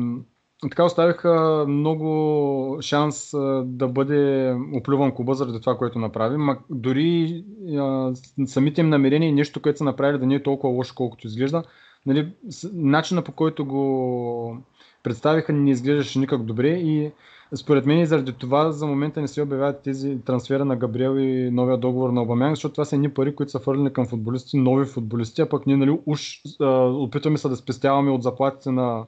така 0.62 0.85
оставиха 0.85 1.65
много 1.69 2.78
шанс 2.81 3.31
да 3.65 3.89
бъде 3.89 4.55
оплюван 4.74 5.15
клуба 5.15 5.35
заради 5.35 5.61
това, 5.61 5.77
което 5.77 5.99
направи. 5.99 6.37
Ма, 6.37 6.59
дори 6.70 7.45
а, 7.78 8.12
самите 8.47 8.81
им 8.81 8.89
намерения 8.89 9.28
и 9.28 9.32
нещо, 9.32 9.62
което 9.62 9.78
са 9.78 9.85
направили 9.85 10.19
да 10.19 10.27
не 10.27 10.35
е 10.35 10.43
толкова 10.43 10.74
лошо, 10.74 10.95
колкото 10.95 11.27
изглежда. 11.27 11.62
Нали, 12.07 12.32
начина 12.73 13.23
по 13.23 13.32
който 13.32 13.65
го 13.65 14.57
представиха 15.03 15.53
не 15.53 15.70
изглеждаше 15.70 16.19
никак 16.19 16.43
добре 16.43 16.69
и 16.69 17.12
според 17.56 17.86
мен 17.86 18.01
и 18.01 18.06
заради 18.06 18.32
това 18.32 18.72
за 18.72 18.86
момента 18.86 19.20
не 19.20 19.28
се 19.28 19.43
обявяват 19.43 19.82
тези 19.82 20.18
трансфера 20.24 20.64
на 20.64 20.77
Габриел 20.77 21.18
и 21.18 21.51
новия 21.51 21.78
договор 21.78 22.10
на 22.10 22.22
Обамян, 22.22 22.55
защото 22.55 22.72
това 22.72 22.85
са 22.85 22.97
едни 22.97 23.14
пари, 23.14 23.35
които 23.35 23.52
са 23.52 23.59
фърлени 23.59 23.93
към 23.93 24.06
футболисти, 24.06 24.56
нови 24.56 24.86
футболисти, 24.86 25.43
а 25.43 25.48
пък 25.48 25.66
ние 25.66 25.77
нали, 25.77 25.98
уж 26.06 26.40
а, 26.60 26.66
опитваме 26.86 27.39
се 27.39 27.48
да 27.48 27.56
спестяваме 27.56 28.10
от 28.10 28.22
заплатите 28.22 28.70
на, 28.70 29.06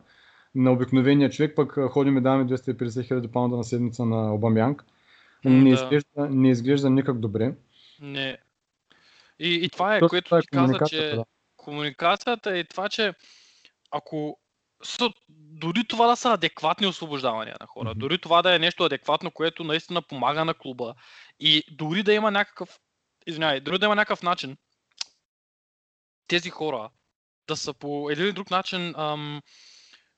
на 0.55 0.73
обикновения 0.73 1.31
човек, 1.31 1.57
пък 1.57 1.79
ходим 1.91 2.19
и 2.19 2.21
даваме 2.21 2.47
250 2.47 3.07
хиляди 3.07 3.29
паунда 3.29 3.57
на 3.57 3.65
седмица 3.65 4.05
на 4.05 4.35
Обамянг. 4.35 4.85
Не, 5.45 5.71
да. 5.71 5.75
изглежда, 5.75 6.29
не 6.31 6.51
изглежда 6.51 6.91
никак 6.91 7.19
добре. 7.19 7.55
Не. 8.01 8.39
И, 9.39 9.55
и 9.65 9.69
това 9.69 9.97
е, 9.97 10.01
Точно 10.01 10.09
което 10.09 10.37
е 10.37 10.41
ти 10.41 10.47
каза, 10.47 10.65
комуникацията, 10.67 11.11
че 11.11 11.17
да. 11.17 11.25
комуникацията 11.57 12.59
е 12.59 12.65
това, 12.65 12.89
че 12.89 13.15
ако 13.91 14.39
са, 14.83 15.11
дори 15.29 15.85
това 15.85 16.07
да 16.07 16.17
са 16.17 16.33
адекватни 16.33 16.87
освобождавания 16.87 17.57
на 17.61 17.67
хора, 17.67 17.91
Мгм. 17.91 17.99
дори 17.99 18.19
това 18.19 18.43
да 18.43 18.55
е 18.55 18.59
нещо 18.59 18.85
адекватно, 18.85 19.31
което 19.31 19.65
наистина 19.65 20.03
помага 20.03 20.45
на 20.45 20.55
клуба 20.55 20.95
и 21.41 21.63
дори 21.71 22.03
да 22.03 22.13
има 22.13 22.31
някакъв 22.31 22.79
извинявай, 23.27 23.61
дори 23.61 23.79
да 23.79 23.87
има 23.87 23.95
някакъв 23.95 24.23
начин 24.23 24.57
тези 26.27 26.51
хора 26.51 26.91
да 27.49 27.57
са 27.57 27.75
по 27.75 28.11
един 28.11 28.25
или 28.25 28.33
друг 28.33 28.51
начин 28.51 28.95
ам, 28.97 29.43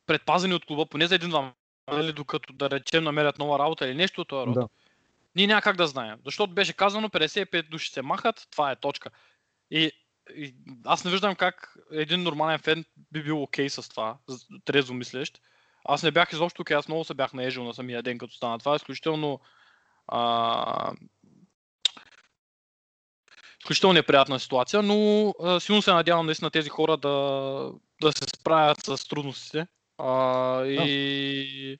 предпазени 0.06 0.54
от 0.54 0.66
клуба, 0.66 0.86
поне 0.86 1.06
за 1.06 1.14
един-два 1.14 1.52
нали, 1.92 2.12
докато 2.12 2.52
да 2.52 2.70
речем 2.70 3.04
намерят 3.04 3.38
нова 3.38 3.58
работа 3.58 3.86
или 3.86 3.94
нещо 3.94 4.20
от 4.20 4.28
този 4.28 4.46
род. 4.46 4.54
Да. 4.54 4.68
Ние 5.34 5.46
няма 5.46 5.62
как 5.62 5.76
да 5.76 5.86
знаем. 5.86 6.18
Защото 6.24 6.54
беше 6.54 6.72
казано 6.72 7.08
55 7.08 7.68
души 7.68 7.90
се 7.90 8.02
махат, 8.02 8.46
това 8.50 8.70
е 8.70 8.76
точка. 8.76 9.10
И, 9.70 9.92
и 10.30 10.54
аз 10.84 11.04
не 11.04 11.10
виждам 11.10 11.36
как 11.36 11.76
един 11.92 12.22
нормален 12.22 12.58
фен 12.58 12.84
би 13.12 13.22
бил 13.22 13.42
окей 13.42 13.66
okay 13.66 13.80
с 13.80 13.88
това, 13.88 14.16
трезво 14.64 14.94
мислещ. 14.94 15.40
Аз 15.84 16.02
не 16.02 16.10
бях 16.10 16.32
изобщо 16.32 16.62
окей, 16.62 16.76
аз 16.76 16.88
много 16.88 17.04
се 17.04 17.14
бях 17.14 17.32
наежил 17.32 17.64
на 17.64 17.74
самия 17.74 18.02
ден, 18.02 18.18
като 18.18 18.34
стана. 18.34 18.58
Това 18.58 18.76
изключително 18.76 19.40
а, 20.08 20.92
изключително 23.60 23.92
неприятна 23.92 24.40
ситуация, 24.40 24.82
но 24.82 25.28
а, 25.42 25.60
силно 25.60 25.82
се 25.82 25.92
надявам 25.92 26.26
наистина 26.26 26.50
тези 26.50 26.68
хора 26.68 26.96
да, 26.96 27.08
да 28.02 28.12
се 28.12 28.24
справят 28.36 28.78
с 28.84 29.08
трудностите. 29.08 29.66
А, 29.98 30.64
и, 30.64 31.78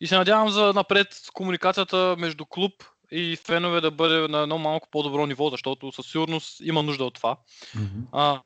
и 0.00 0.06
се 0.06 0.16
надявам 0.16 0.48
за 0.48 0.72
напред 0.72 1.08
комуникацията 1.32 2.16
между 2.18 2.46
клуб 2.46 2.72
и 3.10 3.36
фенове 3.36 3.80
да 3.80 3.90
бъде 3.90 4.28
на 4.28 4.38
едно 4.38 4.58
малко 4.58 4.88
по-добро 4.90 5.26
ниво, 5.26 5.50
защото 5.50 5.92
със 5.92 6.06
сигурност 6.06 6.60
има 6.64 6.82
нужда 6.82 7.04
от 7.04 7.14
това. 7.14 7.36
А, 8.12 8.40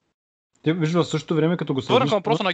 Те, 0.62 0.72
виж, 0.72 0.92
в 0.92 1.04
същото 1.04 1.34
време, 1.34 1.56
като 1.56 1.74
го 1.74 1.82
сравниш... 1.82 2.10
към 2.10 2.18
въпроса 2.18 2.42
на 2.44 2.52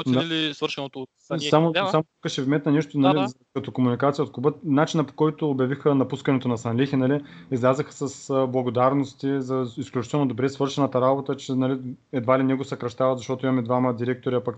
оценили 0.00 0.54
свършеното 0.54 1.02
от 1.02 1.08
Сани 1.18 1.40
Само, 1.40 1.66
Ехидема. 1.66 1.90
само 1.90 2.04
тук 2.22 2.32
ще 2.32 2.42
вметна 2.42 2.72
нещо, 2.72 2.92
Да, 2.92 2.98
нали, 2.98 3.18
да. 3.20 3.28
за- 3.28 3.34
като 3.54 3.72
комуникация 3.72 4.24
от 4.24 4.32
клуба. 4.32 4.52
Начина 4.64 5.04
по 5.04 5.14
който 5.14 5.50
обявиха 5.50 5.94
напускането 5.94 6.48
на 6.48 6.58
Санлихи, 6.58 6.96
нали, 6.96 7.20
излязаха 7.50 7.92
с 7.92 8.28
благодарности 8.46 9.40
за 9.40 9.66
изключително 9.76 10.28
добре 10.28 10.48
свършената 10.48 11.00
работа, 11.00 11.36
че 11.36 11.52
нали, 11.52 11.78
едва 12.12 12.38
ли 12.38 12.42
не 12.42 12.54
го 12.54 12.64
съкръщават, 12.64 13.18
защото 13.18 13.46
имаме 13.46 13.62
двама 13.62 13.94
директори, 13.96 14.34
а 14.34 14.44
пък 14.44 14.56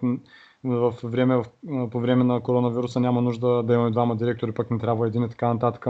в 0.66 0.94
време, 1.04 1.42
по 1.90 2.00
време 2.00 2.24
на 2.24 2.40
коронавируса 2.40 3.00
няма 3.00 3.22
нужда 3.22 3.62
да 3.62 3.74
имаме 3.74 3.90
двама 3.90 4.16
директори, 4.16 4.52
пък 4.52 4.70
не 4.70 4.78
трябва 4.78 5.06
един 5.06 5.22
и 5.22 5.28
така 5.28 5.54
нататък. 5.54 5.86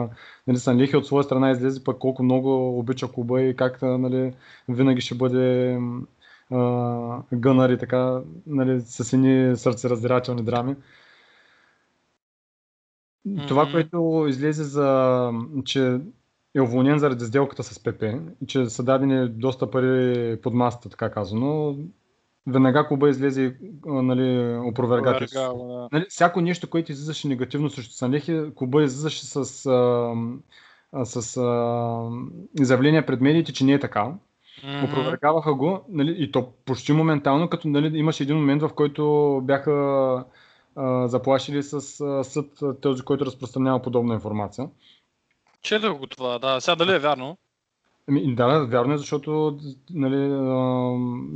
Нали, 0.47 0.59
Санлихи 0.59 0.97
от 0.97 1.07
своя 1.07 1.25
страна 1.25 1.51
излезе 1.51 1.85
пък 1.85 1.99
колко 1.99 2.23
много 2.23 2.79
обича 2.79 3.13
клуба 3.13 3.43
и 3.43 3.57
как 3.57 3.83
нали, 3.83 4.35
винаги 4.69 5.01
ще 5.01 5.15
бъде 5.15 5.79
а, 6.51 7.23
гънър 7.35 7.71
и 7.71 7.79
така, 7.79 8.21
нали, 8.47 8.81
с 8.81 9.13
едни 9.13 9.57
сърцераздирателни 9.57 10.43
драми. 10.43 10.77
Това, 13.49 13.69
което 13.73 14.27
излезе 14.29 14.65
за, 14.65 15.31
че 15.65 16.01
е 16.55 16.61
уволнен 16.61 16.99
заради 16.99 17.25
сделката 17.25 17.63
с 17.63 17.83
ПП, 17.83 18.05
че 18.47 18.67
са 18.67 18.83
дадени 18.83 19.29
доста 19.29 19.71
пари 19.71 20.37
под 20.43 20.55
масата, 20.55 20.89
така 20.89 21.11
казано, 21.11 21.77
веднага 22.47 22.89
клуба 22.89 23.09
излезе 23.09 23.57
нали, 23.85 24.59
опроверга 24.69 25.19
тези 25.19 25.35
Проверга, 25.35 25.65
да. 25.65 25.89
нали, 25.93 26.07
всяко 26.09 26.41
нещо, 26.41 26.71
което 26.71 26.93
излизаше 26.93 27.29
негативно 27.29 27.71
срещу 27.71 27.93
Санлехи, 27.95 28.43
клуба 28.55 28.83
излизаше 28.83 29.27
с, 29.27 29.37
а, 30.93 31.05
с 31.05 31.37
а, 31.37 32.11
изявления 32.61 33.07
пред 33.07 33.21
медиите, 33.21 33.53
че 33.53 33.65
не 33.65 33.73
е 33.73 33.81
така. 33.81 34.13
Мгм. 34.65 34.85
Опровергаваха 34.85 35.55
го 35.55 35.85
нали, 35.89 36.15
и 36.19 36.33
то 36.33 36.53
почти 36.65 36.93
моментално, 36.93 37.49
като 37.49 37.69
нали, 37.69 37.99
имаше 37.99 38.23
един 38.23 38.37
момент, 38.37 38.63
в 38.63 38.71
който 38.75 39.41
бяха 39.45 39.73
а, 40.77 41.09
заплашили 41.09 41.63
с 41.63 42.01
а, 42.01 42.25
съд 42.25 42.47
този, 42.81 43.03
който 43.03 43.27
разпространява 43.27 43.83
подобна 43.83 44.15
информация. 44.15 44.69
Четох 45.63 45.99
го 45.99 46.07
това, 46.07 46.39
да. 46.39 46.61
Сега 46.61 46.75
дали 46.75 46.93
е 46.93 46.99
вярно? 46.99 47.39
Ами, 48.09 48.35
да, 48.35 48.67
вярно 48.67 48.95
е, 48.95 48.99
защото 48.99 49.59
нали, 49.91 50.29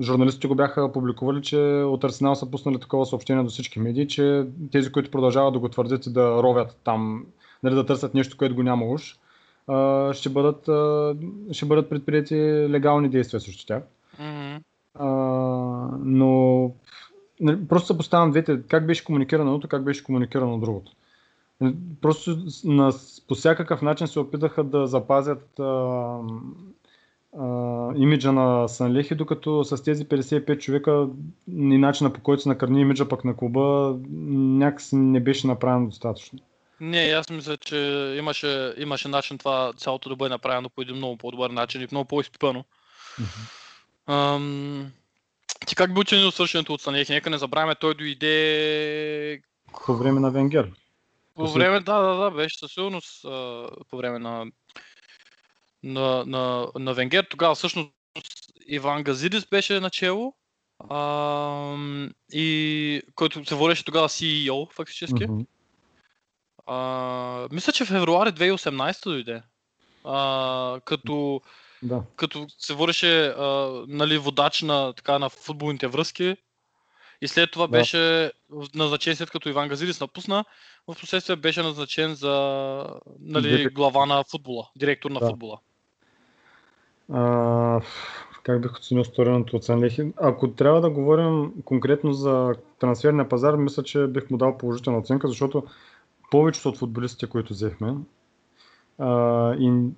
журналистите 0.03 0.49
го 0.49 0.55
бяха 0.55 0.93
публикували, 0.93 1.43
че 1.43 1.59
от 1.87 2.05
Арсенал 2.05 2.35
са 2.35 2.51
пуснали 2.51 2.81
такова 2.81 3.07
съобщение 3.07 3.45
до 3.45 3.51
всички 3.51 3.81
медии, 3.81 4.09
че 4.09 4.47
тези, 4.73 4.93
които 4.93 5.11
продължават 5.11 5.53
да 5.53 5.59
го 5.59 5.69
твърдят 5.69 6.07
и 6.07 6.13
да 6.13 6.43
ровят 6.43 6.81
там, 6.85 7.27
нали, 7.63 7.75
да 7.75 7.87
търсят 7.87 8.15
нещо, 8.15 8.37
което 8.37 8.55
го 8.55 8.63
няма 8.63 8.87
уж, 8.87 9.19
ще 10.13 10.29
бъдат, 10.29 10.63
ще 11.53 11.67
бъдат 11.67 11.91
предприяти 11.91 12.37
легални 12.69 13.09
действия 13.09 13.41
срещу 13.41 13.67
тях. 13.67 13.83
А, 14.95 15.07
но 16.05 16.63
нали, 17.41 17.69
просто 17.69 17.87
се 17.87 17.97
поставям 17.97 18.31
двете, 18.31 18.63
как 18.69 18.87
беше 18.87 19.05
комуникирано 19.05 19.51
едното, 19.51 19.69
как 19.69 19.85
беше 19.85 20.05
комуникирано 20.05 20.59
другото. 20.59 20.93
Просто 22.01 22.39
на, 22.65 22.93
по 23.29 23.35
всякакъв 23.35 23.83
начин 23.83 24.09
се 24.09 24.21
опитаха 24.21 24.65
да 24.65 24.87
запазят 24.87 25.59
а, 25.59 26.19
а, 27.39 27.93
имиджа 27.97 28.33
на 28.33 28.69
Санлехи, 28.69 29.15
докато 29.15 29.65
с 29.65 29.83
тези 29.83 30.05
55 30.05 30.59
човека 30.59 31.09
и 31.49 31.79
начина 31.79 32.13
по 32.13 32.21
който 32.21 32.43
се 32.43 32.49
накърни 32.49 32.81
имиджа 32.81 33.09
пък 33.09 33.25
на 33.25 33.37
клуба 33.37 33.97
някакси 34.09 34.97
не 34.97 35.21
беше 35.21 35.47
направено 35.47 35.87
достатъчно. 35.87 36.39
Не, 36.81 36.99
аз 36.99 37.31
мисля, 37.31 37.57
че 37.57 37.77
имаше, 38.19 38.75
имаше 38.79 39.09
начин 39.09 39.39
това 39.39 39.73
цялото 39.77 40.09
да 40.09 40.17
бъде 40.17 40.35
направено 40.35 40.69
по 40.69 40.83
един 40.83 40.97
много 40.97 41.17
по-добър 41.17 41.51
начин 41.51 41.83
и 41.83 41.89
много 41.93 42.09
по-изпипано. 42.09 42.65
Ам, 44.07 44.93
ти 45.67 45.75
как 45.77 45.95
би 45.95 46.01
оценил 46.01 46.31
свършенето 46.31 46.75
от 46.75 46.81
Санехи? 46.81 47.13
Нека 47.13 47.31
не 47.31 47.39
забравяме, 47.39 47.75
той 47.75 47.95
дойде 47.95 49.43
По 49.87 49.95
време 49.95 50.21
на 50.21 50.31
Венгер. 50.31 50.71
По 51.47 51.53
време, 51.53 51.81
да, 51.81 51.99
да, 51.99 52.15
да, 52.15 52.31
беше 52.31 52.59
със 52.59 52.73
сигурност 52.73 53.25
а, 53.25 53.67
по 53.91 53.97
време 53.97 54.19
на, 54.19 54.47
на, 55.83 56.25
на, 56.27 56.69
на 56.79 56.95
Венгер. 56.95 57.25
Тогава 57.31 57.55
всъщност 57.55 57.93
Иван 58.67 59.03
Газидис 59.03 59.47
беше 59.47 59.81
начело. 59.81 60.35
Ам, 60.91 62.11
и 62.33 63.03
който 63.15 63.45
се 63.45 63.55
водеше 63.55 63.85
тогава 63.85 64.09
CEO 64.09 64.73
фактически. 64.73 65.25
Мгм. 65.25 65.43
А, 66.67 67.49
мисля, 67.53 67.73
че 67.73 67.85
в 67.85 67.89
февруари 67.89 68.31
2018 68.31 69.05
дойде. 69.05 69.43
А, 70.05 70.81
като, 70.85 71.41
Да. 71.83 72.03
като 72.17 72.47
се 72.59 72.75
водеше 72.75 73.27
а, 73.27 73.85
нали, 73.89 74.19
водач 74.19 74.63
на, 74.63 74.93
така, 74.93 75.19
на 75.19 75.29
футболните 75.29 75.87
връзки. 75.87 76.37
И 77.23 77.29
след 77.29 77.51
това 77.51 77.67
Да. 77.67 77.71
беше 77.71 78.33
назначен, 78.75 79.17
след 79.17 79.31
като 79.31 79.49
Иван 79.49 79.69
Газидис 79.69 80.01
напусна, 80.01 80.45
в 80.89 81.01
последствие 81.01 81.37
беше 81.37 81.63
назначен 81.63 82.15
за 82.15 82.87
нали, 83.21 83.69
глава 83.69 84.07
на 84.07 84.25
футбола, 84.31 84.69
директор 84.77 85.11
на 85.11 85.21
Да. 85.21 85.27
футбола. 85.27 85.59
А, 87.13 87.81
как 88.43 88.61
бих 88.63 88.77
оценил 88.77 89.05
стореното 89.05 89.57
от 89.57 89.65
Санлехи? 89.65 90.13
Ако 90.17 90.51
трябва 90.51 90.81
да 90.81 90.91
говорим 90.91 91.53
конкретно 91.65 92.13
за 92.13 92.55
трансферния 92.79 93.29
пазар, 93.29 93.55
мисля, 93.55 93.83
че 93.83 94.07
бих 94.07 94.31
му 94.31 94.37
дал 94.37 94.59
положителна 94.59 94.99
оценка, 94.99 95.29
защото 95.29 95.65
повечето 96.31 96.69
от 96.69 96.79
футболистите, 96.79 97.27
които 97.27 97.53
взехме, 97.53 97.95
а, 98.99 99.55
и 99.55 99.91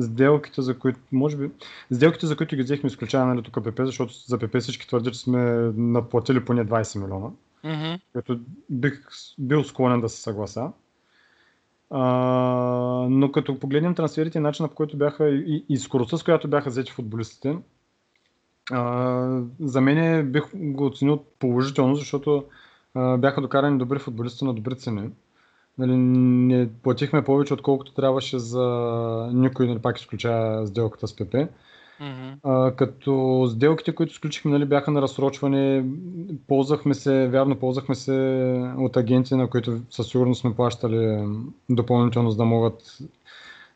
сделките, 0.00 0.62
за 0.62 0.78
които, 0.78 1.00
може 1.12 1.36
би, 1.36 1.50
сделките, 1.92 2.26
за 2.26 2.36
които 2.36 2.56
ги 2.56 2.62
взехме, 2.62 2.86
изключая 2.86 3.26
нали, 3.26 3.42
тук 3.42 3.64
ПП, 3.64 3.80
защото 3.84 4.14
за 4.26 4.38
ПП 4.38 4.60
всички 4.60 4.86
твърдят, 4.88 5.14
че 5.14 5.20
сме 5.20 5.40
наплатили 5.76 6.44
поне 6.44 6.66
20 6.66 7.00
милиона 7.00 7.30
Мгм. 7.64 7.94
като 8.12 8.40
бих 8.70 9.02
бил 9.38 9.64
склонен 9.64 10.00
да 10.00 10.08
се 10.08 10.22
съгласа. 10.22 10.72
А, 11.90 12.02
но 13.10 13.32
като 13.32 13.58
погледнем 13.58 13.94
трансферите 13.94 14.38
и 14.38 14.40
начина 14.40 14.68
по 14.68 14.74
който 14.74 14.96
бяха 14.96 15.28
и, 15.28 15.64
и 15.68 15.76
скоростта, 15.76 16.16
с 16.16 16.22
която 16.22 16.48
бяха 16.48 16.70
взети 16.70 16.92
футболистите, 16.92 17.58
а, 18.72 19.42
за 19.60 19.80
мен 19.80 20.32
бих 20.32 20.44
го 20.54 20.86
оценил 20.86 21.24
положително, 21.38 21.94
защото 21.94 22.44
а, 22.94 23.16
бяха 23.16 23.40
докарани 23.40 23.78
добри 23.78 23.98
футболисти 23.98 24.44
на 24.44 24.54
добри 24.54 24.76
цени. 24.76 25.10
Нали, 25.78 25.96
не 25.96 26.68
платихме 26.82 27.24
повече, 27.24 27.54
отколкото 27.54 27.94
трябваше 27.94 28.38
за 28.38 28.66
никой, 29.32 29.68
нали, 29.68 29.78
пак 29.78 29.98
изключая 29.98 30.66
сделката 30.66 31.08
с 31.08 31.16
ПП. 31.16 31.34
Мгм. 32.00 32.32
А, 32.42 32.72
като 32.72 33.46
сделките, 33.50 33.94
които 33.94 34.14
сключихме, 34.14 34.50
нали, 34.50 34.64
бяха 34.64 34.90
на 34.90 35.02
разсрочване, 35.02 35.84
ползвахме 36.48 36.94
се, 36.94 37.28
вярно, 37.28 37.56
ползвахме 37.56 37.94
се 37.94 38.12
от 38.78 38.96
агенти, 38.96 39.34
на 39.34 39.50
които 39.50 39.80
със 39.90 40.08
сигурност 40.08 40.40
сме 40.40 40.54
плащали 40.54 41.28
допълнително, 41.70 42.30
за 42.30 42.36
да 42.36 42.44
могат 42.44 42.98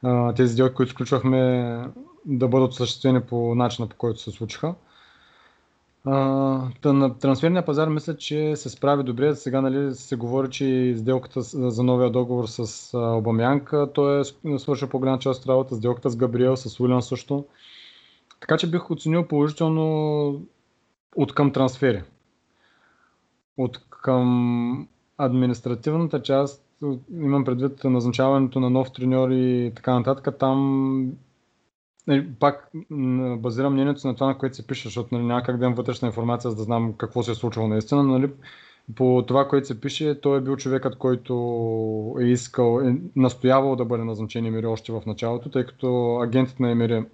а, 0.03 0.33
тези 0.35 0.53
сделки, 0.53 0.75
които 0.75 0.93
сключвахме, 0.93 1.85
да 2.27 2.49
бъдат 2.49 2.71
осъществени 2.71 3.21
по 3.21 3.55
начина, 3.55 3.89
по 3.89 3.97
който 3.97 4.21
се 4.21 4.31
случиха. 4.31 4.75
На 6.05 7.15
трансферния 7.21 7.65
пазар 7.65 7.89
мисля, 7.89 8.17
че 8.17 8.57
се 8.57 8.69
справи 8.69 9.03
добре. 9.03 9.35
Сега 9.35 9.61
нали, 9.61 9.95
се 9.95 10.17
говори, 10.17 10.51
че 10.51 10.95
сделката 10.99 11.41
за 11.43 11.83
новия 11.83 12.11
договор 12.11 12.47
с 12.47 12.95
а, 12.95 12.99
Обамянг, 12.99 13.75
той 13.95 14.21
е 14.21 14.59
свършил 14.59 14.89
по-голяма 14.89 15.19
част 15.19 15.43
от 15.43 15.49
работа, 15.49 15.77
сделката 15.77 16.11
с 16.11 16.17
Габриел, 16.17 16.57
с 16.57 16.81
Уилян 16.81 17.03
също. 17.03 17.45
Така 18.41 18.57
че 18.57 18.71
бих 18.71 18.91
оценил 18.91 19.27
положително 19.27 20.43
от 21.17 21.35
към 21.35 21.53
трансфери. 21.53 22.03
От 23.57 23.81
към 24.03 24.89
административната 25.19 26.23
част, 26.23 26.65
имам 27.13 27.45
предвид 27.45 27.85
назначаването 27.85 28.61
на 28.61 28.71
нов 28.71 28.93
треньор 28.93 29.31
и 29.31 29.73
така 29.77 29.95
нататък, 29.95 30.39
там 30.39 31.13
нали, 32.09 32.27
пак 32.41 32.71
базирам 33.39 33.73
мнението 33.73 34.09
на 34.09 34.15
това, 34.15 34.27
на 34.27 34.39
което 34.39 34.57
се 34.57 34.67
пише, 34.67 34.89
защото 34.89 35.15
нали, 35.15 35.25
няма 35.25 35.43
как 35.43 35.57
да 35.59 35.65
имам 35.65 35.75
вътрешна 35.75 36.09
информация, 36.09 36.51
за 36.51 36.57
да 36.57 36.63
знам 36.63 36.93
какво 36.93 37.23
се 37.23 37.31
е 37.31 37.35
случвало 37.35 37.69
наистина. 37.69 38.03
Нали, 38.03 38.31
по 38.97 39.25
това, 39.29 39.49
което 39.49 39.67
се 39.67 39.81
пише, 39.81 40.21
той 40.21 40.39
е 40.39 40.41
бил 40.41 40.57
човекът, 40.57 40.99
който 40.99 41.35
е 42.21 42.25
искал, 42.25 42.81
е 42.81 42.97
настоявал 43.17 43.77
да 43.77 43.85
бъде 43.85 44.05
назначен 44.05 44.47
Емири 44.47 44.67
още 44.67 44.93
в 44.93 45.03
началото, 45.07 45.51
тъй 45.51 45.67
като 45.67 46.19
агентът 46.23 46.61
на 46.61 46.71
Емири 46.71 47.05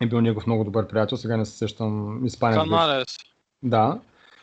е 0.00 0.06
бил 0.06 0.20
негов 0.20 0.46
много 0.46 0.64
добър 0.64 0.86
приятел, 0.86 1.18
сега 1.18 1.36
не 1.36 1.44
се 1.44 1.58
сещам 1.58 2.20
беше. 2.20 2.40
Каналес. 2.40 3.16
Да. 3.62 4.00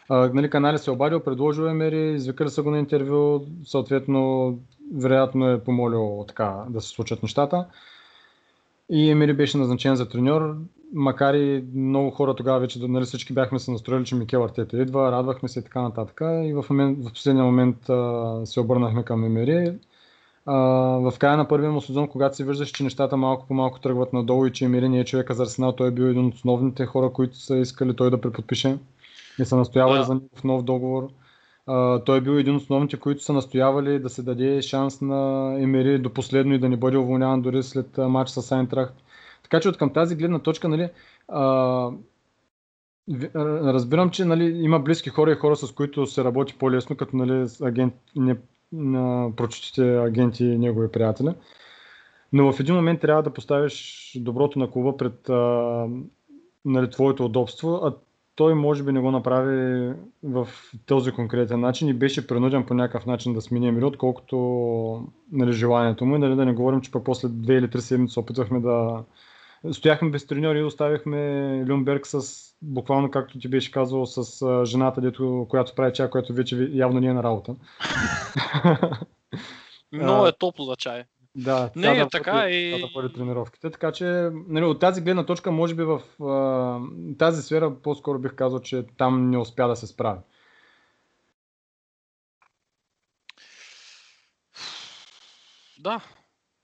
А, 0.09 0.29
нали, 0.33 0.49
канали 0.49 0.77
се 0.77 0.89
е 0.89 0.93
обадил, 0.93 1.19
предложил 1.19 1.63
Емери, 1.63 2.13
извикали 2.13 2.49
са 2.49 2.63
го 2.63 2.71
на 2.71 2.79
интервю, 2.79 3.41
съответно, 3.65 4.53
вероятно 4.95 5.49
е 5.49 5.63
помолил 5.63 6.25
така 6.27 6.63
да 6.69 6.81
се 6.81 6.89
случат 6.89 7.23
нещата. 7.23 7.65
И 8.89 9.09
Емери 9.09 9.33
беше 9.33 9.57
назначен 9.57 9.95
за 9.95 10.09
треньор, 10.09 10.55
макар 10.93 11.33
и 11.33 11.65
много 11.75 12.11
хора 12.11 12.35
тогава 12.35 12.59
вече, 12.59 12.79
нали, 12.87 13.05
всички 13.05 13.33
бяхме 13.33 13.59
се 13.59 13.71
настроили, 13.71 14.05
че 14.05 14.15
Микел 14.15 14.43
Артета 14.43 14.81
идва, 14.81 15.11
радвахме 15.11 15.49
се 15.49 15.59
и 15.59 15.63
така 15.63 15.81
нататък. 15.81 16.21
И 16.21 16.53
в, 16.53 16.65
момент, 16.69 17.05
в 17.05 17.13
последния 17.13 17.43
момент 17.43 17.89
а, 17.89 18.41
се 18.45 18.59
обърнахме 18.59 19.03
към 19.03 19.23
Емери. 19.23 19.73
А, 20.45 20.55
в 21.11 21.13
края 21.19 21.37
на 21.37 21.47
първия 21.47 21.71
му 21.71 21.81
сезон, 21.81 22.07
когато 22.07 22.35
се 22.35 22.45
виждаше, 22.45 22.73
че 22.73 22.83
нещата 22.83 23.17
малко 23.17 23.47
по 23.47 23.53
малко 23.53 23.79
тръгват 23.79 24.13
надолу 24.13 24.45
и 24.45 24.51
че 24.51 24.65
Емери 24.65 24.89
не 24.89 24.99
е 24.99 25.05
човека 25.05 25.33
за 25.33 25.43
Арсенал, 25.43 25.71
той 25.71 25.87
е 25.87 25.91
бил 25.91 26.03
един 26.03 26.25
от 26.25 26.33
основните 26.35 26.85
хора, 26.85 27.09
които 27.09 27.37
са 27.37 27.57
искали 27.57 27.95
той 27.95 28.11
да 28.11 28.21
преподпише 28.21 28.77
и 29.39 29.45
са 29.45 29.57
настоявали 29.57 29.99
Да. 29.99 30.03
за 30.03 30.13
негов 30.13 30.43
нов 30.43 30.63
договор. 30.63 31.07
Той 32.05 32.17
е 32.17 32.21
бил 32.21 32.31
един 32.31 32.55
от 32.55 32.61
основните, 32.61 32.99
които 32.99 33.23
са 33.23 33.33
настоявали 33.33 33.99
да 33.99 34.09
се 34.09 34.23
даде 34.23 34.61
шанс 34.61 35.01
на 35.01 35.53
Емери 35.59 35.99
до 35.99 36.13
последно 36.13 36.53
и 36.53 36.59
да 36.59 36.69
не 36.69 36.77
бъде 36.77 36.97
уволняван 36.97 37.41
дори 37.41 37.63
след 37.63 37.97
матч 37.97 38.29
с 38.29 38.51
Айнтрахт. 38.51 38.95
Така 39.43 39.59
че 39.59 39.69
от 39.69 39.77
към 39.77 39.93
тази 39.93 40.15
гледна 40.15 40.39
точка, 40.39 40.69
нали, 40.69 40.89
а, 41.27 41.91
разбирам, 43.45 44.09
че 44.09 44.25
нали, 44.25 44.43
има 44.43 44.79
близки 44.79 45.09
хора 45.09 45.31
и 45.31 45.35
хора, 45.35 45.55
с 45.55 45.71
които 45.71 46.05
се 46.05 46.23
работи 46.23 46.55
по-лесно, 46.57 46.97
като 46.97 47.17
нали, 47.17 47.47
агент, 47.61 47.93
не, 48.15 48.37
на 48.71 49.31
прочутите 49.35 49.97
агенти 49.97 50.45
и 50.45 50.57
негови 50.57 50.91
приятели. 50.91 51.29
Но 52.33 52.53
в 52.53 52.59
един 52.59 52.75
момент 52.75 53.01
трябва 53.01 53.23
да 53.23 53.33
поставиш 53.33 54.11
доброто 54.19 54.59
на 54.59 54.71
клуба 54.71 54.97
пред 54.97 55.29
а, 55.29 55.87
нали, 56.65 56.89
твоето 56.89 57.25
удобство, 57.25 57.79
а 57.83 57.93
той 58.35 58.55
може 58.55 58.83
би 58.83 58.91
не 58.91 58.99
го 58.99 59.11
направи 59.11 59.93
в 60.23 60.47
този 60.85 61.11
конкретен 61.11 61.59
начин 61.59 61.87
и 61.87 61.93
беше 61.93 62.27
принуден 62.27 62.65
по 62.65 62.73
някакъв 62.73 63.05
начин 63.05 63.33
да 63.33 63.41
смени 63.41 63.67
Емири, 63.67 63.85
отколкото 63.85 65.07
нали, 65.31 65.53
желанието 65.53 66.05
му. 66.05 66.15
И, 66.15 66.19
Нали, 66.19 66.35
да 66.35 66.45
не 66.45 66.53
говорим, 66.53 66.81
че 66.81 66.91
пък 66.91 67.03
после 67.03 67.27
две 67.27 67.53
или 67.53 67.69
три 67.69 67.81
седмици 67.81 68.13
се 68.13 68.19
опитвахме 68.19 68.59
да... 68.59 69.03
Стояхме 69.71 70.09
без 70.09 70.27
треньори 70.27 70.59
и 70.59 70.63
оставихме 70.63 71.19
Люнберг 71.67 72.07
с, 72.07 72.43
буквално 72.61 73.11
както 73.11 73.39
ти 73.39 73.47
беше 73.47 73.71
казал, 73.71 74.05
с 74.05 74.65
жената, 74.65 75.01
дето, 75.01 75.45
която 75.49 75.75
прави 75.75 75.93
чай, 75.93 76.09
която 76.09 76.33
вече 76.33 76.69
явно 76.73 76.99
не 76.99 77.07
е 77.07 77.13
на 77.13 77.23
работа. 77.23 77.55
Много 79.91 80.27
е 80.27 80.31
топло 80.31 80.65
за 80.65 80.75
чай. 80.75 81.03
Да, 81.35 81.71
Не, 81.75 81.81
тя 81.81 82.03
да 82.03 82.09
така 82.09 82.31
води- 82.31 82.55
и- 82.55 82.79
да 82.79 82.87
води 82.95 83.13
тренировките. 83.13 83.71
Така 83.71 83.91
че 83.91 84.05
нали, 84.47 84.65
от 84.65 84.79
тази 84.79 85.01
гледна 85.01 85.25
точка, 85.25 85.51
може 85.51 85.75
би 85.75 85.83
в 85.83 86.01
а, 86.23 86.79
тази 87.17 87.41
сфера 87.41 87.81
по-скоро 87.81 88.19
бих 88.19 88.35
казал, 88.35 88.59
че 88.59 88.85
там 88.97 89.29
не 89.29 89.37
успя 89.37 89.67
да 89.67 89.75
се 89.75 89.87
справи. 89.87 90.19
Да. 95.79 96.01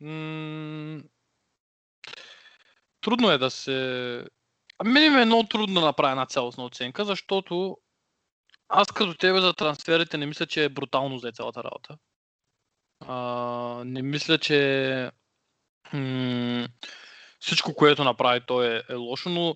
М- 0.01 1.01
Трудно 3.01 3.31
е 3.31 3.37
да 3.37 3.49
се... 3.49 4.25
А 4.79 4.83
мене 4.83 5.09
ми 5.09 5.21
е 5.21 5.25
много 5.25 5.43
трудно 5.43 5.79
да 5.79 5.85
направя 5.85 6.11
една 6.11 6.25
цялостна 6.25 6.65
оценка, 6.65 7.05
защото 7.05 7.77
аз 8.69 8.91
като 8.91 9.13
тебе 9.13 9.41
за 9.41 9.53
трансферите 9.53 10.17
не 10.17 10.25
мисля, 10.25 10.45
че 10.45 10.63
е 10.63 10.69
брутално 10.69 11.17
за 11.17 11.31
цялата 11.31 11.63
работа. 11.63 11.97
А, 13.07 13.83
не 13.85 14.01
мисля, 14.01 14.37
че 14.37 15.11
м- 15.93 16.67
всичко, 17.39 17.73
което 17.73 18.03
направи 18.03 18.41
той 18.47 18.75
е, 18.75 18.83
е 18.89 18.95
лошо, 18.95 19.29
но 19.29 19.55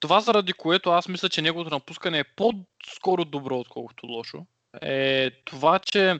това 0.00 0.20
заради 0.20 0.52
което 0.52 0.90
аз 0.90 1.08
мисля, 1.08 1.28
че 1.28 1.42
неговото 1.42 1.70
напускане 1.70 2.18
е 2.18 2.24
по-скоро 2.36 3.24
добро, 3.24 3.58
отколкото 3.58 4.06
лошо, 4.06 4.46
е 4.82 5.30
това, 5.44 5.78
че 5.78 6.18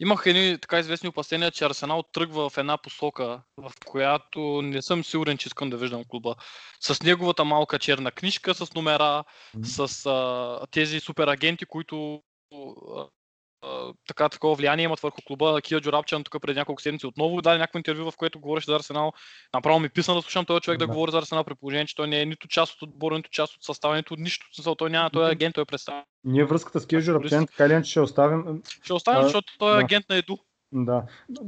имах 0.00 0.22
едни 0.26 0.58
така 0.58 0.78
известни 0.78 1.08
опасения, 1.08 1.50
че 1.50 1.64
Арсенал 1.64 2.02
тръгва 2.02 2.50
в 2.50 2.58
една 2.58 2.78
посока, 2.78 3.42
в 3.56 3.72
която 3.86 4.62
не 4.62 4.82
съм 4.82 5.04
сигурен, 5.04 5.38
че 5.38 5.48
искам 5.48 5.70
да 5.70 5.76
виждам 5.76 6.04
клуба. 6.04 6.34
С 6.80 7.02
неговата 7.02 7.44
малка 7.44 7.78
черна 7.78 8.10
книжка, 8.10 8.54
с 8.54 8.74
номера, 8.74 9.24
Мгм. 9.54 9.64
с 9.64 10.06
а, 10.06 10.66
тези 10.70 11.00
суперагенти, 11.00 11.64
които 11.64 12.22
така 14.08 14.28
такова 14.28 14.54
влияние 14.54 14.84
имат 14.84 15.00
върху 15.00 15.22
клуба. 15.26 15.60
Кия 15.62 15.80
Джорабчан 15.80 16.24
тук 16.24 16.42
преди 16.42 16.58
няколко 16.58 16.82
седмици 16.82 17.06
отново 17.06 17.42
даде 17.42 17.58
някакво 17.58 17.78
интервю, 17.78 18.10
в 18.10 18.16
което 18.16 18.40
говореше 18.40 18.66
за 18.66 18.76
Арсенал. 18.76 19.12
Направо 19.54 19.80
ми 19.80 19.88
писна 19.88 20.14
да 20.14 20.22
слушам 20.22 20.44
този 20.44 20.60
човек 20.60 20.78
да, 20.78 20.86
Да. 20.86 20.92
говори 20.92 21.10
за 21.10 21.18
Арсенал 21.18 21.44
при 21.44 21.54
положение, 21.54 21.86
че 21.86 21.96
той 21.96 22.08
не 22.08 22.20
е 22.20 22.26
нито 22.26 22.48
част 22.48 22.74
от 22.74 22.82
отбора, 22.82 23.16
нито 23.16 23.30
част 23.30 23.56
от 23.56 23.62
състава, 23.64 23.96
нито 23.96 24.16
нищо. 24.18 24.46
Смисъл, 24.54 24.74
Той 24.74 24.90
няма, 24.90 25.10
той 25.10 25.28
е 25.28 25.32
агент, 25.32 25.54
той 25.54 25.62
е 25.62 25.64
представител. 25.64 26.06
Ние 26.24 26.44
връзката 26.44 26.80
с 26.80 26.82
Футболист. 26.82 27.08
Раптен, 27.08 27.46
така 27.46 27.72
иначе 27.72 27.90
ще 27.90 28.00
оставим. 28.00 28.62
Ще 28.82 28.92
оставим, 28.92 29.20
А, 29.20 29.22
защото 29.22 29.58
той 29.58 29.72
е 29.72 29.74
да. 29.74 29.80
агент 29.80 30.08
на 30.08 30.16
Еду. 30.16 30.36
Да. 30.72 31.02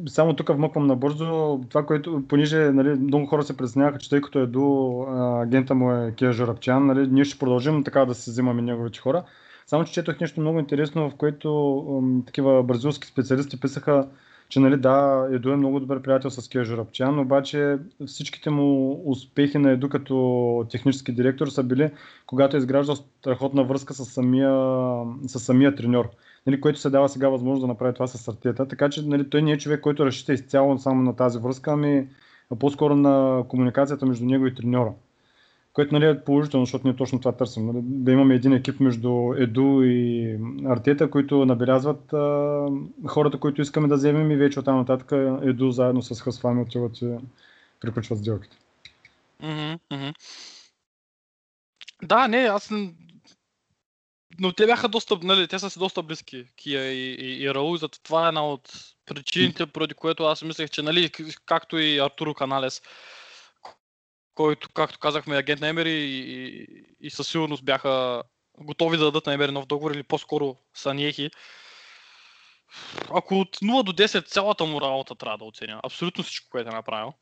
Само 0.07 0.37
тук 0.37 0.49
вмъквам 0.49 0.87
набързо. 0.87 1.61
Това, 1.69 1.87
което, 1.87 2.23
понеже 2.29 2.57
нали, 2.57 2.89
много 2.89 3.27
хора 3.27 3.43
се 3.43 3.57
притесняваха, 3.57 3.99
че 3.99 4.11
тъй 4.11 4.21
като 4.21 4.39
е 4.39 4.47
до 4.47 5.01
агента 5.43 5.75
му 5.75 5.93
е 5.93 6.15
Киржо 6.17 6.47
Рапчан, 6.47 6.87
нали, 6.87 7.07
ние 7.07 7.25
ще 7.25 7.39
продължим 7.39 7.85
така 7.85 8.05
да 8.05 8.15
се 8.15 8.31
взимаме 8.31 8.63
неговите 8.63 8.99
хора. 8.99 9.25
Само, 9.67 9.85
че 9.85 9.93
четох 9.93 10.21
нещо 10.21 10.41
много 10.41 10.59
интересно, 10.59 11.11
в 11.11 11.15
което 11.15 11.51
м, 12.03 12.23
такива 12.27 12.63
бразилски 12.63 13.09
специалисти 13.09 13.61
писаха, 13.61 14.09
че 14.49 14.61
нали, 14.61 14.77
да, 14.77 15.27
Еду 15.33 15.51
е 15.51 15.57
много 15.57 15.81
добър 15.81 16.03
приятел 16.03 16.31
с 16.31 16.49
Киржо 16.49 16.77
Рапчан, 16.77 17.19
обаче 17.19 17.79
всичките 18.07 18.51
му 18.51 19.01
успехи 19.11 19.59
на 19.59 19.71
Еду 19.71 19.89
като 19.89 20.67
технически 20.71 21.13
директор 21.13 21.47
са 21.47 21.63
били, 21.63 21.91
когато 22.27 22.57
е 22.57 22.59
изграждал 22.59 22.97
страхотна 22.97 23.65
връзка 23.65 23.95
с 23.95 24.05
самия, 24.05 24.51
с 25.27 25.41
самия 25.41 25.75
треньор 25.75 26.11
нали, 26.47 26.61
което 26.61 26.81
се 26.81 26.91
дава 26.91 27.09
сега 27.09 27.29
възможност 27.29 27.61
да 27.61 27.67
направи 27.67 27.95
това 27.95 28.07
с 28.07 28.29
Артета. 28.29 28.69
Така 28.69 28.91
че 28.91 29.07
нали, 29.07 29.31
той 29.31 29.43
не 29.43 29.53
е 29.53 29.59
човек, 29.59 29.81
който 29.81 30.07
разчита 30.07 30.33
изцяло 30.33 30.79
само 30.79 31.03
на 31.03 31.17
тази 31.17 31.39
връзка, 31.39 31.73
ами 31.73 32.09
по-скоро 32.59 32.97
на 32.97 33.45
комуникацията 33.49 34.07
между 34.07 34.27
него 34.27 34.47
и 34.47 34.55
треньора. 34.55 34.93
Което 35.75 35.95
нали, 35.95 36.07
е 36.07 36.25
положително, 36.25 36.67
защото 36.67 36.87
ние 36.87 36.97
точно 36.97 37.19
това 37.19 37.33
търсим. 37.33 37.67
Нали, 37.67 37.79
да 37.83 38.13
имаме 38.13 38.35
един 38.35 38.53
екип 38.53 38.81
между 38.81 39.35
Еду 39.37 39.83
и 39.83 40.39
Артета, 40.67 41.11
които 41.11 41.45
набелязват 41.45 42.13
а, 42.13 42.67
хората, 43.07 43.41
които 43.41 43.63
искаме 43.63 43.89
да 43.89 43.95
вземем 43.95 44.31
и 44.31 44.37
вече 44.37 44.61
оттам 44.61 44.77
нататък 44.77 45.13
Еду 45.43 45.71
заедно 45.71 46.03
с 46.03 46.21
Хасфами 46.21 46.63
отиват 46.63 47.03
и 47.03 47.17
приключват 47.81 48.19
сделките. 48.19 48.57
Мгм. 49.43 50.11
Да, 52.03 52.29
не, 52.29 52.39
аз. 52.39 52.71
Но 54.41 54.53
те 54.53 54.67
бяха 54.67 54.89
доста, 54.89 55.19
нали, 55.23 55.49
те 55.49 55.59
са 55.59 55.71
си 55.71 55.79
доста 55.79 56.03
близки, 56.03 56.47
Кия 56.57 56.93
и, 56.93 57.15
и, 57.15 57.43
и 57.43 57.55
Раул, 57.55 57.77
зато 57.77 58.03
това 58.03 58.25
е 58.25 58.29
една 58.29 58.47
от 58.49 58.73
причините, 59.07 59.67
поради 59.67 59.95
което 59.95 60.25
аз 60.25 60.43
мислех, 60.43 60.71
че, 60.71 60.83
нали, 60.83 61.11
както 61.47 61.79
и 61.79 61.99
Артуро 61.99 62.35
Каналес, 62.35 62.83
който, 64.35 64.69
както 64.75 64.99
казахме, 64.99 65.37
агент 65.37 65.61
на 65.61 65.69
Емери 65.69 65.91
и, 65.91 66.21
и, 66.21 66.67
и 67.01 67.11
със 67.11 67.29
сигурност 67.29 67.65
бяха 67.65 68.23
готови 68.59 68.97
да 68.97 69.05
дадат 69.05 69.27
на 69.27 69.35
Емери 69.35 69.53
нов 69.53 69.67
договор 69.67 69.91
или 69.91 70.03
по-скоро 70.03 70.57
Саниехи. 70.75 71.31
Ако 73.11 73.35
от 73.41 73.57
0 73.57 73.83
до 73.83 73.93
10 73.93 74.27
цялата 74.27 74.65
му 74.65 74.81
работа 74.81 75.15
трябва 75.15 75.39
да 75.39 75.45
оценя, 75.45 75.81
абсолютно 75.85 76.25
всичко, 76.25 76.51
което 76.51 76.69
е 76.71 76.73
направил, 76.73 77.13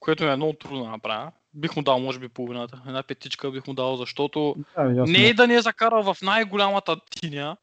което 0.00 0.24
е 0.24 0.36
много 0.36 0.52
трудно 0.52 0.84
да 0.84 0.90
направя, 0.90 1.32
бих 1.54 1.76
му 1.76 1.82
дал 1.82 1.98
може 1.98 2.18
би 2.18 2.28
половината. 2.28 2.82
Една 2.86 3.02
петичка 3.02 3.50
бих 3.50 3.66
му 3.66 3.74
дал, 3.74 3.96
защото 3.96 4.56
Да, 4.76 4.82
ясно. 4.82 5.12
не 5.12 5.28
е 5.28 5.34
да 5.34 5.46
ни 5.46 5.54
е 5.54 5.62
закарал 5.62 6.14
в 6.14 6.22
най-голямата 6.22 6.96
тиня, 7.10 7.56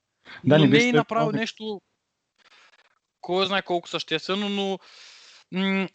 Да, 0.43 0.57
но 0.57 0.65
не 0.65 0.77
не, 0.77 0.89
е 0.89 0.93
направил 0.93 1.31
нещо, 1.31 1.81
кой 3.21 3.45
знае 3.45 3.61
колко 3.61 3.89
съществено, 3.89 4.49
но 4.49 4.79
м- 5.51 5.87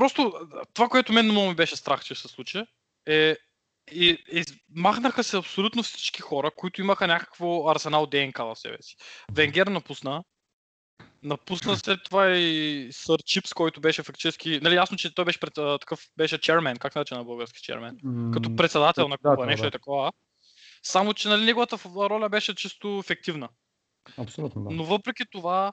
просто 0.00 0.32
това, 0.74 0.88
което 0.88 1.12
мен 1.12 1.24
много 1.26 1.48
ми 1.48 1.54
беше 1.54 1.76
страх, 1.76 2.04
че 2.04 2.14
ще 2.14 2.28
се 2.28 2.34
случи, 2.34 2.62
е 3.06 3.36
и, 3.92 4.08
и 4.32 4.44
махнаха 4.76 5.24
се 5.24 5.36
абсолютно 5.36 5.82
всички 5.82 6.20
хора, 6.20 6.50
които 6.56 6.80
имаха 6.80 7.06
някакво 7.06 7.68
Арсенал 7.68 8.06
ДНК 8.06 8.44
в 8.44 8.56
себе 8.56 8.76
си. 8.80 8.96
Венгер 9.32 9.66
напусна, 9.66 10.24
Напусна 11.22 11.76
след 11.76 12.00
това 12.04 12.30
и 12.30 12.88
Сър 12.92 13.22
Чипс, 13.26 13.54
който 13.54 13.80
беше 13.80 14.02
фактически... 14.02 14.60
Нали, 14.62 14.74
ясно, 14.74 14.96
че 14.96 15.14
той 15.14 15.24
беше 15.24 15.40
пред, 15.40 15.58
а, 15.58 15.78
такъв, 15.78 16.00
беше 16.16 16.38
чермен, 16.38 16.76
как 16.76 16.94
нарече 16.94 17.14
на 17.14 17.24
български 17.24 17.62
чермен? 17.62 17.96
Като 18.32 18.50
М, 18.50 18.56
председател 18.56 19.08
на 19.08 19.18
клуба, 19.18 19.36
председател, 19.36 19.46
нещо 19.46 19.62
да. 19.62 19.68
е 19.68 19.70
такова. 19.70 20.12
Само, 20.82 21.14
че 21.14 21.28
нали, 21.28 21.44
неговата 21.44 21.78
роля 21.96 22.28
беше 22.28 22.54
чисто 22.54 23.02
фективна. 23.02 23.48
Абсолютно, 24.18 24.62
да. 24.62 24.70
Но 24.74 24.84
въпреки 24.84 25.24
това, 25.30 25.72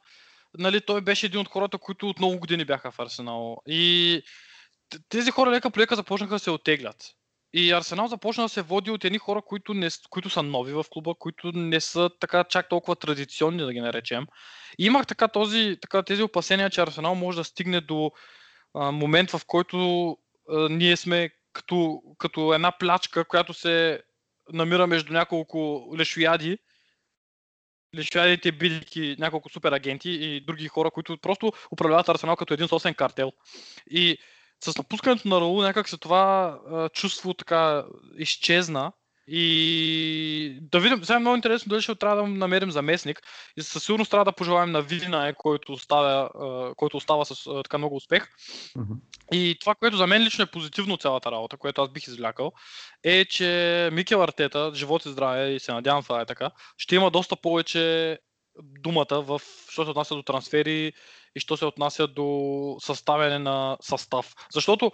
нали, 0.57 0.81
той 0.81 1.01
беше 1.01 1.25
един 1.25 1.39
от 1.39 1.47
хората, 1.47 1.77
които 1.77 2.09
от 2.09 2.19
много 2.19 2.39
години 2.39 2.65
бяха 2.65 2.91
в 2.91 2.99
Арсенал. 2.99 3.57
И 3.67 4.21
тези 5.09 5.31
хора 5.31 5.51
лека 5.51 5.69
по 5.69 5.79
лека 5.79 5.95
започнаха 5.95 6.35
да 6.35 6.39
се 6.39 6.51
оттеглят. 6.51 7.13
И 7.53 7.71
Арсенал 7.71 8.07
започна 8.07 8.43
да 8.43 8.49
се 8.49 8.61
води 8.61 8.91
от 8.91 9.05
едни 9.05 9.17
хора, 9.17 9.41
които, 9.41 9.73
не, 9.73 9.89
които 10.09 10.29
са 10.29 10.43
нови 10.43 10.73
в 10.73 10.85
клуба, 10.89 11.13
които 11.19 11.51
не 11.51 11.81
са 11.81 12.09
така 12.19 12.43
чак 12.43 12.69
толкова 12.69 12.95
традиционни, 12.95 13.63
да 13.65 13.73
ги 13.73 13.79
наречем. 13.79 14.27
И 14.79 14.85
имах 14.85 15.07
така, 15.07 15.27
този, 15.27 15.77
така 15.81 16.03
тези 16.03 16.23
опасения, 16.23 16.69
че 16.69 16.81
Арсенал 16.81 17.15
може 17.15 17.37
да 17.37 17.43
стигне 17.43 17.81
до 17.81 18.11
а, 18.73 18.91
момент, 18.91 19.31
в 19.31 19.41
който 19.47 20.09
а, 20.49 20.69
ние 20.69 20.97
сме 20.97 21.29
като, 21.53 22.01
като 22.17 22.53
една 22.53 22.71
плячка, 22.71 23.25
която 23.25 23.53
се 23.53 24.03
намира 24.53 24.87
между 24.87 25.13
няколко 25.13 25.89
лешояди, 25.97 26.57
лешоядите 27.97 28.51
бидейки 28.51 29.15
няколко 29.19 29.49
супер 29.49 29.71
агенти 29.71 30.09
и 30.09 30.41
други 30.41 30.67
хора, 30.67 30.91
които 30.91 31.17
просто 31.17 31.53
управляват 31.71 32.09
Арсенал 32.09 32.35
като 32.35 32.53
един 32.53 32.67
собствен 32.67 32.93
картел. 32.93 33.31
И 33.89 34.17
с 34.63 34.77
напускането 34.77 35.27
на 35.27 35.41
Раул 35.41 35.61
някак 35.61 35.89
се 35.89 35.97
това 35.97 36.59
а, 36.71 36.89
чувство 36.89 37.33
така 37.33 37.83
изчезна. 38.17 38.91
И 39.27 40.59
да 40.61 40.79
видим, 40.79 41.03
сега 41.03 41.15
е 41.15 41.19
много 41.19 41.35
интересно 41.35 41.69
дали 41.69 41.81
ще 41.81 41.95
трябва 41.95 42.15
да 42.15 42.27
намерим 42.27 42.71
заместник. 42.71 43.21
И 43.57 43.61
със 43.61 43.83
сигурност 43.83 44.11
трябва 44.11 44.25
да 44.25 44.31
пожелаем 44.31 44.71
на 44.71 44.81
Вина, 44.81 45.33
който, 45.37 45.71
оставя, 45.71 46.29
а, 46.35 46.75
който 46.75 46.97
остава 46.97 47.25
с 47.25 47.43
така 47.63 47.77
много 47.77 47.95
успех. 47.95 48.27
Мгм. 48.75 48.93
И 49.33 49.57
това, 49.59 49.75
което 49.75 49.97
за 49.97 50.07
мен 50.07 50.23
лично 50.23 50.43
е 50.43 50.51
позитивно 50.51 50.93
от 50.93 51.01
цялата 51.01 51.31
работа, 51.31 51.57
което 51.57 51.81
аз 51.81 51.89
бих 51.89 52.07
извлякал, 52.07 52.51
е, 53.03 53.25
че 53.25 53.89
Микел 53.93 54.23
Артета, 54.23 54.71
живот 54.73 55.05
и 55.05 55.09
здраве, 55.09 55.49
и 55.49 55.59
се 55.59 55.73
надявам 55.73 56.03
това 56.03 56.21
е 56.21 56.25
така, 56.25 56.51
ще 56.77 56.95
има 56.95 57.11
доста 57.11 57.35
повече 57.35 58.17
думата 58.63 59.21
в, 59.21 59.41
що 59.69 59.83
се 59.83 59.89
отнася 59.89 60.15
до 60.15 60.23
трансфери 60.23 60.93
и 61.37 61.39
що 61.39 61.57
се 61.57 61.65
отнася 61.65 62.07
до 62.07 62.77
съставяне 62.79 63.39
на 63.39 63.77
състав. 63.81 64.33
Защото 64.53 64.91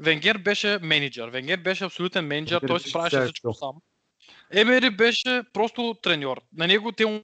Венгер 0.00 0.38
беше 0.38 0.78
менеджер. 0.82 1.28
Венгер 1.28 1.58
беше 1.58 1.84
абсолютен 1.84 2.26
менеджер, 2.26 2.60
той 2.66 2.80
си 2.80 2.92
правеше 2.92 3.20
всичко 3.20 3.54
сам. 3.54 3.72
Емери 4.50 4.90
беше 4.90 5.42
просто 5.52 5.96
треньор. 6.02 6.40
На 6.56 6.66
него 6.66 6.92
те 6.92 7.06
му 7.06 7.20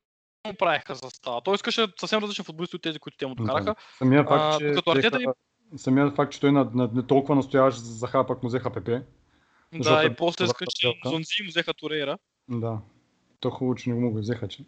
правеха 0.58 0.96
състава. 0.96 1.40
Той 1.40 1.54
искаше 1.54 1.86
съвсем 2.00 2.22
различни 2.22 2.44
футболисти 2.44 2.76
от 2.76 2.82
тези, 2.82 2.98
които 2.98 3.18
те 3.18 3.26
му 3.26 3.34
докараха. 3.34 3.74
Самия 3.98 4.20
А, 4.20 4.26
факт, 4.26 4.58
че 4.58 4.72
като 4.74 4.90
Артета 4.90 5.18
самият 5.76 6.16
факт, 6.16 6.32
че 6.32 6.40
той 6.40 6.52
на, 6.52 6.70
на, 6.74 6.90
не 6.92 7.06
толкова 7.06 7.34
настояваше 7.34 7.78
за 7.78 7.94
Заха, 7.94 8.26
пък 8.26 8.42
му 8.42 8.48
взеха 8.48 8.70
ПП. 8.70 8.90
Да, 9.74 10.02
и 10.02 10.06
е 10.06 10.16
после 10.16 10.44
искаше 10.44 10.70
сделка. 10.78 11.08
Зонзи 11.08 11.42
му 11.42 11.48
взеха 11.48 11.74
Турейра. 11.74 12.18
Да. 12.48 12.78
То 13.40 13.50
хубаво, 13.50 13.74
че 13.74 13.90
не 13.90 13.94
го 13.94 14.00
му 14.00 14.10
го 14.10 14.18
взеха, 14.18 14.48
че. 14.48 14.64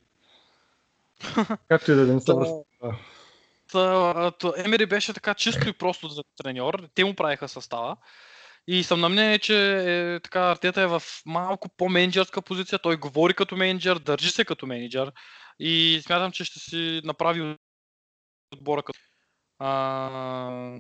Както 1.68 1.92
и 1.92 1.94
да 1.94 2.00
е, 2.00 2.04
да 2.04 2.14
не 2.14 2.20
се 2.20 2.32
Емери 4.56 4.86
беше 4.86 5.12
така 5.12 5.34
чисто 5.34 5.68
и 5.68 5.72
просто 5.72 6.08
за 6.08 6.22
треньор. 6.42 6.88
Те 6.94 7.04
му 7.04 7.14
правиха 7.14 7.48
състава. 7.48 7.96
И 8.66 8.84
съм 8.84 9.00
на 9.00 9.08
мнение, 9.08 9.38
че 9.38 9.84
е, 10.14 10.20
така, 10.20 10.40
Артета 10.40 10.82
е 10.82 10.86
в 10.86 11.02
малко 11.26 11.68
по-менеджерска 11.76 12.42
позиция. 12.42 12.78
Той 12.78 12.96
говори 12.96 13.34
като 13.34 13.56
менеджер, 13.56 13.98
държи 13.98 14.30
се 14.30 14.44
като 14.44 14.66
менеджер. 14.66 15.12
И 15.58 16.00
смятам, 16.06 16.32
че 16.32 16.44
ще 16.44 16.58
си 16.58 17.00
направи 17.04 17.56
отбора 18.52 18.82
като. 18.82 18.98
А, 19.58 20.78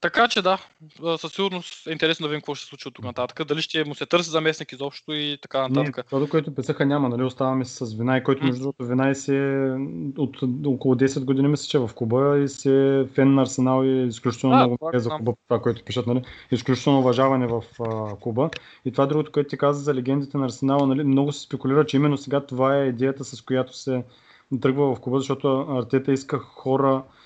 така 0.00 0.28
че 0.28 0.42
да, 0.42 0.58
а, 1.04 1.18
със 1.18 1.32
сигурност 1.32 1.86
е 1.86 1.92
интересно 1.92 2.24
да 2.24 2.28
видим 2.28 2.40
какво 2.40 2.54
ще 2.54 2.64
се 2.64 2.68
случи 2.68 2.88
от 2.88 2.94
тук 2.94 3.04
нататък. 3.04 3.46
Дали 3.46 3.62
ще 3.62 3.84
му 3.84 3.94
се 3.94 4.06
търси 4.06 4.30
заместник 4.30 4.72
изобщо 4.72 5.12
и 5.12 5.38
така 5.42 5.68
Не, 5.68 5.68
нататък. 5.68 6.06
това, 6.06 6.18
до 6.18 6.28
което 6.28 6.54
писаха 6.54 6.86
няма, 6.86 7.08
нали? 7.08 7.22
Оставаме 7.22 7.64
с 7.64 7.94
Винай, 7.94 8.22
който 8.22 8.42
М. 8.42 8.46
между 8.48 8.62
другото 8.62 8.86
Винай 8.86 9.14
си 9.14 9.34
е 9.36 9.76
от 10.18 10.36
около 10.66 10.94
10 10.94 11.24
години 11.24 11.48
мисля, 11.48 11.66
че 11.68 11.76
е 11.76 11.80
в 11.80 11.90
клуба 11.94 12.38
и 12.38 12.48
си 12.48 12.70
е 12.70 13.06
фен 13.14 13.34
на 13.34 13.42
Арсенал 13.42 13.84
и 13.84 14.06
изключително 14.06 14.56
Да, 14.56 14.66
много 14.66 14.90
е 14.94 14.98
за 14.98 15.10
клуба, 15.10 15.32
това, 15.48 15.62
което 15.62 15.84
пишат, 15.84 16.06
нали? 16.06 16.22
Изключително 16.50 16.98
уважаване 16.98 17.46
в 17.46 17.62
а, 17.80 18.16
клуба. 18.16 18.50
И 18.84 18.92
това 18.92 19.06
другото, 19.06 19.32
което 19.32 19.50
ти 19.50 19.58
каза 19.58 19.80
за 19.82 19.94
легендите 19.94 20.38
на 20.38 20.44
Арсенал, 20.44 20.86
нали? 20.86 21.04
Много 21.04 21.32
се 21.32 21.40
спекулира, 21.40 21.86
че 21.86 21.96
именно 21.96 22.16
сега 22.16 22.40
това 22.40 22.76
е 22.76 22.86
идеята, 22.86 23.24
с 23.24 23.42
която 23.42 23.76
се 23.76 24.02
тръгва 24.60 24.94
в 24.94 25.00
клуба, 25.00 25.18
защото 25.18 25.66
Артета 25.70 26.12
иска 26.12 26.38
хора, 26.38 27.02
а, 27.04 27.17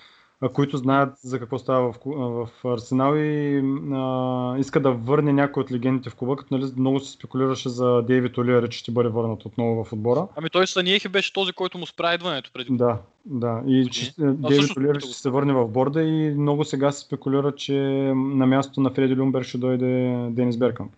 които 0.49 0.77
знаят 0.77 1.17
за 1.17 1.39
какво 1.39 1.59
става 1.59 1.91
в, 1.91 1.97
в 2.05 2.65
Арсенал 2.65 3.15
и 3.15 3.57
а, 3.93 4.57
иска 4.59 4.79
да 4.79 4.91
върне 4.91 5.33
някой 5.33 5.63
от 5.63 5.71
легендите 5.71 6.09
в 6.09 6.15
клуба, 6.15 6.35
като 6.35 6.57
нали, 6.57 6.71
много 6.77 6.99
се 6.99 7.11
спекулираше 7.11 7.69
за 7.69 8.01
Дейвид 8.01 8.37
Олиер, 8.37 8.69
че 8.69 8.79
ще 8.79 8.91
бъде 8.91 9.09
върнат 9.09 9.45
отново 9.45 9.83
в 9.83 9.93
отбора. 9.93 10.27
Ами 10.35 10.49
той 10.49 10.67
Саниехи 10.67 11.09
беше 11.09 11.33
този, 11.33 11.53
който 11.53 11.77
му 11.77 11.85
спря 11.85 12.13
идването 12.13 12.51
преди. 12.53 12.77
Да, 12.77 12.97
да. 13.25 13.61
И 13.67 13.89
че 13.91 14.05
е, 14.05 14.11
Дейвид 14.19 14.73
го 14.75 14.99
ще 14.99 15.13
се 15.13 15.29
върне 15.29 15.53
в 15.53 15.67
борда 15.67 16.03
и 16.03 16.35
много 16.35 16.63
сега 16.63 16.91
се 16.91 16.99
спекулира, 16.99 17.55
че 17.55 17.73
на 18.15 18.45
мястото 18.45 18.81
на 18.81 18.89
Фреди 18.89 19.15
Люмбер 19.15 19.43
ще 19.43 19.57
дойде 19.57 20.27
Денис 20.29 20.57
Беркамп. 20.57 20.91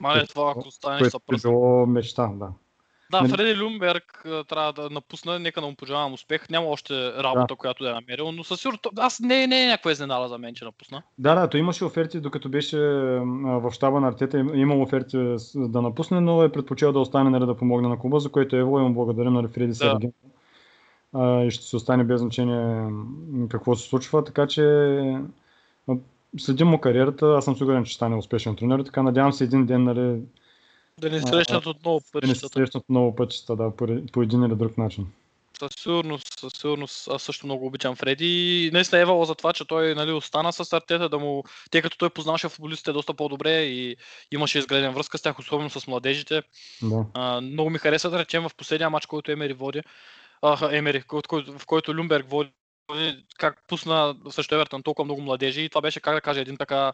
Мале, 0.00 0.26
това 0.26 0.50
ако 0.56 0.70
стане, 0.70 1.08
ще 1.08 1.18
било 1.42 1.86
мечта, 1.86 2.30
да. 2.34 2.48
Да, 3.10 3.20
Нали- 3.20 3.30
Фреди 3.30 3.60
Люмберг 3.60 4.26
трябва 4.48 4.72
да 4.72 4.90
напусне, 4.90 5.38
нека 5.38 5.60
да 5.60 5.66
му 5.66 5.74
пожелавам 5.74 6.12
успех. 6.12 6.48
Няма 6.50 6.66
още 6.66 7.12
работа, 7.12 7.54
която 7.56 7.84
да 7.84 7.90
е 7.90 7.92
намерил, 7.92 8.32
но 8.32 8.44
със 8.44 8.60
сигурност 8.60 8.86
аз 8.98 9.20
не, 9.20 9.46
не 9.46 9.64
е 9.64 9.68
някаква 9.68 9.90
изненада 9.92 10.28
за 10.28 10.38
мен, 10.38 10.54
че 10.54 10.64
напусна. 10.64 11.02
Да, 11.18 11.34
да, 11.34 11.48
той 11.48 11.60
имаше 11.60 11.84
оферти, 11.84 12.20
докато 12.20 12.48
беше 12.48 12.78
в 13.44 13.72
щаба 13.72 14.00
на 14.00 14.08
Артета, 14.08 14.38
им- 14.38 14.54
имал 14.54 14.82
оферти 14.82 15.36
да 15.54 15.82
напусне, 15.82 16.20
но 16.20 16.42
е 16.42 16.52
предпочел 16.52 16.92
да 16.92 16.98
остане 17.00 17.30
нали, 17.30 17.46
да 17.46 17.56
помогне 17.56 17.88
на 17.88 17.98
клуба, 17.98 18.20
за 18.20 18.28
което 18.28 18.56
Ево 18.56 18.78
и 18.78 18.82
му 18.82 18.94
благодарим, 18.94 19.32
нали, 19.32 19.48
Фреди 19.48 19.72
Да. 19.78 19.98
А, 21.12 21.42
и 21.44 21.50
ще 21.50 21.64
се 21.64 21.76
остане 21.76 22.04
без 22.04 22.20
значение 22.20 22.90
какво 23.48 23.74
се 23.76 23.88
случва, 23.88 24.24
така 24.24 24.46
че 24.46 24.62
следим 26.38 26.68
му 26.68 26.78
кариерата, 26.80 27.26
аз 27.26 27.44
съм 27.44 27.56
сигурен, 27.56 27.84
че 27.84 27.90
ще 27.90 27.96
стане 27.96 28.16
успешен 28.16 28.56
тренер, 28.56 28.80
така 28.80 29.02
надявам 29.02 29.32
се 29.32 29.44
един 29.44 29.66
ден 29.66 29.84
нали, 29.84 30.20
Да 30.98 31.10
не 31.10 31.16
А, 31.16 31.26
срещнат 31.26 31.66
отново 31.66 31.98
да 31.98 32.04
не 32.14 32.20
пътищата. 32.20 32.52
срещнат 32.52 32.84
много 32.88 33.16
пътища, 33.16 33.56
да, 33.56 33.76
по, 33.76 33.86
по 34.12 34.22
един 34.22 34.42
или 34.42 34.54
друг 34.54 34.78
начин. 34.78 35.06
Със 35.58 35.72
сигурност, 35.82 36.40
със 36.40 36.52
сигурност, 36.52 37.08
аз 37.08 37.22
също 37.22 37.46
много 37.46 37.66
обичам 37.66 37.96
Фреди. 37.96 38.26
И 38.66 38.70
наистина 38.70 39.00
Евала 39.00 39.26
за 39.26 39.34
това, 39.34 39.52
че 39.52 39.64
той 39.64 39.94
нали, 39.94 40.12
остана 40.12 40.52
с 40.52 40.72
Артета, 40.72 41.08
да 41.08 41.18
му, 41.18 41.44
тъй 41.70 41.82
като 41.82 41.98
той 41.98 42.10
познаваше 42.10 42.48
футболистите 42.48 42.92
доста 42.92 43.14
по-добре 43.14 43.62
и 43.62 43.96
имаше 44.32 44.58
изградена 44.58 44.92
връзка 44.92 45.18
с 45.18 45.22
тях, 45.22 45.38
особено 45.38 45.70
с 45.70 45.86
младежите. 45.86 46.42
Да. 46.82 47.06
А, 47.14 47.40
много 47.40 47.70
ми 47.70 47.78
хареса 47.78 48.10
да 48.10 48.18
речем 48.18 48.42
в 48.42 48.54
последния 48.56 48.90
матч, 48.90 49.06
който 49.06 49.32
Емери 49.32 49.52
води, 49.52 49.82
а, 50.42 50.76
Емери, 50.76 51.04
в 51.32 51.66
който 51.66 51.94
Люмберг 51.94 52.30
води, 52.30 52.50
как 53.38 53.62
пусна 53.68 54.16
срещу 54.30 54.54
Евертън 54.54 54.82
толкова 54.82 55.04
много 55.04 55.20
младежи 55.20 55.62
и 55.62 55.68
това 55.68 55.80
беше, 55.80 56.00
как 56.00 56.14
да 56.14 56.20
кажа, 56.20 56.40
един 56.40 56.56
така 56.56 56.92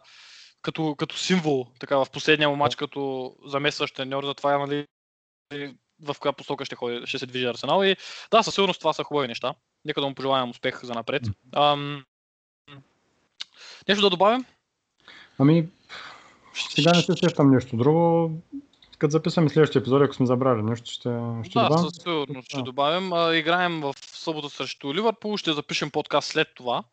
като, 0.65 0.95
като 0.95 1.17
символ 1.17 1.67
така, 1.79 1.97
в 1.97 2.07
последния 2.13 2.49
му 2.49 2.55
матч 2.55 2.75
като 2.75 3.33
заместващ 3.45 3.95
треньор 3.95 4.25
за 4.25 4.33
това 4.33 4.57
нали, 4.57 4.85
в 6.01 6.15
коя 6.19 6.33
посока 6.33 6.65
ще, 6.65 6.75
ходи, 6.75 7.07
ще 7.07 7.19
се 7.19 7.25
движи 7.25 7.45
Арсенал 7.45 7.83
и 7.83 7.95
да, 8.31 8.43
със 8.43 8.55
сигурност 8.55 8.79
това 8.79 8.93
са 8.93 9.03
хубави 9.03 9.27
неща. 9.27 9.53
Нека 9.85 10.01
да 10.01 10.07
му 10.07 10.15
пожелаем 10.15 10.49
успех 10.49 10.83
за 10.83 10.93
напред. 10.93 11.23
Ам... 11.55 12.05
Нещо 13.87 14.01
да 14.01 14.09
добавим? 14.09 14.45
Ами, 15.39 15.67
сега 16.53 16.91
не 16.93 17.01
се 17.01 17.13
сещам 17.13 17.51
нещо 17.51 17.77
друго. 17.77 18.31
Като 18.97 19.11
записваме 19.11 19.49
следващия 19.49 19.79
епизод, 19.79 20.01
ако 20.01 20.13
сме 20.13 20.25
забрали 20.25 20.61
нещо, 20.61 20.91
ще, 20.91 21.09
ще 21.43 21.59
да, 21.59 21.63
добавим. 21.63 21.89
със 21.89 22.03
сигурност 22.03 22.49
ще 22.49 22.61
добавим. 22.61 23.13
А, 23.13 23.35
играем 23.35 23.81
в 23.81 23.93
събота 24.05 24.49
срещу 24.49 24.93
Ливърпул, 24.93 25.37
ще 25.37 25.53
запишем 25.53 25.91
подкаст 25.91 26.27
след 26.27 26.47
това. 26.55 26.83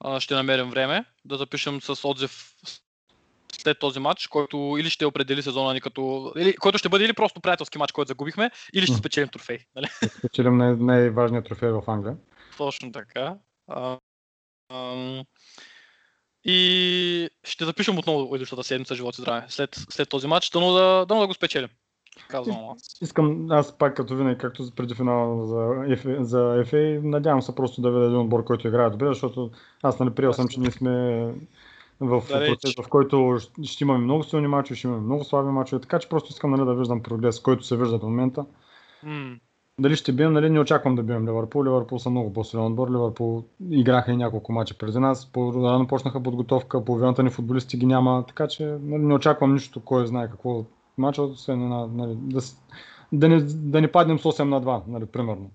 А, 0.00 0.20
ще 0.20 0.34
намерим 0.34 0.70
време 0.70 1.04
да 1.24 1.36
запишем 1.36 1.80
с 1.80 2.08
отзив 2.08 2.54
след 3.60 3.78
този 3.78 4.00
матч, 4.00 4.26
който 4.26 4.76
или 4.78 4.90
ще 4.90 5.06
определи 5.06 5.42
сезона 5.42 5.74
ни 5.74 5.80
като... 5.80 6.32
Или, 6.36 6.56
който 6.56 6.78
ще 6.78 6.88
бъде 6.88 7.04
или 7.04 7.12
просто 7.12 7.40
приятелски 7.40 7.78
матч, 7.78 7.92
който 7.92 8.08
загубихме, 8.08 8.50
или 8.74 8.86
ще 8.86 8.96
спечелим 8.96 9.28
трофей. 9.28 9.58
Нали? 9.76 9.86
Спечелим 10.18 10.56
най- 10.56 10.76
най-важният 10.76 11.44
трофей 11.44 11.70
в 11.70 11.82
Англия. 11.86 12.16
Точно 12.56 12.92
така. 12.92 13.36
А, 13.68 13.98
ам, 14.72 15.24
и 16.44 17.28
ще 17.44 17.64
запишем 17.64 17.98
отново 17.98 18.34
идващата 18.34 18.64
седмица 18.64 18.94
живот 18.94 19.18
и 19.18 19.20
здраве 19.20 19.46
след, 19.48 19.70
след 19.90 20.08
този 20.08 20.26
матч, 20.26 20.50
дано 20.50 20.72
да, 20.72 21.06
дано 21.08 21.20
да 21.20 21.26
го 21.26 21.34
спечелим. 21.34 21.68
Казвам 22.28 22.56
аз. 22.70 22.82
Искам, 23.02 23.50
аз 23.50 23.78
пак 23.78 23.96
като 23.96 24.16
винаги, 24.16 24.38
както 24.38 24.70
преди 24.76 24.94
финала 24.94 25.46
за 25.46 25.54
FA, 25.96 26.22
за 26.22 26.38
FA, 26.38 27.00
надявам 27.04 27.42
се 27.42 27.54
просто 27.54 27.80
да 27.80 27.90
видя 27.90 28.04
един 28.04 28.18
отбор, 28.18 28.44
който 28.44 28.68
играе 28.68 28.90
добре, 28.90 29.06
защото 29.06 29.50
аз 29.82 29.98
нали 29.98 30.14
приел 30.14 30.32
съм, 30.32 30.48
че 30.48 30.60
ние 30.60 30.70
сме 30.70 31.24
в 32.02 32.22
Далеч. 32.28 32.50
процес, 32.50 32.74
в 32.84 32.88
който 32.88 33.38
ще 33.62 33.84
имаме 33.84 34.04
много 34.04 34.22
силни 34.22 34.46
мачове, 34.46 34.76
ще 34.78 34.86
имаме 34.86 35.02
много 35.02 35.24
слаби 35.24 35.48
мачове, 35.48 35.80
така 35.80 35.98
че 35.98 36.08
просто 36.08 36.30
искам 36.30 36.50
нали, 36.50 36.64
да 36.64 36.74
виждам 36.74 37.02
прогрес, 37.02 37.40
който 37.40 37.64
се 37.64 37.76
вижда 37.76 37.98
до 37.98 38.06
момента. 38.06 38.44
М, 39.02 39.36
Дали 39.80 39.96
ще 39.96 40.12
бием, 40.12 40.32
нали, 40.32 40.50
не 40.50 40.60
очаквам 40.60 40.94
да 40.94 41.02
бием 41.02 41.28
Ливърпул. 41.28 41.64
Ливърпул 41.64 41.98
са 41.98 42.10
много 42.10 42.32
по-силен 42.32 42.64
отбор. 42.66 42.90
Ливърпул 42.90 43.44
играха 43.70 44.12
и 44.12 44.16
няколко 44.16 44.52
мача 44.52 44.78
преди 44.78 44.98
нас. 44.98 45.32
По-рано 45.32 45.86
почнаха 45.86 46.22
подготовка, 46.22 46.84
половината 46.84 47.22
ни 47.22 47.30
футболисти 47.30 47.76
ги 47.76 47.86
няма, 47.86 48.24
така 48.28 48.48
че 48.48 48.64
нали, 48.64 49.02
не 49.02 49.14
очаквам 49.14 49.52
нищо, 49.54 49.80
кой 49.84 50.06
знае 50.06 50.30
какво 50.30 50.50
от 50.50 50.70
мача, 50.98 51.22
освен 51.22 51.62
една, 51.62 51.86
нали, 51.86 52.14
да, 52.16 52.40
да, 53.12 53.28
не, 53.28 53.40
да 53.42 53.80
не 53.80 53.92
паднем 53.92 54.18
с 54.18 54.22
8 54.22 54.42
на 54.42 54.62
2, 54.62 54.82
нали, 54.86 55.06
примерно. 55.06 55.50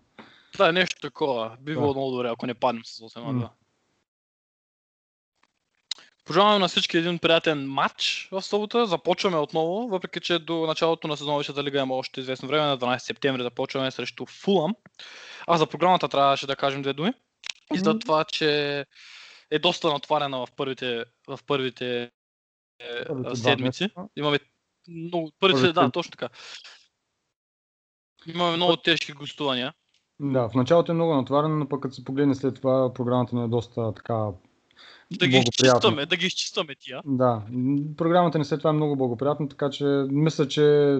Да, 0.57 0.71
нещо 0.71 1.01
такова. 1.01 1.51
Би 1.61 1.71
било 1.73 1.87
Да. 1.87 1.99
много 1.99 2.11
добре, 2.11 2.29
ако 2.29 2.45
не 2.45 2.53
паднем 2.53 2.85
с 2.85 2.99
8 2.99 3.31
на 3.31 3.41
2. 3.41 3.49
М. 6.27 6.33
Пожелавам 6.33 6.61
на 6.61 6.67
всички 6.67 6.97
един 6.97 7.19
приятен 7.19 7.69
матч 7.69 8.29
в 8.31 8.41
събота. 8.41 8.85
Започваме 8.85 9.37
отново, 9.37 9.87
въпреки 9.87 10.19
че 10.19 10.39
до 10.39 10.65
началото 10.67 11.07
на 11.07 11.17
сезоновата 11.17 11.63
лига 11.63 11.79
има 11.79 11.95
още 11.95 12.19
известно 12.19 12.47
време. 12.47 12.65
На 12.65 12.77
12 12.77 12.97
септември 12.97 13.43
започваме 13.43 13.91
срещу 13.91 14.25
Фулъм. 14.25 14.75
А 15.47 15.57
за 15.57 15.67
програмата 15.67 16.07
трябваше 16.07 16.47
да 16.47 16.55
кажем 16.55 16.81
две 16.81 16.93
думи. 16.93 17.13
И 17.75 17.79
за 17.79 17.99
това, 17.99 18.23
че 18.23 18.85
е 19.51 19.59
доста 19.59 19.93
натварена 19.93 20.45
в 20.45 20.47
първите, 20.55 21.05
в 21.27 21.39
първите 21.47 22.11
е, 22.79 23.05
Първите 23.07 23.35
седмици. 23.35 23.89
Имаме 24.15 24.39
много, 24.89 25.31
първите, 25.39 25.61
Първите- 25.61 25.73
да, 25.73 25.91
точно 25.91 26.11
така. 26.11 26.29
Имаме 28.25 28.55
много 28.55 28.77
тежки 28.77 29.11
гостувания. 29.11 29.73
Да, 30.19 30.49
в 30.49 30.53
началото 30.53 30.91
е 30.91 30.95
много 30.95 31.15
натварено, 31.15 31.55
но 31.55 31.69
пък 31.69 31.81
като 31.81 31.95
се 31.95 32.03
погледне 32.03 32.35
след 32.35 32.55
това, 32.55 32.93
програмата 32.93 33.35
ни 33.35 33.43
е 33.43 33.47
доста 33.47 33.93
така 33.93 34.29
Да 35.11 35.27
ги 35.27 35.37
изчистваме, 35.37 36.05
да 36.05 36.15
ги 36.15 36.25
изчистваме 36.25 36.75
тия. 36.79 37.01
Да, 37.05 37.41
програмата 37.97 38.39
ни 38.39 38.45
след 38.45 38.59
това 38.59 38.69
е 38.69 38.73
много 38.73 38.95
благоприятна, 38.95 39.49
така 39.49 39.69
че 39.69 39.83
мисля, 40.09 40.47
че 40.47 40.97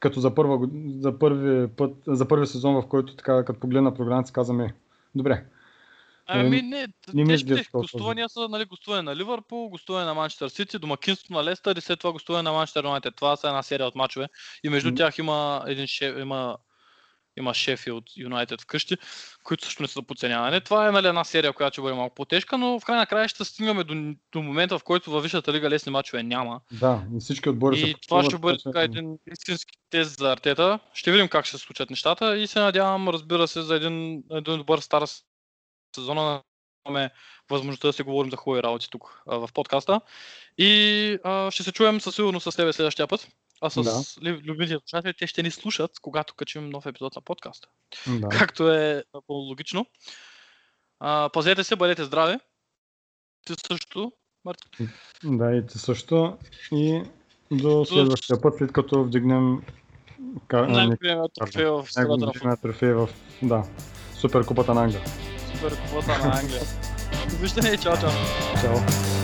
като 0.00 0.20
за, 0.20 0.34
първа, 0.34 0.68
за 0.98 1.18
първи 1.18 1.68
път, 1.68 1.94
за 2.06 2.28
първи 2.28 2.46
сезон, 2.46 2.74
в 2.74 2.88
който 2.88 3.16
така, 3.16 3.44
като 3.44 3.60
погледна 3.60 3.94
програмата, 3.94 4.26
си 4.26 4.32
казваме, 4.32 4.74
добре, 5.14 5.44
Ами 6.32 6.62
не, 6.62 6.86
не 7.14 7.24
ми 7.24 7.28
тежките 7.28 7.64
гостувания 7.72 8.28
са 8.28 8.48
нали, 8.48 8.64
гостуване 8.64 9.02
на 9.02 9.16
Ливърпул, 9.16 9.68
гостуване 9.68 10.04
на 10.04 10.14
Манчестър 10.14 10.48
Сити, 10.48 10.78
домакинство 10.78 11.34
на 11.34 11.44
Лестър 11.44 11.76
и 11.76 11.80
след 11.80 11.98
това 11.98 12.12
гостуване 12.12 12.42
на 12.42 12.52
Манчестър 12.52 12.84
Юнайтед. 12.84 13.16
Това 13.16 13.36
са 13.36 13.48
една 13.48 13.62
серия 13.62 13.86
от 13.86 13.94
мачове. 13.94 14.26
И 14.64 14.68
между 14.68 14.94
тях 14.94 15.18
има 15.18 15.64
един 15.66 15.86
шеф, 15.86 16.18
има, 16.18 16.56
има 17.40 17.54
шефи 17.54 17.90
от 17.90 18.04
Юнайтед 18.16 18.60
вкъщи, 18.60 18.96
които 19.44 19.64
също 19.64 19.82
не 19.82 19.88
са 19.88 19.92
за 19.92 20.02
подценяване. 20.02 20.60
Това 20.60 20.88
е 20.88 20.92
нали, 20.92 21.08
една 21.08 21.24
серия, 21.24 21.52
която 21.52 21.74
ще 21.74 21.82
бъде 21.82 21.94
малко 21.94 22.14
по-тежка, 22.14 22.58
но 22.58 22.80
в 22.80 22.84
край 22.84 22.96
на 22.96 23.06
края 23.06 23.28
ще 23.28 23.44
стигнем 23.44 23.76
до, 23.76 24.14
до 24.32 24.42
момента, 24.42 24.78
в 24.78 24.84
който 24.84 25.10
във 25.10 25.22
Висшата 25.22 25.52
лига 25.52 25.70
лесни 25.70 25.92
мачове 25.92 26.22
няма. 26.22 26.60
да, 26.72 27.02
и 27.16 27.20
всички 27.20 27.48
отбори 27.48 27.76
И 27.76 27.80
се 27.80 27.94
това 28.08 28.24
ще 28.24 28.38
бъде 28.38 28.58
така 28.64 28.82
един 28.82 29.18
истински 29.32 29.78
тест 29.90 30.18
за 30.18 30.32
Артета. 30.32 30.78
Ще 30.94 31.12
видим 31.12 31.28
как 31.28 31.44
ще 31.46 31.58
се 31.58 31.64
случат 31.64 31.90
нещата 31.90 32.38
и 32.38 32.46
се 32.46 32.60
надявам, 32.60 33.08
разбира 33.08 33.48
се, 33.48 33.62
за 33.62 33.76
един, 33.76 34.22
един 34.30 34.56
добър 34.56 34.78
стар 34.78 35.02
сезона 35.96 36.42
имаме 36.88 37.10
възможността 37.50 37.88
да 37.88 37.92
си 37.92 38.02
говорим 38.02 38.30
за 38.30 38.36
хубави 38.36 38.62
работи 38.62 38.90
тук 38.90 39.22
а, 39.26 39.36
в 39.36 39.48
подкаста. 39.54 40.00
И 40.58 41.18
а, 41.24 41.50
ще 41.50 41.62
се 41.62 41.72
чуем 41.72 42.00
със 42.00 42.14
сигурност 42.14 42.52
с 42.52 42.56
тебе 42.56 42.72
следващия 42.72 43.06
път. 43.06 43.28
А 43.60 43.70
с 43.70 43.74
Да. 43.74 43.90
лю- 43.90 44.42
любимите 44.42 44.78
слушатели, 44.80 45.14
те 45.14 45.26
ще 45.26 45.42
ни 45.42 45.50
слушат, 45.50 45.90
когато 46.00 46.34
качим 46.34 46.70
нов 46.70 46.86
епизод 46.86 47.16
на 47.16 47.22
подкаста. 47.22 47.68
Да. 48.08 48.28
Както 48.38 48.70
е 48.70 49.04
напълно 49.14 49.42
логично. 49.42 49.86
А, 51.00 51.28
пазете 51.28 51.64
се, 51.64 51.76
бъдете 51.76 52.04
здрави. 52.04 52.38
Ти 53.46 53.54
също, 53.68 54.12
Марти. 54.44 54.68
да, 55.24 55.52
и 55.52 55.66
ти 55.66 55.78
също. 55.78 56.38
И 56.72 57.02
до 57.50 57.84
следващия 57.84 58.40
път, 58.40 58.54
след 58.58 58.72
като 58.72 59.04
вдигнем 59.04 59.62
ка- 60.46 60.58
ами, 60.58 60.72
Най-големият 60.72 61.32
трофей 61.34 61.64
в 61.64 61.86
страната 61.86 62.10
на 62.10 62.16
най-големия 62.16 62.56
трофей 62.56 62.92
в 62.92 63.08
да, 63.42 63.64
Суперкупата 64.14 64.74
на 64.74 64.82
Англия. 64.82 65.04
Супер 65.52 65.76
квота 65.76 66.18
на 66.18 66.38
Англия. 66.40 66.62
Довиждане 67.30 67.68
и 67.74 67.78
чао, 67.78 67.96
чао. 67.96 68.10
Чао! 68.62 69.19